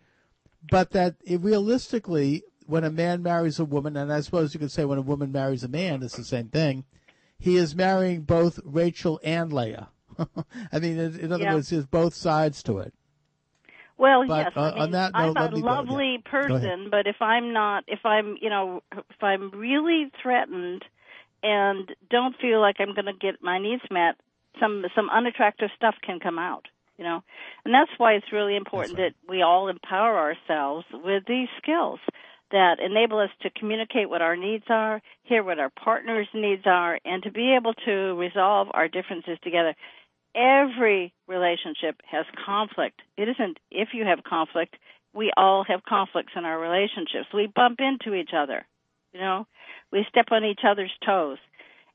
But 0.70 0.90
that 0.90 1.16
it, 1.24 1.40
realistically, 1.40 2.42
when 2.66 2.84
a 2.84 2.90
man 2.90 3.22
marries 3.22 3.58
a 3.58 3.64
woman, 3.64 3.96
and 3.96 4.12
I 4.12 4.20
suppose 4.20 4.54
you 4.54 4.60
could 4.60 4.72
say 4.72 4.84
when 4.84 4.98
a 4.98 5.02
woman 5.02 5.32
marries 5.32 5.64
a 5.64 5.68
man, 5.68 6.02
it's 6.02 6.16
the 6.16 6.24
same 6.24 6.48
thing. 6.48 6.84
He 7.38 7.56
is 7.56 7.74
marrying 7.74 8.22
both 8.22 8.60
Rachel 8.64 9.20
and 9.22 9.52
Leah. 9.52 9.88
I 10.72 10.78
mean, 10.78 10.98
in, 10.98 11.18
in 11.18 11.32
other 11.32 11.44
yeah. 11.44 11.54
words, 11.54 11.70
there's 11.70 11.86
both 11.86 12.14
sides 12.14 12.62
to 12.64 12.78
it. 12.78 12.92
Well, 13.98 14.24
but, 14.26 14.38
yes. 14.38 14.52
Uh, 14.56 14.60
I 14.60 14.70
mean, 14.70 14.78
on 14.78 14.90
that 14.92 15.10
I'm 15.14 15.34
note, 15.34 15.52
a 15.52 15.56
lovely 15.56 16.22
yeah. 16.24 16.30
person, 16.30 16.88
but 16.90 17.06
if 17.06 17.20
I'm 17.20 17.52
not, 17.52 17.84
if 17.88 18.06
I'm, 18.06 18.36
you 18.40 18.48
know, 18.48 18.82
if 18.92 19.22
I'm 19.22 19.50
really 19.50 20.10
threatened 20.22 20.84
and 21.42 21.94
don't 22.08 22.36
feel 22.40 22.60
like 22.60 22.76
I'm 22.78 22.94
going 22.94 23.06
to 23.06 23.12
get 23.12 23.42
my 23.42 23.58
needs 23.58 23.82
met, 23.90 24.14
some 24.60 24.84
some 24.94 25.10
unattractive 25.10 25.70
stuff 25.76 25.96
can 26.02 26.20
come 26.20 26.38
out. 26.38 26.66
You 26.96 27.04
know, 27.04 27.22
and 27.64 27.72
that's 27.72 27.92
why 27.98 28.14
it's 28.14 28.32
really 28.32 28.56
important 28.56 28.98
right. 28.98 29.14
that 29.14 29.30
we 29.30 29.42
all 29.42 29.68
empower 29.68 30.18
ourselves 30.18 30.84
with 30.92 31.24
these 31.28 31.46
skills 31.62 32.00
that 32.50 32.80
enable 32.80 33.18
us 33.18 33.30
to 33.42 33.50
communicate 33.50 34.08
what 34.08 34.22
our 34.22 34.36
needs 34.36 34.64
are, 34.68 35.02
hear 35.22 35.44
what 35.44 35.58
our 35.58 35.70
partner's 35.70 36.28
needs 36.34 36.62
are, 36.66 36.98
and 37.04 37.22
to 37.22 37.30
be 37.30 37.54
able 37.54 37.74
to 37.84 38.14
resolve 38.14 38.68
our 38.72 38.88
differences 38.88 39.38
together 39.44 39.74
every 40.34 41.12
relationship 41.26 42.00
has 42.10 42.26
conflict. 42.44 43.00
It 43.16 43.28
isn't 43.28 43.58
if 43.70 43.88
you 43.92 44.04
have 44.04 44.24
conflict, 44.24 44.76
we 45.14 45.32
all 45.36 45.64
have 45.66 45.84
conflicts 45.88 46.32
in 46.36 46.44
our 46.44 46.58
relationships. 46.58 47.28
We 47.32 47.46
bump 47.46 47.78
into 47.80 48.14
each 48.14 48.30
other. 48.36 48.66
You 49.12 49.20
know, 49.20 49.46
we 49.90 50.04
step 50.08 50.26
on 50.30 50.44
each 50.44 50.60
other's 50.68 50.92
toes. 51.04 51.38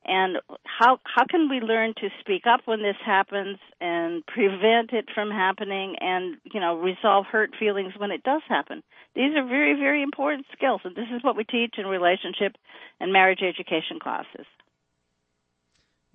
And 0.06 0.36
how 0.64 0.98
how 1.04 1.24
can 1.24 1.48
we 1.48 1.60
learn 1.60 1.94
to 1.96 2.10
speak 2.20 2.42
up 2.46 2.60
when 2.66 2.82
this 2.82 2.96
happens 3.04 3.58
and 3.80 4.24
prevent 4.26 4.92
it 4.92 5.06
from 5.14 5.30
happening 5.30 5.96
and, 6.00 6.36
you 6.52 6.60
know, 6.60 6.76
resolve 6.76 7.24
hurt 7.24 7.52
feelings 7.58 7.94
when 7.96 8.10
it 8.10 8.22
does 8.22 8.42
happen? 8.46 8.82
These 9.14 9.34
are 9.34 9.46
very 9.46 9.74
very 9.78 10.02
important 10.02 10.44
skills 10.52 10.82
and 10.84 10.94
this 10.94 11.08
is 11.14 11.24
what 11.24 11.36
we 11.36 11.44
teach 11.44 11.76
in 11.78 11.86
relationship 11.86 12.56
and 13.00 13.14
marriage 13.14 13.40
education 13.42 13.98
classes. 13.98 14.46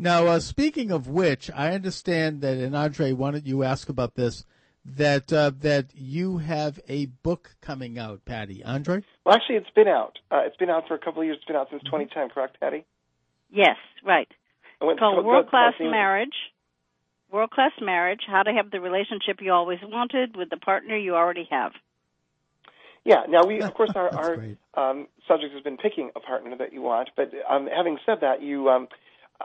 Now, 0.02 0.28
uh, 0.28 0.40
speaking 0.40 0.92
of 0.92 1.10
which, 1.10 1.52
I 1.54 1.74
understand 1.74 2.40
that, 2.40 2.56
and 2.58 2.74
Andre, 2.74 3.12
why 3.12 3.32
don't 3.32 3.46
you 3.46 3.64
ask 3.64 3.90
about 3.90 4.16
this? 4.16 4.46
That 4.86 5.32
uh, 5.32 5.52
that 5.60 5.88
you 5.94 6.38
have 6.38 6.80
a 6.88 7.08
book 7.08 7.58
coming 7.60 8.00
out, 8.00 8.24
Patty. 8.24 8.64
Andre? 8.64 9.04
Well, 9.26 9.36
actually, 9.36 9.58
it's 9.58 9.70
been 9.76 9.90
out. 9.90 10.18
Uh, 10.32 10.44
it's 10.46 10.56
been 10.56 10.70
out 10.70 10.88
for 10.88 10.94
a 10.96 11.00
couple 11.00 11.22
of 11.22 11.26
years. 11.26 11.36
It's 11.38 11.46
been 11.46 11.58
out 11.58 11.68
since 11.70 11.84
2010, 11.84 12.30
correct, 12.30 12.58
Patty? 12.62 12.86
Yes, 13.52 13.76
right. 14.06 14.28
It's 14.82 15.00
called 15.00 15.26
World 15.26 15.50
Class 15.50 15.74
Marriage. 15.82 16.34
World 17.30 17.52
Class 17.52 17.74
Marriage: 17.82 18.22
How 18.26 18.44
to 18.44 18.54
have 18.54 18.72
the 18.72 18.80
relationship 18.80 19.42
you 19.42 19.52
always 19.52 19.80
wanted 19.84 20.38
with 20.38 20.50
the 20.50 20.58
partner 20.58 20.96
you 20.96 21.14
already 21.14 21.48
have. 21.52 21.74
Yeah. 23.04 23.24
Now, 23.28 23.46
we 23.46 23.62
of 23.62 23.74
course 23.74 23.92
our, 23.96 24.10
our 24.16 24.46
um, 24.76 25.08
subject 25.28 25.54
has 25.54 25.62
been 25.62 25.78
picking 25.78 26.10
a 26.16 26.22
partner 26.22 26.56
that 26.58 26.72
you 26.72 26.82
want, 26.82 27.10
but 27.18 27.32
um, 27.50 27.68
having 27.68 27.98
said 28.06 28.20
that, 28.22 28.42
you 28.42 28.70
um, 28.70 28.88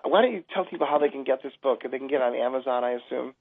why 0.03 0.23
don't 0.23 0.33
you 0.33 0.45
tell 0.53 0.65
people 0.65 0.87
how 0.87 0.99
they 0.99 1.09
can 1.09 1.25
get 1.25 1.43
this 1.43 1.53
book? 1.63 1.83
They 1.83 1.99
can 1.99 2.09
get 2.09 2.17
it 2.17 2.23
on 2.23 2.35
Amazon, 2.35 2.85
I 2.85 2.93
assume. 2.93 3.35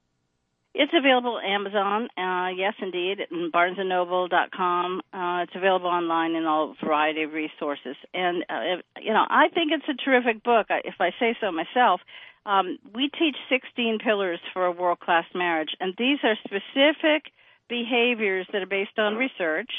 It's 0.76 0.92
available 0.98 1.38
on 1.38 1.46
Amazon, 1.46 2.10
uh, 2.18 2.50
yes, 2.50 2.74
indeed, 2.82 3.20
and 3.30 3.54
BarnesandNoble.com. 3.54 5.02
Uh, 5.14 5.44
it's 5.44 5.56
available 5.56 5.88
online 5.88 6.34
in 6.34 6.46
all 6.46 6.76
variety 6.84 7.24
of 7.24 7.32
resources. 7.32 7.96
And 8.14 8.44
uh, 8.50 8.82
you 9.00 9.14
know, 9.14 9.24
I 9.30 9.50
think 9.54 9.72
it's 9.72 9.88
a 9.88 9.94
terrific 9.94 10.44
book. 10.44 10.68
If 10.70 10.96
I 11.00 11.12
say 11.20 11.36
so 11.40 11.52
myself, 11.52 12.02
um, 12.48 12.80
we 12.94 13.10
teach 13.10 13.36
16 13.50 14.00
pillars 14.04 14.40
for 14.52 14.66
a 14.66 14.72
world-class 14.72 15.26
marriage, 15.36 15.70
and 15.80 15.94
these 15.98 16.18
are 16.24 16.36
specific 16.44 17.32
behaviors 17.70 18.48
that 18.52 18.62
are 18.64 18.68
based 18.68 18.98
on 18.98 19.16
research 19.16 19.72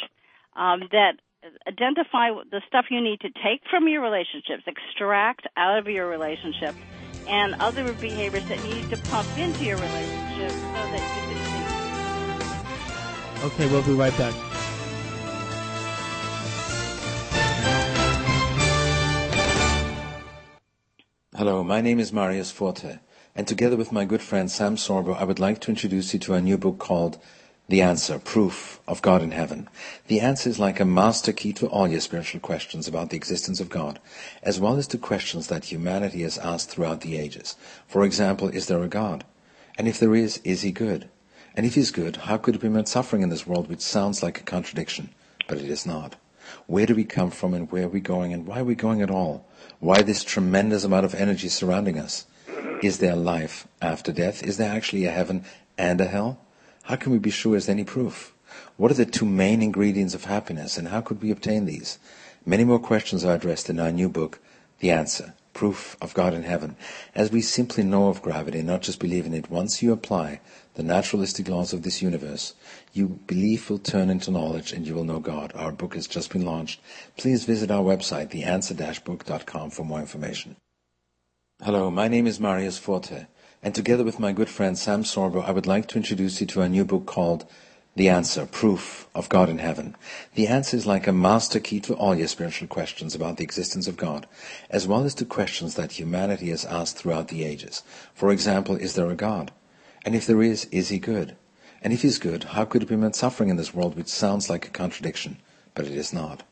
um, 0.56 0.84
that 0.92 1.14
identify 1.66 2.30
the 2.50 2.60
stuff 2.66 2.86
you 2.90 3.00
need 3.00 3.20
to 3.20 3.28
take 3.30 3.62
from 3.70 3.88
your 3.88 4.02
relationships, 4.02 4.62
extract 4.66 5.46
out 5.56 5.78
of 5.78 5.86
your 5.88 6.08
relationship, 6.08 6.74
and 7.28 7.54
other 7.60 7.92
behaviors 7.94 8.46
that 8.48 8.58
you 8.64 8.74
need 8.74 8.90
to 8.90 8.96
pump 9.08 9.28
into 9.38 9.64
your 9.64 9.76
relationship 9.76 10.50
so 10.50 10.56
that 10.56 11.28
you 11.30 11.36
can 11.36 11.54
Okay, 13.44 13.70
we'll 13.70 13.82
be 13.82 13.92
right 13.92 14.16
back. 14.16 14.34
Hello, 21.36 21.62
my 21.62 21.82
name 21.82 22.00
is 22.00 22.10
Marius 22.10 22.50
Forte, 22.50 23.00
and 23.34 23.46
together 23.46 23.76
with 23.76 23.92
my 23.92 24.06
good 24.06 24.22
friend 24.22 24.50
Sam 24.50 24.76
Sorbo, 24.76 25.14
I 25.14 25.24
would 25.24 25.40
like 25.40 25.60
to 25.62 25.70
introduce 25.70 26.14
you 26.14 26.20
to 26.20 26.34
a 26.34 26.40
new 26.40 26.56
book 26.56 26.78
called 26.78 27.18
The 27.66 27.80
answer, 27.80 28.18
proof 28.18 28.78
of 28.86 29.00
God 29.00 29.22
in 29.22 29.30
heaven. 29.30 29.68
The 30.08 30.20
answer 30.20 30.50
is 30.50 30.58
like 30.58 30.80
a 30.80 30.84
master 30.84 31.32
key 31.32 31.54
to 31.54 31.66
all 31.66 31.88
your 31.88 32.00
spiritual 32.00 32.40
questions 32.40 32.86
about 32.86 33.08
the 33.08 33.16
existence 33.16 33.58
of 33.58 33.70
God, 33.70 34.00
as 34.42 34.60
well 34.60 34.76
as 34.76 34.86
to 34.88 34.98
questions 34.98 35.46
that 35.46 35.64
humanity 35.66 36.22
has 36.22 36.36
asked 36.36 36.68
throughout 36.68 37.00
the 37.00 37.16
ages. 37.16 37.56
For 37.88 38.04
example, 38.04 38.48
is 38.48 38.66
there 38.66 38.82
a 38.82 38.88
God? 38.88 39.24
And 39.78 39.88
if 39.88 39.98
there 39.98 40.14
is, 40.14 40.42
is 40.44 40.60
he 40.60 40.72
good? 40.72 41.08
And 41.56 41.64
if 41.64 41.74
he's 41.74 41.90
good, 41.90 42.16
how 42.16 42.36
could 42.36 42.56
it 42.56 42.60
be 42.60 42.68
meant 42.68 42.88
suffering 42.88 43.22
in 43.22 43.30
this 43.30 43.46
world 43.46 43.70
which 43.70 43.80
sounds 43.80 44.22
like 44.22 44.38
a 44.38 44.44
contradiction, 44.44 45.08
but 45.48 45.56
it 45.56 45.70
is 45.70 45.86
not? 45.86 46.16
Where 46.66 46.84
do 46.84 46.94
we 46.94 47.04
come 47.04 47.30
from 47.30 47.54
and 47.54 47.72
where 47.72 47.84
are 47.84 47.88
we 47.88 48.00
going 48.00 48.34
and 48.34 48.46
why 48.46 48.60
are 48.60 48.64
we 48.64 48.74
going 48.74 49.00
at 49.00 49.10
all? 49.10 49.46
Why 49.80 50.02
this 50.02 50.22
tremendous 50.22 50.84
amount 50.84 51.06
of 51.06 51.14
energy 51.14 51.48
surrounding 51.48 51.98
us? 51.98 52.26
Is 52.82 52.98
there 52.98 53.16
life 53.16 53.66
after 53.80 54.12
death? 54.12 54.42
Is 54.42 54.58
there 54.58 54.70
actually 54.70 55.06
a 55.06 55.10
heaven 55.10 55.46
and 55.78 55.98
a 56.00 56.06
hell? 56.06 56.43
How 56.84 56.96
can 56.96 57.12
we 57.12 57.18
be 57.18 57.30
sure 57.30 57.56
as 57.56 57.70
any 57.70 57.82
proof? 57.82 58.34
What 58.76 58.90
are 58.90 58.94
the 58.94 59.06
two 59.06 59.24
main 59.24 59.62
ingredients 59.62 60.12
of 60.12 60.24
happiness 60.24 60.76
and 60.76 60.88
how 60.88 61.00
could 61.00 61.22
we 61.22 61.30
obtain 61.30 61.64
these? 61.64 61.98
Many 62.44 62.62
more 62.62 62.78
questions 62.78 63.24
are 63.24 63.34
addressed 63.34 63.70
in 63.70 63.80
our 63.80 63.90
new 63.90 64.10
book, 64.10 64.38
The 64.80 64.90
Answer, 64.90 65.32
Proof 65.54 65.96
of 66.02 66.12
God 66.12 66.34
in 66.34 66.42
Heaven, 66.42 66.76
as 67.14 67.32
we 67.32 67.40
simply 67.40 67.84
know 67.84 68.08
of 68.08 68.20
gravity 68.20 68.60
not 68.60 68.82
just 68.82 69.00
believe 69.00 69.24
in 69.24 69.32
it. 69.32 69.50
Once 69.50 69.82
you 69.82 69.94
apply 69.94 70.42
the 70.74 70.82
naturalistic 70.82 71.48
laws 71.48 71.72
of 71.72 71.84
this 71.84 72.02
universe, 72.02 72.52
you 72.92 73.18
belief 73.26 73.70
will 73.70 73.78
turn 73.78 74.10
into 74.10 74.30
knowledge 74.30 74.70
and 74.70 74.86
you 74.86 74.94
will 74.94 75.04
know 75.04 75.20
God. 75.20 75.52
Our 75.54 75.72
book 75.72 75.94
has 75.94 76.06
just 76.06 76.34
been 76.34 76.44
launched. 76.44 76.80
Please 77.16 77.46
visit 77.46 77.70
our 77.70 77.82
website, 77.82 78.28
theanswer-book.com 78.28 79.70
for 79.70 79.84
more 79.86 80.00
information. 80.00 80.56
Hello, 81.62 81.90
my 81.90 82.08
name 82.08 82.26
is 82.26 82.38
Marius 82.38 82.76
Forte 82.76 83.24
and 83.64 83.74
together 83.74 84.04
with 84.04 84.20
my 84.20 84.30
good 84.30 84.50
friend 84.50 84.76
Sam 84.76 85.04
Sorbo, 85.04 85.42
I 85.42 85.50
would 85.50 85.66
like 85.66 85.88
to 85.88 85.96
introduce 85.96 86.38
you 86.38 86.46
to 86.48 86.60
a 86.60 86.68
new 86.68 86.84
book 86.84 87.06
called 87.06 87.46
The 87.96 88.10
Answer, 88.10 88.44
Proof 88.44 89.08
of 89.14 89.30
God 89.30 89.48
in 89.48 89.56
Heaven. 89.56 89.96
The 90.34 90.48
answer 90.48 90.76
is 90.76 90.84
like 90.84 91.06
a 91.06 91.14
master 91.14 91.58
key 91.60 91.80
to 91.80 91.94
all 91.94 92.14
your 92.14 92.28
spiritual 92.28 92.68
questions 92.68 93.14
about 93.14 93.38
the 93.38 93.42
existence 93.42 93.88
of 93.88 93.96
God, 93.96 94.26
as 94.68 94.86
well 94.86 95.04
as 95.04 95.14
to 95.14 95.24
questions 95.24 95.76
that 95.76 95.92
humanity 95.92 96.50
has 96.50 96.66
asked 96.66 96.98
throughout 96.98 97.28
the 97.28 97.42
ages. 97.42 97.82
For 98.12 98.30
example, 98.30 98.76
is 98.76 98.96
there 98.96 99.10
a 99.10 99.14
God? 99.14 99.50
And 100.04 100.14
if 100.14 100.26
there 100.26 100.42
is, 100.42 100.66
is 100.66 100.90
he 100.90 100.98
good? 100.98 101.34
And 101.80 101.90
if 101.94 102.02
he's 102.02 102.18
good, 102.18 102.44
how 102.44 102.66
could 102.66 102.86
be 102.86 102.96
meant 102.96 103.16
suffering 103.16 103.48
in 103.48 103.56
this 103.56 103.72
world 103.72 103.96
which 103.96 104.08
sounds 104.08 104.50
like 104.50 104.66
a 104.66 104.70
contradiction, 104.70 105.38
but 105.72 105.86
it 105.86 105.92
is 105.92 106.12
not? 106.12 106.42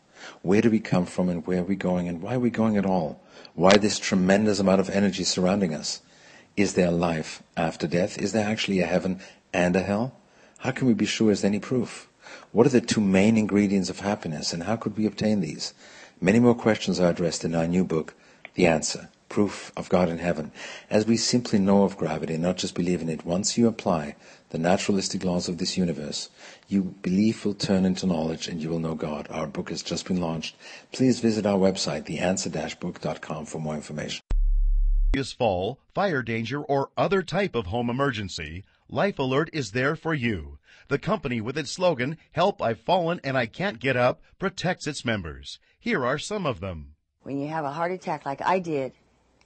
Where 0.41 0.63
do 0.63 0.71
we 0.71 0.81
come 0.81 1.05
from 1.05 1.29
and 1.29 1.47
where 1.47 1.61
are 1.61 1.65
we 1.65 1.77
going 1.77 2.09
and 2.09 2.23
why 2.23 2.37
are 2.37 2.41
we 2.41 2.49
going 2.49 2.79
at 2.79 2.87
all? 2.87 3.21
Why 3.53 3.77
this 3.77 3.99
tremendous 3.99 4.61
amount 4.61 4.81
of 4.81 4.89
energy 4.89 5.25
surrounding 5.25 5.75
us? 5.75 6.01
Is 6.55 6.75
there 6.75 6.91
life 6.91 7.43
after 7.57 7.87
death? 7.87 8.19
Is 8.19 8.33
there 8.33 8.47
actually 8.47 8.81
a 8.81 8.87
heaven 8.87 9.21
and 9.55 9.75
a 9.75 9.81
hell? 9.81 10.15
How 10.59 10.71
can 10.71 10.87
we 10.87 10.93
be 10.93 11.07
sure 11.07 11.31
as 11.31 11.45
any 11.45 11.59
proof? 11.59 12.11
What 12.53 12.67
are 12.67 12.71
the 12.71 12.83
two 12.83 13.01
main 13.01 13.39
ingredients 13.39 13.89
of 13.89 14.01
happiness 14.01 14.53
and 14.53 14.65
how 14.65 14.77
could 14.77 14.99
we 14.99 15.07
obtain 15.07 15.41
these? 15.41 15.73
Many 16.21 16.41
more 16.41 16.55
questions 16.55 17.01
are 17.01 17.09
addressed 17.09 17.43
in 17.45 17.55
our 17.55 17.67
new 17.67 17.85
book, 17.85 18.15
The 18.53 18.67
Answer, 18.67 19.09
Proof 19.31 19.73
of 19.79 19.89
God 19.89 20.11
in 20.11 20.19
Heaven, 20.19 20.53
as 20.91 21.07
we 21.07 21.17
simply 21.17 21.59
know 21.59 21.85
of 21.85 21.97
gravity 21.97 22.37
not 22.37 22.59
just 22.59 22.75
believe 22.75 23.01
in 23.01 23.09
it. 23.09 23.25
Once 23.25 23.57
you 23.57 23.67
apply 23.67 24.15
the 24.51 24.59
naturalistic 24.59 25.25
laws 25.25 25.49
of 25.49 25.57
this 25.57 25.79
universe, 25.79 26.29
your 26.69 26.83
belief 26.83 27.47
will 27.47 27.55
turn 27.55 27.87
into 27.87 28.07
knowledge 28.07 28.47
and 28.47 28.63
you 28.63 28.69
will 28.69 28.79
know 28.79 28.95
God. 28.95 29.27
Our 29.31 29.47
book 29.47 29.71
has 29.71 29.83
just 29.83 30.07
been 30.07 30.21
launched. 30.21 30.55
Please 30.93 31.21
visit 31.21 31.47
our 31.47 31.59
website, 31.59 32.05
theanswer-book.com 32.05 33.47
for 33.47 33.59
more 33.59 33.75
information 33.75 34.23
fall, 35.21 35.79
fire 35.95 36.23
danger, 36.23 36.63
or 36.63 36.91
other 36.97 37.23
type 37.23 37.55
of 37.55 37.67
home 37.67 37.91
emergency, 37.91 38.65
Life 38.89 39.19
Alert 39.19 39.51
is 39.53 39.73
there 39.73 39.95
for 39.95 40.15
you. 40.15 40.59
The 40.89 40.99
company 40.99 41.41
with 41.41 41.59
its 41.59 41.71
slogan, 41.71 42.17
Help 42.33 42.63
I've 42.63 42.81
Fallen 42.81 43.21
and 43.23 43.37
I 43.37 43.45
Can't 43.45 43.79
Get 43.79 43.95
Up, 43.95 44.23
protects 44.39 44.87
its 44.87 45.05
members. 45.05 45.59
Here 45.79 46.05
are 46.07 46.19
some 46.19 46.47
of 46.47 46.61
them. 46.61 46.95
When 47.25 47.39
you 47.39 47.49
have 47.49 47.67
a 47.67 47.71
heart 47.71 47.93
attack 47.93 48.25
like 48.25 48.41
I 48.41 48.59
did 48.59 48.93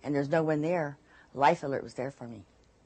and 0.04 0.14
there's 0.14 0.28
no 0.28 0.44
one 0.44 0.62
there, 0.62 0.98
Life 1.34 1.64
Alert 1.64 1.82
was 1.82 1.94
there 1.94 2.12
for 2.12 2.28
me. 2.28 2.44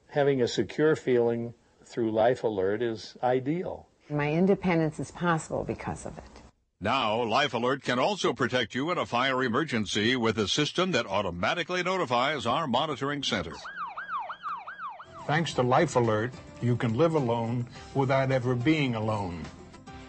Having 0.09 0.40
a 0.40 0.48
secure 0.48 0.97
feeling 0.97 1.52
through 1.85 2.12
Life 2.12 2.44
Alert 2.44 2.82
is 2.82 3.15
ideal. 3.23 3.89
My 4.09 4.32
independence 4.32 4.98
is 4.98 5.11
possible 5.11 5.65
because 5.65 6.07
of 6.07 6.16
it. 6.16 6.43
Now, 6.82 7.23
Life 7.24 7.52
Alert 7.52 7.82
can 7.82 7.98
also 7.98 8.32
protect 8.32 8.74
you 8.74 8.90
in 8.90 8.97
a 8.97 9.05
fire 9.05 9.43
emergency 9.44 10.16
with 10.16 10.39
a 10.39 10.48
system 10.48 10.93
that 10.93 11.05
automatically 11.05 11.82
notifies 11.82 12.47
our 12.47 12.66
monitoring 12.66 13.23
center. 13.23 13.52
Thanks 15.27 15.52
to 15.55 15.62
Life 15.62 15.97
Alert, 15.97 16.32
you 16.62 16.77
can 16.77 16.94
live 16.94 17.16
alone 17.16 17.66
without 17.94 18.32
ever 18.32 18.55
being 18.55 18.94
alone. 18.94 19.43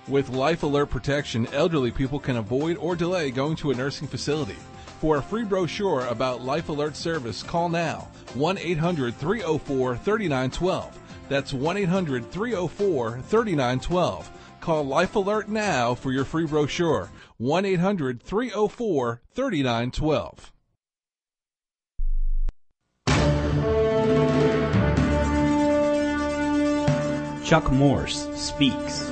With 0.07 0.29
Life 0.29 0.63
Alert 0.63 0.85
protection, 0.85 1.45
elderly 1.47 1.91
people 1.91 2.19
can 2.19 2.37
avoid 2.37 2.77
or 2.77 2.95
delay 2.95 3.31
going 3.31 3.57
to 3.57 3.71
a 3.71 3.75
nursing 3.75 4.07
facility. 4.07 4.55
For 5.01 5.17
a 5.17 5.21
free 5.21 5.43
brochure 5.43 6.05
about 6.05 6.41
Life 6.41 6.69
Alert 6.69 6.95
service, 6.95 7.43
call 7.43 7.67
now 7.67 8.07
1 8.33 8.57
800 8.57 9.15
304 9.15 9.97
3912. 9.97 10.99
That's 11.27 11.51
1 11.51 11.75
800 11.75 12.31
304 12.31 13.19
3912 13.19 14.31
Call 14.61 14.83
Life 14.83 15.15
Alert 15.15 15.49
now 15.49 15.95
for 15.95 16.11
your 16.11 16.23
free 16.23 16.45
brochure. 16.45 17.09
1 17.37 17.65
800 17.65 18.21
304 18.21 19.21
3912. 19.33 20.51
Chuck 27.43 27.71
Morse 27.71 28.27
speaks. 28.35 29.09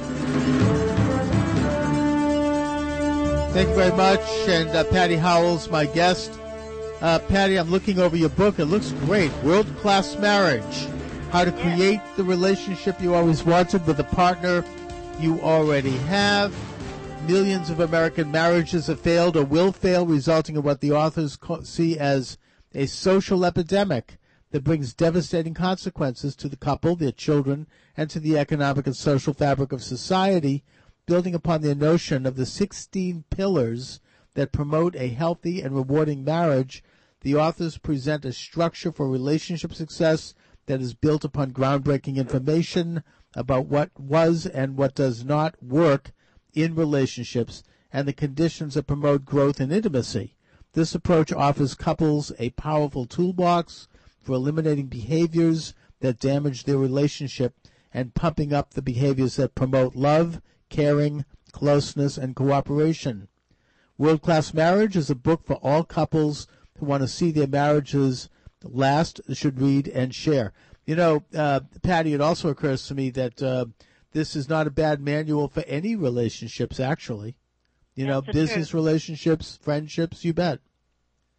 Thank 3.51 3.67
you 3.67 3.75
very 3.75 3.91
much. 3.97 4.21
And 4.47 4.69
uh, 4.69 4.83
Patty 4.85 5.15
Howell's 5.15 5.69
my 5.69 5.87
guest. 5.87 6.39
Uh, 7.01 7.19
Patty, 7.19 7.57
I'm 7.57 7.71
looking 7.71 7.99
over 7.99 8.15
your 8.15 8.29
book. 8.29 8.59
It 8.59 8.65
looks 8.65 8.91
great. 9.05 9.31
World 9.43 9.67
Class 9.77 10.15
Marriage 10.17 10.87
How 11.31 11.43
to 11.43 11.51
Create 11.51 12.01
the 12.15 12.23
Relationship 12.23 13.01
You 13.01 13.15
Always 13.15 13.43
Wanted 13.43 13.85
with 13.87 13.99
a 13.99 14.03
Partner 14.03 14.63
you 15.19 15.41
already 15.41 15.97
have. 15.97 16.53
Millions 17.27 17.69
of 17.69 17.81
American 17.81 18.31
marriages 18.31 18.87
have 18.87 19.01
failed 19.01 19.35
or 19.35 19.43
will 19.43 19.73
fail, 19.73 20.05
resulting 20.05 20.55
in 20.55 20.63
what 20.63 20.79
the 20.79 20.93
authors 20.93 21.37
see 21.63 21.99
as 21.99 22.37
a 22.73 22.85
social 22.85 23.43
epidemic 23.43 24.17
that 24.51 24.63
brings 24.63 24.93
devastating 24.93 25.53
consequences 25.53 26.35
to 26.37 26.47
the 26.47 26.55
couple, 26.55 26.95
their 26.95 27.11
children, 27.11 27.67
and 27.97 28.09
to 28.09 28.19
the 28.19 28.37
economic 28.37 28.87
and 28.87 28.95
social 28.95 29.33
fabric 29.33 29.73
of 29.73 29.83
society, 29.83 30.63
building 31.05 31.35
upon 31.35 31.61
their 31.61 31.75
notion 31.75 32.25
of 32.25 32.37
the 32.37 32.45
16 32.45 33.25
pillars 33.29 33.99
that 34.35 34.53
promote 34.53 34.95
a 34.95 35.09
healthy 35.09 35.61
and 35.61 35.75
rewarding 35.75 36.23
marriage. 36.23 36.81
The 37.21 37.35
authors 37.35 37.77
present 37.77 38.23
a 38.23 38.31
structure 38.31 38.91
for 38.91 39.09
relationship 39.09 39.73
success 39.73 40.33
that 40.67 40.81
is 40.81 40.93
built 40.93 41.25
upon 41.25 41.51
groundbreaking 41.51 42.15
information, 42.15 43.03
about 43.35 43.67
what 43.67 43.91
was 43.99 44.45
and 44.45 44.77
what 44.77 44.95
does 44.95 45.23
not 45.23 45.61
work 45.61 46.11
in 46.53 46.75
relationships 46.75 47.63
and 47.91 48.07
the 48.07 48.13
conditions 48.13 48.73
that 48.73 48.87
promote 48.87 49.25
growth 49.25 49.59
and 49.59 49.71
intimacy. 49.71 50.35
This 50.73 50.93
approach 50.93 51.31
offers 51.31 51.75
couples 51.75 52.31
a 52.37 52.51
powerful 52.51 53.05
toolbox 53.05 53.87
for 54.21 54.33
eliminating 54.33 54.87
behaviors 54.87 55.73
that 55.99 56.19
damage 56.19 56.63
their 56.63 56.77
relationship 56.77 57.55
and 57.93 58.13
pumping 58.13 58.53
up 58.53 58.73
the 58.73 58.81
behaviors 58.81 59.35
that 59.37 59.55
promote 59.55 59.95
love, 59.95 60.41
caring, 60.69 61.25
closeness, 61.51 62.17
and 62.17 62.35
cooperation. 62.35 63.27
World 63.97 64.21
Class 64.21 64.53
Marriage 64.53 64.95
is 64.95 65.09
a 65.09 65.15
book 65.15 65.43
for 65.43 65.55
all 65.55 65.83
couples 65.83 66.47
who 66.77 66.85
want 66.85 67.01
to 67.01 67.07
see 67.07 67.31
their 67.31 67.47
marriages 67.47 68.29
last, 68.63 69.19
should 69.33 69.59
read 69.59 69.87
and 69.87 70.13
share. 70.13 70.53
You 70.89 70.95
know, 70.95 71.23
uh, 71.37 71.59
Patty, 71.83 72.15
it 72.15 72.19
also 72.19 72.49
occurs 72.49 72.87
to 72.87 72.95
me 72.95 73.11
that 73.11 73.43
uh, 73.43 73.65
this 74.11 74.35
is 74.35 74.49
not 74.49 74.65
a 74.65 74.71
bad 74.71 74.99
manual 74.99 75.47
for 75.47 75.63
any 75.67 75.95
relationships, 75.95 76.79
actually. 76.79 77.35
You 77.93 78.07
That's 78.07 78.25
know, 78.25 78.33
business 78.33 78.69
truth. 78.69 78.73
relationships, 78.73 79.59
friendships, 79.61 80.25
you 80.25 80.33
bet. 80.33 80.61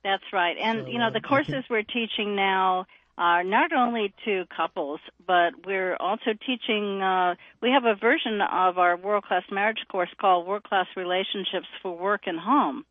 That's 0.05 0.23
right. 0.33 0.57
And, 0.57 0.87
you 0.87 1.01
know, 1.01 1.11
the 1.13 1.21
courses 1.21 1.65
we're 1.69 1.83
teaching 1.83 2.37
now 2.37 2.87
are 3.19 3.43
not 3.43 3.73
only 3.73 4.15
to 4.25 4.45
couples, 4.57 5.01
but 5.27 5.67
we're 5.67 5.97
also 5.97 6.31
teaching, 6.47 7.03
uh, 7.03 7.35
we 7.61 7.71
have 7.71 7.85
a 7.85 7.97
version 7.97 8.41
of 8.41 8.79
our 8.79 8.97
World 8.97 9.25
Class 9.25 9.43
Marriage 9.51 9.85
course 9.91 10.11
called 10.21 10.47
World 10.47 10.63
Class 10.63 10.87
Relationships 10.97 11.67
for 11.83 11.99
Work 11.99 12.29
and 12.29 12.39
Home. 12.39 12.85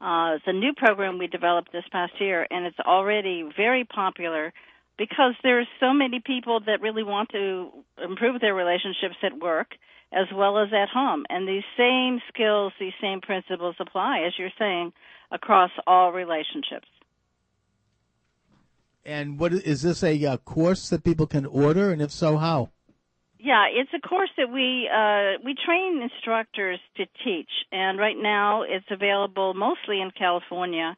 Uh, 0.00 0.36
it's 0.36 0.44
a 0.46 0.52
new 0.52 0.72
program 0.72 1.18
we 1.18 1.26
developed 1.26 1.72
this 1.72 1.84
past 1.90 2.12
year, 2.20 2.46
and 2.48 2.64
it's 2.64 2.78
already 2.78 3.50
very 3.56 3.82
popular 3.84 4.52
because 4.98 5.34
there's 5.42 5.66
so 5.80 5.92
many 5.92 6.20
people 6.20 6.60
that 6.66 6.80
really 6.80 7.02
want 7.02 7.30
to 7.30 7.70
improve 8.02 8.40
their 8.40 8.54
relationships 8.54 9.16
at 9.22 9.38
work 9.38 9.74
as 10.12 10.26
well 10.34 10.58
as 10.58 10.68
at 10.72 10.88
home. 10.88 11.24
And 11.28 11.48
these 11.48 11.64
same 11.76 12.20
skills, 12.28 12.72
these 12.78 12.92
same 13.00 13.20
principles 13.20 13.76
apply, 13.80 14.24
as 14.26 14.32
you're 14.38 14.50
saying, 14.58 14.92
across 15.30 15.70
all 15.86 16.12
relationships. 16.12 16.88
And 19.04 19.38
what 19.38 19.52
is 19.52 19.82
this 19.82 20.02
a 20.02 20.24
uh, 20.24 20.36
course 20.38 20.88
that 20.88 21.04
people 21.04 21.26
can 21.26 21.46
order, 21.46 21.92
and 21.92 22.02
if 22.02 22.10
so, 22.10 22.38
how? 22.38 22.70
Yeah, 23.38 23.66
it's 23.70 23.90
a 23.94 24.00
course 24.00 24.30
that 24.36 24.50
we 24.50 24.90
uh, 24.92 25.38
we 25.44 25.54
train 25.54 26.02
instructors 26.02 26.80
to 26.96 27.06
teach, 27.24 27.50
and 27.70 27.98
right 27.98 28.16
now 28.18 28.62
it's 28.62 28.86
available 28.90 29.54
mostly 29.54 30.00
in 30.00 30.10
California. 30.10 30.96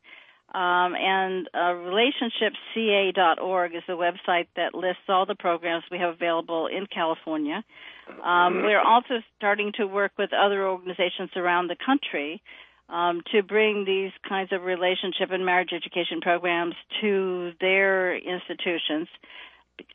Um, 0.55 0.95
and 0.97 1.47
uh, 1.53 1.75
relationshipca.org 1.77 3.75
is 3.75 3.83
the 3.87 3.93
website 3.93 4.47
that 4.57 4.75
lists 4.75 5.03
all 5.09 5.27
the 5.27 5.35
programs 5.35 5.85
we 5.91 5.99
have 5.99 6.15
available 6.15 6.69
in 6.69 6.87
California. 6.87 7.63
Um, 8.25 8.63
we're 8.63 8.81
also 8.81 9.21
starting 9.37 9.73
to 9.77 9.87
work 9.87 10.13
with 10.17 10.33
other 10.33 10.67
organizations 10.67 11.31
around 11.37 11.69
the 11.69 11.77
country 11.85 12.41
um, 12.89 13.21
to 13.33 13.43
bring 13.43 13.85
these 13.85 14.13
kinds 14.27 14.51
of 14.53 14.63
relationship 14.63 15.31
and 15.31 15.45
marriage 15.45 15.75
education 15.75 16.23
programs 16.23 16.75
to 17.03 17.53
their 17.61 18.17
institutions. 18.17 19.09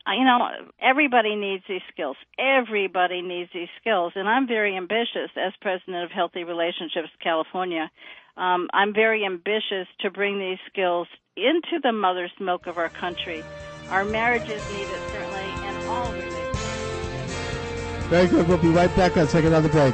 You 0.08 0.24
know, 0.24 0.48
everybody 0.80 1.36
needs 1.36 1.64
these 1.68 1.82
skills. 1.92 2.16
Everybody 2.38 3.22
needs 3.22 3.50
these 3.54 3.68
skills. 3.82 4.14
And 4.16 4.30
I'm 4.30 4.48
very 4.48 4.78
ambitious 4.78 5.32
as 5.36 5.52
president 5.62 6.04
of 6.04 6.12
Healthy 6.12 6.44
Relationships 6.44 7.10
California. 7.22 7.90
Um, 8.36 8.68
I'm 8.74 8.94
very 8.94 9.26
ambitious 9.26 9.88
to 10.00 10.10
bring 10.10 10.40
these 10.40 10.58
skills 10.68 11.08
into 11.38 11.80
the 11.84 11.92
mother's 11.92 12.32
milk 12.40 12.66
of 12.66 12.78
our 12.78 12.90
country. 12.90 13.44
Our 13.90 14.04
marriages 14.06 14.62
need 14.72 14.84
it, 14.84 15.10
certainly, 15.12 15.40
and 15.40 15.88
all 15.88 16.12
relationships. 16.14 16.60
Very 18.08 18.28
good. 18.28 18.48
We'll 18.48 18.58
be 18.58 18.70
right 18.70 18.94
back. 18.96 19.16
Let's 19.16 19.32
take 19.32 19.46
another 19.46 19.70
break. 19.70 19.94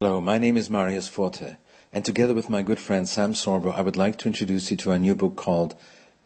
Hello, 0.00 0.20
my 0.20 0.38
name 0.38 0.56
is 0.56 0.70
Marius 0.70 1.08
Forte, 1.08 1.56
and 1.92 2.04
together 2.04 2.34
with 2.34 2.50
my 2.50 2.62
good 2.62 2.78
friend 2.78 3.08
Sam 3.08 3.32
Sorbo, 3.32 3.74
I 3.74 3.80
would 3.80 3.96
like 3.96 4.18
to 4.18 4.28
introduce 4.28 4.70
you 4.70 4.76
to 4.78 4.92
a 4.92 4.98
new 4.98 5.14
book 5.14 5.34
called 5.34 5.74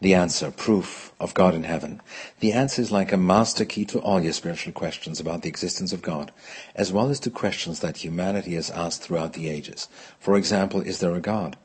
The 0.01 0.13
Answer, 0.13 0.49
Proof 0.51 1.11
of 1.19 1.33
God 1.33 1.53
in 1.53 1.63
Heaven. 1.63 1.99
The 2.39 2.53
answer 2.53 2.81
is 2.81 2.89
like 2.89 3.11
a 3.11 3.17
master 3.17 3.65
key 3.65 3.83
to 3.85 3.99
all 3.99 4.21
your 4.21 4.31
spiritual 4.31 4.71
questions 4.71 5.19
about 5.19 5.41
the 5.41 5.49
existence 5.49 5.91
of 5.91 6.01
God, 6.01 6.31
as 6.73 6.93
well 6.93 7.09
as 7.09 7.19
to 7.19 7.29
questions 7.29 7.81
that 7.81 7.97
humanity 7.97 8.55
has 8.55 8.69
asked 8.69 9.01
throughout 9.01 9.33
the 9.33 9.49
ages. 9.49 9.89
For 10.17 10.37
example, 10.37 10.79
is 10.79 10.99
there 10.99 11.15
a 11.15 11.19
God? 11.19 11.57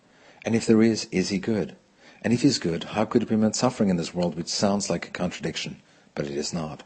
And 0.44 0.56
if 0.56 0.66
there 0.66 0.82
is, 0.82 1.06
is 1.12 1.28
he 1.28 1.38
good? 1.38 1.76
And 2.22 2.32
if 2.32 2.42
he's 2.42 2.58
good, 2.58 2.82
how 2.82 3.04
could 3.04 3.22
he 3.22 3.26
prevent 3.26 3.54
suffering 3.54 3.88
in 3.88 3.98
this 3.98 4.12
world, 4.12 4.36
which 4.36 4.48
sounds 4.48 4.90
like 4.90 5.06
a 5.06 5.12
contradiction, 5.12 5.80
but 6.16 6.26
it 6.26 6.32
is 6.32 6.52
not? 6.52 6.82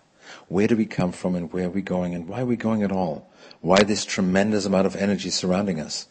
Where 0.48 0.66
do 0.66 0.76
we 0.76 0.84
come 0.84 1.12
from 1.12 1.34
and 1.34 1.50
where 1.50 1.68
are 1.68 1.70
we 1.70 1.80
going 1.80 2.14
and 2.14 2.28
why 2.28 2.42
are 2.42 2.46
we 2.46 2.56
going 2.56 2.82
at 2.82 2.92
all? 2.92 3.32
Why 3.62 3.84
this 3.84 4.04
tremendous 4.04 4.66
amount 4.66 4.86
of 4.86 4.96
energy 4.96 5.30
surrounding 5.30 5.80
us? 5.80 6.08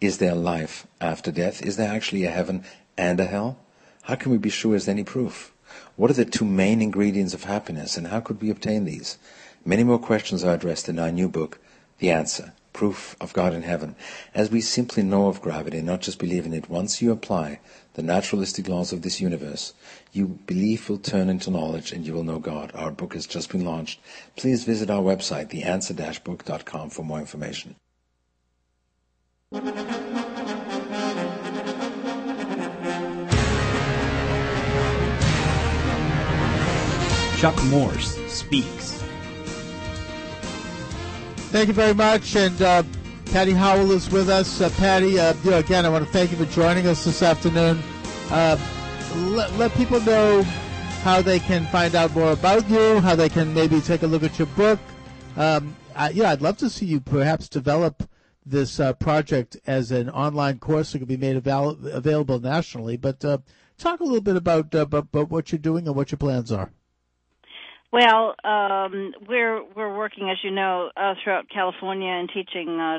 Is 0.00 0.18
there 0.18 0.36
life 0.36 0.86
after 1.00 1.32
death? 1.32 1.60
Is 1.60 1.76
there 1.76 1.92
actually 1.92 2.24
a 2.24 2.30
heaven 2.30 2.62
and 2.96 3.18
a 3.18 3.24
hell? 3.24 3.58
How 4.06 4.14
can 4.14 4.30
we 4.30 4.38
be 4.38 4.50
sure 4.50 4.70
there's 4.70 4.86
any 4.86 5.02
proof? 5.02 5.52
What 5.96 6.12
are 6.12 6.14
the 6.14 6.24
two 6.24 6.44
main 6.44 6.80
ingredients 6.80 7.34
of 7.34 7.42
happiness 7.42 7.96
and 7.96 8.06
how 8.06 8.20
could 8.20 8.40
we 8.40 8.50
obtain 8.50 8.84
these? 8.84 9.18
Many 9.64 9.82
more 9.82 9.98
questions 9.98 10.44
are 10.44 10.54
addressed 10.54 10.88
in 10.88 11.00
our 11.00 11.10
new 11.10 11.28
book, 11.28 11.58
The 11.98 12.12
Answer 12.12 12.52
Proof 12.72 13.16
of 13.20 13.32
God 13.32 13.52
in 13.52 13.62
Heaven. 13.62 13.96
As 14.32 14.48
we 14.48 14.60
simply 14.60 15.02
know 15.02 15.26
of 15.26 15.40
gravity, 15.40 15.82
not 15.82 16.02
just 16.02 16.20
believe 16.20 16.46
in 16.46 16.52
it, 16.52 16.70
once 16.70 17.02
you 17.02 17.10
apply 17.10 17.58
the 17.94 18.02
naturalistic 18.02 18.68
laws 18.68 18.92
of 18.92 19.02
this 19.02 19.20
universe, 19.20 19.74
you 20.12 20.38
belief 20.46 20.88
will 20.88 20.98
turn 20.98 21.28
into 21.28 21.50
knowledge 21.50 21.90
and 21.90 22.06
you 22.06 22.14
will 22.14 22.22
know 22.22 22.38
God. 22.38 22.70
Our 22.76 22.92
book 22.92 23.14
has 23.14 23.26
just 23.26 23.50
been 23.50 23.64
launched. 23.64 23.98
Please 24.36 24.62
visit 24.62 24.88
our 24.88 25.02
website, 25.02 25.50
theanswer-book.com 25.50 26.90
for 26.90 27.02
more 27.02 27.18
information. 27.18 27.74
Chuck 37.36 37.62
Morse 37.64 38.16
speaks. 38.32 39.02
Thank 41.52 41.68
you 41.68 41.74
very 41.74 41.94
much. 41.94 42.34
And 42.34 42.60
uh, 42.62 42.82
Patty 43.26 43.52
Howell 43.52 43.90
is 43.90 44.10
with 44.10 44.30
us. 44.30 44.60
Uh, 44.60 44.70
Patty, 44.70 45.18
uh, 45.18 45.34
you 45.44 45.50
know, 45.50 45.58
again, 45.58 45.84
I 45.84 45.90
want 45.90 46.06
to 46.06 46.10
thank 46.10 46.30
you 46.30 46.38
for 46.38 46.46
joining 46.46 46.86
us 46.86 47.04
this 47.04 47.22
afternoon. 47.22 47.82
Uh, 48.30 48.56
let, 49.16 49.52
let 49.54 49.72
people 49.72 50.00
know 50.00 50.42
how 51.02 51.20
they 51.20 51.38
can 51.38 51.66
find 51.66 51.94
out 51.94 52.14
more 52.14 52.32
about 52.32 52.68
you, 52.70 53.00
how 53.00 53.14
they 53.14 53.28
can 53.28 53.52
maybe 53.52 53.80
take 53.82 54.02
a 54.02 54.06
look 54.06 54.22
at 54.22 54.38
your 54.38 54.46
book. 54.48 54.80
Um, 55.36 55.76
I, 55.94 56.10
yeah, 56.10 56.30
I'd 56.30 56.40
love 56.42 56.56
to 56.58 56.70
see 56.70 56.86
you 56.86 57.00
perhaps 57.00 57.48
develop 57.48 58.08
this 58.46 58.80
uh, 58.80 58.94
project 58.94 59.58
as 59.66 59.90
an 59.90 60.08
online 60.08 60.58
course 60.58 60.92
that 60.92 61.00
could 61.00 61.08
be 61.08 61.16
made 61.16 61.36
avail- 61.36 61.78
available 61.86 62.40
nationally. 62.40 62.96
But 62.96 63.24
uh, 63.24 63.38
talk 63.76 64.00
a 64.00 64.04
little 64.04 64.22
bit 64.22 64.36
about, 64.36 64.74
uh, 64.74 64.80
about, 64.80 65.04
about 65.04 65.30
what 65.30 65.52
you're 65.52 65.58
doing 65.58 65.86
and 65.86 65.94
what 65.94 66.10
your 66.10 66.18
plans 66.18 66.50
are. 66.50 66.72
Well, 67.92 68.34
um, 68.44 69.12
we're 69.28 69.62
we're 69.74 69.96
working, 69.96 70.28
as 70.28 70.38
you 70.42 70.50
know, 70.50 70.90
uh, 70.96 71.14
throughout 71.22 71.48
California 71.48 72.08
and 72.08 72.28
teaching 72.32 72.80
uh, 72.80 72.98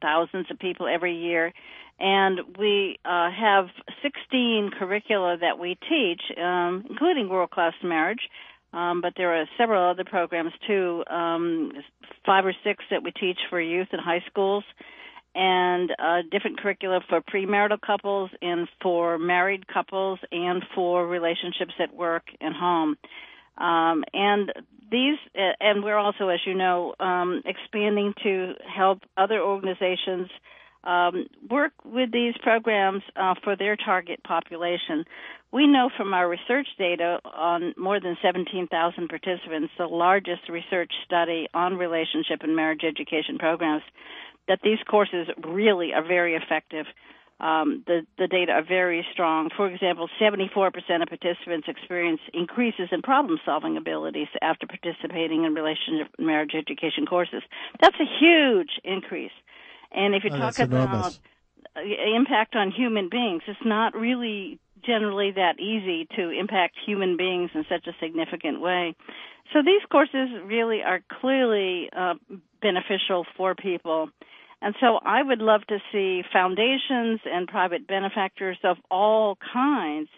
thousands 0.00 0.46
of 0.50 0.58
people 0.58 0.86
every 0.88 1.16
year, 1.16 1.52
and 2.00 2.40
we 2.58 2.98
uh, 3.04 3.30
have 3.30 3.66
16 4.02 4.70
curricula 4.78 5.36
that 5.40 5.58
we 5.58 5.76
teach, 5.88 6.22
um, 6.38 6.84
including 6.88 7.28
world 7.28 7.50
class 7.50 7.74
marriage. 7.82 8.20
Um, 8.72 9.02
but 9.02 9.12
there 9.18 9.34
are 9.34 9.44
several 9.58 9.90
other 9.90 10.04
programs 10.04 10.52
too, 10.66 11.04
um, 11.10 11.72
five 12.24 12.46
or 12.46 12.54
six 12.64 12.82
that 12.90 13.02
we 13.02 13.12
teach 13.12 13.38
for 13.50 13.60
youth 13.60 13.88
in 13.92 13.98
high 13.98 14.24
schools, 14.30 14.64
and 15.34 15.90
uh, 15.98 16.22
different 16.30 16.58
curricula 16.58 17.00
for 17.06 17.20
premarital 17.20 17.80
couples 17.82 18.30
and 18.40 18.66
for 18.80 19.18
married 19.18 19.66
couples 19.66 20.18
and 20.32 20.64
for 20.74 21.06
relationships 21.06 21.74
at 21.78 21.94
work 21.94 22.24
and 22.40 22.54
home. 22.56 22.96
Um, 23.62 24.04
and 24.12 24.52
these, 24.90 25.18
uh, 25.38 25.52
and 25.60 25.82
we're 25.82 25.96
also, 25.96 26.28
as 26.28 26.40
you 26.44 26.54
know, 26.54 26.94
um, 27.00 27.42
expanding 27.46 28.12
to 28.24 28.54
help 28.66 29.00
other 29.16 29.40
organizations 29.40 30.28
um, 30.84 31.26
work 31.48 31.72
with 31.84 32.10
these 32.12 32.34
programs 32.42 33.02
uh, 33.14 33.34
for 33.44 33.56
their 33.56 33.76
target 33.76 34.22
population. 34.24 35.04
We 35.52 35.68
know 35.68 35.90
from 35.96 36.12
our 36.12 36.28
research 36.28 36.66
data 36.76 37.20
on 37.24 37.72
more 37.76 38.00
than 38.00 38.16
17,000 38.20 39.08
participants, 39.08 39.72
the 39.78 39.86
largest 39.86 40.48
research 40.48 40.90
study 41.04 41.46
on 41.54 41.76
relationship 41.76 42.40
and 42.42 42.56
marriage 42.56 42.82
education 42.84 43.38
programs, 43.38 43.82
that 44.48 44.58
these 44.64 44.78
courses 44.90 45.28
really 45.46 45.92
are 45.92 46.04
very 46.04 46.34
effective 46.34 46.86
um, 47.42 47.82
the, 47.86 48.06
the 48.18 48.28
data 48.28 48.52
are 48.52 48.64
very 48.64 49.04
strong. 49.12 49.50
For 49.56 49.66
example, 49.68 50.08
74% 50.20 50.68
of 51.02 51.08
participants 51.08 51.66
experience 51.68 52.20
increases 52.32 52.88
in 52.92 53.02
problem 53.02 53.38
solving 53.44 53.76
abilities 53.76 54.28
after 54.40 54.66
participating 54.66 55.44
in 55.44 55.52
relationship 55.54 56.14
and 56.18 56.26
marriage 56.26 56.52
education 56.56 57.04
courses. 57.04 57.42
That's 57.80 57.96
a 58.00 58.06
huge 58.20 58.70
increase. 58.84 59.32
And 59.90 60.14
if 60.14 60.22
you 60.24 60.30
Oh, 60.30 60.38
talk 60.38 60.58
about 60.60 60.88
enormous. 60.88 61.20
uh, 61.76 61.80
impact 62.16 62.54
on 62.54 62.70
human 62.70 63.08
beings, 63.10 63.42
it's 63.48 63.58
not 63.64 63.94
really 63.94 64.60
generally 64.84 65.32
that 65.32 65.58
easy 65.58 66.06
to 66.16 66.30
impact 66.30 66.76
human 66.86 67.16
beings 67.16 67.50
in 67.54 67.64
such 67.68 67.86
a 67.86 67.92
significant 68.00 68.60
way. 68.60 68.94
So 69.52 69.62
these 69.62 69.82
courses 69.90 70.28
really 70.44 70.82
are 70.82 71.00
clearly 71.20 71.90
uh, 71.96 72.14
beneficial 72.60 73.26
for 73.36 73.54
people. 73.54 74.10
And 74.62 74.76
so 74.80 75.00
I 75.04 75.22
would 75.22 75.40
love 75.40 75.62
to 75.68 75.78
see 75.90 76.22
foundations 76.32 77.20
and 77.24 77.48
private 77.48 77.88
benefactors 77.88 78.58
of 78.62 78.76
all 78.90 79.36
kinds 79.52 80.08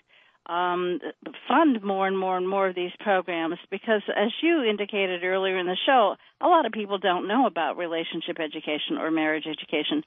um, 0.46 1.00
fund 1.48 1.82
more 1.82 2.06
and 2.06 2.18
more 2.18 2.36
and 2.36 2.46
more 2.46 2.68
of 2.68 2.74
these 2.74 2.90
programs 3.00 3.56
because, 3.70 4.02
as 4.14 4.30
you 4.42 4.62
indicated 4.62 5.24
earlier 5.24 5.56
in 5.56 5.66
the 5.66 5.78
show, 5.86 6.16
a 6.42 6.46
lot 6.46 6.66
of 6.66 6.72
people 6.72 6.98
don't 6.98 7.26
know 7.26 7.46
about 7.46 7.78
relationship 7.78 8.38
education 8.38 8.98
or 8.98 9.10
marriage 9.10 9.46
education. 9.46 10.02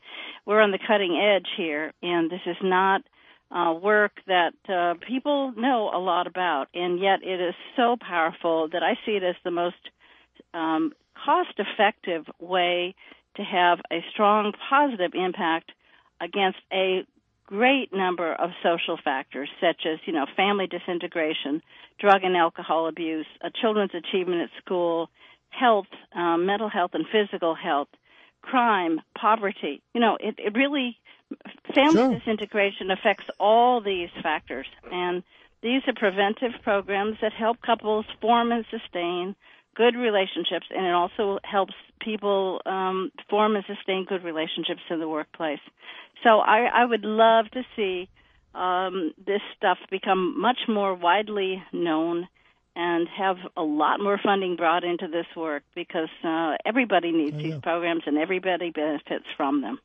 We're 0.45 0.61
on 0.61 0.69
the 0.69 0.79
cutting 0.85 1.17
edge 1.17 1.49
here, 1.57 1.91
and 2.03 2.29
this 2.29 2.41
is 2.45 2.57
not 2.61 3.01
uh, 3.49 3.73
work 3.73 4.11
that 4.27 4.53
uh, 4.69 4.93
people 5.07 5.53
know 5.57 5.89
a 5.91 5.97
lot 5.97 6.27
about, 6.27 6.67
and 6.75 6.99
yet 6.99 7.23
it 7.23 7.41
is 7.41 7.55
so 7.75 7.95
powerful 7.99 8.69
that 8.71 8.83
I 8.83 8.93
see 9.03 9.13
it 9.13 9.23
as 9.23 9.35
the 9.43 9.49
most 9.49 9.77
um, 10.53 10.91
cost 11.25 11.57
effective 11.57 12.25
way 12.39 12.93
to 13.37 13.43
have 13.43 13.79
a 13.91 14.03
strong 14.11 14.53
positive 14.69 15.11
impact 15.13 15.71
against 16.19 16.59
a 16.71 17.05
great 17.45 17.93
number 17.93 18.33
of 18.33 18.49
social 18.61 18.97
factors 19.01 19.49
such 19.61 19.85
as 19.85 19.99
you 20.05 20.11
know 20.11 20.25
family 20.35 20.67
disintegration 20.67 21.61
drug 21.97 22.23
and 22.23 22.35
alcohol 22.35 22.87
abuse 22.87 23.25
children's 23.61 23.93
achievement 23.93 24.41
at 24.41 24.49
school 24.61 25.09
health 25.49 25.87
um, 26.13 26.45
mental 26.45 26.67
health 26.67 26.91
and 26.93 27.05
physical 27.09 27.55
health 27.55 27.87
crime 28.41 28.99
poverty. 29.17 29.81
You 29.93 30.01
know 30.01 30.17
it, 30.19 30.35
it 30.37 30.55
really 30.55 30.97
family 31.73 32.17
disintegration 32.19 32.91
affects 32.91 33.25
all 33.39 33.81
these 33.81 34.09
factors. 34.21 34.67
And 34.91 35.23
these 35.61 35.81
are 35.87 35.93
preventive 35.93 36.61
programs 36.63 37.17
that 37.21 37.33
help 37.33 37.61
couples 37.61 38.05
form 38.21 38.51
and 38.51 38.65
sustain 38.69 39.35
good 39.77 39.95
relationships, 39.95 40.65
and 40.75 40.85
it 40.85 40.93
also 40.93 41.37
helps 41.43 41.73
people 42.01 42.61
um, 42.65 43.11
form 43.29 43.55
and 43.55 43.63
sustain 43.67 44.05
good 44.05 44.23
relationships 44.23 44.81
in 44.89 44.99
the 44.99 45.07
workplace. 45.07 45.59
So 46.23 46.39
I, 46.39 46.59
I 46.81 46.85
would 46.85 47.05
love 47.05 47.45
to 47.51 47.61
see 47.75 48.09
um, 48.55 49.13
this 49.31 49.41
stuff 49.55 49.77
become 49.91 50.21
much 50.41 50.57
more 50.67 50.95
widely 50.95 51.63
known 51.71 52.27
and 52.75 53.07
have 53.07 53.37
a 53.55 53.61
lot 53.61 53.99
more 53.99 54.19
funding 54.23 54.55
brought 54.55 54.83
into 54.83 55.07
this 55.07 55.27
work 55.35 55.63
because 55.75 56.09
uh, 56.23 56.55
everybody 56.65 57.11
needs 57.11 57.35
Oh, 57.35 57.43
these 57.43 57.59
programs 57.61 58.03
and 58.07 58.17
everybody 58.17 58.71
benefits 58.71 59.25
from 59.37 59.61
them. 59.61 59.79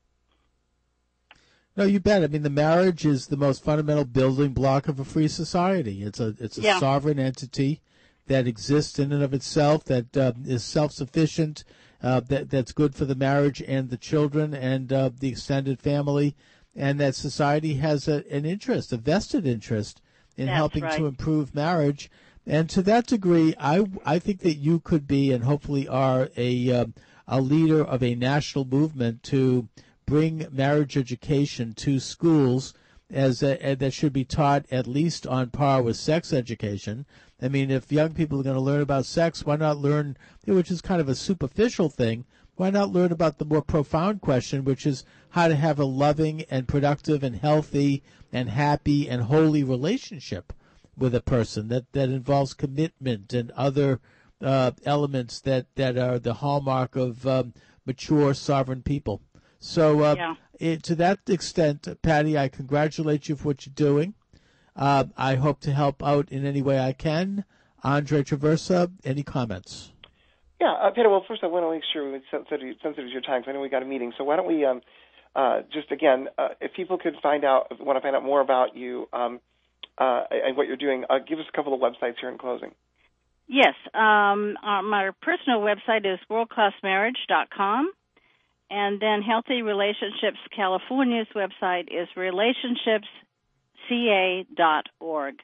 No, 1.76 1.84
you 1.84 2.00
bet. 2.00 2.22
I 2.22 2.26
mean, 2.26 2.42
the 2.42 2.50
marriage 2.50 3.06
is 3.06 3.28
the 3.28 3.36
most 3.36 3.64
fundamental 3.64 4.04
building 4.04 4.52
block 4.52 4.88
of 4.88 5.00
a 5.00 5.04
free 5.04 5.28
society. 5.28 6.02
It's 6.02 6.20
a 6.20 6.34
it's 6.38 6.58
a 6.58 6.62
Yeah. 6.62 6.78
sovereign 6.78 7.18
entity 7.18 7.80
that 8.26 8.46
exists 8.46 8.98
in 8.98 9.12
and 9.12 9.22
of 9.22 9.34
itself, 9.34 9.84
that 9.84 10.16
uh, 10.16 10.32
is 10.44 10.62
self 10.64 10.92
sufficient, 10.92 11.64
uh, 12.02 12.20
that 12.20 12.50
that's 12.50 12.72
good 12.72 12.94
for 12.94 13.04
the 13.04 13.14
marriage 13.14 13.62
and 13.66 13.90
the 13.90 13.96
children 13.96 14.54
and 14.54 14.92
uh, 14.92 15.10
the 15.18 15.28
extended 15.28 15.80
family, 15.80 16.34
and 16.74 16.98
that 17.00 17.14
society 17.14 17.74
has 17.74 18.08
a, 18.08 18.24
an 18.30 18.44
interest, 18.44 18.92
a 18.92 18.96
vested 18.96 19.46
interest, 19.46 20.00
in 20.36 20.46
That's 20.46 20.56
helping 20.56 20.82
right. 20.84 20.96
to 20.98 21.06
improve 21.06 21.54
marriage. 21.54 22.10
And 22.46 22.68
to 22.70 22.82
that 22.82 23.06
degree, 23.06 23.54
I 23.58 23.86
I 24.04 24.18
think 24.18 24.40
that 24.40 24.54
you 24.54 24.80
could 24.80 25.06
be 25.06 25.30
and 25.32 25.44
hopefully 25.44 25.86
are 25.86 26.28
a 26.36 26.72
um, 26.72 26.94
a 27.28 27.40
leader 27.40 27.84
of 27.84 28.02
a 28.02 28.14
national 28.14 28.64
movement 28.64 29.22
to 29.24 29.68
bring 30.06 30.46
marriage 30.50 30.96
education 30.96 31.72
to 31.74 32.00
schools 32.00 32.74
as 33.10 33.42
a, 33.42 33.70
a- 33.70 33.74
that 33.76 33.92
should 33.92 34.12
be 34.12 34.24
taught 34.24 34.66
at 34.72 34.86
least 34.88 35.26
on 35.26 35.50
par 35.50 35.82
with 35.82 35.96
sex 35.96 36.32
education. 36.32 37.06
I 37.42 37.48
mean, 37.48 37.70
if 37.70 37.90
young 37.90 38.14
people 38.14 38.38
are 38.40 38.44
going 38.44 38.56
to 38.56 38.62
learn 38.62 38.80
about 38.80 39.04
sex, 39.04 39.44
why 39.44 39.56
not 39.56 39.78
learn, 39.78 40.16
which 40.46 40.70
is 40.70 40.80
kind 40.80 41.00
of 41.00 41.08
a 41.08 41.14
superficial 41.14 41.88
thing, 41.88 42.24
why 42.56 42.70
not 42.70 42.92
learn 42.92 43.10
about 43.10 43.38
the 43.38 43.44
more 43.44 43.62
profound 43.62 44.20
question, 44.20 44.64
which 44.64 44.86
is 44.86 45.04
how 45.30 45.48
to 45.48 45.56
have 45.56 45.78
a 45.80 45.84
loving 45.84 46.42
and 46.50 46.68
productive 46.68 47.24
and 47.24 47.36
healthy 47.36 48.02
and 48.32 48.50
happy 48.50 49.08
and 49.08 49.24
holy 49.24 49.64
relationship 49.64 50.52
with 50.96 51.14
a 51.14 51.20
person 51.20 51.68
that, 51.68 51.90
that 51.92 52.10
involves 52.10 52.54
commitment 52.54 53.32
and 53.32 53.50
other 53.52 54.00
uh, 54.42 54.72
elements 54.84 55.40
that, 55.40 55.66
that 55.76 55.96
are 55.96 56.18
the 56.18 56.34
hallmark 56.34 56.94
of 56.96 57.26
um, 57.26 57.54
mature 57.86 58.34
sovereign 58.34 58.82
people. 58.82 59.22
So, 59.58 60.00
uh, 60.00 60.14
Yeah. 60.16 60.34
it, 60.60 60.82
to 60.84 60.94
that 60.96 61.20
extent, 61.28 61.88
Patty, 62.02 62.36
I 62.36 62.48
congratulate 62.48 63.28
you 63.28 63.36
for 63.36 63.48
what 63.48 63.66
you're 63.66 63.72
doing. 63.74 64.14
Uh, 64.76 65.04
I 65.16 65.34
hope 65.36 65.60
to 65.60 65.72
help 65.72 66.02
out 66.02 66.30
in 66.30 66.46
any 66.46 66.62
way 66.62 66.80
I 66.80 66.92
can. 66.92 67.44
Andre 67.84 68.22
Traversa, 68.22 68.90
any 69.04 69.22
comments? 69.22 69.92
Yeah, 70.60 70.72
uh, 70.72 70.90
Peter. 70.90 71.10
Well, 71.10 71.24
first 71.26 71.42
I 71.42 71.46
want 71.48 71.64
to 71.64 71.70
make 71.70 71.82
sure 71.92 72.10
we're 72.10 72.22
sensitive, 72.30 72.76
sensitive 72.82 73.06
to 73.06 73.12
your 73.12 73.20
time. 73.20 73.42
'cause 73.42 73.50
I 73.50 73.52
know 73.52 73.60
we 73.60 73.68
got 73.68 73.82
a 73.82 73.86
meeting. 73.86 74.12
So 74.16 74.24
why 74.24 74.36
don't 74.36 74.46
we 74.46 74.64
um, 74.64 74.80
uh, 75.34 75.62
just 75.72 75.90
again, 75.90 76.28
uh, 76.38 76.50
if 76.60 76.72
people 76.74 76.98
could 76.98 77.16
find 77.22 77.44
out, 77.44 77.68
want 77.80 77.96
to 77.96 78.00
find 78.00 78.14
out 78.14 78.22
more 78.22 78.40
about 78.40 78.76
you 78.76 79.08
um, 79.12 79.40
uh, 79.98 80.24
and 80.30 80.56
what 80.56 80.66
you're 80.66 80.76
doing, 80.76 81.04
uh, 81.08 81.18
give 81.26 81.38
us 81.38 81.46
a 81.48 81.56
couple 81.56 81.74
of 81.74 81.80
websites 81.80 82.18
here 82.20 82.28
in 82.30 82.38
closing. 82.38 82.72
Yes, 83.48 83.74
um, 83.92 84.56
uh, 84.62 84.82
my 84.82 85.10
personal 85.20 85.60
website 85.60 86.06
is 86.06 86.18
worldclassmarriage.com, 86.30 87.92
and 88.70 89.00
then 89.00 89.20
Healthy 89.22 89.62
Relationships 89.62 90.38
California's 90.54 91.26
website 91.34 91.88
is 91.90 92.08
relationshipsca.org. 93.90 95.34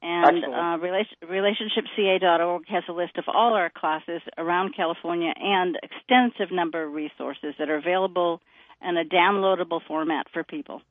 And 0.00 0.36
Excellent. 0.36 0.54
uh, 0.54 0.78
relation, 0.78 1.16
relationshipca.org 1.24 2.68
has 2.68 2.84
a 2.88 2.92
list 2.92 3.16
of 3.18 3.24
all 3.26 3.54
our 3.54 3.68
classes 3.68 4.22
around 4.36 4.76
California 4.76 5.32
and 5.36 5.76
extensive 5.82 6.54
number 6.54 6.84
of 6.84 6.92
resources 6.92 7.54
that 7.58 7.68
are 7.68 7.76
available 7.76 8.40
in 8.80 8.96
a 8.96 9.04
downloadable 9.04 9.80
format 9.88 10.26
for 10.32 10.44
people. 10.44 10.82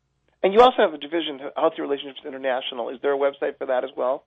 And 0.43 0.53
you 0.53 0.59
also 0.59 0.77
have 0.79 0.93
a 0.93 0.97
division, 0.97 1.39
Healthy 1.55 1.81
Relationships 1.81 2.19
International. 2.27 2.89
Is 2.89 2.99
there 3.01 3.13
a 3.13 3.17
website 3.17 3.57
for 3.57 3.67
that 3.67 3.85
as 3.85 3.91
well? 3.95 4.25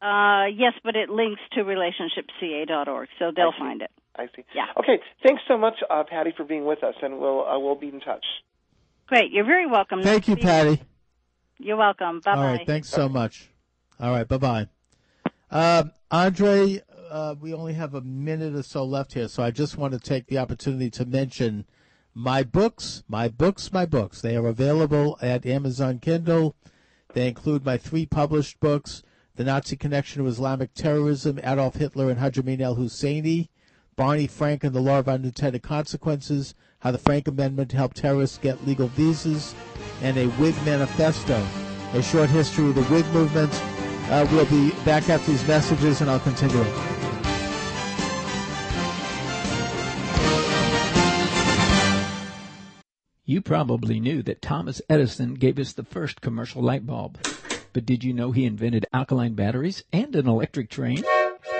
Uh, 0.00 0.46
yes, 0.54 0.74
but 0.84 0.94
it 0.94 1.08
links 1.08 1.40
to 1.52 1.60
relationshipca.org, 1.60 3.08
so 3.18 3.32
they'll 3.34 3.54
find 3.58 3.82
it. 3.82 3.90
I 4.14 4.26
see. 4.36 4.44
Yeah. 4.54 4.66
Okay. 4.78 5.00
Thanks 5.26 5.42
so 5.48 5.56
much, 5.56 5.74
uh, 5.88 6.04
Patty, 6.08 6.32
for 6.36 6.44
being 6.44 6.64
with 6.66 6.84
us, 6.84 6.94
and 7.02 7.18
we'll 7.18 7.46
uh, 7.46 7.58
we'll 7.58 7.76
be 7.76 7.88
in 7.88 8.00
touch. 8.00 8.24
Great. 9.06 9.32
You're 9.32 9.44
very 9.44 9.66
welcome. 9.66 10.02
Thank 10.02 10.28
you, 10.28 10.34
Nice 10.34 10.42
to 10.42 10.48
see 10.48 10.76
Patty. 10.76 10.82
You're 11.58 11.76
welcome. 11.76 12.20
Bye 12.20 12.34
bye. 12.34 12.40
All 12.40 12.52
right, 12.52 12.66
thanks 12.66 12.88
so 12.88 13.08
much. 13.08 13.50
All 14.00 14.10
right, 14.12 14.26
bye 14.26 14.38
bye. 14.38 14.68
Um, 15.50 15.92
Andre, 16.10 16.82
uh, 17.10 17.34
we 17.40 17.52
only 17.52 17.74
have 17.74 17.94
a 17.94 18.00
minute 18.00 18.54
or 18.54 18.62
so 18.62 18.84
left 18.84 19.14
here, 19.14 19.28
so 19.28 19.42
I 19.42 19.50
just 19.50 19.76
want 19.76 19.92
to 19.94 20.00
take 20.00 20.26
the 20.26 20.38
opportunity 20.38 20.90
to 20.90 21.04
mention 21.04 21.64
my 22.14 22.42
books, 22.42 23.02
my 23.08 23.28
books, 23.28 23.72
my 23.72 23.86
books. 23.86 24.20
They 24.20 24.36
are 24.36 24.46
available 24.46 25.18
at 25.20 25.46
Amazon 25.46 25.98
Kindle. 25.98 26.54
They 27.14 27.28
include 27.28 27.64
my 27.64 27.76
three 27.78 28.06
published 28.06 28.60
books 28.60 29.02
The 29.36 29.44
Nazi 29.44 29.76
Connection 29.76 30.22
to 30.22 30.28
Islamic 30.28 30.74
Terrorism, 30.74 31.38
Adolf 31.42 31.76
Hitler 31.76 32.10
and 32.10 32.18
Haj 32.18 32.38
Amin 32.38 32.60
al 32.60 32.76
Husseini, 32.76 33.48
Barney 33.96 34.26
Frank 34.26 34.62
and 34.62 34.74
the 34.74 34.80
Law 34.80 34.98
of 34.98 35.08
Unintended 35.08 35.62
Consequences, 35.62 36.54
How 36.80 36.90
the 36.90 36.98
Frank 36.98 37.26
Amendment 37.26 37.72
Helped 37.72 37.96
Terrorists 37.96 38.38
Get 38.38 38.66
Legal 38.66 38.88
Visas, 38.88 39.54
and 40.02 40.16
a 40.16 40.26
Whig 40.36 40.54
Manifesto, 40.64 41.46
a 41.94 42.02
short 42.02 42.30
history 42.30 42.68
of 42.68 42.74
the 42.74 42.84
Whig 42.84 43.06
movement. 43.06 43.52
Uh, 44.10 44.26
we'll 44.30 44.46
be 44.46 44.70
back 44.84 45.08
after 45.08 45.30
these 45.30 45.46
messages, 45.46 46.00
and 46.00 46.10
I'll 46.10 46.20
continue. 46.20 46.64
You 53.24 53.42
probably 53.42 54.00
knew 54.00 54.22
that 54.22 54.40
Thomas 54.40 54.80
Edison 54.88 55.34
gave 55.34 55.58
us 55.58 55.74
the 55.74 55.84
first 55.84 56.22
commercial 56.22 56.62
light 56.62 56.86
bulb. 56.86 57.18
But 57.74 57.84
did 57.84 58.02
you 58.02 58.14
know 58.14 58.32
he 58.32 58.46
invented 58.46 58.86
alkaline 58.90 59.34
batteries 59.34 59.84
and 59.92 60.16
an 60.16 60.26
electric 60.26 60.70
train? 60.70 61.04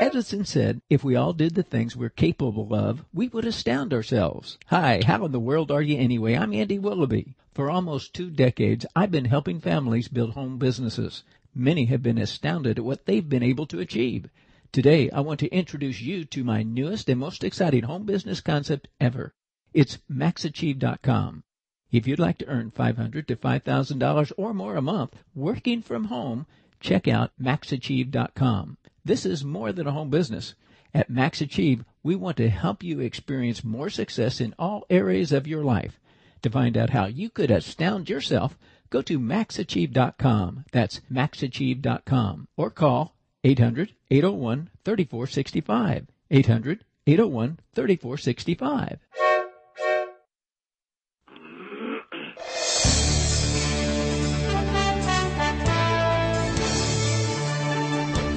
Edison 0.01 0.45
said, 0.45 0.81
if 0.89 1.03
we 1.03 1.17
all 1.17 1.33
did 1.33 1.57
the 1.57 1.65
things 1.65 1.97
we're 1.97 2.09
capable 2.09 2.73
of, 2.73 3.05
we 3.13 3.27
would 3.29 3.45
astound 3.45 3.93
ourselves. 3.93 4.57
Hi, 4.67 5.01
how 5.05 5.25
in 5.25 5.33
the 5.33 5.41
world 5.41 5.73
are 5.73 5.83
you 5.83 5.99
anyway? 5.99 6.35
I'm 6.35 6.55
Andy 6.55 6.79
Willoughby. 6.79 7.35
For 7.53 7.69
almost 7.69 8.15
two 8.15 8.31
decades, 8.31 8.87
I've 8.95 9.11
been 9.11 9.25
helping 9.25 9.59
families 9.59 10.07
build 10.07 10.35
home 10.35 10.57
businesses. 10.57 11.25
Many 11.53 11.87
have 11.87 12.01
been 12.01 12.17
astounded 12.17 12.79
at 12.79 12.85
what 12.85 13.07
they've 13.07 13.29
been 13.29 13.43
able 13.43 13.67
to 13.67 13.81
achieve. 13.81 14.31
Today, 14.71 15.11
I 15.11 15.19
want 15.21 15.41
to 15.41 15.49
introduce 15.49 16.01
you 16.01 16.25
to 16.27 16.45
my 16.45 16.63
newest 16.63 17.09
and 17.09 17.19
most 17.19 17.43
exciting 17.43 17.83
home 17.83 18.07
business 18.07 18.41
concept 18.41 18.87
ever. 19.01 19.35
It's 19.75 19.99
maxachieve.com. 20.09 21.43
If 21.91 22.07
you'd 22.07 22.21
like 22.21 22.39
to 22.39 22.47
earn 22.47 22.71
$500 22.71 23.27
to 23.27 23.37
$5,000 23.37 24.33
or 24.37 24.55
more 24.55 24.77
a 24.77 24.83
month 24.83 25.25
working 25.35 25.83
from 25.83 26.05
home, 26.05 26.47
check 26.79 27.09
out 27.09 27.33
maxachieve.com. 27.43 28.77
This 29.09 29.25
is 29.25 29.43
more 29.43 29.73
than 29.73 29.87
a 29.87 29.93
home 29.93 30.11
business. 30.11 30.55
At 30.93 31.09
Max 31.09 31.41
Achieve, 31.41 31.83
we 32.03 32.15
want 32.15 32.37
to 32.37 32.51
help 32.51 32.83
you 32.83 33.01
experience 33.01 33.65
more 33.65 33.89
success 33.89 34.39
in 34.39 34.55
all 34.59 34.85
areas 34.91 35.33
of 35.33 35.47
your 35.47 35.65
life. 35.65 35.99
To 36.43 36.51
find 36.51 36.77
out 36.77 36.91
how 36.91 37.07
you 37.07 37.31
could 37.31 37.51
astound 37.51 38.11
yourself, 38.11 38.59
go 38.91 39.01
to 39.01 39.19
maxachieve.com. 39.19 40.67
That's 40.73 41.01
maxachieve.com 41.11 42.49
or 42.59 42.69
call 42.69 43.15
800 43.45 43.95
801 44.11 44.69
3465. 44.85 46.07
800 46.31 46.85
801 47.07 47.59
3465. 47.75 48.99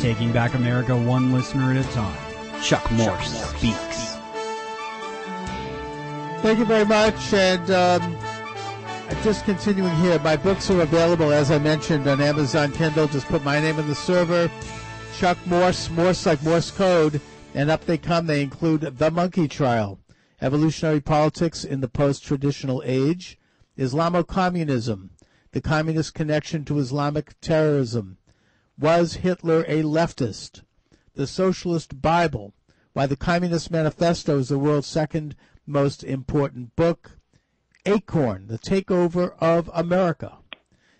Taking 0.01 0.31
back 0.31 0.55
America 0.55 0.97
one 0.97 1.31
listener 1.31 1.71
at 1.71 1.85
a 1.85 1.89
time. 1.91 2.17
Chuck 2.63 2.91
Morse 2.93 3.39
speaks. 3.49 4.15
Thank 6.41 6.57
you 6.57 6.65
very 6.65 6.85
much. 6.85 7.31
And 7.31 7.69
um, 7.69 8.17
just 9.21 9.45
continuing 9.45 9.95
here, 9.97 10.17
my 10.19 10.35
books 10.35 10.71
are 10.71 10.81
available, 10.81 11.31
as 11.31 11.51
I 11.51 11.59
mentioned, 11.59 12.07
on 12.07 12.19
Amazon 12.19 12.71
Kindle. 12.71 13.07
Just 13.09 13.27
put 13.27 13.43
my 13.43 13.59
name 13.59 13.77
in 13.77 13.87
the 13.87 13.93
server. 13.93 14.49
Chuck 15.17 15.37
Morse, 15.45 15.87
Morse 15.91 16.25
like 16.25 16.41
Morse 16.41 16.71
code, 16.71 17.21
and 17.53 17.69
up 17.69 17.85
they 17.85 17.99
come. 17.99 18.25
They 18.25 18.41
include 18.41 18.81
The 18.81 19.11
Monkey 19.11 19.47
Trial, 19.47 19.99
Evolutionary 20.41 21.01
Politics 21.01 21.63
in 21.63 21.79
the 21.79 21.87
Post-Traditional 21.87 22.81
Age, 22.83 23.37
Islamo-Communism, 23.77 25.11
The 25.51 25.61
Communist 25.61 26.15
Connection 26.15 26.65
to 26.65 26.79
Islamic 26.79 27.39
Terrorism, 27.39 28.17
Was 28.79 29.15
Hitler 29.15 29.63
a 29.67 29.83
Leftist? 29.83 30.63
The 31.13 31.27
Socialist 31.27 32.01
Bible, 32.01 32.53
Why 32.93 33.05
the 33.05 33.17
Communist 33.17 33.69
Manifesto 33.69 34.39
is 34.39 34.49
the 34.49 34.57
world's 34.57 34.87
second 34.87 35.35
most 35.67 36.03
important 36.03 36.75
book, 36.75 37.17
Acorn, 37.85 38.47
The 38.47 38.57
Takeover 38.57 39.35
of 39.39 39.69
America, 39.73 40.37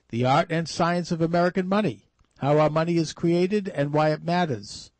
The 0.10 0.26
Art 0.26 0.52
and 0.52 0.68
Science 0.68 1.12
of 1.12 1.22
American 1.22 1.68
Money, 1.68 2.10
How 2.40 2.60
Our 2.60 2.70
Money 2.70 2.98
is 2.98 3.14
Created 3.14 3.70
and 3.70 3.94
Why 3.94 4.12
It 4.12 4.24
Matters, 4.24 4.92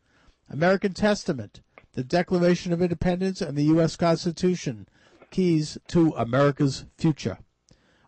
American 0.48 0.94
Testament, 0.94 1.60
The 1.92 2.02
Declaration 2.02 2.72
of 2.72 2.80
Independence 2.80 3.40
and 3.40 3.56
the 3.56 3.64
U.S. 3.64 3.96
Constitution, 3.96 4.88
Keys 5.30 5.78
to 5.88 6.14
America's 6.16 6.86
Future. 6.96 7.38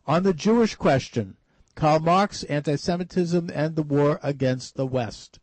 On 0.07 0.23
the 0.23 0.35
Jewish 0.35 0.74
question, 0.74 1.36
Karl 1.75 2.01
Marx, 2.01 2.43
Anti-Semitism 2.45 3.51
and 3.53 3.77
the 3.77 3.83
War 3.83 4.21
Against 4.23 4.77
the 4.77 4.87
West. 4.87 5.39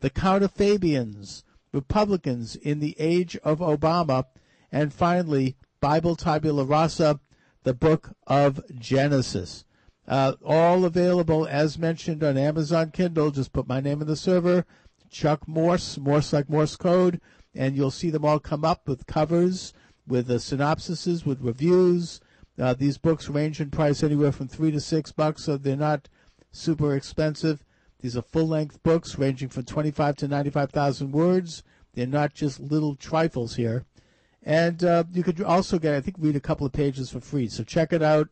The 0.00 0.10
Count 0.10 0.44
of 0.44 0.52
Fabians, 0.52 1.44
Republicans 1.72 2.56
in 2.56 2.80
the 2.80 2.94
Age 2.98 3.36
of 3.44 3.60
Obama, 3.60 4.26
and 4.70 4.92
finally, 4.92 5.56
Bible 5.80 6.16
Tabula 6.16 6.64
Rasa, 6.64 7.20
the 7.62 7.74
Book 7.74 8.10
of 8.26 8.60
Genesis. 8.78 9.64
Uh, 10.06 10.34
all 10.44 10.84
available, 10.84 11.46
as 11.46 11.78
mentioned, 11.78 12.22
on 12.24 12.36
Amazon 12.36 12.90
Kindle. 12.90 13.30
Just 13.30 13.52
put 13.52 13.68
my 13.68 13.80
name 13.80 14.00
in 14.00 14.08
the 14.08 14.16
server, 14.16 14.66
Chuck 15.10 15.46
Morse, 15.46 15.98
Morse 15.98 16.32
like 16.32 16.50
Morse 16.50 16.76
code, 16.76 17.20
and 17.54 17.76
you'll 17.76 17.90
see 17.90 18.10
them 18.10 18.24
all 18.24 18.40
come 18.40 18.64
up 18.64 18.88
with 18.88 19.06
covers, 19.06 19.72
with 20.06 20.26
the 20.26 20.34
synopsises, 20.34 21.24
with 21.24 21.40
reviews. 21.40 22.20
Uh, 22.58 22.74
these 22.74 22.98
books 22.98 23.28
range 23.28 23.60
in 23.60 23.70
price 23.70 24.02
anywhere 24.02 24.32
from 24.32 24.48
three 24.48 24.70
to 24.70 24.80
six 24.80 25.10
bucks, 25.10 25.44
so 25.44 25.56
they're 25.56 25.76
not 25.76 26.08
super 26.50 26.94
expensive. 26.94 27.64
These 28.00 28.16
are 28.16 28.22
full-length 28.22 28.82
books 28.82 29.18
ranging 29.18 29.48
from 29.48 29.64
25 29.64 30.16
to 30.16 30.28
95,000 30.28 31.12
words. 31.12 31.62
They're 31.94 32.06
not 32.06 32.34
just 32.34 32.60
little 32.60 32.96
trifles 32.96 33.56
here. 33.56 33.84
And 34.42 34.82
uh, 34.82 35.04
you 35.12 35.22
could 35.22 35.40
also 35.40 35.78
get, 35.78 35.94
I 35.94 36.00
think, 36.00 36.16
read 36.18 36.36
a 36.36 36.40
couple 36.40 36.66
of 36.66 36.72
pages 36.72 37.10
for 37.10 37.20
free. 37.20 37.48
So 37.48 37.62
check 37.62 37.92
it 37.92 38.02
out. 38.02 38.28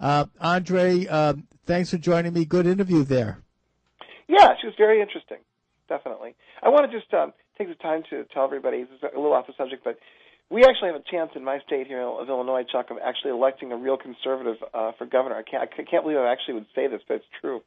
Uh, 0.00 0.26
Andre, 0.40 1.06
um, 1.06 1.46
thanks 1.64 1.90
for 1.90 1.98
joining 1.98 2.32
me. 2.32 2.44
Good 2.44 2.66
interview 2.66 3.04
there. 3.04 3.42
Yeah, 4.28 4.54
she 4.60 4.66
was 4.66 4.74
very 4.76 5.00
interesting. 5.00 5.38
Definitely. 5.88 6.34
I 6.62 6.68
want 6.68 6.90
to 6.90 6.98
just 6.98 7.12
um, 7.14 7.32
take 7.56 7.68
the 7.68 7.74
time 7.76 8.02
to 8.10 8.24
tell 8.34 8.44
everybody, 8.44 8.82
this 8.82 8.92
is 8.96 9.02
a 9.02 9.16
little 9.16 9.32
off 9.32 9.46
the 9.46 9.54
subject, 9.56 9.84
but 9.84 9.98
we 10.50 10.64
actually 10.64 10.88
have 10.88 11.00
a 11.00 11.10
chance 11.10 11.30
in 11.34 11.44
my 11.44 11.58
state 11.66 11.86
here 11.86 12.02
of 12.02 12.28
Illinois, 12.28 12.62
Chuck, 12.70 12.90
of 12.90 12.98
actually 13.04 13.32
electing 13.32 13.72
a 13.72 13.76
real 13.76 13.96
conservative 13.96 14.56
uh, 14.72 14.92
for 14.96 15.06
governor. 15.06 15.36
I 15.36 15.42
can't, 15.42 15.62
I 15.62 15.82
can't 15.82 16.04
believe 16.04 16.18
I 16.18 16.30
actually 16.30 16.54
would 16.54 16.66
say 16.74 16.86
this, 16.86 17.00
but 17.08 17.14
it's 17.14 17.24
true. 17.40 17.62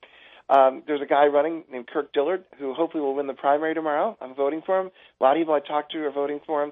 Um, 0.49 0.83
there's 0.87 1.01
a 1.01 1.05
guy 1.05 1.25
running 1.27 1.63
named 1.71 1.87
Kirk 1.87 2.13
Dillard 2.13 2.43
who 2.57 2.73
hopefully 2.73 3.01
will 3.01 3.15
win 3.15 3.27
the 3.27 3.33
primary 3.33 3.75
tomorrow. 3.75 4.17
I'm 4.19 4.33
voting 4.33 4.61
for 4.65 4.79
him. 4.79 4.91
A 5.19 5.23
lot 5.23 5.35
of 5.35 5.41
people 5.41 5.53
I 5.53 5.59
talked 5.59 5.91
to 5.91 5.99
are 6.05 6.11
voting 6.11 6.39
for 6.45 6.63
him. 6.63 6.71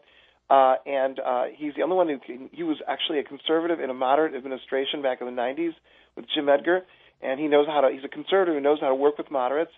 Uh, 0.50 0.76
and 0.86 1.20
uh, 1.20 1.44
he's 1.56 1.74
the 1.76 1.84
only 1.84 1.96
one 1.96 2.08
who 2.08 2.20
can, 2.20 2.50
he 2.54 2.64
was 2.64 2.78
actually 2.88 3.20
a 3.20 3.24
conservative 3.24 3.82
in 3.82 3.90
a 3.90 3.94
moderate 3.94 4.34
administration 4.34 5.02
back 5.02 5.20
in 5.20 5.28
the 5.28 5.34
90s 5.34 5.74
with 6.16 6.26
Jim 6.34 6.48
Edgar, 6.48 6.84
and 7.22 7.40
he 7.40 7.48
knows 7.48 7.68
how 7.68 7.82
to. 7.82 7.90
He's 7.92 8.04
a 8.06 8.08
conservative 8.08 8.56
who 8.56 8.62
knows 8.62 8.80
how 8.80 8.88
to 8.88 8.96
work 8.96 9.18
with 9.18 9.30
moderates. 9.30 9.72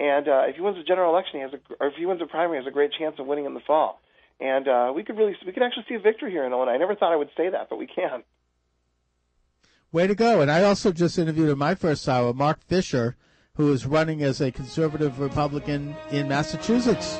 And 0.00 0.26
uh, 0.26 0.48
if 0.48 0.56
he 0.56 0.62
wins 0.62 0.78
the 0.78 0.82
general 0.82 1.12
election, 1.12 1.34
he 1.34 1.40
has 1.40 1.52
a, 1.52 1.60
or 1.78 1.88
if 1.88 1.94
he 1.96 2.06
wins 2.06 2.20
the 2.20 2.26
primary, 2.26 2.58
he 2.58 2.64
has 2.64 2.70
a 2.70 2.74
great 2.74 2.90
chance 2.98 3.16
of 3.18 3.26
winning 3.26 3.44
in 3.44 3.52
the 3.52 3.60
fall. 3.66 4.00
And 4.40 4.68
uh, 4.68 4.92
we 4.94 5.04
could 5.04 5.16
really, 5.16 5.36
we 5.46 5.52
could 5.52 5.62
actually 5.62 5.84
see 5.88 5.94
a 5.94 6.00
victory 6.00 6.30
here 6.30 6.44
in 6.44 6.52
Illinois. 6.52 6.72
I 6.72 6.76
never 6.76 6.94
thought 6.94 7.12
I 7.12 7.16
would 7.16 7.30
say 7.36 7.48
that, 7.50 7.68
but 7.70 7.78
we 7.78 7.86
can. 7.86 8.22
Way 9.92 10.08
to 10.08 10.14
go! 10.14 10.40
And 10.40 10.50
I 10.50 10.64
also 10.64 10.90
just 10.90 11.18
interviewed 11.18 11.50
in 11.50 11.58
my 11.58 11.76
first 11.76 12.08
hour 12.08 12.34
Mark 12.34 12.60
Fisher, 12.66 13.16
who 13.56 13.72
is 13.72 13.86
running 13.86 14.22
as 14.22 14.40
a 14.40 14.50
conservative 14.50 15.20
Republican 15.20 15.94
in 16.10 16.26
Massachusetts. 16.26 17.16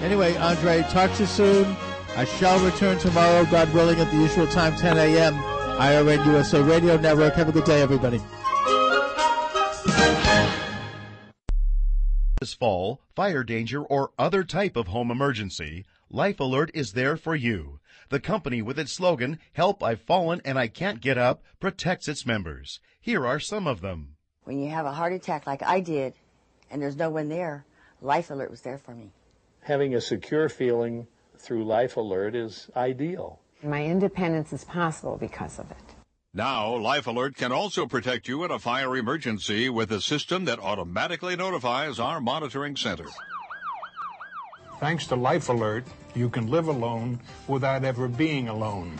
Anyway, 0.00 0.36
Andre, 0.36 0.82
talk 0.82 1.12
to 1.14 1.22
you 1.22 1.26
soon. 1.26 1.76
I 2.16 2.24
shall 2.24 2.64
return 2.64 2.98
tomorrow, 2.98 3.44
God 3.46 3.72
willing, 3.74 3.98
at 3.98 4.10
the 4.10 4.16
usual 4.18 4.46
time, 4.46 4.76
10 4.76 4.96
a.m. 4.96 5.34
IRN 5.34 6.24
USA 6.26 6.62
Radio 6.62 6.96
Network. 6.96 7.34
Have 7.34 7.48
a 7.48 7.52
good 7.52 7.64
day, 7.64 7.82
everybody. 7.82 8.20
This 12.40 12.54
fall, 12.54 13.00
fire 13.14 13.42
danger, 13.42 13.82
or 13.82 14.12
other 14.18 14.44
type 14.44 14.76
of 14.76 14.88
home 14.88 15.10
emergency, 15.10 15.84
Life 16.10 16.38
Alert 16.38 16.70
is 16.72 16.92
there 16.92 17.16
for 17.16 17.34
you. 17.34 17.80
The 18.10 18.20
company 18.20 18.62
with 18.62 18.78
its 18.78 18.92
slogan, 18.92 19.40
Help 19.54 19.82
I've 19.82 20.00
Fallen 20.00 20.40
and 20.44 20.56
I 20.56 20.68
Can't 20.68 21.00
Get 21.00 21.18
Up, 21.18 21.42
protects 21.58 22.06
its 22.06 22.24
members. 22.24 22.78
Here 23.00 23.26
are 23.26 23.40
some 23.40 23.66
of 23.66 23.80
them. 23.80 24.14
When 24.44 24.60
you 24.62 24.70
have 24.70 24.86
a 24.86 24.92
heart 24.92 25.12
attack 25.12 25.48
like 25.48 25.64
I 25.64 25.80
did, 25.80 26.14
and 26.70 26.80
there's 26.80 26.96
no 26.96 27.10
one 27.10 27.28
there, 27.28 27.64
Life 28.00 28.30
Alert 28.30 28.52
was 28.52 28.60
there 28.60 28.78
for 28.78 28.94
me. 28.94 29.10
Having 29.62 29.96
a 29.96 30.00
secure 30.00 30.48
feeling 30.48 31.08
through 31.38 31.64
Life 31.64 31.96
Alert 31.96 32.36
is 32.36 32.70
ideal. 32.76 33.40
My 33.64 33.84
independence 33.84 34.52
is 34.52 34.62
possible 34.62 35.16
because 35.16 35.58
of 35.58 35.68
it. 35.72 35.76
Now, 36.32 36.76
Life 36.76 37.08
Alert 37.08 37.34
can 37.34 37.50
also 37.50 37.84
protect 37.86 38.28
you 38.28 38.44
in 38.44 38.52
a 38.52 38.60
fire 38.60 38.96
emergency 38.96 39.68
with 39.68 39.90
a 39.90 40.00
system 40.00 40.44
that 40.44 40.60
automatically 40.60 41.34
notifies 41.34 41.98
our 41.98 42.20
monitoring 42.20 42.76
center. 42.76 43.06
Thanks 44.78 45.06
to 45.06 45.16
Life 45.16 45.48
Alert, 45.48 45.86
you 46.14 46.28
can 46.28 46.48
live 46.48 46.68
alone 46.68 47.18
without 47.48 47.82
ever 47.82 48.08
being 48.08 48.48
alone. 48.48 48.94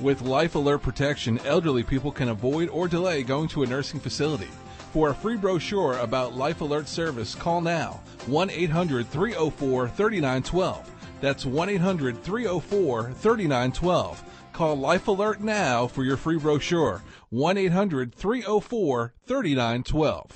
With 0.00 0.20
Life 0.20 0.56
Alert 0.56 0.82
protection, 0.82 1.38
elderly 1.46 1.84
people 1.84 2.10
can 2.10 2.30
avoid 2.30 2.68
or 2.70 2.88
delay 2.88 3.22
going 3.22 3.48
to 3.48 3.62
a 3.62 3.66
nursing 3.66 4.00
facility. 4.00 4.48
For 4.92 5.10
a 5.10 5.14
free 5.14 5.36
brochure 5.36 5.96
about 5.98 6.36
Life 6.36 6.60
Alert 6.60 6.88
service, 6.88 7.36
call 7.36 7.60
now 7.60 8.00
1 8.26 8.50
800 8.50 9.06
304 9.06 9.88
3912. 9.90 10.90
That's 11.20 11.46
1 11.46 11.68
800 11.68 12.22
304 12.22 13.12
3912. 13.12 14.24
Call 14.52 14.76
Life 14.76 15.06
Alert 15.06 15.40
now 15.40 15.86
for 15.86 16.02
your 16.02 16.16
free 16.16 16.38
brochure 16.38 17.02
1 17.30 17.56
800 17.56 18.12
304 18.12 19.14
3912. 19.26 20.32